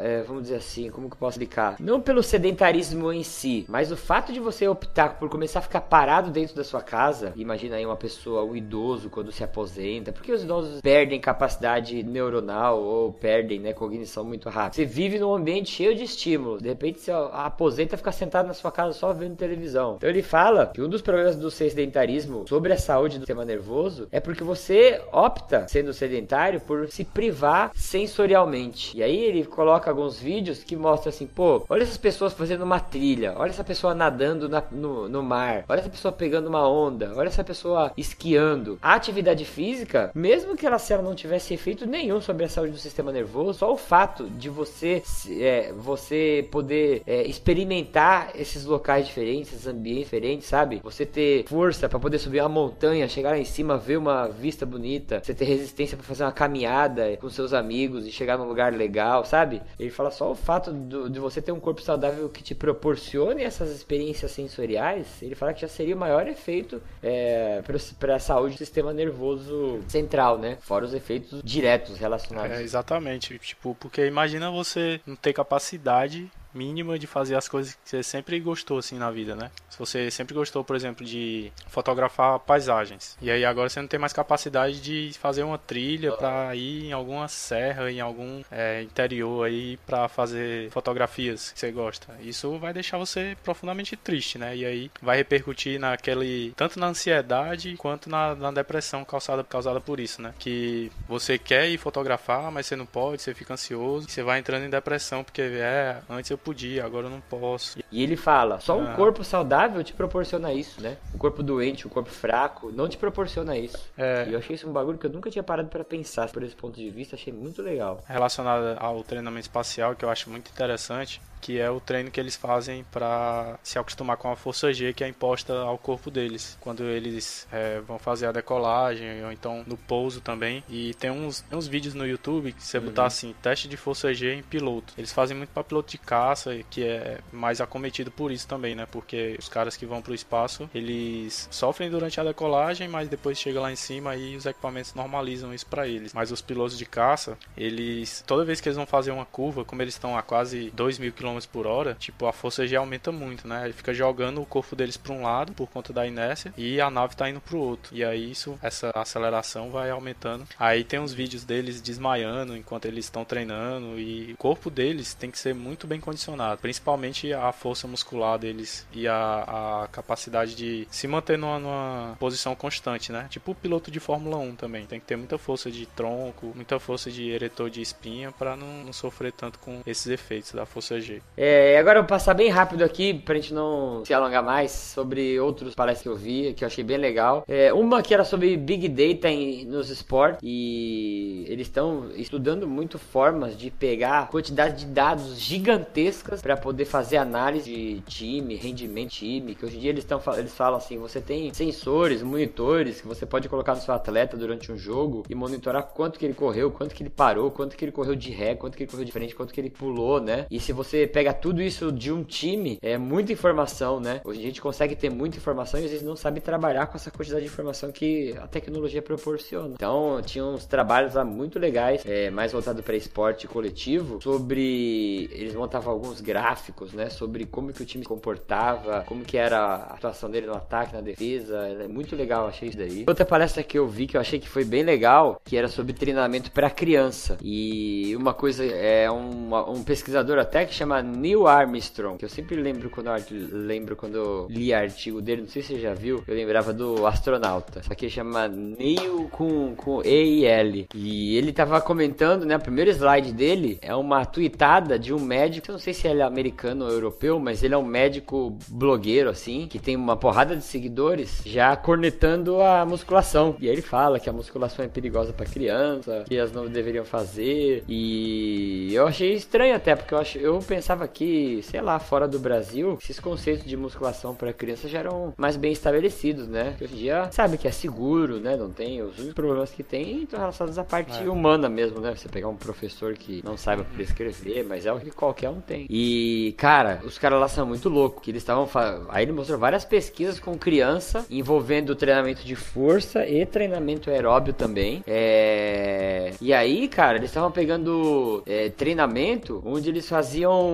é, 0.00 0.22
vamos 0.22 0.42
dizer 0.42 0.56
assim, 0.56 0.90
como 0.90 1.08
que 1.08 1.14
eu 1.14 1.18
posso 1.18 1.36
explicar? 1.36 1.76
Não 1.78 2.00
pelo 2.00 2.22
sedentarismo 2.22 3.12
em 3.12 3.22
si, 3.22 3.64
mas 3.68 3.92
o 3.92 3.96
fato 3.96 4.32
de 4.32 4.40
você 4.40 4.66
optar 4.66 5.18
por 5.18 5.28
começar 5.28 5.60
a 5.60 5.62
ficar 5.62 5.82
parado 5.82 6.30
dentro 6.30 6.56
da 6.56 6.64
sua 6.64 6.82
casa, 6.82 7.32
imagina 7.36 7.76
aí 7.76 7.86
uma 7.86 7.96
pessoa, 7.96 8.44
um 8.44 8.56
idoso 8.56 9.10
quando 9.10 9.30
se 9.30 9.44
aposenta, 9.44 10.12
porque 10.12 10.32
os 10.32 10.42
idosos 10.42 10.71
perdem 10.80 11.20
capacidade 11.20 12.02
neuronal 12.02 12.82
ou 12.82 13.12
perdem, 13.12 13.60
né, 13.60 13.72
cognição 13.72 14.24
muito 14.24 14.48
rápido. 14.48 14.74
Você 14.74 14.84
vive 14.84 15.18
num 15.18 15.34
ambiente 15.34 15.70
cheio 15.70 15.94
de 15.94 16.04
estímulos, 16.04 16.62
de 16.62 16.68
repente 16.68 17.00
você 17.00 17.10
aposenta 17.10 17.94
e 17.94 17.98
fica 17.98 18.12
sentado 18.12 18.46
na 18.46 18.54
sua 18.54 18.70
casa 18.70 18.92
só 18.92 19.12
vendo 19.12 19.36
televisão. 19.36 19.94
Então 19.96 20.08
ele 20.08 20.22
fala 20.22 20.70
que 20.74 20.82
um 20.82 20.88
dos 20.88 21.02
problemas 21.02 21.36
do 21.36 21.50
sedentarismo 21.50 22.44
sobre 22.48 22.72
a 22.72 22.78
saúde 22.78 23.18
do 23.18 23.22
sistema 23.22 23.44
nervoso 23.44 24.08
é 24.10 24.20
porque 24.20 24.44
você 24.44 25.00
opta, 25.12 25.66
sendo 25.68 25.92
sedentário, 25.92 26.60
por 26.60 26.88
se 26.88 27.04
privar 27.04 27.72
sensorialmente. 27.74 28.96
E 28.96 29.02
aí 29.02 29.18
ele 29.24 29.44
coloca 29.44 29.90
alguns 29.90 30.18
vídeos 30.18 30.62
que 30.62 30.76
mostram 30.76 31.10
assim, 31.10 31.26
pô, 31.26 31.64
olha 31.68 31.82
essas 31.82 31.96
pessoas 31.96 32.32
fazendo 32.32 32.62
uma 32.62 32.80
trilha, 32.80 33.34
olha 33.36 33.50
essa 33.50 33.64
pessoa 33.64 33.94
nadando 33.94 34.48
na, 34.48 34.62
no, 34.70 35.08
no 35.08 35.22
mar, 35.22 35.64
olha 35.68 35.80
essa 35.80 35.90
pessoa 35.90 36.12
pegando 36.12 36.48
uma 36.48 36.68
onda, 36.68 37.12
olha 37.16 37.28
essa 37.28 37.44
pessoa 37.44 37.92
esquiando. 37.96 38.78
A 38.82 38.94
atividade 38.94 39.44
física, 39.44 40.10
mesmo 40.14 40.56
que 40.56 40.61
se 40.78 40.92
ela 40.92 41.02
não 41.02 41.14
tivesse 41.14 41.54
efeito 41.54 41.86
nenhum 41.86 42.20
sobre 42.20 42.44
a 42.44 42.48
saúde 42.48 42.72
do 42.72 42.78
sistema 42.78 43.10
nervoso, 43.12 43.58
só 43.58 43.72
o 43.72 43.76
fato 43.76 44.28
de 44.28 44.48
você, 44.48 45.02
é, 45.40 45.72
você 45.72 46.46
poder 46.50 47.02
é, 47.06 47.22
experimentar 47.22 48.32
esses 48.34 48.64
locais 48.64 49.06
diferentes, 49.06 49.52
esses 49.52 49.66
ambientes 49.66 50.04
diferentes, 50.04 50.46
sabe? 50.46 50.80
Você 50.82 51.06
ter 51.06 51.44
força 51.46 51.88
para 51.88 51.98
poder 51.98 52.18
subir 52.18 52.40
uma 52.40 52.48
montanha, 52.48 53.08
chegar 53.08 53.30
lá 53.30 53.38
em 53.38 53.44
cima, 53.44 53.76
ver 53.76 53.96
uma 53.96 54.28
vista 54.28 54.66
bonita, 54.66 55.20
você 55.22 55.34
ter 55.34 55.44
resistência 55.44 55.96
para 55.96 56.06
fazer 56.06 56.24
uma 56.24 56.32
caminhada 56.32 57.16
com 57.16 57.28
seus 57.28 57.52
amigos 57.52 58.06
e 58.06 58.12
chegar 58.12 58.36
num 58.38 58.46
lugar 58.46 58.72
legal, 58.72 59.24
sabe? 59.24 59.62
Ele 59.78 59.90
fala 59.90 60.10
só 60.10 60.30
o 60.30 60.34
fato 60.34 60.70
do, 60.70 61.08
de 61.08 61.18
você 61.18 61.40
ter 61.40 61.52
um 61.52 61.60
corpo 61.60 61.80
saudável 61.80 62.28
que 62.28 62.42
te 62.42 62.54
proporcione 62.54 63.42
essas 63.42 63.70
experiências 63.70 64.30
sensoriais, 64.32 65.22
ele 65.22 65.34
fala 65.34 65.52
que 65.52 65.62
já 65.62 65.68
seria 65.68 65.94
o 65.94 65.98
maior 65.98 66.26
efeito 66.26 66.82
é, 67.02 67.62
para 67.98 68.16
a 68.16 68.18
saúde 68.18 68.54
do 68.54 68.58
sistema 68.58 68.92
nervoso 68.92 69.80
central, 69.88 70.38
né? 70.38 70.51
Fora 70.60 70.84
os 70.84 70.94
efeitos 70.94 71.40
diretos 71.44 71.98
relacionados. 71.98 72.58
É, 72.58 72.62
exatamente. 72.62 73.38
Tipo, 73.38 73.76
porque 73.78 74.06
imagina 74.06 74.50
você 74.50 75.00
não 75.06 75.16
ter 75.16 75.32
capacidade 75.32 76.30
mínima 76.54 76.98
de 76.98 77.06
fazer 77.06 77.36
as 77.36 77.48
coisas 77.48 77.74
que 77.74 77.80
você 77.84 78.02
sempre 78.02 78.38
gostou 78.40 78.78
assim 78.78 78.98
na 78.98 79.10
vida, 79.10 79.34
né? 79.34 79.50
Se 79.70 79.78
você 79.78 80.10
sempre 80.10 80.34
gostou, 80.34 80.64
por 80.64 80.76
exemplo, 80.76 81.04
de 81.04 81.52
fotografar 81.68 82.38
paisagens, 82.40 83.16
e 83.20 83.30
aí 83.30 83.44
agora 83.44 83.68
você 83.68 83.80
não 83.80 83.88
tem 83.88 83.98
mais 83.98 84.12
capacidade 84.12 84.80
de 84.80 85.12
fazer 85.18 85.42
uma 85.42 85.58
trilha 85.58 86.12
para 86.12 86.54
ir 86.54 86.86
em 86.86 86.92
alguma 86.92 87.28
serra, 87.28 87.90
em 87.90 88.00
algum 88.00 88.42
é, 88.50 88.82
interior 88.82 89.46
aí 89.46 89.76
para 89.86 90.08
fazer 90.08 90.70
fotografias 90.70 91.52
que 91.52 91.60
você 91.60 91.70
gosta. 91.70 92.14
Isso 92.20 92.58
vai 92.58 92.72
deixar 92.72 92.98
você 92.98 93.36
profundamente 93.42 93.96
triste, 93.96 94.38
né? 94.38 94.56
E 94.56 94.64
aí 94.64 94.90
vai 95.00 95.16
repercutir 95.16 95.78
naquele 95.80 96.52
tanto 96.56 96.78
na 96.78 96.88
ansiedade 96.88 97.76
quanto 97.76 98.10
na, 98.10 98.34
na 98.34 98.50
depressão 98.50 99.04
causada 99.04 99.44
causada 99.44 99.80
por 99.80 100.00
isso, 100.00 100.20
né? 100.20 100.34
Que 100.38 100.90
você 101.08 101.38
quer 101.38 101.68
ir 101.68 101.78
fotografar, 101.78 102.50
mas 102.50 102.66
você 102.66 102.76
não 102.76 102.86
pode, 102.86 103.22
você 103.22 103.34
fica 103.34 103.54
ansioso, 103.54 104.08
você 104.08 104.22
vai 104.22 104.38
entrando 104.38 104.64
em 104.64 104.70
depressão 104.70 105.24
porque 105.24 105.42
é 105.42 106.00
antes 106.08 106.30
eu 106.30 106.38
podia, 106.42 106.84
agora 106.84 107.06
eu 107.06 107.10
não 107.10 107.20
posso. 107.20 107.78
E 107.90 108.02
ele 108.02 108.16
fala: 108.16 108.60
só 108.60 108.76
um 108.78 108.86
Ah. 108.88 108.94
corpo 108.94 109.22
saudável 109.24 109.82
te 109.82 109.92
proporciona 109.92 110.52
isso, 110.52 110.80
né? 110.80 110.96
Um 111.14 111.18
corpo 111.18 111.42
doente, 111.42 111.86
um 111.86 111.90
corpo 111.90 112.10
fraco, 112.10 112.70
não 112.72 112.88
te 112.88 112.96
proporciona 112.96 113.56
isso. 113.56 113.78
É. 113.96 114.26
E 114.28 114.32
eu 114.32 114.38
achei 114.38 114.54
isso 114.56 114.68
um 114.68 114.72
bagulho 114.72 114.98
que 114.98 115.06
eu 115.06 115.10
nunca 115.10 115.30
tinha 115.30 115.42
parado 115.42 115.68
para 115.68 115.84
pensar 115.84 116.30
por 116.30 116.42
esse 116.42 116.54
ponto 116.54 116.76
de 116.76 116.90
vista, 116.90 117.16
achei 117.16 117.32
muito 117.32 117.62
legal. 117.62 118.00
relacionada 118.06 118.76
ao 118.78 119.02
treinamento 119.02 119.46
espacial 119.46 119.94
que 119.94 120.04
eu 120.04 120.10
acho 120.10 120.28
muito 120.30 120.50
interessante, 120.50 121.20
que 121.42 121.58
é 121.58 121.68
o 121.68 121.80
treino 121.80 122.10
que 122.10 122.20
eles 122.20 122.36
fazem 122.36 122.84
para 122.90 123.58
se 123.62 123.78
acostumar 123.78 124.16
com 124.16 124.30
a 124.30 124.36
força 124.36 124.72
G 124.72 124.92
que 124.92 125.02
é 125.02 125.08
imposta 125.08 125.52
ao 125.52 125.76
corpo 125.76 126.10
deles 126.10 126.56
quando 126.60 126.84
eles 126.84 127.46
é, 127.52 127.80
vão 127.80 127.98
fazer 127.98 128.26
a 128.26 128.32
decolagem 128.32 129.24
ou 129.24 129.32
então 129.32 129.64
no 129.66 129.76
pouso 129.76 130.20
também. 130.20 130.62
E 130.68 130.94
tem 130.94 131.10
uns, 131.10 131.40
tem 131.40 131.58
uns 131.58 131.66
vídeos 131.66 131.94
no 131.94 132.06
YouTube 132.06 132.52
que 132.52 132.62
você 132.62 132.78
botar 132.78 133.06
assim 133.06 133.34
teste 133.42 133.68
de 133.68 133.76
força 133.76 134.14
G 134.14 134.34
em 134.34 134.42
piloto. 134.42 134.94
Eles 134.96 135.12
fazem 135.12 135.36
muito 135.36 135.50
para 135.50 135.64
piloto 135.64 135.90
de 135.90 135.98
caça 135.98 136.56
que 136.70 136.84
é 136.84 137.18
mais 137.32 137.60
acometido 137.60 138.10
por 138.10 138.30
isso 138.30 138.46
também, 138.46 138.74
né? 138.74 138.86
Porque 138.90 139.36
os 139.38 139.48
caras 139.48 139.76
que 139.76 139.84
vão 139.84 140.00
para 140.00 140.12
o 140.12 140.14
espaço 140.14 140.70
eles 140.72 141.48
sofrem 141.50 141.90
durante 141.90 142.20
a 142.20 142.24
decolagem, 142.24 142.86
mas 142.86 143.08
depois 143.08 143.38
chega 143.38 143.60
lá 143.60 143.72
em 143.72 143.76
cima 143.76 144.14
e 144.14 144.36
os 144.36 144.46
equipamentos 144.46 144.94
normalizam 144.94 145.52
isso 145.52 145.66
para 145.66 145.88
eles. 145.88 146.12
Mas 146.12 146.30
os 146.30 146.40
pilotos 146.40 146.78
de 146.78 146.86
caça 146.86 147.36
eles 147.56 148.22
toda 148.26 148.44
vez 148.44 148.60
que 148.60 148.68
eles 148.68 148.76
vão 148.76 148.86
fazer 148.86 149.10
uma 149.10 149.26
curva, 149.26 149.64
como 149.64 149.82
eles 149.82 149.94
estão 149.94 150.16
a 150.16 150.22
quase 150.22 150.70
2 150.70 150.98
mil 150.98 151.12
km 151.12 151.31
por 151.46 151.66
hora, 151.66 151.94
tipo 151.94 152.26
a 152.26 152.32
força 152.32 152.66
G 152.66 152.76
aumenta 152.76 153.10
muito, 153.10 153.46
né? 153.46 153.64
Ele 153.64 153.72
fica 153.72 153.92
jogando 153.92 154.40
o 154.40 154.46
corpo 154.46 154.76
deles 154.76 154.96
para 154.96 155.12
um 155.12 155.22
lado 155.22 155.52
por 155.52 155.68
conta 155.68 155.92
da 155.92 156.06
inércia 156.06 156.52
e 156.56 156.80
a 156.80 156.90
nave 156.90 157.16
tá 157.16 157.28
indo 157.28 157.40
pro 157.40 157.58
outro. 157.58 157.94
E 157.94 158.04
aí 158.04 158.30
isso, 158.30 158.58
essa 158.62 158.90
aceleração 158.94 159.70
vai 159.70 159.90
aumentando. 159.90 160.46
Aí 160.58 160.84
tem 160.84 161.00
uns 161.00 161.12
vídeos 161.12 161.44
deles 161.44 161.80
desmaiando 161.80 162.56
enquanto 162.56 162.86
eles 162.86 163.06
estão 163.06 163.24
treinando 163.24 163.98
e 163.98 164.32
o 164.32 164.36
corpo 164.36 164.70
deles 164.70 165.14
tem 165.14 165.30
que 165.30 165.38
ser 165.38 165.54
muito 165.54 165.86
bem 165.86 166.00
condicionado, 166.00 166.60
principalmente 166.60 167.32
a 167.32 167.52
força 167.52 167.86
muscular 167.86 168.38
deles 168.38 168.86
e 168.92 169.06
a, 169.08 169.84
a 169.84 169.88
capacidade 169.88 170.54
de 170.54 170.86
se 170.90 171.06
manter 171.06 171.38
numa, 171.38 171.58
numa 171.58 172.16
posição 172.18 172.54
constante, 172.54 173.12
né? 173.12 173.26
Tipo 173.30 173.52
o 173.52 173.54
piloto 173.54 173.90
de 173.90 174.00
Fórmula 174.00 174.36
1 174.36 174.56
também, 174.56 174.86
tem 174.86 175.00
que 175.00 175.06
ter 175.06 175.16
muita 175.16 175.38
força 175.38 175.70
de 175.70 175.86
tronco, 175.86 176.52
muita 176.54 176.78
força 176.78 177.10
de 177.10 177.30
eretor 177.30 177.70
de 177.70 177.80
espinha 177.80 178.32
para 178.32 178.56
não, 178.56 178.84
não 178.84 178.92
sofrer 178.92 179.32
tanto 179.32 179.58
com 179.58 179.80
esses 179.86 180.06
efeitos 180.06 180.52
da 180.52 180.66
força 180.66 181.00
G. 181.00 181.21
É, 181.34 181.78
agora 181.78 181.98
eu 181.98 182.02
vou 182.02 182.08
passar 182.08 182.34
bem 182.34 182.50
rápido 182.50 182.84
aqui, 182.84 183.14
pra 183.14 183.34
gente 183.36 183.54
não 183.54 184.04
se 184.04 184.12
alongar 184.12 184.44
mais, 184.44 184.70
sobre 184.70 185.40
outros 185.40 185.74
palestras 185.74 186.02
que 186.02 186.08
eu 186.10 186.14
vi, 186.14 186.52
que 186.52 186.62
eu 186.62 186.66
achei 186.66 186.84
bem 186.84 186.98
legal. 186.98 187.42
É, 187.48 187.72
uma 187.72 188.02
que 188.02 188.12
era 188.12 188.22
sobre 188.22 188.54
Big 188.54 188.86
Data 188.86 189.30
em- 189.30 189.64
nos 189.64 189.88
esportes, 189.88 190.40
e 190.42 191.46
eles 191.48 191.68
estão 191.68 192.10
estudando 192.16 192.68
muito 192.68 192.98
formas 192.98 193.56
de 193.56 193.70
pegar 193.70 194.28
quantidade 194.28 194.84
de 194.84 194.92
dados 194.92 195.40
gigantescas 195.40 196.42
pra 196.42 196.54
poder 196.54 196.84
fazer 196.84 197.16
análise 197.16 197.70
de 197.72 198.00
time, 198.02 198.54
rendimento 198.54 199.10
de 199.12 199.16
time, 199.16 199.54
que 199.54 199.64
hoje 199.64 199.78
em 199.78 199.80
dia 199.80 199.90
eles, 199.90 200.04
tão, 200.04 200.20
eles 200.36 200.54
falam 200.54 200.76
assim, 200.76 200.98
você 200.98 201.18
tem 201.18 201.52
sensores, 201.54 202.22
monitores, 202.22 203.00
que 203.00 203.08
você 203.08 203.24
pode 203.24 203.48
colocar 203.48 203.74
no 203.74 203.80
seu 203.80 203.94
atleta 203.94 204.36
durante 204.36 204.70
um 204.70 204.76
jogo 204.76 205.24
e 205.30 205.34
monitorar 205.34 205.84
quanto 205.94 206.18
que 206.18 206.26
ele 206.26 206.34
correu, 206.34 206.70
quanto 206.70 206.94
que 206.94 207.02
ele 207.02 207.10
parou, 207.10 207.50
quanto 207.50 207.74
que 207.74 207.86
ele 207.86 207.92
correu 207.92 208.14
de 208.14 208.30
ré, 208.30 208.54
quanto 208.54 208.76
que 208.76 208.82
ele 208.82 208.90
correu 208.90 209.06
de 209.06 209.12
frente, 209.12 209.34
quanto 209.34 209.54
que 209.54 209.60
ele 209.60 209.70
pulou, 209.70 210.20
né? 210.20 210.44
E 210.50 210.60
se 210.60 210.72
você 210.74 211.06
pega 211.12 211.32
tudo 211.32 211.62
isso 211.62 211.92
de 211.92 212.10
um 212.10 212.24
time, 212.24 212.78
é 212.82 212.96
muita 212.96 213.32
informação, 213.32 214.00
né? 214.00 214.20
Hoje 214.24 214.40
a 214.40 214.42
gente 214.42 214.60
consegue 214.60 214.96
ter 214.96 215.10
muita 215.10 215.36
informação 215.36 215.78
e 215.78 215.84
às 215.84 215.90
vezes 215.90 216.04
não 216.04 216.16
sabe 216.16 216.40
trabalhar 216.40 216.86
com 216.86 216.96
essa 216.96 217.10
quantidade 217.10 217.44
de 217.44 217.50
informação 217.50 217.92
que 217.92 218.34
a 218.42 218.46
tecnologia 218.46 219.02
proporciona. 219.02 219.74
Então, 219.74 220.20
tinha 220.24 220.44
uns 220.44 220.64
trabalhos 220.64 221.14
lá 221.14 221.24
muito 221.24 221.58
legais, 221.58 222.02
é, 222.06 222.30
mais 222.30 222.52
voltado 222.52 222.82
para 222.82 222.96
esporte 222.96 223.46
coletivo, 223.46 224.20
sobre 224.22 225.28
eles 225.32 225.54
montavam 225.54 225.92
alguns 225.92 226.20
gráficos, 226.20 226.92
né, 226.92 227.10
sobre 227.10 227.44
como 227.44 227.72
que 227.72 227.82
o 227.82 227.86
time 227.86 228.02
se 228.02 228.08
comportava, 228.08 229.04
como 229.06 229.24
que 229.24 229.36
era 229.36 229.58
a 229.58 229.94
atuação 229.94 230.30
dele 230.30 230.46
no 230.46 230.54
ataque, 230.54 230.94
na 230.94 231.00
defesa. 231.00 231.58
É 231.58 231.88
muito 231.88 232.16
legal, 232.16 232.46
achei 232.46 232.68
isso 232.68 232.78
daí. 232.78 233.04
Outra 233.06 233.24
palestra 233.24 233.62
que 233.62 233.78
eu 233.78 233.86
vi 233.86 234.06
que 234.06 234.16
eu 234.16 234.20
achei 234.20 234.38
que 234.38 234.48
foi 234.48 234.64
bem 234.64 234.82
legal, 234.82 235.40
que 235.44 235.56
era 235.56 235.68
sobre 235.68 235.92
treinamento 235.92 236.50
para 236.50 236.70
criança. 236.70 237.36
E 237.42 238.14
uma 238.16 238.32
coisa 238.32 238.64
é 238.64 239.10
um, 239.10 239.54
um 239.70 239.82
pesquisador 239.82 240.38
até 240.38 240.64
que 240.64 240.74
chama 240.74 240.91
Neil 241.00 241.46
Armstrong, 241.46 242.18
que 242.18 242.24
eu 242.24 242.28
sempre 242.28 242.56
lembro 242.56 242.90
quando 242.90 243.08
lembro 243.52 243.94
quando 243.94 244.46
li 244.50 244.74
artigo 244.74 245.20
dele, 245.20 245.42
não 245.42 245.48
sei 245.48 245.62
se 245.62 245.74
você 245.74 245.80
já 245.80 245.94
viu, 245.94 246.22
eu 246.26 246.34
lembrava 246.34 246.72
do 246.72 247.06
astronauta. 247.06 247.82
Só 247.82 247.94
que 247.94 248.06
ele 248.06 248.12
chama 248.12 248.48
Neil 248.48 249.28
com, 249.30 249.74
com 249.76 250.02
E 250.04 250.40
e 250.40 250.44
L. 250.44 250.88
E 250.94 251.36
ele 251.36 251.52
tava 251.52 251.80
comentando, 251.80 252.44
né, 252.44 252.56
o 252.56 252.60
primeiro 252.60 252.90
slide 252.90 253.32
dele 253.32 253.78
é 253.80 253.94
uma 253.94 254.24
tweetada 254.24 254.98
de 254.98 255.14
um 255.14 255.20
médico, 255.20 255.70
eu 255.70 255.74
não 255.74 255.78
sei 255.78 255.94
se 255.94 256.06
ele 256.08 256.20
é 256.20 256.24
americano 256.24 256.84
ou 256.84 256.90
europeu, 256.90 257.38
mas 257.38 257.62
ele 257.62 257.74
é 257.74 257.78
um 257.78 257.84
médico 257.84 258.56
blogueiro, 258.68 259.30
assim, 259.30 259.66
que 259.68 259.78
tem 259.78 259.96
uma 259.96 260.16
porrada 260.16 260.56
de 260.56 260.64
seguidores, 260.64 261.42
já 261.44 261.76
cornetando 261.76 262.60
a 262.60 262.84
musculação. 262.84 263.56
E 263.60 263.68
aí 263.68 263.74
ele 263.74 263.82
fala 263.82 264.18
que 264.18 264.28
a 264.28 264.32
musculação 264.32 264.84
é 264.84 264.88
perigosa 264.88 265.32
para 265.32 265.46
criança, 265.46 266.24
que 266.26 266.36
elas 266.36 266.52
não 266.52 266.66
deveriam 266.66 267.04
fazer. 267.04 267.84
E 267.88 268.90
eu 268.92 269.06
achei 269.06 269.34
estranho 269.34 269.74
até, 269.74 269.94
porque 269.94 270.14
eu, 270.14 270.18
ach... 270.18 270.36
eu 270.36 270.60
pensava 270.82 271.06
que, 271.06 271.62
sei 271.62 271.80
lá, 271.80 272.00
fora 272.00 272.26
do 272.26 272.40
Brasil, 272.40 272.98
esses 273.00 273.20
conceitos 273.20 273.64
de 273.64 273.76
musculação 273.76 274.34
para 274.34 274.52
criança 274.52 274.88
já 274.88 274.98
eram 274.98 275.32
mais 275.36 275.56
bem 275.56 275.70
estabelecidos, 275.70 276.48
né? 276.48 276.74
Que 276.76 276.84
hoje 276.84 276.94
em 276.94 276.98
dia 276.98 277.28
sabe 277.30 277.56
que 277.56 277.68
é 277.68 277.70
seguro, 277.70 278.40
né? 278.40 278.56
Não 278.56 278.68
tem 278.68 279.00
os 279.00 279.16
únicos 279.16 279.34
problemas 279.34 279.70
que 279.70 279.84
tem 279.84 280.24
estão 280.24 280.40
relacionados 280.40 280.76
à 280.80 280.82
parte 280.82 281.22
é. 281.22 281.30
humana 281.30 281.68
mesmo, 281.68 282.00
né? 282.00 282.12
Você 282.16 282.28
pegar 282.28 282.48
um 282.48 282.56
professor 282.56 283.14
que 283.14 283.40
não 283.44 283.56
saiba 283.56 283.84
prescrever, 283.94 284.64
mas 284.64 284.84
é 284.84 284.92
o 284.92 284.98
que 284.98 285.12
qualquer 285.12 285.50
um 285.50 285.60
tem. 285.60 285.86
E, 285.88 286.52
cara, 286.58 287.00
os 287.04 287.16
caras 287.16 287.38
lá 287.38 287.46
são 287.46 287.64
muito 287.64 287.88
loucos, 287.88 288.20
que 288.20 288.32
eles 288.32 288.42
estavam 288.42 288.68
aí 289.08 289.22
ele 289.22 289.32
mostrou 289.32 289.60
várias 289.60 289.84
pesquisas 289.84 290.40
com 290.40 290.58
criança 290.58 291.24
envolvendo 291.30 291.94
treinamento 291.94 292.44
de 292.44 292.56
força 292.56 293.24
e 293.24 293.46
treinamento 293.46 294.10
aeróbio 294.10 294.52
também. 294.52 295.04
É... 295.06 296.32
E 296.40 296.52
aí, 296.52 296.88
cara, 296.88 297.18
eles 297.18 297.30
estavam 297.30 297.52
pegando 297.52 298.42
é, 298.46 298.68
treinamento 298.70 299.62
onde 299.64 299.88
eles 299.88 300.08
faziam 300.08 300.71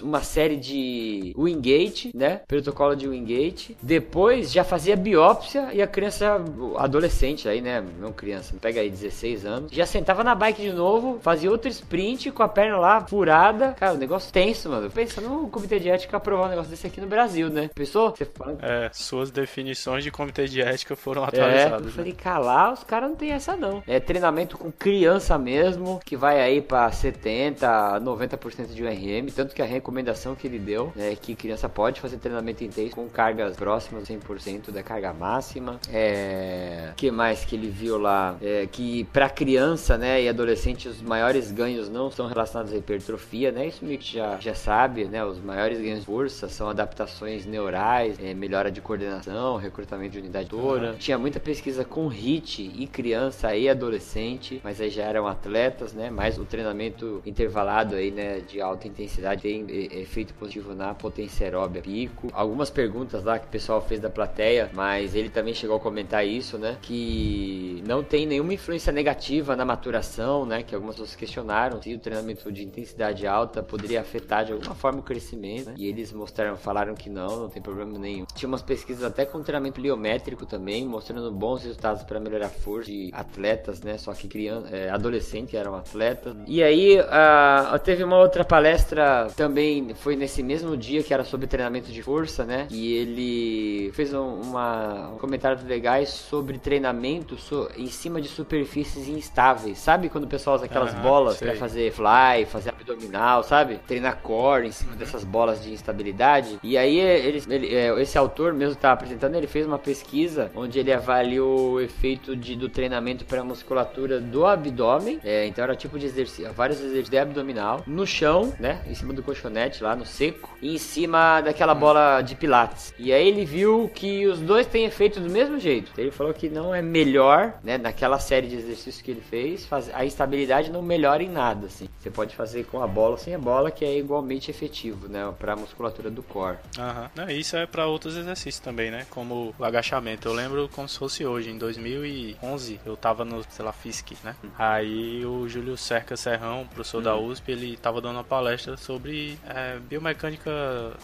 uma 0.00 0.22
série 0.22 0.56
de 0.56 1.34
Wingate, 1.36 2.10
né? 2.14 2.40
Protocolo 2.46 2.94
de 2.94 3.08
Wingate. 3.08 3.76
Depois 3.82 4.52
já 4.52 4.64
fazia 4.64 4.96
biópsia 4.96 5.70
e 5.72 5.82
a 5.82 5.86
criança, 5.86 6.42
adolescente 6.76 7.48
aí, 7.48 7.60
né? 7.60 7.84
Não 7.98 8.12
criança, 8.12 8.54
pega 8.60 8.80
aí 8.80 8.90
16 8.90 9.46
anos, 9.46 9.72
já 9.72 9.86
sentava 9.86 10.22
na 10.22 10.34
bike 10.34 10.62
de 10.62 10.72
novo, 10.72 11.18
fazia 11.22 11.50
outro 11.50 11.68
sprint 11.70 12.30
com 12.30 12.42
a 12.42 12.48
perna 12.48 12.78
lá 12.78 13.06
furada. 13.06 13.74
Cara, 13.78 13.94
o 13.94 13.98
negócio 13.98 14.32
tenso, 14.32 14.68
mano. 14.68 14.90
Pensando 14.90 15.28
no 15.28 15.48
comitê 15.48 15.78
de 15.78 15.88
ética 15.88 16.16
aprovar 16.16 16.46
um 16.46 16.50
negócio 16.50 16.70
desse 16.70 16.86
aqui 16.86 17.00
no 17.00 17.06
Brasil, 17.06 17.48
né? 17.48 17.70
Pensou? 17.74 18.10
Você 18.10 18.24
fala... 18.24 18.58
É, 18.62 18.90
suas 18.92 19.30
definições 19.30 20.04
de 20.04 20.10
comitê 20.10 20.46
de 20.46 20.60
ética 20.60 20.94
foram 20.96 21.24
atualizadas. 21.24 21.72
É, 21.72 21.76
eu 21.76 21.86
né? 21.86 21.90
falei, 21.90 22.12
calar, 22.12 22.72
os 22.72 22.84
caras 22.84 23.08
não 23.10 23.16
tem 23.16 23.30
essa 23.32 23.56
não. 23.56 23.82
É 23.86 24.00
treinamento 24.00 24.58
com 24.58 24.70
criança 24.70 25.38
mesmo, 25.38 26.00
que 26.04 26.16
vai 26.16 26.40
aí 26.40 26.60
pra 26.60 26.90
70, 26.90 28.00
90% 28.00 28.74
de 28.74 28.82
URM, 28.82 29.29
tanto 29.32 29.54
que 29.54 29.62
a 29.62 29.66
recomendação 29.66 30.34
que 30.34 30.46
ele 30.46 30.58
deu 30.58 30.92
é 30.96 31.14
que 31.14 31.34
criança 31.34 31.68
pode 31.68 32.00
fazer 32.00 32.18
treinamento 32.18 32.64
intenso 32.64 32.94
com 32.94 33.08
cargas 33.08 33.56
próximas 33.56 34.08
100% 34.08 34.70
da 34.70 34.82
carga 34.82 35.12
máxima. 35.12 35.80
É... 35.92 36.92
que 36.96 37.10
mais 37.10 37.44
que 37.44 37.56
ele 37.56 37.68
viu 37.68 37.98
lá? 37.98 38.36
É, 38.42 38.66
que 38.70 39.04
para 39.04 39.28
criança, 39.28 39.96
né, 39.96 40.22
e 40.22 40.28
adolescente 40.28 40.88
os 40.88 41.00
maiores 41.02 41.50
ganhos 41.50 41.88
não 41.88 42.10
são 42.10 42.26
relacionados 42.26 42.72
à 42.72 42.76
hipertrofia, 42.76 43.52
né? 43.52 43.66
Isso 43.66 43.84
meio 43.84 43.98
que 43.98 44.14
já 44.14 44.38
já 44.38 44.54
sabe, 44.54 45.04
né? 45.04 45.24
Os 45.24 45.38
maiores 45.38 45.80
ganhos 45.80 46.00
de 46.00 46.06
força 46.06 46.48
são 46.48 46.68
adaptações 46.68 47.46
neurais, 47.46 48.18
é, 48.20 48.34
melhora 48.34 48.70
de 48.70 48.80
coordenação, 48.80 49.56
recrutamento 49.56 50.12
de 50.12 50.18
unidade. 50.18 50.54
Uhum. 50.54 50.94
Tinha 50.94 51.18
muita 51.18 51.38
pesquisa 51.38 51.84
com 51.84 52.08
HIT 52.08 52.72
e 52.76 52.86
criança 52.86 53.54
e 53.54 53.68
adolescente, 53.68 54.60
mas 54.64 54.80
aí 54.80 54.90
já 54.90 55.04
eram 55.04 55.26
atletas, 55.26 55.92
né? 55.92 56.10
Mais 56.10 56.38
o 56.38 56.44
treinamento 56.44 57.22
intervalado 57.24 57.94
aí, 57.94 58.10
né, 58.10 58.40
de 58.40 58.60
alta 58.60 58.88
intensidade 58.88 59.19
tem 59.40 59.66
efeito 59.70 60.34
positivo 60.34 60.74
na 60.74 60.94
potência 60.94 61.44
aeróbia 61.46 61.82
pico. 61.82 62.28
Algumas 62.32 62.70
perguntas 62.70 63.24
lá 63.24 63.38
que 63.38 63.46
o 63.46 63.50
pessoal 63.50 63.80
fez 63.80 64.00
da 64.00 64.10
plateia, 64.10 64.70
mas 64.72 65.14
ele 65.14 65.28
também 65.28 65.54
chegou 65.54 65.76
a 65.76 65.80
comentar 65.80 66.26
isso, 66.26 66.58
né? 66.58 66.76
Que 66.82 67.82
não 67.86 68.02
tem 68.02 68.26
nenhuma 68.26 68.54
influência 68.54 68.92
negativa 68.92 69.56
na 69.56 69.64
maturação, 69.64 70.44
né? 70.44 70.62
Que 70.62 70.74
algumas 70.74 70.96
pessoas 70.96 71.14
questionaram 71.16 71.80
se 71.82 71.94
o 71.94 71.98
treinamento 71.98 72.50
de 72.50 72.64
intensidade 72.64 73.26
alta 73.26 73.62
poderia 73.62 74.00
afetar 74.00 74.44
de 74.44 74.52
alguma 74.52 74.74
forma 74.74 75.00
o 75.00 75.02
crescimento, 75.02 75.70
né? 75.70 75.74
E 75.76 75.86
eles 75.86 76.12
mostraram, 76.12 76.56
falaram 76.56 76.94
que 76.94 77.10
não, 77.10 77.42
não 77.42 77.48
tem 77.48 77.62
problema 77.62 77.98
nenhum. 77.98 78.24
Tinha 78.34 78.48
umas 78.48 78.62
pesquisas 78.62 79.04
até 79.04 79.24
com 79.24 79.42
treinamento 79.42 79.80
biométrico 79.80 80.46
também, 80.46 80.86
mostrando 80.86 81.30
bons 81.30 81.62
resultados 81.64 82.02
para 82.02 82.20
melhorar 82.20 82.46
a 82.46 82.50
força 82.50 82.90
de 82.90 83.10
atletas, 83.12 83.82
né? 83.82 83.98
Só 83.98 84.12
que 84.12 84.28
criança, 84.28 84.68
é, 84.74 84.90
adolescentes 84.90 85.54
eram 85.54 85.74
atletas. 85.74 86.34
E 86.46 86.62
aí 86.62 86.98
uh, 87.00 87.78
teve 87.78 88.04
uma 88.04 88.18
outra 88.18 88.44
palestra 88.44 89.09
também, 89.36 89.94
foi 89.94 90.16
nesse 90.16 90.42
mesmo 90.42 90.76
dia 90.76 91.02
que 91.02 91.12
era 91.12 91.24
sobre 91.24 91.46
treinamento 91.46 91.90
de 91.90 92.02
força, 92.02 92.44
né? 92.44 92.66
E 92.70 92.94
ele 92.94 93.92
fez 93.92 94.12
um, 94.12 94.40
uma, 94.40 95.10
um 95.10 95.18
comentário 95.18 95.58
legais 95.66 96.10
sobre 96.10 96.58
treinamento 96.58 97.36
so, 97.36 97.68
em 97.76 97.86
cima 97.86 98.20
de 98.20 98.28
superfícies 98.28 99.08
instáveis. 99.08 99.78
Sabe 99.78 100.08
quando 100.08 100.24
o 100.24 100.28
pessoal 100.28 100.56
usa 100.56 100.66
aquelas 100.66 100.94
uhum, 100.94 101.00
bolas 101.00 101.38
para 101.38 101.54
fazer 101.54 101.92
fly, 101.92 102.46
fazer 102.46 102.70
abdominal, 102.70 103.42
sabe? 103.42 103.78
Treinar 103.86 104.18
core 104.22 104.68
em 104.68 104.72
cima 104.72 104.94
dessas 104.96 105.24
bolas 105.24 105.62
de 105.62 105.72
instabilidade. 105.72 106.58
E 106.62 106.76
aí 106.76 106.98
ele, 106.98 107.42
ele, 107.48 107.74
é, 107.74 108.00
esse 108.00 108.16
autor 108.16 108.52
mesmo 108.52 108.76
tá 108.76 108.92
apresentando, 108.92 109.34
ele 109.34 109.46
fez 109.46 109.66
uma 109.66 109.78
pesquisa 109.78 110.50
onde 110.54 110.78
ele 110.78 110.92
avaliou 110.92 111.72
o 111.72 111.80
efeito 111.80 112.36
de, 112.36 112.56
do 112.56 112.68
treinamento 112.68 113.24
para 113.24 113.40
a 113.40 113.44
musculatura 113.44 114.20
do 114.20 114.46
abdômen. 114.46 115.20
É, 115.24 115.46
então 115.46 115.64
era 115.64 115.74
tipo 115.74 115.98
de 115.98 116.06
exercício, 116.06 116.52
vários 116.52 116.78
exercícios 116.78 117.10
de 117.10 117.18
abdominal 117.18 117.82
no 117.86 118.06
chão, 118.06 118.52
né? 118.58 118.80
Cima 119.00 119.14
do 119.14 119.22
colchonete 119.22 119.82
lá 119.82 119.96
no 119.96 120.04
seco 120.04 120.50
e 120.60 120.74
em 120.74 120.78
cima 120.78 121.40
daquela 121.40 121.74
bola 121.74 122.20
de 122.20 122.34
pilates. 122.34 122.92
E 122.98 123.12
aí 123.14 123.26
ele 123.26 123.46
viu 123.46 123.90
que 123.94 124.26
os 124.26 124.38
dois 124.40 124.66
têm 124.66 124.84
efeito 124.84 125.18
do 125.20 125.30
mesmo 125.30 125.58
jeito. 125.58 125.90
Ele 125.96 126.10
falou 126.10 126.34
que 126.34 126.50
não 126.50 126.74
é 126.74 126.82
melhor, 126.82 127.54
né? 127.64 127.78
Naquela 127.78 128.18
série 128.18 128.46
de 128.46 128.56
exercícios 128.56 129.00
que 129.00 129.10
ele 129.10 129.22
fez, 129.22 129.66
a 129.94 130.04
estabilidade 130.04 130.70
não 130.70 130.82
melhora 130.82 131.22
em 131.22 131.30
nada, 131.30 131.66
assim. 131.66 131.88
Você 131.98 132.10
pode 132.10 132.36
fazer 132.36 132.64
com 132.66 132.82
a 132.82 132.86
bola 132.86 133.12
ou 133.12 133.16
sem 133.16 133.34
a 133.34 133.38
bola, 133.38 133.70
que 133.70 133.86
é 133.86 133.96
igualmente 133.96 134.50
efetivo, 134.50 135.08
né? 135.08 135.32
Para 135.38 135.54
a 135.54 135.56
musculatura 135.56 136.10
do 136.10 136.22
core. 136.22 136.58
Aham. 136.78 137.10
Isso 137.30 137.56
é 137.56 137.66
para 137.66 137.86
outros 137.86 138.16
exercícios 138.16 138.60
também, 138.60 138.90
né? 138.90 139.06
Como 139.08 139.54
o 139.58 139.64
agachamento. 139.64 140.28
Eu 140.28 140.34
lembro 140.34 140.68
como 140.68 140.86
se 140.86 140.98
fosse 140.98 141.24
hoje, 141.24 141.50
em 141.50 141.56
2011, 141.56 142.80
eu 142.84 142.98
tava 142.98 143.24
no, 143.24 143.42
sei 143.48 143.64
lá, 143.64 143.72
FISC, 143.72 144.14
né? 144.22 144.36
Uhum. 144.44 144.50
Aí 144.58 145.24
o 145.24 145.48
Júlio 145.48 145.76
Cerca 145.78 146.18
Serrão, 146.18 146.66
professor 146.66 146.98
uhum. 146.98 147.04
da 147.04 147.16
USP, 147.16 147.52
ele 147.52 147.76
tava 147.78 148.00
dando 148.02 148.16
uma 148.16 148.24
palestra 148.24 148.76
sobre 148.90 149.38
é, 149.48 149.78
biomecânica 149.78 150.50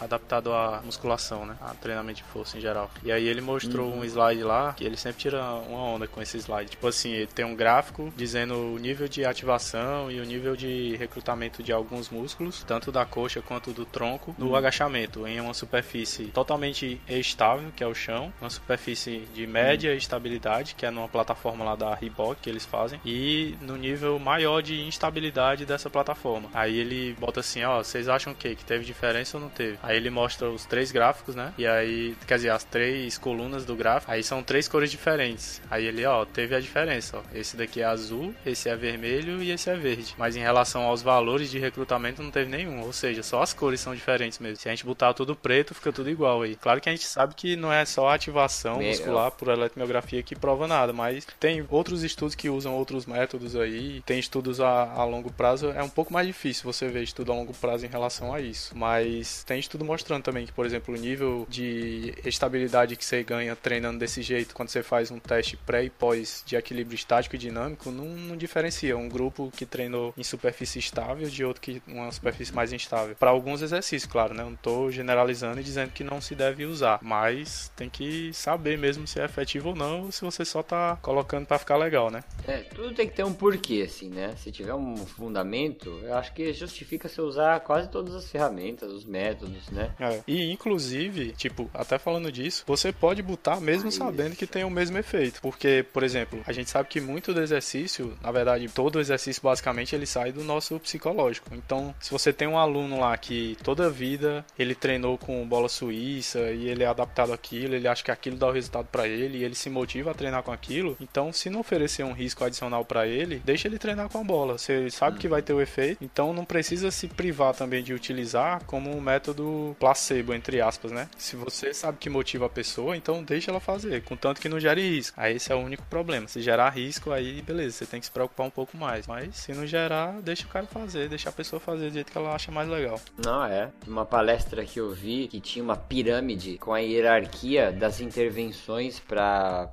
adaptada 0.01 0.51
à 0.51 0.83
musculação, 0.83 1.47
né? 1.47 1.57
A 1.61 1.73
treinamento 1.75 2.17
de 2.17 2.25
força 2.25 2.59
em 2.59 2.61
geral. 2.61 2.91
E 3.05 3.13
aí 3.13 3.29
ele 3.29 3.41
mostrou 3.41 3.91
uhum. 3.91 4.01
um 4.01 4.05
slide 4.05 4.43
lá, 4.43 4.73
que 4.73 4.85
ele 4.85 4.97
sempre 4.97 5.21
tira 5.21 5.41
uma 5.41 5.79
onda 5.79 6.09
com 6.09 6.21
esse 6.21 6.37
slide. 6.39 6.71
Tipo 6.71 6.89
assim, 6.89 7.13
ele 7.13 7.29
tem 7.29 7.45
um 7.45 7.55
gráfico 7.55 8.13
dizendo 8.17 8.55
o 8.57 8.79
nível 8.79 9.07
de 9.07 9.25
ativação 9.25 10.11
e 10.11 10.19
o 10.19 10.25
nível 10.25 10.57
de 10.57 10.97
recrutamento 10.97 11.63
de 11.63 11.73
alguns 11.73 12.11
músculos, 12.11 12.65
tanto 12.67 12.91
da 12.91 13.05
coxa 13.05 13.41
quanto 13.41 13.73
do 13.73 13.85
tronco, 13.85 14.35
no 14.37 14.49
uhum. 14.49 14.57
agachamento, 14.57 15.25
em 15.25 15.41
uma 15.41 15.55
superfície 15.55 16.25
totalmente 16.27 17.01
estável, 17.09 17.71
que 17.77 17.85
é 17.85 17.87
o 17.87 17.95
chão, 17.95 18.33
uma 18.41 18.51
superfície 18.51 19.29
de 19.33 19.47
média 19.47 19.93
uhum. 19.93 19.97
estabilidade, 19.97 20.75
que 20.75 20.85
é 20.85 20.91
numa 20.91 21.09
plataforma 21.09 21.65
lá 21.65 21.77
da 21.77 21.95
Reebok 21.95 22.41
que 22.43 22.51
eles 22.51 22.67
fazem, 22.67 23.01
e 23.05 23.55
no 23.61 23.77
nível 23.77 24.19
maior 24.19 24.61
de 24.61 24.81
instabilidade 24.81 25.65
dessa 25.65 25.89
plataforma. 25.89 26.49
Aí 26.53 26.77
ele 26.77 27.15
bota 27.21 27.41
assim, 27.41 27.63
ó, 27.67 27.83
vocês 27.83 28.09
acham 28.09 28.33
o 28.33 28.37
quê? 28.37 28.55
Que 28.55 28.65
teve 28.65 28.85
diferença 28.85 29.37
ou 29.37 29.43
não 29.43 29.49
teve? 29.49 29.79
Aí 29.83 29.97
ele 29.97 30.11
mostra 30.11 30.49
os 30.51 30.65
três 30.65 30.91
gráficos, 30.91 31.35
né? 31.35 31.53
E 31.59 31.67
aí, 31.67 32.17
quer 32.27 32.37
dizer, 32.37 32.51
as 32.51 32.65
três 32.65 33.19
colunas 33.19 33.65
do 33.65 33.75
gráfico, 33.75 34.11
aí 34.11 34.23
são 34.23 34.43
três 34.43 34.69
cores 34.69 34.91
diferentes. 34.91 35.61
Aí 35.71 35.85
ele, 35.85 36.05
ó, 36.05 36.25
teve 36.25 36.55
a 36.55 36.61
diferença, 36.61 37.19
ó. 37.19 37.23
Esse 37.35 37.57
daqui 37.57 37.81
é 37.81 37.85
azul, 37.85 38.35
esse 38.45 38.69
é 38.69 38.77
vermelho 38.77 39.43
e 39.43 39.51
esse 39.51 39.69
é 39.71 39.77
verde. 39.77 40.15
Mas 40.19 40.37
em 40.37 40.41
relação 40.41 40.83
aos 40.83 41.03
valores 41.03 41.51
de 41.51 41.59
recrutamento 41.59 42.23
não 42.23 42.31
teve 42.31 42.51
nenhum, 42.51 42.81
ou 42.81 42.93
seja, 42.93 43.23
só 43.23 43.43
as 43.43 43.53
cores 43.53 43.81
são 43.81 43.95
diferentes 43.95 44.39
mesmo. 44.39 44.57
Se 44.57 44.69
a 44.69 44.73
gente 44.73 44.85
botar 44.85 45.13
tudo 45.15 45.35
preto, 45.35 45.75
fica 45.75 45.93
tudo 45.93 46.11
igual 46.11 46.43
aí. 46.43 46.57
Claro 46.57 46.81
que 46.81 46.89
a 46.89 46.93
gente 46.93 47.07
sabe 47.07 47.35
que 47.35 47.57
não 47.57 47.73
é 47.73 47.85
só 47.85 48.09
a 48.09 48.15
ativação 48.15 48.81
muscular 48.81 49.31
por 49.31 49.49
eletromiografia 49.49 50.23
que 50.23 50.37
prova 50.37 50.67
nada, 50.67 50.93
mas 50.93 51.27
tem 51.39 51.65
outros 51.71 52.03
estudos 52.03 52.35
que 52.35 52.49
usam 52.49 52.75
outros 52.75 53.07
métodos 53.07 53.57
aí, 53.57 54.03
tem 54.05 54.19
estudos 54.19 54.61
a, 54.61 54.93
a 54.93 55.05
longo 55.05 55.33
prazo, 55.33 55.71
é 55.71 55.83
um 55.83 55.89
pouco 55.89 56.13
mais 56.13 56.27
difícil 56.27 56.65
você 56.65 56.89
ver 56.89 57.03
estudo 57.03 57.33
a 57.33 57.35
longo 57.35 57.53
prazo 57.57 57.87
em 57.87 57.89
relação 57.89 58.33
a 58.33 58.41
isso. 58.41 58.77
Mas 58.77 59.45
tem 59.45 59.59
estudo 59.59 59.85
mostrando 59.85 60.23
também 60.23 60.47
que, 60.47 60.53
por 60.53 60.67
exemplo, 60.67 60.95
o 60.95 60.99
nível 60.99 61.47
de 61.49 62.15
estabilidade 62.25 62.97
que 62.97 63.05
você 63.05 63.23
ganha 63.23 63.55
treinando 63.57 63.99
desse 63.99 64.23
jeito, 64.23 64.55
quando 64.55 64.69
você 64.69 64.83
faz 64.83 65.11
um 65.11 65.19
teste 65.19 65.57
pré 65.57 65.85
e 65.85 65.91
pós 65.91 66.43
de 66.47 66.57
equilíbrio 66.57 66.95
estático 66.95 67.37
e 67.37 67.39
dinâmico, 67.39 67.91
não, 67.91 68.05
não 68.05 68.37
diferencia 68.37 68.97
um 68.97 69.09
grupo 69.09 69.53
que 69.57 69.67
treinou 69.67 70.13
em 70.17 70.23
superfície 70.23 70.79
estável 70.79 71.29
de 71.29 71.45
outro 71.45 71.61
que 71.61 71.83
uma 71.87 72.11
superfície 72.11 72.55
mais 72.55 72.73
instável. 72.73 73.17
Para 73.17 73.31
alguns 73.31 73.63
exercícios, 73.63 74.11
claro, 74.11 74.35
né? 74.35 74.43
Não 74.43 74.55
estou 74.55 74.91
generalizando 74.91 75.61
e 75.61 75.65
dizendo 75.65 75.91
que 75.91 76.05
não 76.05 76.21
se 76.21 76.35
deve 76.35 76.65
usar, 76.65 76.99
mas 77.03 77.71
tem 77.77 77.89
que 77.89 78.33
saber 78.33 78.79
mesmo 78.79 79.07
se 79.07 79.21
é 79.21 79.25
efetivo 79.25 79.71
ou 79.71 79.75
não, 79.75 80.03
ou 80.03 80.13
se 80.13 80.23
você 80.23 80.45
só 80.45 80.63
tá 80.63 80.99
colocando 81.03 81.47
para 81.47 81.59
ficar 81.59 81.77
legal, 81.77 82.11
né? 82.11 82.23
É, 82.47 82.59
tudo 82.59 82.95
tem 82.95 83.09
que 83.09 83.15
ter 83.15 83.25
um 83.25 83.33
porquê, 83.33 83.85
assim, 83.87 84.09
né? 84.09 84.35
Se 84.37 84.51
tiver 84.51 84.75
um 84.75 84.97
fundamento, 84.97 86.01
eu 86.03 86.15
acho 86.15 86.33
que 86.33 86.53
justifica 86.53 87.09
você 87.09 87.21
usar 87.21 87.46
quase 87.61 87.89
todas 87.89 88.15
as 88.15 88.31
ferramentas, 88.31 88.91
os 88.91 89.05
métodos, 89.05 89.69
né? 89.71 89.91
É. 90.01 90.21
E 90.27 90.51
inclusive, 90.53 91.33
tipo, 91.33 91.71
até 91.73 91.99
falando 91.99 92.31
disso, 92.31 92.65
você 92.67 92.93
pode 92.93 93.23
botar 93.23 93.61
mesmo 93.61 93.89
Ah, 93.89 93.93
sabendo 93.93 94.29
isso. 94.31 94.37
que 94.39 94.47
tem 94.47 94.65
o 94.65 94.71
mesmo 94.71 94.99
efeito. 94.99 95.41
Porque, 95.41 95.85
por 95.93 96.03
exemplo, 96.03 96.41
a 96.47 96.53
gente 96.53 96.71
sabe 96.71 96.89
que 96.89 97.01
muito 97.01 97.33
do 97.33 97.41
exercício, 97.41 98.17
na 98.23 98.31
verdade, 98.33 98.69
todo 98.69 99.01
exercício 99.01 99.43
basicamente 99.43 99.95
ele 99.95 100.07
sai 100.07 100.33
do 100.33 100.43
nosso 100.43 100.79
psicológico. 100.81 101.51
Então, 101.55 101.95
se 102.01 102.11
você 102.11 102.33
tem 102.33 102.49
um 102.49 102.59
aluno 102.59 103.01
lá 103.01 103.17
que 103.17 103.57
toda 103.63 103.87
a 103.87 103.91
vida 103.91 104.45
ele 104.59 104.75
treinou 104.75 105.17
com 105.19 105.47
bola 105.47 105.69
suíça 105.69 106.51
e 106.51 106.69
ele 106.69 106.83
é 106.83 106.87
adaptado 106.87 107.33
àquilo, 107.33 107.75
ele 107.75 107.87
acha 107.89 108.03
que 108.03 108.11
aquilo 108.11 108.37
dá 108.37 108.49
o 108.49 108.53
resultado 108.53 108.87
pra 108.91 109.07
ele 109.07 109.39
e 109.39 109.45
ele 109.45 109.55
se 109.55 109.71
motiva 109.71 110.11
a 110.11 110.15
treinar 110.15 110.43
com 110.43 110.53
aquilo, 110.53 110.97
então 111.01 111.33
se 111.33 111.49
não 111.51 111.61
oferecer 111.61 112.05
um 112.05 112.13
risco 112.13 112.45
adicional 112.45 112.85
pra 112.85 113.07
ele, 113.07 113.41
deixa 113.45 113.69
ele 113.69 113.79
treinar 113.79 114.09
com 114.09 114.19
a 114.19 114.25
bola. 114.25 114.59
Você 114.59 114.91
sabe 114.91 115.19
que 115.19 115.29
vai 115.29 115.43
ter 115.43 115.53
o 115.53 115.61
efeito, 115.61 116.03
então 116.03 116.33
não 116.33 116.45
precisa 116.45 116.91
se 116.91 117.07
privar 117.09 117.36
também 117.57 117.83
de 117.83 117.95
utilizar 117.95 118.65
como 118.65 118.95
um 118.95 119.01
método 119.01 119.77
placebo, 119.79 120.35
entre 120.35 120.61
aspas, 120.61 120.93
né? 120.93 121.09
Se 121.17 121.37
você 121.37 121.73
sabe 121.73 121.99
que 121.99 122.11
motiva 122.11 122.47
a 122.47 122.49
pessoa, 122.49 122.97
então 122.97 123.23
deixa 123.23 123.51
ela 123.51 123.61
fazer, 123.61 124.03
contanto 124.03 124.41
que 124.41 124.49
não 124.49 124.61
gere 124.61 124.81
risco. 124.81 125.19
Aí 125.21 125.37
esse 125.37 125.53
é 125.53 125.55
o 125.55 125.59
único 125.59 125.85
problema. 125.85 126.29
Se 126.29 126.41
gerar 126.41 126.71
risco, 126.71 127.11
aí 127.11 127.43
beleza, 127.43 127.77
você 127.77 127.87
tem 127.87 128.01
que 128.01 128.07
se 128.07 128.13
preocupar 128.13 128.47
um 128.47 128.51
pouco 128.51 128.77
mais. 128.77 129.07
Mas 129.07 129.37
se 129.37 129.53
não 129.53 129.67
gerar, 129.67 130.21
deixa 130.21 130.45
o 130.45 130.49
cara 130.49 130.67
fazer, 130.67 131.09
deixa 131.09 131.29
a 131.29 131.33
pessoa 131.33 131.61
fazer 131.61 131.89
do 131.89 131.95
jeito 131.95 132.11
que 132.11 132.19
ela 132.19 132.35
acha 132.35 132.51
mais 132.51 132.69
legal. 132.69 133.01
Não, 133.25 133.45
é. 133.45 133.71
Uma 133.87 134.05
palestra 134.05 134.65
que 134.65 134.81
eu 134.81 134.91
vi 134.93 135.29
que 135.29 135.41
tinha 135.41 135.65
uma 135.65 135.77
pirâmide 135.77 136.59
com 136.59 136.73
a 136.73 136.79
hierarquia 136.79 137.73
das 137.73 138.01
intervenções 138.01 138.99
pra 138.99 139.69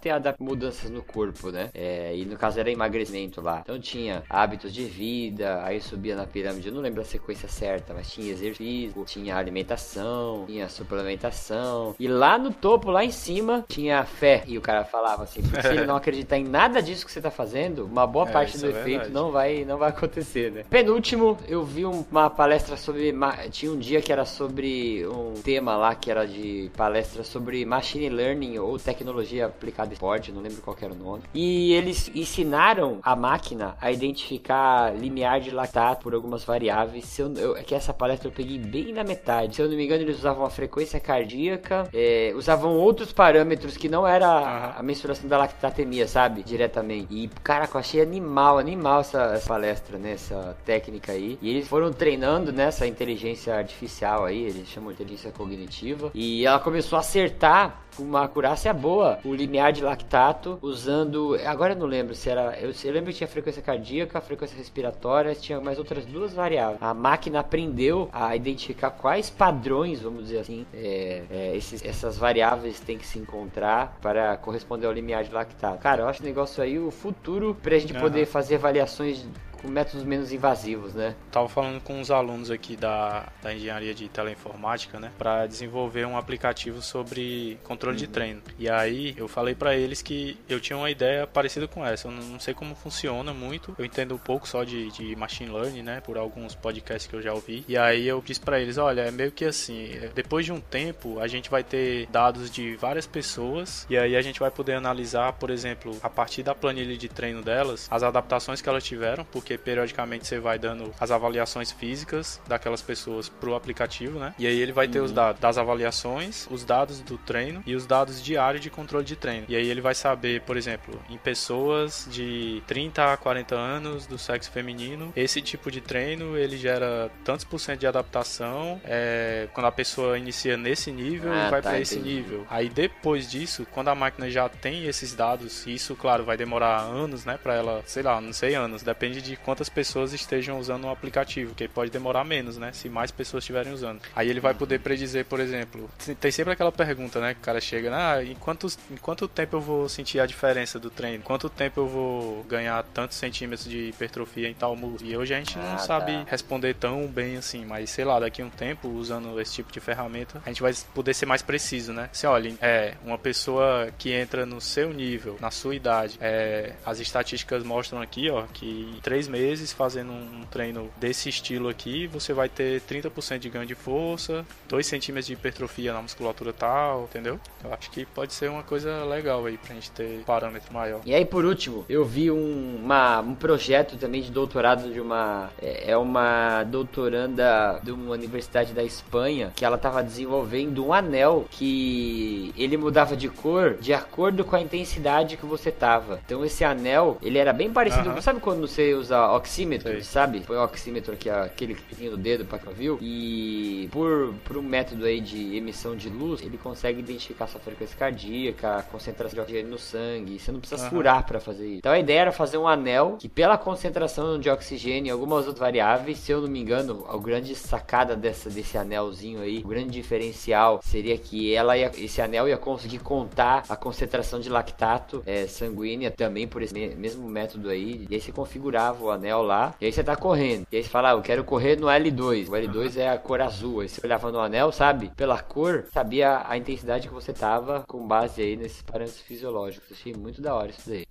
ter 0.00 0.12
mudanças 0.38 0.90
no 0.90 1.02
corpo, 1.02 1.50
né? 1.50 1.70
É, 1.74 2.16
e 2.16 2.24
no 2.24 2.36
caso 2.36 2.58
era 2.58 2.70
emagrecimento 2.70 3.40
lá. 3.40 3.60
Então 3.60 3.78
tinha 3.78 4.22
hábitos 4.28 4.72
de 4.72 4.84
vida, 4.84 5.62
aí 5.64 5.80
subia 5.80 6.16
na 6.16 6.26
pirâmide, 6.26 6.68
eu 6.68 6.74
não 6.74 6.80
lembro 6.80 7.02
sequência 7.08 7.48
certa, 7.48 7.92
mas 7.94 8.10
tinha 8.10 8.30
exercício, 8.30 9.04
tinha 9.04 9.36
alimentação, 9.36 10.44
tinha 10.46 10.68
suplementação. 10.68 11.94
E 11.98 12.06
lá 12.08 12.38
no 12.38 12.52
topo, 12.52 12.90
lá 12.90 13.04
em 13.04 13.10
cima, 13.10 13.64
tinha 13.68 14.04
fé. 14.04 14.42
E 14.46 14.56
o 14.56 14.60
cara 14.60 14.84
falava 14.84 15.24
assim, 15.24 15.42
se 15.42 15.66
ele 15.68 15.84
não 15.84 15.96
acreditar 15.96 16.36
em 16.38 16.44
nada 16.44 16.80
disso 16.82 17.04
que 17.06 17.12
você 17.12 17.20
tá 17.20 17.30
fazendo, 17.30 17.84
uma 17.84 18.06
boa 18.06 18.28
É, 18.28 18.32
parte 18.32 18.58
do 18.58 18.66
é 18.66 18.70
efeito 18.70 18.84
verdade. 18.90 19.12
não 19.12 19.30
vai, 19.30 19.64
não 19.64 19.78
vai 19.78 19.88
acontecer, 19.90 20.50
né? 20.52 20.64
Penúltimo, 20.68 21.36
eu 21.48 21.64
vi 21.64 21.84
um- 21.86 22.04
uma 22.10 22.28
palestra 22.30 22.76
sobre. 22.76 23.14
Tinha 23.50 23.72
um 23.72 23.78
dia 23.78 24.00
que 24.00 24.12
era 24.12 24.24
sobre 24.24 25.06
um 25.06 25.34
tema 25.42 25.76
lá 25.76 25.94
que 25.94 26.10
era 26.10 26.26
de 26.26 26.70
palestra 26.76 27.24
sobre 27.24 27.64
machine 27.64 28.08
learning 28.08 28.58
ou 28.58 28.78
tecnologia 28.78 29.46
aplicada 29.46 29.90
em 29.90 29.94
esporte, 29.94 30.30
não 30.32 30.42
lembro 30.42 30.60
qual 30.62 30.76
que 30.76 30.84
era 30.84 30.92
o 30.94 30.96
nome. 30.96 31.22
E 31.34 31.72
eles 31.72 32.10
ensinaram 32.14 32.98
a 33.02 33.16
máquina 33.16 33.76
a 33.80 33.90
identificar 33.90 34.94
limiar 34.96 35.40
de 35.40 35.50
lactato 35.50 36.02
por 36.02 36.14
algumas 36.14 36.44
variáveis. 36.44 36.97
Se 37.02 37.20
eu, 37.22 37.32
eu- 37.34 37.56
é 37.56 37.62
que 37.62 37.74
essa 37.74 37.92
palestra 37.92 38.28
eu 38.28 38.32
peguei 38.32 38.58
bem 38.58 38.92
na 38.92 39.04
metade. 39.04 39.56
Se 39.56 39.62
eu 39.62 39.68
não 39.68 39.76
me 39.76 39.84
engano, 39.84 40.02
eles 40.02 40.18
usavam 40.18 40.44
a 40.44 40.50
frequência 40.50 40.98
cardíaca, 41.00 41.88
é, 41.92 42.32
usavam 42.36 42.72
outros 42.76 43.12
parâmetros 43.12 43.76
que 43.76 43.88
não 43.88 44.06
era 44.06 44.26
a- 44.26 44.78
a 44.78 44.82
mensuração 44.82 45.28
da 45.28 45.38
lactatemia, 45.38 46.06
sabe? 46.08 46.42
Diretamente. 46.42 47.06
E, 47.10 47.28
caraca, 47.42 47.76
eu 47.76 47.80
achei 47.80 48.00
animal, 48.00 48.58
animal 48.58 49.00
essa, 49.00 49.34
essa 49.34 49.46
palestra, 49.48 49.98
né? 49.98 50.12
Essa 50.12 50.56
técnica 50.64 51.12
aí. 51.12 51.38
E 51.42 51.50
eles 51.50 51.66
foram 51.68 51.92
treinando 51.92 52.52
nessa 52.52 52.86
inteligência 52.86 53.54
artificial 53.54 54.24
aí, 54.24 54.42
eles 54.44 54.68
chamam 54.68 54.88
de 54.90 54.94
inteligência 55.02 55.30
cognitiva. 55.32 56.10
E 56.14 56.44
ela 56.46 56.58
começou 56.58 56.96
a 56.96 57.00
acertar 57.00 57.82
uma 57.98 58.24
acurácia 58.24 58.72
boa 58.72 59.18
o 59.24 59.34
limiar 59.34 59.72
de 59.72 59.82
lactato 59.82 60.58
usando. 60.62 61.38
Agora 61.44 61.72
eu 61.72 61.78
não 61.78 61.86
lembro 61.86 62.14
se 62.14 62.28
era. 62.28 62.58
Eu, 62.58 62.72
eu 62.84 62.92
lembro 62.92 63.10
que 63.10 63.18
tinha 63.18 63.28
frequência 63.28 63.62
cardíaca, 63.62 64.20
frequência 64.20 64.56
respiratória, 64.56 65.34
tinha 65.34 65.60
mais 65.60 65.78
outras 65.78 66.04
duas 66.04 66.32
variáveis. 66.32 66.78
A 66.80 66.94
máquina 66.94 67.40
aprendeu 67.40 68.08
a 68.12 68.34
identificar 68.34 68.90
quais 68.90 69.30
padrões, 69.30 70.00
vamos 70.00 70.24
dizer 70.24 70.40
assim, 70.40 70.66
é, 70.72 71.22
é, 71.30 71.56
esses, 71.56 71.84
essas 71.84 72.18
variáveis 72.18 72.80
têm 72.80 72.98
que 72.98 73.06
se 73.06 73.18
encontrar 73.18 73.98
para 74.00 74.36
corresponder 74.36 74.86
ao 74.86 74.92
limiar 74.92 75.24
de 75.24 75.32
lactato. 75.32 75.78
Cara, 75.78 76.02
eu 76.02 76.08
acho 76.08 76.22
o 76.22 76.26
negócio 76.26 76.62
aí 76.62 76.78
o 76.78 76.90
futuro 76.90 77.56
pra 77.62 77.78
gente 77.78 77.92
Aham. 77.92 78.02
poder 78.02 78.26
fazer 78.26 78.56
avaliações 78.56 79.24
com 79.60 79.68
métodos 79.68 80.04
menos 80.04 80.32
invasivos, 80.32 80.94
né? 80.94 81.14
Tava 81.30 81.48
falando 81.48 81.80
com 81.80 82.00
uns 82.00 82.10
alunos 82.10 82.50
aqui 82.50 82.76
da, 82.76 83.26
da 83.42 83.52
engenharia 83.54 83.94
de 83.94 84.08
teleinformática, 84.08 84.98
né, 84.98 85.10
para 85.18 85.46
desenvolver 85.46 86.06
um 86.06 86.16
aplicativo 86.16 86.80
sobre 86.80 87.58
controle 87.64 87.96
de 87.96 88.06
treino. 88.06 88.40
E 88.58 88.68
aí 88.68 89.14
eu 89.16 89.28
falei 89.28 89.54
para 89.54 89.76
eles 89.76 90.00
que 90.02 90.38
eu 90.48 90.60
tinha 90.60 90.76
uma 90.76 90.90
ideia 90.90 91.26
parecida 91.26 91.66
com 91.66 91.84
essa. 91.84 92.08
Eu 92.08 92.12
não 92.12 92.38
não 92.38 92.40
sei 92.40 92.54
como 92.54 92.74
funciona 92.74 93.34
muito. 93.34 93.74
Eu 93.76 93.84
entendo 93.84 94.14
um 94.14 94.18
pouco 94.18 94.48
só 94.48 94.62
de, 94.62 94.90
de 94.92 95.16
machine 95.16 95.50
learning, 95.50 95.82
né, 95.82 96.00
por 96.00 96.16
alguns 96.16 96.54
podcasts 96.54 97.06
que 97.10 97.14
eu 97.14 97.20
já 97.20 97.34
ouvi. 97.34 97.64
E 97.66 97.76
aí 97.76 98.06
eu 98.06 98.22
disse 98.24 98.40
para 98.40 98.60
eles, 98.60 98.78
olha, 98.78 99.02
é 99.02 99.10
meio 99.10 99.32
que 99.32 99.44
assim, 99.44 99.90
é, 99.92 100.10
depois 100.14 100.46
de 100.46 100.52
um 100.52 100.60
tempo 100.60 101.18
a 101.18 101.26
gente 101.26 101.50
vai 101.50 101.64
ter 101.64 102.06
dados 102.06 102.50
de 102.50 102.76
várias 102.76 103.06
pessoas 103.06 103.86
e 103.90 103.98
aí 103.98 104.16
a 104.16 104.22
gente 104.22 104.38
vai 104.38 104.50
poder 104.50 104.74
analisar, 104.74 105.32
por 105.32 105.50
exemplo, 105.50 105.96
a 106.02 106.08
partir 106.08 106.42
da 106.42 106.54
planilha 106.54 106.96
de 106.96 107.08
treino 107.08 107.42
delas, 107.42 107.88
as 107.90 108.02
adaptações 108.02 108.60
que 108.62 108.68
elas 108.68 108.84
tiveram, 108.84 109.24
porque 109.24 109.47
periodicamente 109.56 110.26
você 110.26 110.38
vai 110.38 110.58
dando 110.58 110.92
as 110.98 111.10
avaliações 111.10 111.70
físicas 111.70 112.40
daquelas 112.46 112.82
pessoas 112.82 113.28
pro 113.28 113.54
aplicativo, 113.54 114.18
né? 114.18 114.34
E 114.38 114.46
aí 114.46 114.60
ele 114.60 114.72
vai 114.72 114.88
ter 114.88 115.00
os 115.00 115.12
dados 115.12 115.40
das 115.40 115.56
avaliações, 115.56 116.46
os 116.50 116.64
dados 116.64 117.00
do 117.00 117.16
treino 117.16 117.62
e 117.66 117.74
os 117.74 117.86
dados 117.86 118.22
diários 118.22 118.62
de 118.62 118.70
controle 118.70 119.04
de 119.04 119.16
treino. 119.16 119.46
E 119.48 119.56
aí 119.56 119.68
ele 119.68 119.80
vai 119.80 119.94
saber, 119.94 120.42
por 120.42 120.56
exemplo, 120.56 121.00
em 121.08 121.16
pessoas 121.16 122.06
de 122.10 122.62
30 122.66 123.12
a 123.12 123.16
40 123.16 123.54
anos 123.54 124.06
do 124.06 124.18
sexo 124.18 124.50
feminino, 124.50 125.12
esse 125.14 125.40
tipo 125.40 125.70
de 125.70 125.80
treino 125.80 126.36
ele 126.36 126.56
gera 126.56 127.10
tantos 127.24 127.44
por 127.44 127.58
cento 127.58 127.80
de 127.80 127.86
adaptação 127.86 128.80
é, 128.84 129.48
quando 129.52 129.66
a 129.66 129.72
pessoa 129.72 130.18
inicia 130.18 130.56
nesse 130.56 130.90
nível 130.90 131.32
Ah, 131.32 131.46
e 131.46 131.50
vai 131.50 131.62
tá, 131.62 131.70
para 131.70 131.80
esse 131.80 131.98
nível. 131.98 132.46
Aí 132.50 132.68
depois 132.68 133.30
disso, 133.30 133.66
quando 133.70 133.88
a 133.88 133.94
máquina 133.94 134.30
já 134.30 134.48
tem 134.48 134.86
esses 134.86 135.14
dados, 135.14 135.66
e 135.66 135.74
isso, 135.74 135.94
claro, 135.94 136.24
vai 136.24 136.36
demorar 136.36 136.80
anos, 136.80 137.24
né, 137.24 137.38
para 137.40 137.54
ela, 137.54 137.82
sei 137.86 138.02
lá, 138.02 138.20
não 138.20 138.32
sei 138.32 138.54
anos, 138.54 138.82
depende 138.82 139.22
de 139.22 139.36
quantas 139.44 139.68
pessoas 139.68 140.12
estejam 140.12 140.58
usando 140.58 140.84
o 140.84 140.90
aplicativo, 140.90 141.54
que 141.54 141.66
pode 141.68 141.90
demorar 141.90 142.24
menos, 142.24 142.56
né, 142.58 142.72
se 142.72 142.88
mais 142.88 143.10
pessoas 143.10 143.42
estiverem 143.44 143.72
usando. 143.72 144.00
Aí 144.14 144.28
ele 144.28 144.40
vai 144.40 144.54
poder 144.54 144.80
predizer, 144.80 145.24
por 145.24 145.40
exemplo, 145.40 145.88
tem- 146.20 146.30
sempre 146.30 146.52
aquela 146.52 146.72
pergunta, 146.72 147.20
né, 147.20 147.34
que 147.34 147.40
o 147.40 147.42
cara 147.42 147.60
chega, 147.60 147.90
ah, 147.94 148.22
em 148.24 148.34
quantos, 148.34 148.78
em 148.90 148.96
quanto 148.96 149.26
tempo 149.28 149.56
eu 149.56 149.60
vou 149.60 149.88
sentir 149.88 150.20
a 150.20 150.26
diferença 150.26 150.78
do 150.78 150.90
treino? 150.90 151.22
Quanto 151.22 151.48
tempo 151.48 151.80
eu 151.80 151.86
vou 151.88 152.42
ganhar 152.44 152.82
tantos 152.94 153.16
centímetros 153.16 153.68
de 153.68 153.88
hipertrofia 153.88 154.48
em 154.48 154.54
tal 154.54 154.74
músculo? 154.76 155.10
E 155.10 155.16
hoje 155.16 155.34
a 155.34 155.38
gente 155.38 155.56
não 155.56 155.74
Ah, 155.74 155.78
sabe 155.78 156.12
tá. 156.12 156.24
responder 156.28 156.74
tão 156.74 157.06
bem 157.06 157.36
assim, 157.36 157.64
mas 157.64 157.90
sei 157.90 158.04
lá, 158.04 158.18
daqui 158.20 158.42
a 158.42 158.44
um 158.44 158.50
tempo, 158.50 158.88
usando 158.88 159.40
esse 159.40 159.54
tipo 159.54 159.72
de 159.72 159.80
ferramenta, 159.80 160.42
a 160.44 160.48
gente 160.48 160.62
vai 160.62 160.72
poder 160.94 161.14
ser 161.14 161.26
mais 161.26 161.42
preciso, 161.42 161.92
né? 161.92 162.08
Se 162.12 162.26
olha, 162.26 162.54
é 162.60 162.94
uma 163.04 163.18
pessoa 163.18 163.90
que 163.98 164.12
entra 164.12 164.44
no 164.46 164.60
seu 164.60 164.92
nível, 164.92 165.36
na 165.40 165.50
sua 165.50 165.74
idade, 165.74 166.16
é, 166.20 166.72
as 166.84 166.98
estatísticas 166.98 167.62
mostram 167.62 168.00
aqui, 168.00 168.28
ó, 168.30 168.44
que 168.52 168.66
em 168.96 169.00
três 169.00 169.27
meses 169.28 169.72
fazendo 169.72 170.10
um 170.12 170.42
treino 170.50 170.90
desse 170.96 171.28
estilo 171.28 171.68
aqui, 171.68 172.06
você 172.06 172.32
vai 172.32 172.48
ter 172.48 172.80
30% 172.82 173.38
de 173.38 173.48
ganho 173.50 173.66
de 173.66 173.74
força, 173.74 174.44
2 174.68 174.86
centímetros 174.86 175.26
de 175.26 175.34
hipertrofia 175.34 175.92
na 175.92 176.02
musculatura 176.02 176.52
tal, 176.52 177.04
entendeu? 177.04 177.38
Eu 177.62 177.72
acho 177.72 177.90
que 177.90 178.04
pode 178.06 178.32
ser 178.32 178.50
uma 178.50 178.62
coisa 178.62 179.04
legal 179.04 179.44
aí 179.46 179.56
pra 179.58 179.74
gente 179.74 179.90
ter 179.90 180.22
parâmetro 180.26 180.72
maior. 180.72 181.00
E 181.04 181.14
aí, 181.14 181.24
por 181.24 181.44
último, 181.44 181.84
eu 181.88 182.04
vi 182.04 182.30
um, 182.30 182.80
uma- 182.82 183.20
um 183.20 183.34
projeto 183.34 183.96
também 183.96 184.22
de 184.22 184.30
doutorado 184.30 184.92
de 184.92 185.00
uma. 185.00 185.50
É 185.60 185.78
é 185.90 185.96
uma 185.96 186.64
doutoranda 186.64 187.80
de 187.82 187.90
uma 187.92 188.12
universidade 188.12 188.72
da 188.72 188.82
Espanha 188.82 189.52
que 189.54 189.64
ela 189.64 189.76
estava 189.76 190.02
desenvolvendo 190.02 190.84
um 190.86 190.92
anel 190.92 191.46
que 191.50 192.52
ele 192.56 192.76
mudava 192.76 193.16
de 193.16 193.28
cor 193.28 193.74
de 193.80 193.92
acordo 193.92 194.44
com 194.44 194.56
a 194.56 194.60
intensidade 194.60 195.36
que 195.36 195.46
você 195.46 195.70
tava. 195.70 196.20
Então, 196.24 196.44
esse 196.44 196.64
anel, 196.64 197.18
ele 197.22 197.38
era 197.38 197.52
bem 197.52 197.70
parecido. 197.72 198.10
Aham. 198.10 198.20
Sabe 198.20 198.40
quando 198.40 198.60
você 198.60 198.94
usa 198.94 199.17
oxímetro, 199.36 199.90
Sei. 199.90 200.02
sabe? 200.02 200.40
Põe 200.40 200.56
o 200.56 200.64
oxímetro 200.64 201.12
aqui, 201.12 201.28
ó, 201.30 201.44
aquele 201.44 201.74
cliquinho 201.74 202.12
do 202.12 202.16
dedo 202.16 202.44
pra 202.44 202.58
quem 202.58 202.72
viu. 202.72 202.98
E 203.00 203.88
por, 203.92 204.34
por 204.44 204.56
um 204.56 204.62
método 204.62 205.04
aí 205.04 205.20
de 205.20 205.56
emissão 205.56 205.96
de 205.96 206.08
luz, 206.08 206.40
ele 206.42 206.58
consegue 206.58 207.00
identificar 207.00 207.46
sua 207.46 207.60
frequência 207.60 207.96
cardíaca, 207.98 208.76
a 208.78 208.82
concentração 208.82 209.34
de 209.34 209.40
oxigênio 209.40 209.70
no 209.70 209.78
sangue. 209.78 210.38
Você 210.38 210.52
não 210.52 210.60
precisa 210.60 210.82
Aham. 210.82 210.90
furar 210.90 211.26
pra 211.26 211.40
fazer 211.40 211.66
isso. 211.66 211.78
Então 211.78 211.92
a 211.92 211.98
ideia 211.98 212.20
era 212.20 212.32
fazer 212.32 212.58
um 212.58 212.68
anel 212.68 213.16
que, 213.18 213.28
pela 213.28 213.56
concentração 213.58 214.38
de 214.38 214.48
oxigênio 214.50 215.08
e 215.08 215.10
algumas 215.10 215.46
outras 215.46 215.58
variáveis, 215.58 216.18
se 216.18 216.32
eu 216.32 216.40
não 216.40 216.48
me 216.48 216.60
engano, 216.60 217.04
a 217.08 217.16
grande 217.18 217.54
sacada 217.54 218.14
dessa, 218.16 218.48
desse 218.50 218.76
anelzinho 218.78 219.40
aí, 219.40 219.58
o 219.64 219.68
grande 219.68 219.90
diferencial 219.90 220.80
seria 220.82 221.16
que 221.16 221.54
ela 221.54 221.76
ia, 221.76 221.90
esse 221.96 222.20
anel 222.20 222.48
ia 222.48 222.56
conseguir 222.58 222.98
contar 222.98 223.64
a 223.68 223.76
concentração 223.76 224.40
de 224.40 224.48
lactato 224.48 225.22
é, 225.26 225.46
sanguínea 225.46 226.10
também 226.10 226.46
por 226.46 226.62
esse 226.62 226.72
me- 226.74 226.94
mesmo 226.94 227.28
método 227.28 227.68
aí. 227.68 228.06
E 228.10 228.14
aí 228.14 228.20
você 228.20 228.32
configurava 228.32 229.02
o 229.08 229.10
anel 229.12 229.42
lá, 229.42 229.74
e 229.80 229.86
aí 229.86 229.92
você 229.92 230.04
tá 230.04 230.16
correndo. 230.16 230.66
E 230.70 230.76
aí 230.76 230.82
você 230.82 230.88
fala, 230.88 231.10
ah, 231.10 231.12
eu 231.12 231.22
quero 231.22 231.44
correr 231.44 231.76
no 231.76 231.86
L2. 231.86 232.48
O 232.48 232.52
L2 232.52 232.96
é 232.96 233.08
a 233.08 233.18
cor 233.18 233.40
azul. 233.40 233.80
Aí 233.80 233.88
você 233.88 234.00
olhava 234.04 234.30
no 234.30 234.40
anel, 234.40 234.70
sabe? 234.72 235.10
Pela 235.16 235.40
cor, 235.40 235.86
sabia 235.92 236.42
a 236.46 236.56
intensidade 236.56 237.08
que 237.08 237.14
você 237.14 237.32
tava 237.32 237.84
com 237.86 238.06
base 238.06 238.42
aí 238.42 238.56
nesses 238.56 238.82
parâmetros 238.82 239.20
fisiológicos. 239.20 239.92
Achei 239.92 240.14
muito 240.14 240.40
da 240.40 240.54
hora 240.54 240.70
isso 240.70 240.88
daí. 240.88 241.06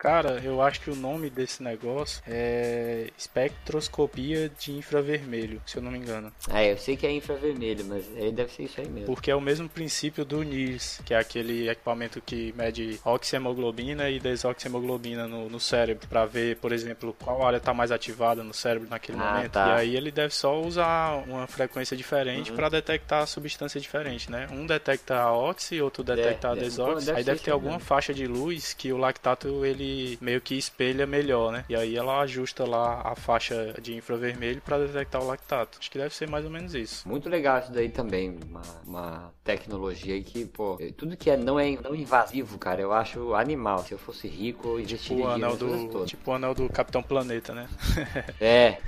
Cara, 0.00 0.40
eu 0.42 0.62
acho 0.62 0.80
que 0.80 0.90
o 0.90 0.96
nome 0.96 1.28
desse 1.28 1.62
negócio 1.62 2.22
é 2.26 3.08
espectroscopia 3.18 4.50
de 4.58 4.72
infravermelho, 4.72 5.60
se 5.66 5.76
eu 5.76 5.82
não 5.82 5.90
me 5.90 5.98
engano. 5.98 6.32
É, 6.50 6.72
eu 6.72 6.78
sei 6.78 6.96
que 6.96 7.06
é 7.06 7.10
infravermelho, 7.12 7.84
mas 7.84 8.06
aí 8.16 8.32
deve 8.32 8.50
ser 8.50 8.62
isso 8.62 8.80
aí 8.80 8.88
mesmo. 8.88 9.04
Porque 9.04 9.30
é 9.30 9.36
o 9.36 9.40
mesmo 9.42 9.68
princípio 9.68 10.24
do 10.24 10.42
NIRS, 10.42 11.02
que 11.04 11.12
é 11.12 11.18
aquele 11.18 11.68
equipamento 11.68 12.18
que 12.22 12.50
mede 12.56 12.98
oxihemoglobina 13.04 14.08
e 14.08 14.18
desoxihemoglobina 14.18 15.28
no, 15.28 15.50
no 15.50 15.60
cérebro, 15.60 16.08
pra 16.08 16.24
ver, 16.24 16.56
por 16.56 16.72
exemplo, 16.72 17.14
qual 17.22 17.46
área 17.46 17.60
tá 17.60 17.74
mais 17.74 17.92
ativada 17.92 18.42
no 18.42 18.54
cérebro 18.54 18.88
naquele 18.88 19.18
Ah, 19.20 19.34
momento. 19.34 19.52
tá. 19.52 19.68
E 19.68 19.80
aí 19.80 19.96
ele 19.96 20.10
deve 20.10 20.32
só 20.34 20.58
usar 20.62 21.22
uma 21.28 21.46
frequência 21.46 21.94
diferente 21.94 22.50
Uhum. 22.50 22.56
pra 22.56 22.70
detectar 22.70 23.22
a 23.22 23.26
substância 23.26 23.78
diferente, 23.78 24.30
né? 24.30 24.48
Um 24.50 24.64
detecta 24.66 25.20
a 25.20 25.36
oxi, 25.36 25.78
outro 25.82 26.02
detecta 26.02 26.48
a 26.48 26.54
deve- 26.54 26.64
desoxi. 26.64 27.04
deve 27.04 27.18
aí 27.18 27.24
deve 27.24 27.40
ter 27.40 27.50
alguma 27.50 27.72
mesmo. 27.74 27.84
faixa 27.86 28.14
de 28.14 28.26
luz 28.26 28.72
que 28.72 28.90
o 28.94 28.96
lactato 28.96 29.62
ele 29.66 29.89
meio 30.20 30.40
que 30.40 30.54
espelha 30.56 31.06
melhor, 31.06 31.52
né? 31.52 31.64
E 31.68 31.74
aí 31.76 31.96
ela 31.96 32.20
ajusta 32.20 32.64
lá 32.66 33.02
a 33.04 33.14
faixa 33.14 33.74
de 33.80 33.94
infravermelho 33.94 34.60
pra 34.64 34.78
detectar 34.78 35.22
o 35.22 35.26
lactato. 35.26 35.78
Acho 35.80 35.90
que 35.90 35.98
deve 35.98 36.14
ser 36.14 36.28
mais 36.28 36.44
ou 36.44 36.50
menos 36.50 36.74
isso. 36.74 37.08
Muito 37.08 37.28
legal 37.28 37.58
isso 37.60 37.72
daí 37.72 37.88
também, 37.88 38.36
uma, 38.48 38.62
uma 38.86 39.32
tecnologia 39.44 40.14
aí 40.14 40.22
que, 40.22 40.44
pô, 40.44 40.78
tudo 40.96 41.16
que 41.16 41.30
é 41.30 41.36
não 41.36 41.58
é 41.58 41.76
não 41.82 41.94
invasivo, 41.94 42.58
cara, 42.58 42.80
eu 42.80 42.92
acho 42.92 43.34
animal. 43.34 43.82
Se 43.84 43.92
eu 43.92 43.98
fosse 43.98 44.28
rico, 44.28 44.68
eu 44.68 44.80
investiria 44.80 45.24
O 45.26 45.34
dinheiro 45.34 45.52
anel 45.52 45.56
do, 45.90 46.06
tipo 46.06 46.30
o 46.30 46.34
anel 46.34 46.54
do 46.54 46.68
Capitão 46.68 47.02
Planeta, 47.02 47.52
né? 47.54 47.68
É. 48.40 48.78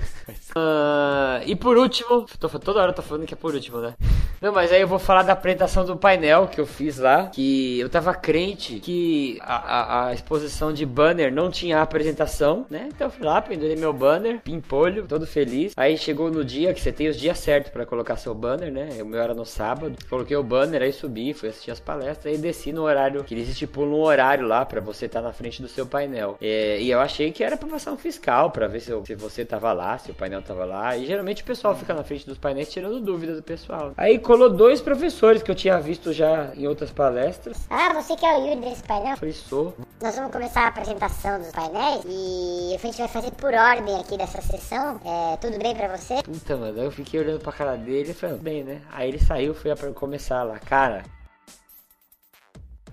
Ah, 0.55 1.41
e 1.45 1.55
por 1.55 1.77
último, 1.77 2.25
tô, 2.39 2.49
toda 2.49 2.81
hora 2.81 2.91
eu 2.91 2.95
tô 2.95 3.01
falando 3.01 3.25
que 3.25 3.33
é 3.33 3.37
por 3.37 3.53
último, 3.53 3.79
né? 3.79 3.93
Não, 4.41 4.51
mas 4.51 4.71
aí 4.71 4.81
eu 4.81 4.87
vou 4.87 4.99
falar 4.99 5.23
da 5.23 5.33
apresentação 5.33 5.85
do 5.85 5.95
painel 5.95 6.47
que 6.47 6.59
eu 6.59 6.65
fiz 6.65 6.97
lá, 6.97 7.27
que 7.27 7.79
eu 7.79 7.89
tava 7.89 8.13
crente 8.13 8.79
que 8.79 9.37
a, 9.41 9.55
a- 9.55 10.07
a 10.07 10.13
exposição 10.13 10.73
de 10.73 10.85
banner 10.93 11.33
não 11.33 11.49
tinha 11.49 11.81
apresentação, 11.81 12.65
né? 12.69 12.89
Então 12.93 13.07
eu 13.07 13.11
fui 13.11 13.25
lá, 13.25 13.41
pendurei 13.41 13.75
meu 13.75 13.91
banner, 13.91 14.39
pimpolho, 14.41 15.05
todo 15.07 15.25
feliz. 15.25 15.73
Aí 15.75 15.97
chegou 15.97 16.29
no 16.31 16.45
dia 16.45 16.73
que 16.73 16.79
você 16.81 16.91
tem 16.91 17.07
os 17.07 17.17
dias 17.19 17.39
certos 17.39 17.71
pra 17.71 17.85
colocar 17.85 18.15
seu 18.15 18.33
banner, 18.35 18.71
né? 18.71 18.89
O 19.01 19.05
meu 19.05 19.19
era 19.19 19.33
no 19.33 19.45
sábado. 19.45 19.95
Coloquei 20.09 20.37
o 20.37 20.43
banner, 20.43 20.81
aí 20.81 20.93
subi, 20.93 21.33
fui 21.33 21.49
assistir 21.49 21.71
as 21.71 21.79
palestras, 21.79 22.33
aí 22.33 22.37
desci 22.39 22.71
no 22.71 22.83
horário, 22.83 23.23
que 23.23 23.33
eles 23.33 23.49
estipulam 23.49 23.93
um 23.99 24.03
horário 24.03 24.45
lá 24.47 24.63
pra 24.65 24.79
você 24.79 25.05
estar 25.07 25.21
na 25.21 25.33
frente 25.33 25.61
do 25.61 25.67
seu 25.67 25.85
painel. 25.85 26.37
É, 26.41 26.79
e 26.79 26.91
eu 26.91 26.99
achei 26.99 27.31
que 27.31 27.43
era 27.43 27.57
um 27.87 27.97
fiscal, 27.97 28.51
pra 28.51 28.67
ver 28.67 28.79
se, 28.79 28.91
eu- 28.91 29.03
se 29.05 29.15
você 29.15 29.43
tava 29.43 29.73
lá, 29.73 29.97
se 29.97 30.11
o 30.11 30.13
painel 30.13 30.41
tava 30.41 30.63
lá. 30.63 30.95
E 30.95 31.05
geralmente 31.05 31.41
o 31.41 31.45
pessoal 31.45 31.75
fica 31.75 31.93
na 31.93 32.03
frente 32.03 32.25
dos 32.25 32.37
painéis 32.37 32.69
tirando 32.71 32.99
dúvidas 32.99 33.37
do 33.37 33.43
pessoal. 33.43 33.93
Aí 33.97 34.19
colou 34.19 34.49
dois 34.49 34.79
professores 34.81 35.41
que 35.41 35.49
eu 35.49 35.55
tinha 35.55 35.79
visto 35.79 36.13
já 36.13 36.51
em 36.55 36.67
outras 36.67 36.91
palestras. 36.91 37.57
Ah, 37.69 37.93
você 37.93 38.15
que 38.15 38.25
é 38.25 38.37
o 38.37 38.45
Yuri 38.47 38.61
desse 38.61 38.83
painel? 38.83 39.11
Eu 39.11 39.17
falei, 39.17 39.33
sou. 39.33 39.73
Nós 40.01 40.15
vamos 40.15 40.31
começar 40.31 40.67
a 40.67 40.71
apresentação 40.83 41.39
dos 41.39 41.51
painéis 41.51 42.03
e 42.05 42.75
a 42.75 42.77
gente 42.77 42.97
vai 42.97 43.07
fazer 43.07 43.31
por 43.31 43.53
ordem 43.53 43.95
aqui 43.99 44.17
dessa 44.17 44.41
sessão. 44.41 44.99
É, 45.05 45.37
tudo 45.37 45.57
bem 45.57 45.73
pra 45.73 45.87
você? 45.97 46.21
Puta, 46.21 46.57
mano, 46.57 46.77
aí 46.77 46.85
eu 46.85 46.91
fiquei 46.91 47.21
olhando 47.21 47.39
pra 47.39 47.53
cara 47.53 47.75
dele 47.77 48.11
e 48.11 48.13
falei, 48.13 48.37
bem, 48.37 48.63
né? 48.63 48.81
Aí 48.91 49.07
ele 49.07 49.19
saiu, 49.19 49.55
foi 49.55 49.73
pra 49.75 49.91
começar 49.93 50.43
lá. 50.43 50.59
Cara, 50.59 51.03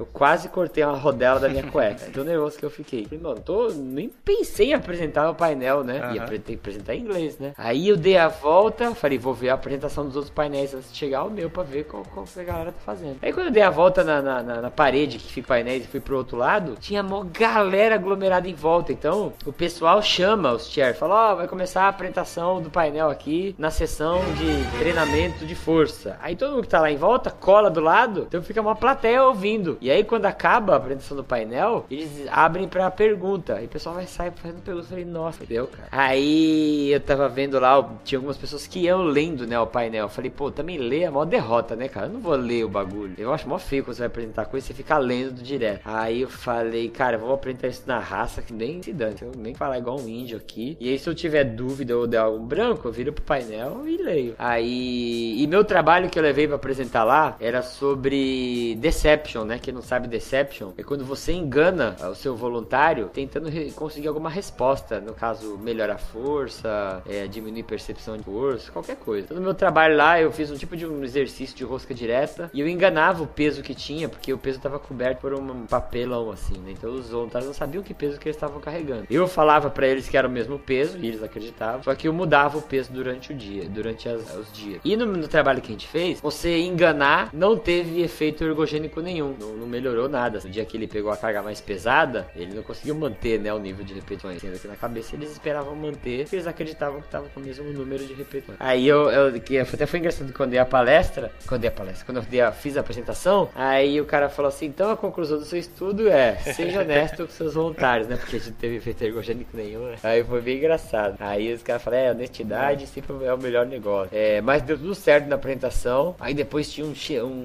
eu 0.01 0.06
quase 0.06 0.48
cortei 0.48 0.82
uma 0.85 0.97
rodela 0.97 1.39
da 1.39 1.48
minha 1.48 1.62
cueca. 1.64 2.06
Tão 2.12 2.24
nervoso 2.24 2.59
que 2.59 2.64
eu 2.64 2.70
fiquei. 2.70 3.05
Falei, 3.05 3.18
mano, 3.22 3.40
tô, 3.40 3.68
nem 3.68 4.09
pensei 4.24 4.70
em 4.70 4.74
apresentar 4.74 5.28
o 5.31 5.35
painel, 5.35 5.85
né? 5.85 6.01
Apre- 6.24 6.39
ter 6.39 6.52
que 6.55 6.59
apresentar 6.59 6.94
em 6.94 7.01
inglês, 7.01 7.39
né? 7.39 7.52
Aí 7.59 7.89
eu 7.89 7.97
dei 7.97 8.16
a 8.16 8.28
volta, 8.28 8.94
falei, 8.94 9.18
vou 9.18 9.35
ver 9.35 9.51
a 9.51 9.55
apresentação 9.55 10.05
dos 10.06 10.16
outros 10.16 10.32
painéis 10.32 10.74
antes 10.74 10.90
de 10.90 10.97
chegar 10.98 11.24
o 11.24 11.31
meu 11.31 11.51
pra 11.51 11.62
ver 11.62 11.85
qual, 11.85 12.02
qual 12.14 12.24
que 12.27 12.40
a 12.40 12.44
galera 12.44 12.72
tá 12.72 12.81
fazendo. 12.85 13.16
Aí 13.22 13.32
quando 13.32 13.47
eu 13.47 13.52
dei 13.52 13.62
a 13.62 13.70
volta 13.70 14.02
na, 14.02 14.22
na, 14.22 14.43
na- 14.43 14.60
na 14.62 14.70
parede 14.70 15.18
que 15.18 15.32
fica 15.32 15.48
painéis 15.48 15.85
e 15.85 15.89
fui 15.89 16.01
pro 16.01 16.16
outro 16.16 16.36
lado, 16.36 16.77
tinha 16.81 17.02
mó 17.02 17.24
galera 17.32 17.94
aglomerada 17.97 18.48
em 18.48 18.55
volta. 18.55 18.93
Então 18.93 19.32
o 19.44 19.52
pessoal 19.52 20.01
chama 20.02 20.52
os 20.52 20.68
chairs, 20.70 20.97
fala, 20.98 21.32
ó, 21.32 21.35
vai 21.35 21.47
começar 21.48 21.82
a 21.85 21.89
apresentação 21.89 22.60
do 22.62 22.70
painel 22.70 23.10
aqui 23.10 23.55
na 23.59 23.70
sessão 23.70 24.20
de 24.36 24.78
treinamento 24.78 25.44
de 25.44 25.55
força. 25.55 26.16
Aí 26.22 26.35
todo 26.36 26.52
mundo 26.52 26.62
que 26.62 26.68
tá 26.68 26.81
lá 26.81 26.90
em 26.90 26.97
volta 26.97 27.31
cola 27.31 27.70
do 27.70 27.81
lado, 27.81 28.24
então 28.28 28.43
fica 28.43 28.60
uma 28.60 28.74
plateia 28.77 29.24
ouvindo. 29.24 29.77
E 29.81 29.90
aí 29.91 30.05
quando 30.05 30.27
acaba 30.27 30.75
a 30.75 30.77
apresentação 30.77 31.17
do 31.17 31.25
painel, 31.25 31.87
eles 31.91 32.27
abrem 32.31 32.69
pra 32.69 32.91
pergunta. 32.91 33.55
Aí 33.55 33.67
o 33.67 33.69
pessoal 33.69 33.95
vai 33.95 34.07
sair 34.07 34.33
fazendo 34.33 34.62
pergunta. 34.62 34.87
Eu 34.87 34.91
falei, 34.91 35.05
nossa, 35.05 35.43
entendeu, 35.43 35.67
cara? 35.67 35.89
Aí 35.91 36.93
eu 36.93 37.01
tava 37.01 37.29
vendo 37.29 37.59
lá, 37.59 37.89
tinha 38.05 38.19
algumas 38.19 38.37
pessoas 38.37 38.67
que 38.67 38.81
iam 38.81 39.03
lendo, 39.03 39.47
né, 39.47 39.59
o 39.59 39.67
painel. 39.67 40.05
Eu 40.05 40.09
falei, 40.09 40.31
pô, 40.31 40.51
também 40.51 40.79
lê 40.79 41.01
é 41.01 41.11
mó 41.11 41.25
derrota, 41.25 41.75
né, 41.75 41.89
cara? 41.89 42.07
Eu 42.07 42.12
não 42.12 42.21
vou 42.21 42.35
ler 42.35 42.65
o 42.65 42.69
bagulho. 42.69 43.15
Eu 43.19 43.33
acho 43.33 43.49
mó 43.49 43.59
feio 43.59 43.85
quando 43.85 43.97
você 43.97 44.03
vai 44.03 44.09
apresentar 44.09 44.45
coisa 44.47 44.65
e 44.65 44.69
você 44.69 44.75
fica 44.75 44.99
lendo 44.99 45.35
do 45.35 45.43
direto. 45.43 45.83
Aí 45.85 46.23
eu 46.23 46.29
falei, 46.29 46.89
cara, 46.89 47.17
eu 47.17 47.21
vou 47.21 47.33
apresentar 47.33 47.69
isso 47.69 47.83
na 47.87 47.99
raça, 47.99 48.43
que 48.43 48.53
nem 48.53 48.83
se 48.83 48.93
dane. 48.93 49.17
Eu 49.21 49.33
nem 49.37 49.55
falar 49.55 49.79
igual 49.79 49.99
um 49.99 50.09
índio 50.09 50.37
aqui. 50.37 50.77
E 50.81 50.89
aí, 50.89 50.99
se 50.99 51.09
eu 51.09 51.15
tiver 51.15 51.45
dúvida 51.45 51.97
ou 51.97 52.07
der 52.07 52.19
algum 52.19 52.45
branco, 52.45 52.89
eu 52.89 52.93
viro 52.93 53.12
pro 53.12 53.23
painel 53.23 53.87
e 53.87 53.97
leio. 53.97 54.35
Aí. 54.39 55.43
E 55.43 55.47
meu 55.47 55.65
trabalho 55.65 56.09
que 56.09 56.19
eu 56.19 56.23
levei 56.23 56.47
pra 56.47 56.57
apresentar 56.57 57.05
lá 57.05 57.37
era 57.41 57.62
sobre 57.62 58.77
Deception, 58.77 59.45
né? 59.45 59.59
Quem 59.59 59.73
não 59.75 59.80
sabe 59.82 60.09
Deception 60.09 60.70
é 60.77 60.82
quando 60.82 61.05
você 61.05 61.32
engana 61.32 61.97
o 62.11 62.15
seu 62.15 62.35
voluntário 62.36 63.09
tentando 63.12 63.51
conseguir 63.74 64.09
alguma 64.09 64.28
resposta. 64.31 65.01
No 65.01 65.15
caso, 65.15 65.59
melhorar 65.59 65.94
a 65.94 65.98
força, 65.98 67.02
é, 67.09 67.27
diminuir 67.27 67.62
percepção 67.65 68.16
de 68.16 68.23
força, 68.23 68.70
qualquer 68.70 68.97
coisa. 68.97 69.24
Então, 69.27 69.36
no 69.36 69.43
meu 69.43 69.55
trabalho 69.55 69.97
lá, 69.97 70.20
eu 70.20 70.31
fiz 70.32 70.51
um 70.51 70.57
tipo 70.57 70.77
de 70.77 70.86
um 70.86 71.02
exercício 71.05 71.57
de 71.57 71.65
rosca 71.65 71.94
direta 71.94 72.51
e 72.55 72.61
eu 72.61 72.69
enganava 72.69 73.23
o 73.23 73.27
peso 73.27 73.62
que 73.62 73.74
tinha, 73.74 74.09
porque 74.09 74.32
o 74.32 74.39
peso 74.39 74.59
estava 74.59 74.78
coberto 74.78 75.20
por 75.20 75.35
um 75.35 75.66
papelão 75.66 76.31
assim, 76.31 76.59
né? 76.59 76.73
Então 76.73 76.93
os 76.94 77.11
voluntários 77.11 77.47
não 77.48 77.55
sabiam 77.55 77.82
que 77.82 77.93
peso 77.94 78.19
que 78.19 78.28
eles 78.28 78.36
estavam 78.36 78.61
carregando. 78.61 79.07
Eu 79.11 79.27
falava 79.27 79.70
pra 79.70 79.86
eles 79.86 80.09
que 80.09 80.16
era 80.16 80.27
o 80.27 80.31
mesmo 80.31 80.59
peso 80.59 80.98
e 80.98 81.07
eles 81.09 81.23
acreditavam, 81.23 81.82
só 81.82 81.94
que 81.94 82.09
eu 82.09 82.12
mudava 82.12 82.59
o 82.59 82.62
peso 82.62 82.93
durante 82.93 83.32
o 83.32 83.35
dia, 83.36 83.69
durante 83.69 84.09
as- 84.09 84.35
os 84.36 84.52
dias. 84.52 84.81
E 84.85 84.97
no, 84.97 85.07
no 85.07 85.28
trabalho 85.28 85.61
que 85.61 85.69
a 85.69 85.73
gente 85.73 85.89
fez, 85.89 86.20
você 86.20 86.59
enganar 86.59 87.31
não 87.32 87.57
teve 87.57 88.02
efeito 88.02 88.44
ergogênico 88.44 89.01
nenhum, 89.01 89.35
não, 89.39 89.55
não 89.61 89.66
melhorou 89.66 90.09
nada. 90.09 90.41
No 90.43 90.51
dia 90.51 90.65
que 90.65 90.77
ele 90.77 90.87
pegou 90.87 91.11
a 91.12 91.16
carga 91.16 91.43
mais 91.43 91.61
pesada, 91.61 92.27
ele 92.35 92.55
não 92.55 92.62
conseguiu 92.62 92.95
manter, 92.95 93.39
né, 93.39 93.53
o 93.53 93.59
nível 93.59 93.85
de 93.85 93.95
repetições. 93.95 94.41
Sendo 94.41 94.59
que 94.59 94.66
na 94.69 94.77
cabeça 94.77 95.15
eles 95.15 95.31
esperavam 95.32 95.74
manter, 95.77 96.23
porque 96.23 96.37
eles 96.37 96.47
acreditavam 96.47 97.01
que 97.01 97.09
tava 97.09 97.28
com 97.28 97.41
o 97.41 97.43
mesmo 97.43 97.65
número 97.73 98.05
de 98.05 98.15
repetições. 98.15 98.57
Aí 98.61 98.87
eu, 98.87 99.11
eu 99.11 99.41
que 99.41 99.59
até 99.59 99.87
foi 99.87 99.99
engraçado 99.99 100.32
quando 100.32 100.49
eu 100.49 100.53
dei 100.53 100.59
a 100.61 100.65
palestra, 100.66 101.31
quando 101.47 101.53
eu 101.53 101.59
dei 101.61 101.69
a 101.69 101.73
palestra, 101.73 102.05
quando 102.07 102.24
eu 102.32 102.47
a- 102.47 102.53
fiz 102.53 102.77
a 102.77 102.81
apresentação, 102.81 103.49
aí 103.55 104.01
o 104.01 104.05
cara 104.05 104.28
falou 104.28 104.49
assim: 104.49 104.66
então 104.66 104.91
a 104.91 104.97
conclusão 104.97 105.39
do 105.39 105.45
seu 105.45 105.59
estudo 105.59 106.09
é 106.09 106.37
seja 106.37 106.81
honesto 106.81 107.27
com 107.27 107.32
seus 107.32 107.55
voluntários, 107.55 108.09
né? 108.09 108.16
Porque 108.16 108.37
a 108.37 108.39
gente 108.39 108.51
não 108.51 108.57
teve 108.57 108.77
efeito 108.77 109.03
ergogênico 109.05 109.57
nenhum, 109.57 109.87
né? 109.87 109.97
Aí 110.03 110.24
foi 110.24 110.41
bem 110.41 110.57
engraçado. 110.59 111.16
Aí 111.20 111.53
os 111.53 111.62
caras 111.62 111.82
falaram: 111.82 112.05
é, 112.05 112.11
honestidade 112.12 112.87
sempre 112.87 113.12
é 113.24 113.32
o 113.35 113.39
melhor 113.39 113.66
negócio. 113.66 114.11
É, 114.16 114.41
mas 114.41 114.62
deu 114.62 114.77
tudo 114.78 114.95
certo 114.95 115.27
na 115.27 115.37
apresentação. 115.37 116.15
Aí 116.19 116.35
depois 116.35 116.70
tinha 116.70 116.87
um, 116.87 116.95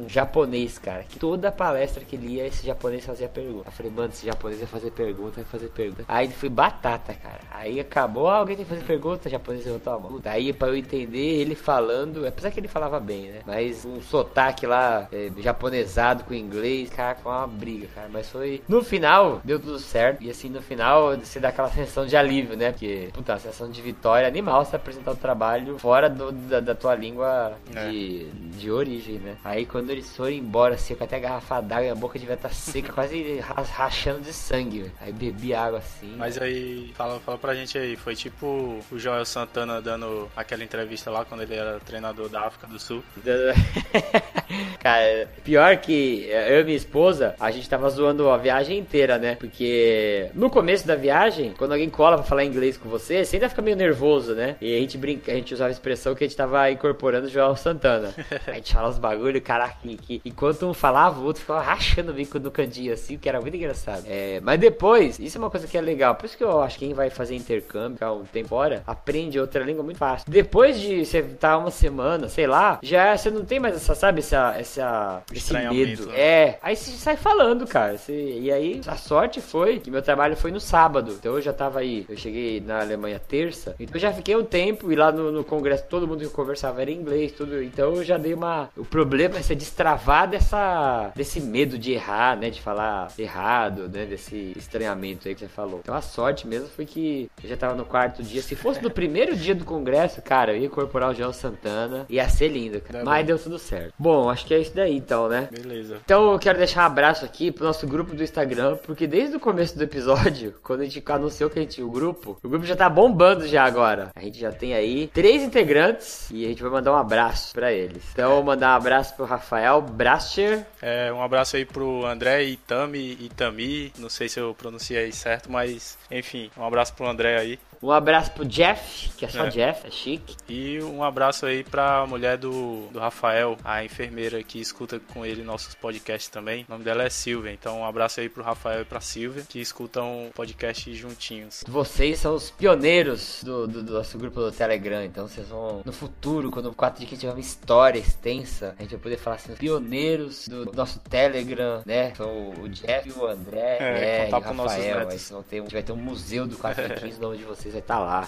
um 0.06 0.10
japonês, 0.10 0.78
cara, 0.78 1.04
que 1.04 1.20
toda 1.20 1.52
palestra 1.52 2.04
que 2.06 2.16
ele 2.16 2.36
ia, 2.36 2.48
esse 2.48 2.66
japonês 2.66 3.06
fazia 3.06 3.28
pergunta. 3.28 3.68
Eu 3.68 3.72
falei, 3.72 3.92
mano, 3.92 4.10
esse 4.10 4.26
japonês 4.26 4.60
vai 4.60 4.68
fazer 4.68 4.92
pergunta, 4.92 5.32
vai 5.36 5.44
fazer 5.46 5.68
pergunta. 5.70 6.06
Aí 6.08 6.30
foi 6.30 6.50
batata, 6.50 7.14
cara. 7.14 7.40
Aí 7.52 7.80
acabou, 7.80 8.28
ah, 8.30 8.38
alguém 8.38 8.56
tem 8.56 8.66
que 8.66 8.70
fazer 8.72 8.84
pergunta, 8.86 9.28
o 9.28 9.32
japonês 9.32 9.66
levantou 9.66 9.94
a 9.94 10.00
mão. 10.00 10.20
Daí 10.22 10.54
pra 10.54 10.68
eu 10.70 10.76
entender 10.78 11.18
ele 11.42 11.56
falando, 11.56 12.26
apesar 12.28 12.52
que 12.52 12.60
ele 12.60 12.68
falava 12.68 13.00
bem, 13.00 13.30
né? 13.30 13.40
Mas 13.46 13.84
um 13.86 14.02
sotaque 14.02 14.66
lá, 14.66 15.08
é, 15.12 15.30
japonesado 15.40 16.24
com 16.24 16.34
inglês, 16.34 16.90
cara, 16.90 17.16
com 17.16 17.30
uma 17.30 17.48
briga, 17.48 17.88
cara. 17.96 18.10
Mas 18.12 18.30
foi. 18.30 18.62
No 18.68 18.84
final, 18.84 19.42
deu 19.44 19.60
tudo 19.60 19.80
certo. 19.80 20.22
E 20.24 20.30
assim, 20.30 20.50
no 20.50 20.62
final, 20.62 21.18
você 21.18 21.40
dá 21.40 21.50
aquela 21.50 21.70
sensação 21.70 22.06
de 22.06 22.16
alívio, 22.16 22.56
né? 22.56 22.72
Porque, 22.72 23.10
puta, 23.14 23.38
sensação 23.40 23.70
de 23.70 23.82
vitória 23.82 24.28
animal 24.28 24.64
você 24.66 24.76
apresentar 24.76 25.12
o 25.12 25.16
trabalho 25.16 25.78
fora 25.80 26.10
do- 26.10 26.32
da, 26.32 26.60
da 26.60 26.76
tua 26.76 26.96
língua 26.96 27.54
de, 27.90 28.26
de 28.30 28.72
origem, 28.72 29.16
né? 29.20 29.36
Aí 29.44 29.66
quando 29.66 29.90
eles 29.90 30.16
foram 30.16 30.32
embora, 30.32 30.76
assim, 30.76 30.96
com 30.96 31.04
até 31.04 31.16
a 31.18 31.20
garrafa 31.20 31.62
d'água, 31.62 31.95
minha 31.96 32.02
boca 32.02 32.20
devia 32.20 32.36
estar 32.36 32.50
seca, 32.54 32.92
quase 32.92 33.40
ra- 33.40 33.62
rachando 33.64 34.20
de 34.22 34.34
sangue. 34.34 34.80
velho. 34.82 34.92
Aí 35.02 35.12
bebi 35.14 35.54
água 35.54 35.80
assim. 35.80 36.14
Mas 36.18 36.38
aí, 36.42 36.92
fala, 36.96 37.20
fala 37.22 37.38
pra 37.38 37.56
gente 37.56 37.78
aí, 37.78 37.96
foi 37.96 38.16
tipo 38.16 38.80
o 38.92 39.00
Joel 39.00 39.26
Santana 39.26 39.82
dando 39.82 40.30
aquela 40.36 40.64
entrevista 40.64 41.10
lá 41.10 41.24
quando 41.26 41.42
ele 41.42 41.56
era 41.56 41.80
treinador 41.80 42.28
da 42.30 42.42
África 42.42 42.68
do 42.68 42.78
Sul. 42.78 43.04
Cara, 44.80 45.30
pior 45.44 45.78
que 45.78 46.28
eu 46.30 46.62
e 46.62 46.64
minha 46.64 46.78
esposa, 46.78 47.36
a 47.40 47.50
gente 47.52 47.68
tava 47.68 47.90
zoando 47.90 48.30
a 48.30 48.38
viagem 48.38 48.78
inteira, 48.78 49.18
né? 49.18 49.36
Porque 49.36 50.30
no 50.34 50.50
começo 50.50 50.86
da 50.86 50.96
viagem, 50.96 51.54
quando 51.58 51.72
alguém 51.72 51.90
cola 51.90 52.18
pra 52.18 52.26
falar 52.26 52.44
inglês 52.46 52.78
com 52.78 52.88
você, 52.90 53.24
você 53.26 53.38
ainda 53.38 53.50
fica 53.50 53.62
meio 53.62 53.76
nervoso, 53.78 54.34
né? 54.36 54.56
E 54.62 54.76
a 54.76 54.80
gente 54.80 54.98
brinca, 54.98 55.32
a 55.32 55.36
gente 55.36 55.54
usava 55.54 55.70
a 55.70 55.72
expressão 55.72 56.14
que 56.14 56.24
a 56.24 56.28
gente 56.28 56.38
tava 56.38 56.70
incorporando 56.70 57.28
o 57.28 57.30
Joel 57.30 57.56
Santana. 57.56 58.14
a 58.46 58.52
gente 58.54 58.74
fala 58.74 58.90
os 58.90 59.00
bagulho, 59.00 59.42
caraca, 59.42 59.76
que 59.84 60.22
enquanto 60.24 60.68
um 60.68 60.74
falava, 60.74 61.20
o 61.20 61.24
outro 61.26 61.42
ficava 61.42 61.62
rachando 61.62 61.85
o 62.10 62.14
bico 62.14 62.40
no 62.40 62.52
cantinho 62.52 62.94
assim, 62.94 63.18
que 63.18 63.28
era 63.30 63.40
muito 63.42 63.56
engraçado. 63.56 64.04
É, 64.08 64.40
mas 64.42 64.60
depois, 64.60 65.20
isso 65.20 65.38
é 65.38 65.40
uma 65.40 65.50
coisa 65.50 65.68
que 65.68 65.78
é 65.78 65.82
legal. 65.82 66.16
Por 66.16 66.26
isso 66.26 66.38
que 66.38 66.44
eu 66.44 66.62
acho 66.62 66.78
que 66.80 66.86
quem 66.86 66.94
vai 66.94 67.10
fazer 67.10 67.36
intercâmbio, 67.36 67.94
ficar 67.96 68.14
um 68.14 68.24
tempo 68.26 68.50
fora, 68.50 68.84
aprende 68.86 69.40
outra 69.40 69.64
língua 69.64 69.84
muito 69.84 69.98
fácil. 69.98 70.26
Depois 70.30 70.80
de 70.80 71.06
você 71.06 71.20
estar 71.20 71.58
uma 71.58 71.72
semana, 71.72 72.28
sei 72.30 72.48
lá, 72.48 72.80
já 72.84 73.16
você 73.18 73.30
não 73.32 73.44
tem 73.46 73.60
mais 73.60 73.76
essa, 73.76 73.96
sabe, 73.96 74.20
essa, 74.20 74.56
essa 74.58 75.24
esse 75.34 75.54
medo. 75.54 76.08
né? 76.08 76.20
É, 76.20 76.60
aí 76.62 76.76
você 76.76 76.92
sai 76.92 77.16
falando, 77.18 77.66
cara. 77.68 77.98
Você- 77.98 78.40
e 78.40 78.52
aí 78.52 78.82
a 78.88 78.96
sorte 78.96 79.42
foi 79.42 79.80
que 79.80 79.90
meu 79.92 80.02
trabalho 80.02 80.36
foi 80.36 80.52
no 80.52 80.60
sábado. 80.60 81.14
Então 81.20 81.34
eu 81.36 81.42
já 81.42 81.54
tava 81.54 81.80
aí, 81.80 82.06
eu 82.10 82.18
cheguei 82.18 82.60
na 82.62 82.82
Alemanha 82.82 83.20
terça, 83.20 83.76
então 83.80 83.96
eu 83.96 84.00
já 84.02 84.12
fiquei 84.14 84.36
um 84.36 84.44
tempo 84.44 84.92
e 84.92 84.96
lá 84.96 85.12
no, 85.12 85.32
no 85.32 85.44
congresso 85.44 85.86
todo 85.90 86.08
mundo 86.08 86.20
que 86.20 86.30
conversava 86.30 86.82
era 86.82 86.92
inglês, 86.92 87.32
tudo. 87.32 87.62
Então 87.64 87.96
eu 87.96 88.04
já 88.04 88.18
dei 88.18 88.34
uma. 88.34 88.70
O 88.78 88.86
problema 88.86 89.38
é 89.38 89.42
você 89.42 89.56
destravar 89.56 90.30
dessa 90.30 91.12
desse 91.16 91.40
medo 91.40 91.75
de 91.78 91.94
errar, 91.94 92.38
né, 92.38 92.50
de 92.50 92.62
falar 92.62 93.08
errado, 93.18 93.90
né, 93.90 94.06
desse 94.06 94.54
estranhamento 94.56 95.28
aí 95.28 95.34
que 95.34 95.42
você 95.42 95.48
falou. 95.48 95.80
Então 95.82 95.96
a 95.96 96.02
sorte 96.02 96.48
mesmo 96.48 96.68
foi 96.70 96.86
que 96.86 97.30
eu 97.44 97.50
já 97.50 97.58
tava 97.58 97.76
no 97.76 97.86
quarto 97.86 98.24
dia. 98.24 98.42
Se 98.42 98.56
fosse 98.56 98.82
no 98.82 98.90
primeiro 98.90 99.36
dia 99.36 99.56
do 99.56 99.66
congresso, 99.66 100.22
cara, 100.22 100.54
eu 100.54 100.58
ia 100.58 100.68
incorporar 100.68 101.12
o 101.12 101.14
João 101.14 101.34
Santana, 101.34 102.06
ia 102.10 102.28
ser 102.30 102.48
lindo, 102.48 102.80
cara. 102.82 103.04
Mas 103.04 103.22
bom. 103.22 103.28
deu 103.28 103.40
tudo 103.40 103.60
certo. 103.60 103.94
Bom, 103.98 104.30
acho 104.30 104.46
que 104.46 104.54
é 104.54 104.60
isso 104.60 104.76
daí 104.76 104.96
então, 104.96 105.28
né? 105.28 105.50
Beleza. 105.52 106.00
Então 106.04 106.32
eu 106.32 106.40
quero 106.40 106.58
deixar 106.58 106.84
um 106.84 106.86
abraço 106.86 107.26
aqui 107.26 107.52
pro 107.52 107.66
nosso 107.66 107.88
grupo 107.88 108.16
do 108.16 108.24
Instagram, 108.24 108.78
porque 108.86 109.08
desde 109.08 109.36
o 109.36 109.40
começo 109.40 109.78
do 109.78 109.84
episódio, 109.84 110.56
quando 110.64 110.82
a 110.82 110.86
gente 110.86 111.04
anunciou 111.12 111.50
que 111.50 111.60
a 111.60 111.62
gente 111.62 111.76
tinha 111.76 111.88
o 111.88 111.92
grupo, 111.92 112.38
o 112.44 112.50
grupo 112.50 112.66
já 112.66 112.76
tá 112.76 112.90
bombando 112.90 113.48
já 113.48 113.64
agora. 113.64 114.10
A 114.16 114.22
gente 114.22 114.40
já 114.40 114.52
tem 114.52 114.74
aí 114.74 115.08
três 115.14 115.44
integrantes 115.44 116.30
e 116.32 116.46
a 116.46 116.50
gente 116.50 116.62
vai 116.62 116.72
mandar 116.72 116.94
um 116.94 116.98
abraço 116.98 117.54
pra 117.54 117.72
eles. 117.72 118.04
Então 118.12 118.30
eu 118.30 118.36
vou 118.38 118.44
mandar 118.44 118.74
um 118.74 118.78
abraço 118.78 119.16
pro 119.16 119.26
Rafael 119.26 119.82
Brascher, 119.82 120.66
É, 120.82 121.12
um 121.12 121.22
abraço 121.22 121.56
aí 121.56 121.65
pro 121.66 122.06
André 122.06 122.44
Itami, 122.44 123.18
Itami, 123.20 123.94
não 123.98 124.10
sei 124.10 124.30
se 124.30 124.40
eu 124.40 124.54
pronunciei 124.54 125.12
certo, 125.12 125.52
mas 125.52 125.98
enfim, 126.10 126.50
um 126.58 126.66
abraço 126.66 126.94
pro 126.94 127.08
André 127.08 127.38
aí. 127.38 127.60
Um 127.82 127.92
abraço 127.92 128.32
pro 128.32 128.46
Jeff, 128.46 129.10
que 129.18 129.26
é 129.26 129.28
só 129.30 129.46
É. 129.46 129.50
Jeff, 129.50 129.88
é 129.88 129.92
chique. 129.92 130.36
E 130.50 130.82
um 130.82 131.04
abraço 131.04 131.46
aí 131.46 131.64
pra 131.64 132.06
mulher 132.08 132.38
do, 132.38 132.88
do 132.92 133.00
Rafael, 133.00 133.58
a 133.64 133.84
enfermeira 133.84 134.42
que 134.44 134.60
escuta 134.60 135.00
com 135.14 135.26
ele 135.26 135.44
nossos 135.44 135.76
podcasts 135.76 136.30
também. 136.30 136.66
O 136.68 136.72
nome 136.72 136.84
dela 136.84 137.04
é 137.04 137.10
Silvia, 137.10 137.52
então 137.52 137.80
um 137.80 137.86
abraço 137.86 138.20
aí 138.20 138.30
pro 138.30 138.44
Rafael 138.44 138.82
e 138.82 138.86
pra 138.86 139.00
Silvia, 139.02 139.44
que 139.48 139.60
escutam 139.60 140.28
o 140.28 140.32
podcast 140.32 140.94
juntinhos. 140.94 141.64
Vocês 141.68 142.20
são 142.20 142.36
os 142.36 142.50
pioneiros 142.52 143.42
do, 143.44 143.68
do- 143.68 143.84
do 143.84 143.94
nosso 143.94 144.18
grupo 144.18 144.40
do 144.40 144.52
Telegram, 144.52 145.04
então 145.04 145.28
vocês 145.28 145.48
vão, 145.48 145.82
no 145.86 145.94
futuro, 145.94 146.52
quando 146.52 146.68
o 146.70 146.74
4 146.74 147.00
de 147.00 147.06
15 147.06 147.20
tiver 147.22 147.34
uma 147.34 147.40
história 147.40 148.00
extensa, 148.00 148.76
a 148.78 148.82
gente 148.82 148.92
vai 148.92 149.00
poder 149.00 149.18
falar 149.18 149.36
assim, 149.38 149.54
os 149.54 149.60
pioneiros 149.60 150.48
do 150.48 150.72
nosso 150.74 151.00
Telegram, 151.00 151.82
né? 151.86 152.14
São 152.16 152.50
o 152.52 152.70
Jeff 152.70 153.08
e 153.08 153.12
o 153.12 153.26
André, 153.26 153.78
É, 153.80 153.80
né? 153.80 154.26
contar 154.26 154.38
E 154.38 154.54
o 154.54 154.58
Rafael, 154.64 155.10
aí 155.10 155.18
vão 155.18 155.44
ter, 155.44 155.58
a 155.58 155.62
gente 155.62 155.74
vai 155.74 155.84
ter 155.84 155.92
um 155.92 155.96
museu 155.98 156.48
do 156.48 156.58
4 156.58 156.88
de 156.88 156.96
15, 157.02 157.18
o 157.18 157.22
nome 157.22 157.38
de 157.38 157.44
vocês 157.44 157.75
vai 157.76 157.82
estar 157.82 158.00
lá. 158.00 158.28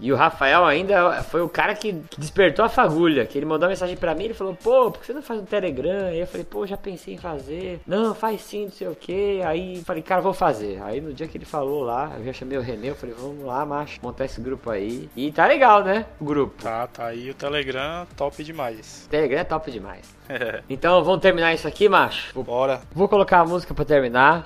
E 0.00 0.12
o 0.12 0.16
Rafael 0.16 0.64
ainda 0.64 1.22
foi 1.22 1.40
o 1.40 1.48
cara 1.48 1.74
que, 1.74 1.92
despertou 2.16 2.64
a 2.64 2.68
fagulha, 2.68 3.26
que 3.26 3.38
ele 3.38 3.46
mandou 3.46 3.66
uma 3.66 3.70
mensagem 3.70 3.96
pra 3.96 4.14
mim, 4.14 4.24
ele 4.24 4.34
falou, 4.34 4.54
pô, 4.54 4.90
por 4.90 5.00
que 5.00 5.06
você 5.06 5.12
não 5.12 5.22
faz 5.22 5.40
um 5.40 5.44
Telegram? 5.44 6.06
Aí 6.06 6.20
eu 6.20 6.26
falei, 6.26 6.44
pô, 6.44 6.66
já 6.66 6.76
pensei 6.76 7.14
em 7.14 7.18
fazer. 7.18 7.80
Não, 7.86 8.14
faz 8.14 8.40
sim, 8.42 8.64
não 8.64 8.72
sei 8.72 8.88
o 8.88 8.94
que. 8.94 9.42
Aí 9.42 9.82
falei, 9.84 10.02
cara, 10.02 10.20
vou 10.20 10.32
fazer. 10.32 10.82
Aí 10.82 11.00
no 11.00 11.12
dia 11.12 11.26
que 11.26 11.36
ele 11.36 11.44
falou 11.44 11.82
lá, 11.82 12.12
eu 12.18 12.24
já 12.24 12.32
chamei 12.32 12.58
o 12.58 12.62
Renê, 12.62 12.90
eu 12.90 12.96
falei, 12.96 13.14
vamos 13.18 13.44
lá, 13.44 13.64
macho, 13.64 13.98
montar 14.02 14.24
esse 14.24 14.40
grupo 14.40 14.70
aí. 14.70 15.08
E 15.16 15.30
tá 15.32 15.46
legal, 15.46 15.82
né? 15.82 16.06
O 16.20 16.24
grupo. 16.24 16.62
Tá, 16.62 16.86
tá 16.86 17.06
aí 17.06 17.30
o 17.30 17.34
Telegram, 17.34 18.06
top 18.16 18.42
demais. 18.42 19.06
Telegram 19.10 19.40
é 19.40 19.44
top 19.44 19.70
demais. 19.70 20.17
Então 20.68 21.02
vamos 21.02 21.20
terminar 21.20 21.54
isso 21.54 21.66
aqui, 21.66 21.88
macho. 21.88 22.40
Bora. 22.42 22.80
vou 22.94 23.08
colocar 23.08 23.40
a 23.40 23.44
música 23.44 23.74
pra 23.74 23.84
terminar. 23.84 24.42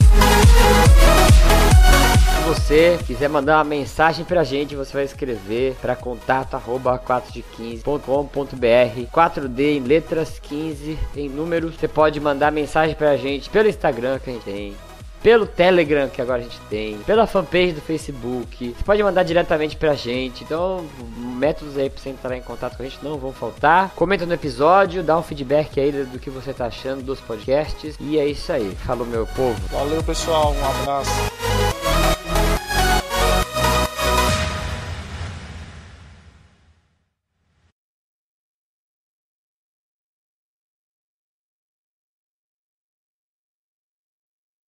Se 2.42 2.48
você 2.48 2.98
quiser 3.06 3.28
mandar 3.28 3.58
uma 3.58 3.64
mensagem 3.64 4.24
pra 4.24 4.44
gente, 4.44 4.74
você 4.74 4.92
vai 4.92 5.04
escrever 5.04 5.76
para 5.80 5.94
contato 5.94 6.54
arroba 6.54 6.98
4de15.com.br 6.98 9.10
4D 9.12 9.60
em 9.60 9.80
letras 9.80 10.38
15 10.40 10.98
em 11.16 11.28
números. 11.28 11.76
Você 11.76 11.88
pode 11.88 12.20
mandar 12.20 12.50
mensagem 12.50 12.94
pra 12.94 13.16
gente 13.16 13.48
pelo 13.48 13.68
Instagram 13.68 14.18
que 14.18 14.30
a 14.30 14.32
gente 14.32 14.44
tem. 14.44 14.74
Pelo 15.22 15.46
Telegram 15.46 16.08
que 16.08 16.20
agora 16.20 16.40
a 16.40 16.42
gente 16.42 16.58
tem, 16.68 16.98
pela 16.98 17.26
fanpage 17.26 17.72
do 17.72 17.80
Facebook, 17.80 18.74
você 18.76 18.84
pode 18.84 19.02
mandar 19.02 19.22
diretamente 19.22 19.76
pra 19.76 19.94
gente. 19.94 20.42
Então, 20.42 20.84
métodos 21.16 21.78
aí 21.78 21.88
pra 21.88 22.02
você 22.02 22.10
entrar 22.10 22.36
em 22.36 22.42
contato 22.42 22.76
com 22.76 22.82
a 22.82 22.86
gente 22.86 22.98
não 23.02 23.18
vão 23.18 23.32
faltar. 23.32 23.90
Comenta 23.94 24.26
no 24.26 24.34
episódio, 24.34 25.02
dá 25.02 25.16
um 25.16 25.22
feedback 25.22 25.78
aí 25.78 25.92
do 25.92 26.18
que 26.18 26.30
você 26.30 26.52
tá 26.52 26.66
achando 26.66 27.02
dos 27.02 27.20
podcasts. 27.20 27.96
E 28.00 28.18
é 28.18 28.26
isso 28.26 28.52
aí. 28.52 28.74
Falou, 28.84 29.06
meu 29.06 29.26
povo. 29.26 29.60
Valeu, 29.70 30.02
pessoal. 30.02 30.52
Um 30.52 30.80
abraço. 30.80 32.01